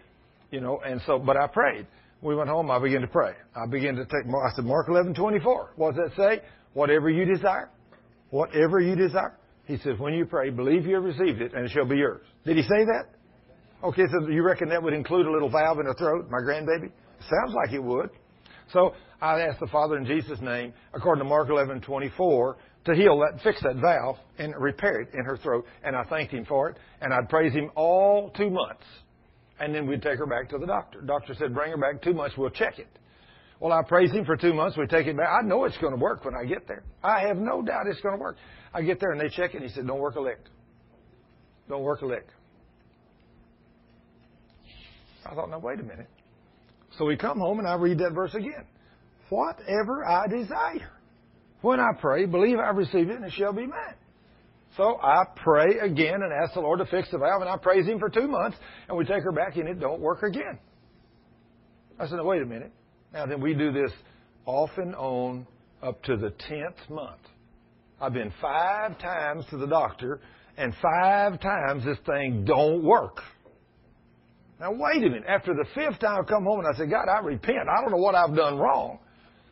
[0.51, 0.81] you know.
[0.85, 1.87] And so, but I prayed.
[2.21, 2.69] We went home.
[2.69, 3.33] I began to pray.
[3.55, 4.25] I began to take.
[4.25, 5.71] I said, Mark eleven twenty four.
[5.75, 6.43] What does that say?
[6.73, 7.69] Whatever you desire,
[8.29, 9.37] whatever you desire.
[9.65, 12.21] He says, when you pray, believe you have received it, and it shall be yours.
[12.45, 13.05] Did he say that?
[13.83, 16.89] Okay, so you reckon that would include a little valve in her throat, my grandbaby?
[17.19, 18.09] Sounds like it would.
[18.71, 22.95] So I asked the Father in Jesus' name, according to Mark eleven twenty four, to
[22.95, 25.65] heal that, fix that valve and repair it in her throat.
[25.83, 26.77] And I thanked him for it.
[27.01, 28.85] And I'd praise him all two months.
[29.59, 31.01] And then we'd take her back to the doctor.
[31.01, 32.37] Doctor said, bring her back two months.
[32.37, 32.87] We'll check it.
[33.59, 34.77] Well, I praise him for two months.
[34.77, 35.29] We take it back.
[35.29, 36.83] I know it's going to work when I get there.
[37.03, 38.37] I have no doubt it's going to work.
[38.73, 39.61] I get there and they check it.
[39.61, 40.39] He said, don't work a lick.
[41.67, 42.27] Don't work a lick.
[45.25, 46.07] I thought, now wait a minute.
[46.97, 48.65] So we come home and I read that verse again.
[49.29, 50.91] Whatever I desire.
[51.61, 53.95] When I pray, believe I receive it and it shall be mine.
[54.77, 57.87] So I pray again and ask the Lord to fix the valve, and I praise
[57.87, 60.59] Him for two months, and we take her back, and it don't work again.
[61.99, 62.71] I said, wait a minute.
[63.13, 63.91] Now then, we do this
[64.45, 65.47] off and on
[65.81, 67.21] up to the tenth month.
[67.99, 70.19] I've been five times to the doctor,
[70.57, 73.21] and five times this thing don't work.
[74.59, 75.23] Now wait a minute.
[75.27, 77.67] After the fifth time I come home and I say, God, I repent.
[77.69, 78.99] I don't know what I've done wrong,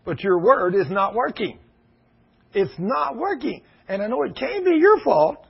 [0.04, 1.60] but your word is not working.
[2.54, 3.62] It's not working.
[3.88, 5.46] And I know it can't be your fault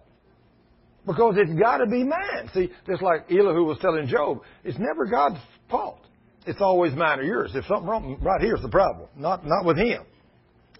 [1.05, 2.49] because it's got to be mine.
[2.53, 6.01] See, just like Elihu was telling Job, it's never God's fault.
[6.45, 7.51] It's always mine or yours.
[7.55, 10.03] If something wrong, right here's the problem, not not with him.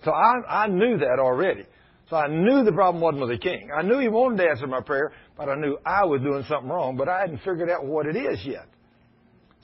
[0.03, 1.66] So I I knew that already.
[2.10, 3.69] So I knew the problem wasn't with the king.
[3.76, 6.69] I knew he wanted to answer my prayer, but I knew I was doing something
[6.69, 8.68] wrong, but I hadn't figured out what it is yet.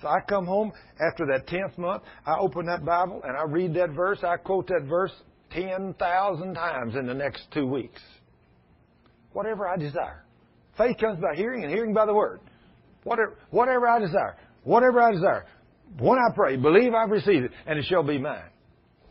[0.02, 3.76] So I come home after that tenth month, I open that Bible and I read
[3.76, 5.12] that verse, I quote that verse,
[5.52, 8.02] 10,000 times in the next two weeks.
[9.34, 10.26] Whatever I desire.
[10.78, 12.40] Faith comes by hearing, and hearing by the word.
[13.04, 15.46] Whatever, whatever I desire, whatever I desire,
[15.98, 18.50] when I pray, believe I've received it, and it shall be mine.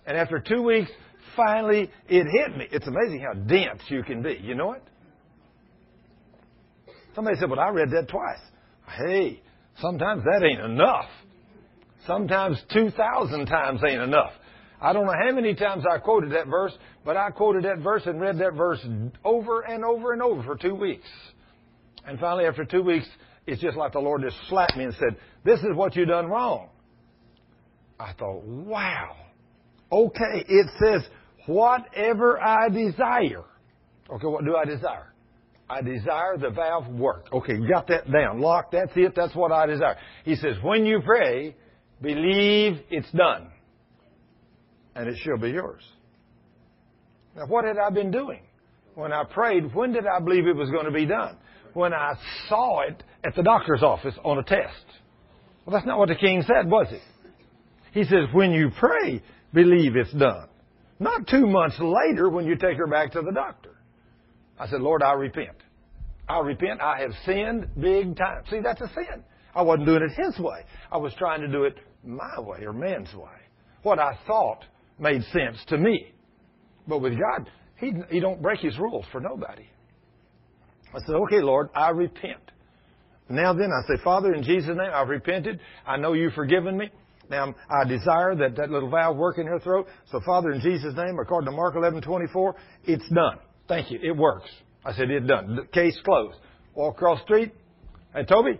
[0.07, 0.91] And after two weeks,
[1.37, 2.67] finally it hit me.
[2.71, 4.41] It's amazing how dense you can be.
[4.43, 4.83] You know it?
[7.15, 8.41] Somebody said, Well, I read that twice.
[8.97, 9.41] Hey,
[9.81, 11.07] sometimes that ain't enough.
[12.07, 14.33] Sometimes 2,000 times ain't enough.
[14.81, 16.73] I don't know how many times I quoted that verse,
[17.05, 18.81] but I quoted that verse and read that verse
[19.23, 21.07] over and over and over for two weeks.
[22.07, 23.07] And finally, after two weeks,
[23.51, 26.29] it's just like the Lord just slapped me and said, This is what you've done
[26.29, 26.69] wrong.
[27.99, 29.17] I thought, wow.
[29.91, 31.03] Okay, it says,
[31.47, 33.45] whatever I desire.
[34.09, 35.13] Okay, what do I desire?
[35.69, 37.27] I desire the valve work.
[37.33, 38.41] Okay, got that down.
[38.41, 39.97] Lock, that's it, that's what I desire.
[40.25, 41.57] He says, when you pray,
[42.01, 43.49] believe it's done.
[44.95, 45.83] And it shall be yours.
[47.37, 48.43] Now, what had I been doing?
[48.95, 51.37] When I prayed, when did I believe it was going to be done?
[51.75, 52.15] When I
[52.49, 54.85] saw it at the doctor's office on a test.
[55.65, 57.03] Well, that's not what the king said, was it?
[57.93, 60.49] He says, when you pray, believe it's done.
[60.99, 63.77] Not two months later when you take her back to the doctor.
[64.59, 65.57] I said, Lord, I repent.
[66.29, 66.81] I repent.
[66.81, 68.43] I have sinned big time.
[68.51, 69.25] See, that's a sin.
[69.55, 70.61] I wasn't doing it His way.
[70.93, 73.31] I was trying to do it my way or man's way.
[73.83, 74.65] What I thought
[74.99, 76.13] made sense to me.
[76.87, 79.67] But with God, He, he don't break His rules for nobody.
[80.95, 82.50] I said, okay, Lord, I repent.
[83.31, 85.61] Now then, I say, Father, in Jesus' name, I've repented.
[85.87, 86.91] I know you've forgiven me.
[87.31, 89.87] Now, I desire that that little valve work in her throat.
[90.11, 93.39] So, Father, in Jesus' name, according to Mark 11:24, it's done.
[93.69, 94.01] Thank you.
[94.03, 94.51] It works.
[94.85, 95.55] I said, it's done.
[95.55, 96.39] The case closed.
[96.75, 97.55] Walk across the street.
[98.13, 98.59] Hey, Toby.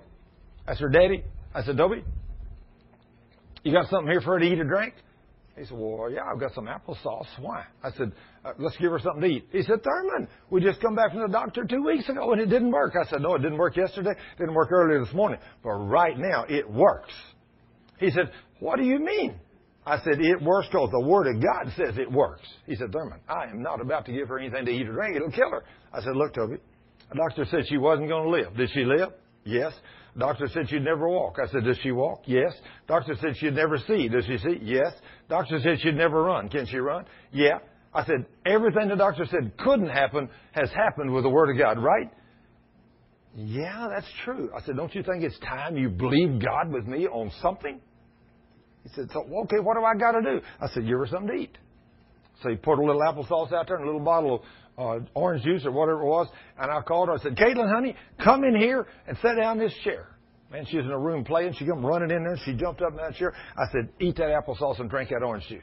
[0.67, 1.25] That's her daddy.
[1.53, 2.05] I said, Toby,
[3.65, 4.95] you got something here for her to eat or drink?
[5.61, 7.27] He said, Well, yeah, I've got some applesauce.
[7.39, 7.65] Why?
[7.85, 8.13] I said,
[8.47, 9.49] uh, Let's give her something to eat.
[9.53, 12.47] He said, Thurman, we just come back from the doctor two weeks ago and it
[12.47, 12.95] didn't work.
[12.99, 14.13] I said, No, it didn't work yesterday.
[14.13, 15.39] It didn't work earlier this morning.
[15.63, 17.13] But right now, it works.
[17.99, 18.31] He said,
[18.61, 19.35] What do you mean?
[19.85, 22.49] I said, It works because the Word of God says it works.
[22.67, 25.17] He said, Thurman, I am not about to give her anything to eat or drink.
[25.17, 25.65] It'll kill her.
[25.93, 26.57] I said, Look, Toby,
[27.11, 28.57] the doctor said she wasn't going to live.
[28.57, 29.11] Did she live?
[29.45, 29.75] Yes.
[30.19, 31.37] Doctor said she'd never walk.
[31.43, 32.23] I said, Does she walk?
[32.25, 32.53] Yes.
[32.89, 34.09] Doctor said she'd never see.
[34.09, 34.59] Does she see?
[34.63, 34.93] Yes.
[35.31, 36.49] Doctor said she'd never run.
[36.49, 37.07] Can she run?
[37.33, 37.61] Yeah.
[37.95, 41.83] I said, Everything the doctor said couldn't happen has happened with the Word of God,
[41.83, 42.13] right?
[43.37, 44.51] Yeah, that's true.
[44.55, 47.81] I said, Don't you think it's time you believe God with me on something?
[48.83, 50.41] He said, So, okay, what do I got to do?
[50.61, 51.57] I said, Give her something to eat.
[52.43, 54.43] So he poured a little applesauce out there and a little bottle
[54.79, 56.27] of uh, orange juice or whatever it was.
[56.59, 57.15] And I called her.
[57.15, 57.95] I said, Caitlin, honey,
[58.25, 60.09] come in here and sit down in this chair.
[60.51, 61.55] Man, she was in a room playing.
[61.55, 62.37] She come running in there.
[62.45, 63.33] She jumped up in that chair.
[63.57, 65.63] I said, eat that applesauce and drink that orange juice.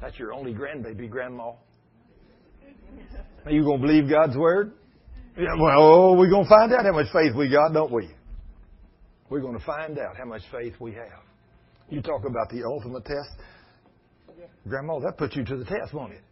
[0.00, 1.52] That's your only grandbaby, Grandma.
[3.44, 4.72] Are you going to believe God's word?
[5.36, 8.10] Yeah, well, we're going to find out how much faith we got, don't we?
[9.30, 11.22] We're going to find out how much faith we have.
[11.88, 13.30] You talk about the ultimate test.
[14.68, 16.22] Grandma, that puts you to the test, won't it?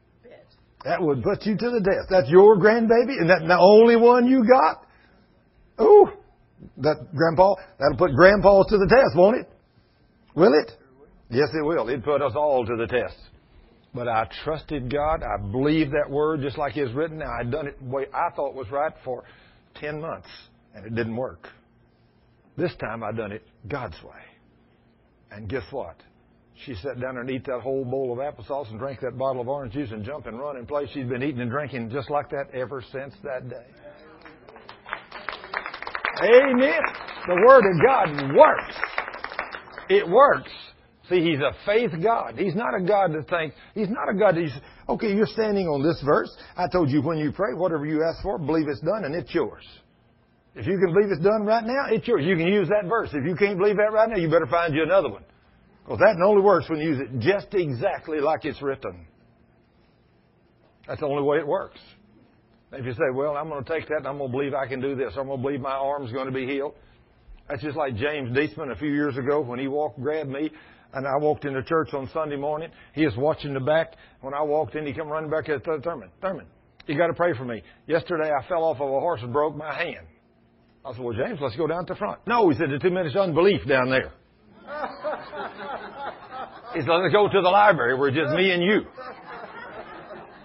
[0.85, 2.09] That would put you to the test.
[2.09, 4.87] That's your grandbaby, and that's the only one you got.
[5.79, 6.11] Oh,
[6.79, 9.49] that grandpa, that'll put grandpa to the test, won't it?
[10.35, 10.73] Will it?
[11.31, 11.89] Yes, it will.
[11.89, 13.17] It put us all to the test.
[13.95, 15.23] But I trusted God.
[15.23, 17.19] I believed that word just like it's written.
[17.19, 19.25] Now I'd done it the way I thought was right for
[19.75, 20.29] ten months,
[20.75, 21.49] and it didn't work.
[22.57, 24.21] This time I done it God's way.
[25.31, 25.97] And guess what?
[26.67, 29.49] She sat down and eat that whole bowl of applesauce and drank that bottle of
[29.49, 30.87] orange juice and jump and run and play.
[30.93, 33.67] She's been eating and drinking just like that ever since that day.
[36.23, 36.81] Amen.
[37.27, 38.75] The Word of God works.
[39.89, 40.51] It works.
[41.09, 42.35] See, He's a faith God.
[42.37, 44.55] He's not a God that thinks, He's not a God that He's,
[44.89, 46.31] okay, you're standing on this verse.
[46.57, 49.35] I told you when you pray, whatever you ask for, believe it's done and it's
[49.35, 49.65] yours.
[50.55, 52.25] If you can believe it's done right now, it's yours.
[52.25, 53.09] You can use that verse.
[53.15, 55.25] If you can't believe that right now, you better find you another one.
[55.85, 59.07] Because that only works when you use it just exactly like it's written.
[60.87, 61.81] That's the only way it works.
[62.73, 64.67] If you say, well, I'm going to take that and I'm going to believe I
[64.67, 66.75] can do this, I'm going to believe my arm's going to be healed.
[67.49, 70.51] That's just like James Deesman a few years ago when he walked, grabbed me,
[70.93, 72.71] and I walked into church on Sunday morning.
[72.95, 73.95] He was watching the back.
[74.21, 76.11] When I walked in, he come running back at Thurman.
[76.23, 76.47] Thurman,
[76.87, 77.63] you got to pray for me.
[77.89, 80.07] Yesterday I fell off of a horse and broke my hand.
[80.85, 82.21] I said, well, James, let's go down to the front.
[82.27, 84.13] No, he said, there's too much unbelief down there.
[86.75, 88.83] He said, let's go to the library where it's just me and you.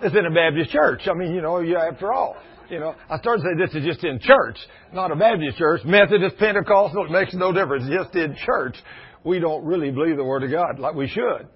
[0.02, 1.08] It's in a Baptist church.
[1.08, 2.36] I mean, you know, after all.
[2.70, 4.58] You know, I started to say this is just in church,
[4.92, 5.82] not a Baptist church.
[5.86, 7.86] Methodist, Pentecostal, it makes no difference.
[7.88, 8.76] Just in church.
[9.24, 11.48] We don't really believe the Word of God like we should.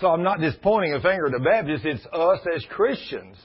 [0.00, 1.84] So I'm not just pointing a finger at the Baptists.
[1.84, 3.36] It's us as Christians.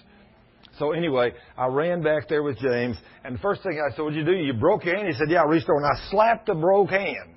[0.78, 4.18] So anyway, I ran back there with James, and the first thing I said, what'd
[4.18, 4.34] you do?
[4.34, 5.08] You broke your hand?
[5.08, 7.35] He said, yeah, I reached over and I slapped the broke hand.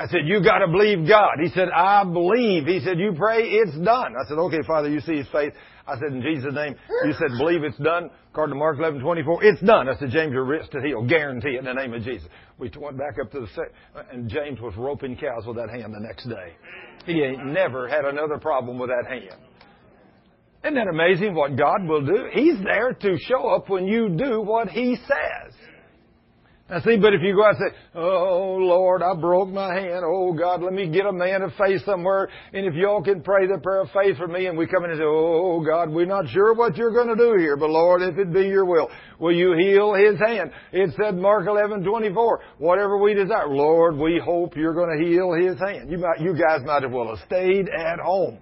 [0.00, 1.36] I said, you gotta believe God.
[1.42, 2.64] He said, I believe.
[2.64, 4.14] He said, you pray, it's done.
[4.16, 5.52] I said, okay, Father, you see his faith.
[5.86, 8.08] I said, in Jesus' name, you said, believe it's done.
[8.30, 9.90] According to Mark 11, 24, it's done.
[9.90, 11.06] I said, James, your wrist to heal.
[11.06, 12.26] Guarantee it in the name of Jesus.
[12.58, 13.72] We went back up to the, set,
[14.10, 16.54] and James was roping cows with that hand the next day.
[17.04, 19.36] He ain't never had another problem with that hand.
[20.64, 22.28] Isn't that amazing what God will do?
[22.32, 25.54] He's there to show up when you do what He says.
[26.70, 30.04] Now see, but if you go out and say, Oh Lord, I broke my hand.
[30.06, 32.28] Oh God, let me get a man of faith somewhere.
[32.52, 34.90] And if y'all can pray the prayer of faith for me and we come in
[34.90, 38.02] and say, Oh God, we're not sure what you're going to do here, but Lord,
[38.02, 40.52] if it be your will, will you heal his hand?
[40.70, 43.48] It said Mark 11, 24, whatever we desire.
[43.48, 45.90] Lord, we hope you're going to heal his hand.
[45.90, 48.38] You might, you guys might as well have stayed at home.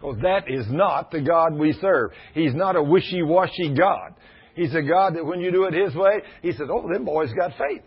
[0.00, 2.12] Because that is not the God we serve.
[2.34, 4.14] He's not a wishy-washy God.
[4.58, 7.32] He's a God that when you do it His way, He says, oh, them boys
[7.32, 7.82] got faith.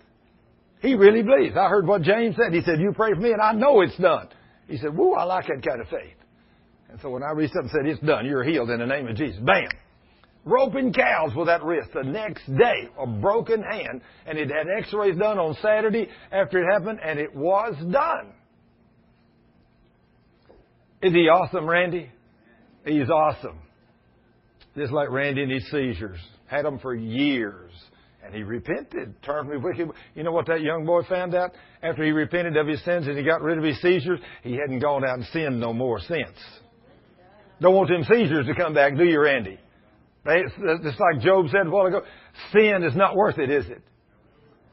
[0.82, 1.58] He really believes.
[1.58, 2.54] I heard what James said.
[2.54, 4.30] He said, you pray for me and I know it's done.
[4.68, 6.16] He said, woo, I like that kind of faith.
[6.90, 9.06] And so when I reached up and said, it's done, you're healed in the name
[9.08, 9.40] of Jesus.
[9.42, 9.68] Bam!
[10.46, 11.90] Roping cows with that wrist.
[11.94, 16.72] The next day, a broken hand, and it had x-rays done on Saturday after it
[16.72, 18.34] happened, and it was done.
[21.04, 22.10] Is he awesome, Randy?
[22.86, 23.60] He's awesome.
[24.76, 26.20] Just like Randy and his seizures.
[26.52, 27.72] Had them for years.
[28.24, 29.90] And he repented, turned from his wicked.
[30.16, 31.52] You know what that young boy found out?
[31.82, 34.80] After he repented of his sins and he got rid of his seizures, he hadn't
[34.80, 36.38] gone out and sinned no more since.
[37.62, 39.58] Don't want them seizures to come back, do you, Randy?
[40.26, 42.02] It's like Job said a while ago.
[42.52, 43.82] Sin is not worth it, is it?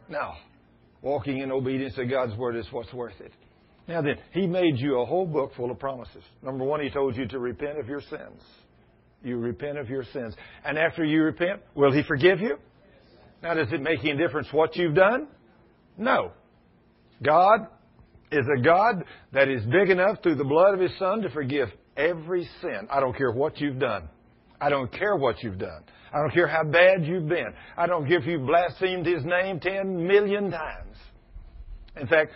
[0.08, 0.32] No.
[1.00, 3.32] Walking in obedience to God's word is what's worth it.
[3.86, 6.24] Now then, He made you a whole book full of promises.
[6.42, 8.42] Number one, He told you to repent of your sins.
[9.22, 10.34] You repent of your sins.
[10.64, 12.56] And after you repent, will He forgive you?
[13.42, 15.28] Now, does it make any difference what you've done?
[15.96, 16.32] No.
[17.22, 17.66] God
[18.30, 21.68] is a God that is big enough through the blood of His Son to forgive
[21.96, 22.88] every sin.
[22.90, 24.08] I don't care what you've done.
[24.60, 25.84] I don't care what you've done.
[26.12, 27.52] I don't care how bad you've been.
[27.76, 30.96] I don't care if you've blasphemed His name ten million times.
[32.00, 32.32] In fact,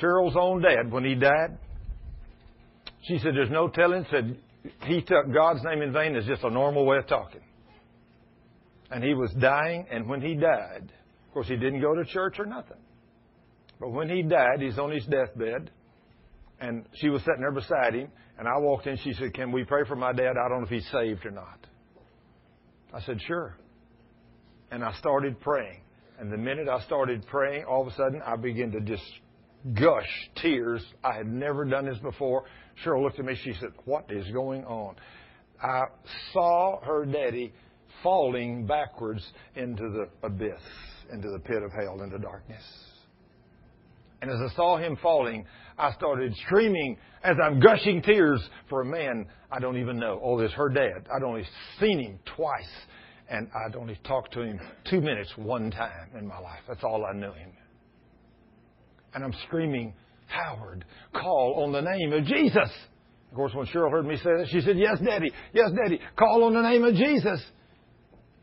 [0.00, 1.58] Cheryl's own dad, when he died,
[3.02, 4.36] she said, There's no telling, said,
[4.82, 7.40] he took God's name in vain as just a normal way of talking.
[8.90, 10.92] And he was dying, and when he died,
[11.28, 12.76] of course, he didn't go to church or nothing.
[13.78, 15.70] But when he died, he's on his deathbed,
[16.60, 18.08] and she was sitting there beside him,
[18.38, 20.32] and I walked in, she said, Can we pray for my dad?
[20.42, 21.66] I don't know if he's saved or not.
[22.92, 23.56] I said, Sure.
[24.70, 25.82] And I started praying.
[26.18, 29.04] And the minute I started praying, all of a sudden I began to just
[29.74, 30.84] gush tears.
[31.04, 32.44] I had never done this before.
[32.84, 33.36] Cheryl looked at me.
[33.42, 34.96] She said, What is going on?
[35.62, 35.84] I
[36.32, 37.52] saw her daddy
[38.02, 39.26] falling backwards
[39.56, 40.60] into the abyss,
[41.12, 42.62] into the pit of hell, into darkness.
[44.22, 45.46] And as I saw him falling,
[45.78, 50.20] I started screaming as I'm gushing tears for a man I don't even know.
[50.22, 51.08] Oh, this her dad.
[51.12, 51.44] I'd only
[51.80, 52.70] seen him twice,
[53.28, 56.60] and I'd only talked to him two minutes one time in my life.
[56.68, 57.50] That's all I knew him.
[59.14, 59.92] And I'm screaming,
[60.30, 62.70] Howard, call on the name of Jesus.
[63.30, 66.44] Of course, when Cheryl heard me say that, she said, Yes, Daddy, yes, Daddy, call
[66.44, 67.40] on the name of Jesus.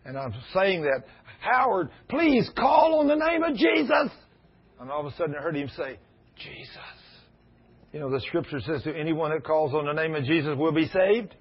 [0.06, 1.04] And I'm saying that,
[1.42, 4.12] Howard, please call on the name of Jesus.
[4.80, 6.00] And all of a sudden I heard him say,
[6.38, 6.78] Jesus.
[7.92, 10.72] You know, the scripture says to anyone that calls on the name of Jesus will
[10.72, 11.36] be saved.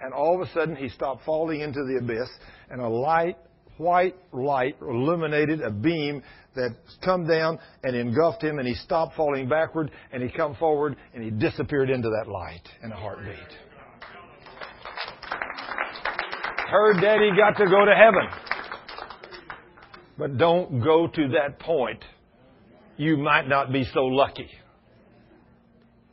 [0.00, 2.28] And all of a sudden he stopped falling into the abyss
[2.70, 3.36] and a light,
[3.76, 6.22] white light illuminated a beam
[6.54, 10.96] that come down and engulfed him and he stopped falling backward and he come forward
[11.14, 13.36] and he disappeared into that light in a heartbeat.
[16.68, 18.52] Her daddy got to go to heaven.
[20.18, 22.02] But don't go to that point.
[22.96, 24.48] You might not be so lucky.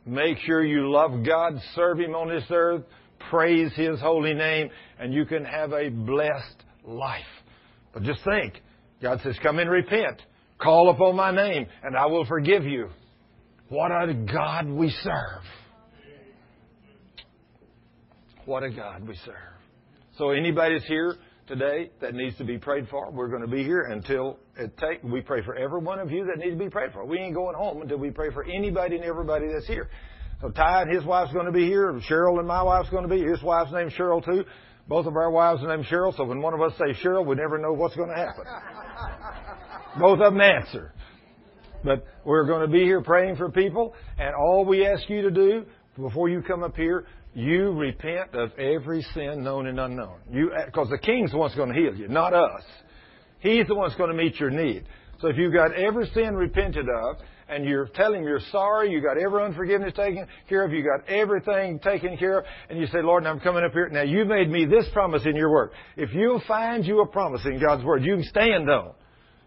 [0.04, 2.82] Make sure you love God, serve Him on this earth,
[3.30, 7.22] praise His holy name, and you can have a blessed life.
[7.92, 8.60] But just think,
[9.02, 10.20] God says, come and repent.
[10.62, 12.90] Call upon my name and I will forgive you.
[13.68, 15.42] What a God we serve.
[18.44, 19.34] What a God we serve.
[20.18, 21.16] So anybody that's here
[21.46, 25.02] today that needs to be prayed for, we're going to be here until it take,
[25.02, 27.06] we pray for every one of you that needs to be prayed for.
[27.06, 29.88] We ain't going home until we pray for anybody and everybody that's here.
[30.42, 31.92] So Ty and his wife's going to be here.
[32.08, 33.32] Cheryl and my wife's going to be here.
[33.32, 34.44] His wife's name's Cheryl too.
[34.88, 37.36] Both of our wives are named Cheryl, so when one of us say Cheryl, we
[37.36, 38.44] never know what's going to happen.
[39.98, 40.92] Both of them answer.
[41.82, 45.30] But we're going to be here praying for people, and all we ask you to
[45.30, 45.64] do
[45.98, 50.16] before you come up here, You repent of every sin known and unknown.
[50.30, 52.62] You, because the King's the one's going to heal you, not us.
[53.38, 54.84] He's the one's going to meet your need.
[55.20, 57.16] So if you've got every sin repented of,
[57.48, 61.78] and you're telling you're sorry, you got every unforgiveness taken care of, you got everything
[61.80, 63.88] taken care of, and you say, Lord, I'm coming up here.
[63.88, 65.70] Now you made me this promise in your word.
[65.96, 68.94] If you'll find you a promise in God's word, you can stand on.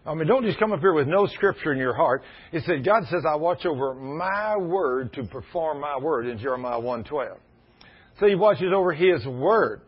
[0.06, 2.22] I mean, don't just come up here with no scripture in your heart.
[2.52, 6.78] It said, God says, I watch over my word to perform my word in Jeremiah
[6.78, 7.38] 112.
[8.20, 9.80] So he watches over his word.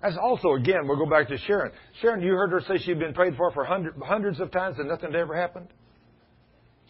[0.00, 1.72] That's also, again, we'll go back to Sharon.
[2.00, 4.88] Sharon, you heard her say she'd been prayed for for hundred, hundreds of times and
[4.88, 5.68] nothing had ever happened?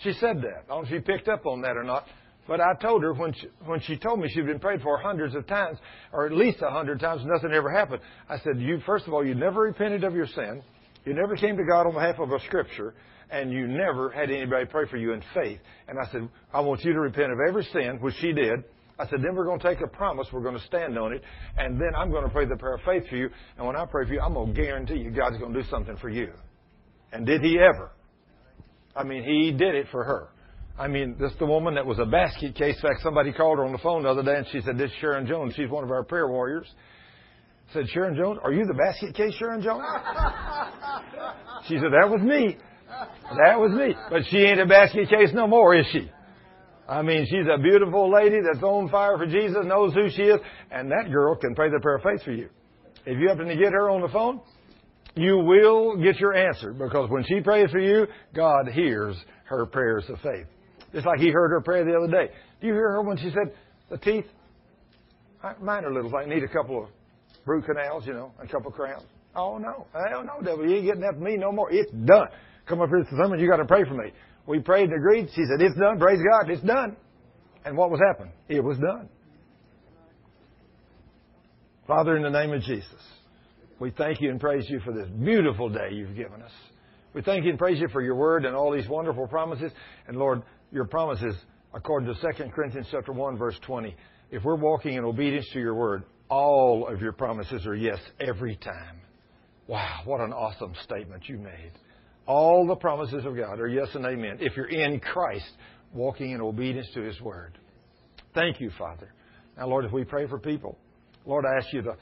[0.03, 0.65] She said that.
[0.65, 2.05] I don't know if she picked up on that or not.
[2.47, 5.35] But I told her when she, when she told me she'd been prayed for hundreds
[5.35, 5.79] of times,
[6.13, 8.01] or at least a hundred times, nothing ever happened.
[8.29, 10.63] I said, you, first of all, you never repented of your sin.
[11.11, 12.95] You never came to God on behalf of a scripture,
[13.33, 15.59] and you never had anybody pray for you in faith.
[15.89, 18.63] And I said, I want you to repent of every sin, which she did.
[18.97, 21.25] I said, then we're going to take a promise, we're going to stand on it,
[21.59, 23.29] and then I'm going to pray the prayer of faith for you.
[23.59, 25.69] And when I pray for you, I'm going to guarantee you God's going to do
[25.69, 26.31] something for you.
[27.11, 27.91] And did He ever?
[28.95, 30.29] I mean, he did it for her.
[30.79, 32.77] I mean, this the woman that was a basket case.
[32.77, 34.93] In fact, somebody called her on the phone the other day and she said, This
[34.93, 35.55] is Sharon Jones.
[35.57, 36.69] She's one of our prayer warriors.
[37.73, 39.85] Said, Sharon Jones, are you the basket case Sharon Jones?
[41.69, 42.57] she said, That was me.
[42.89, 43.95] That was me.
[44.11, 46.11] But she ain't a basket case no more, is she?
[46.89, 50.41] I mean, she's a beautiful lady that's on fire for Jesus, knows who she is,
[50.73, 52.49] and that girl can pray the prayer of faith for you.
[53.07, 54.41] If you happen to get her on the phone,
[55.15, 60.05] you will get your answer because when she prays for you, God hears her prayers
[60.09, 60.47] of faith.
[60.93, 62.33] Just like He heard her prayer the other day.
[62.61, 63.55] Do you hear her when she said,
[63.89, 64.27] the teeth,
[65.61, 66.91] mine are little, I need a couple of
[67.47, 69.05] root canals, you know, a couple crowns.
[69.35, 71.71] Oh no, hell no, devil, you ain't getting that from me no more.
[71.73, 72.29] It's done.
[72.67, 74.13] Come up here to the someone, you got to pray for me.
[74.47, 75.29] We prayed and agreed.
[75.35, 75.99] She said, it's done.
[75.99, 76.97] Praise God, it's done.
[77.65, 78.33] And what was happening?
[78.49, 79.09] It was done.
[81.87, 83.01] Father, in the name of Jesus.
[83.81, 86.53] We thank you and praise you for this beautiful day you've given us.
[87.15, 89.73] We thank you and praise you for your word and all these wonderful promises.
[90.07, 91.35] And Lord, your promises,
[91.73, 93.97] according to 2 Corinthians chapter 1, verse 20,
[94.31, 98.57] if we're walking in obedience to your word, all of your promises are yes every
[98.57, 99.01] time.
[99.67, 101.73] Wow, what an awesome statement you made.
[102.27, 105.51] All the promises of God are yes and amen if you're in Christ,
[105.93, 107.59] walking in obedience to His Word.
[108.35, 109.13] Thank you, Father.
[109.57, 110.79] Now, Lord, if we pray for people,
[111.27, 111.97] Lord, I ask you to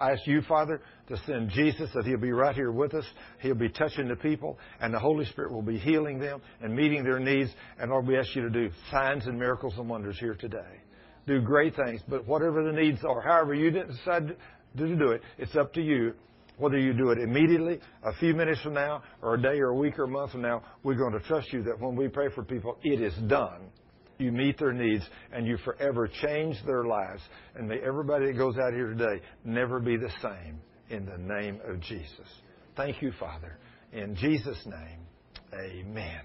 [0.00, 3.04] I ask you, Father, to send Jesus, that He'll be right here with us.
[3.40, 7.04] He'll be touching the people, and the Holy Spirit will be healing them and meeting
[7.04, 7.50] their needs.
[7.78, 10.80] And Lord, we ask you to do signs and miracles and wonders here today.
[11.28, 14.36] Do great things, but whatever the needs are, however you decide
[14.76, 16.14] to do it, it's up to you.
[16.56, 19.76] Whether you do it immediately, a few minutes from now, or a day or a
[19.76, 22.30] week or a month from now, we're going to trust you that when we pray
[22.34, 23.70] for people, it is done
[24.18, 27.22] you meet their needs, and you forever change their lives.
[27.54, 31.60] And may everybody that goes out here today never be the same in the name
[31.66, 32.26] of Jesus.
[32.76, 33.58] Thank you, Father.
[33.92, 35.00] In Jesus' name,
[35.54, 36.20] amen.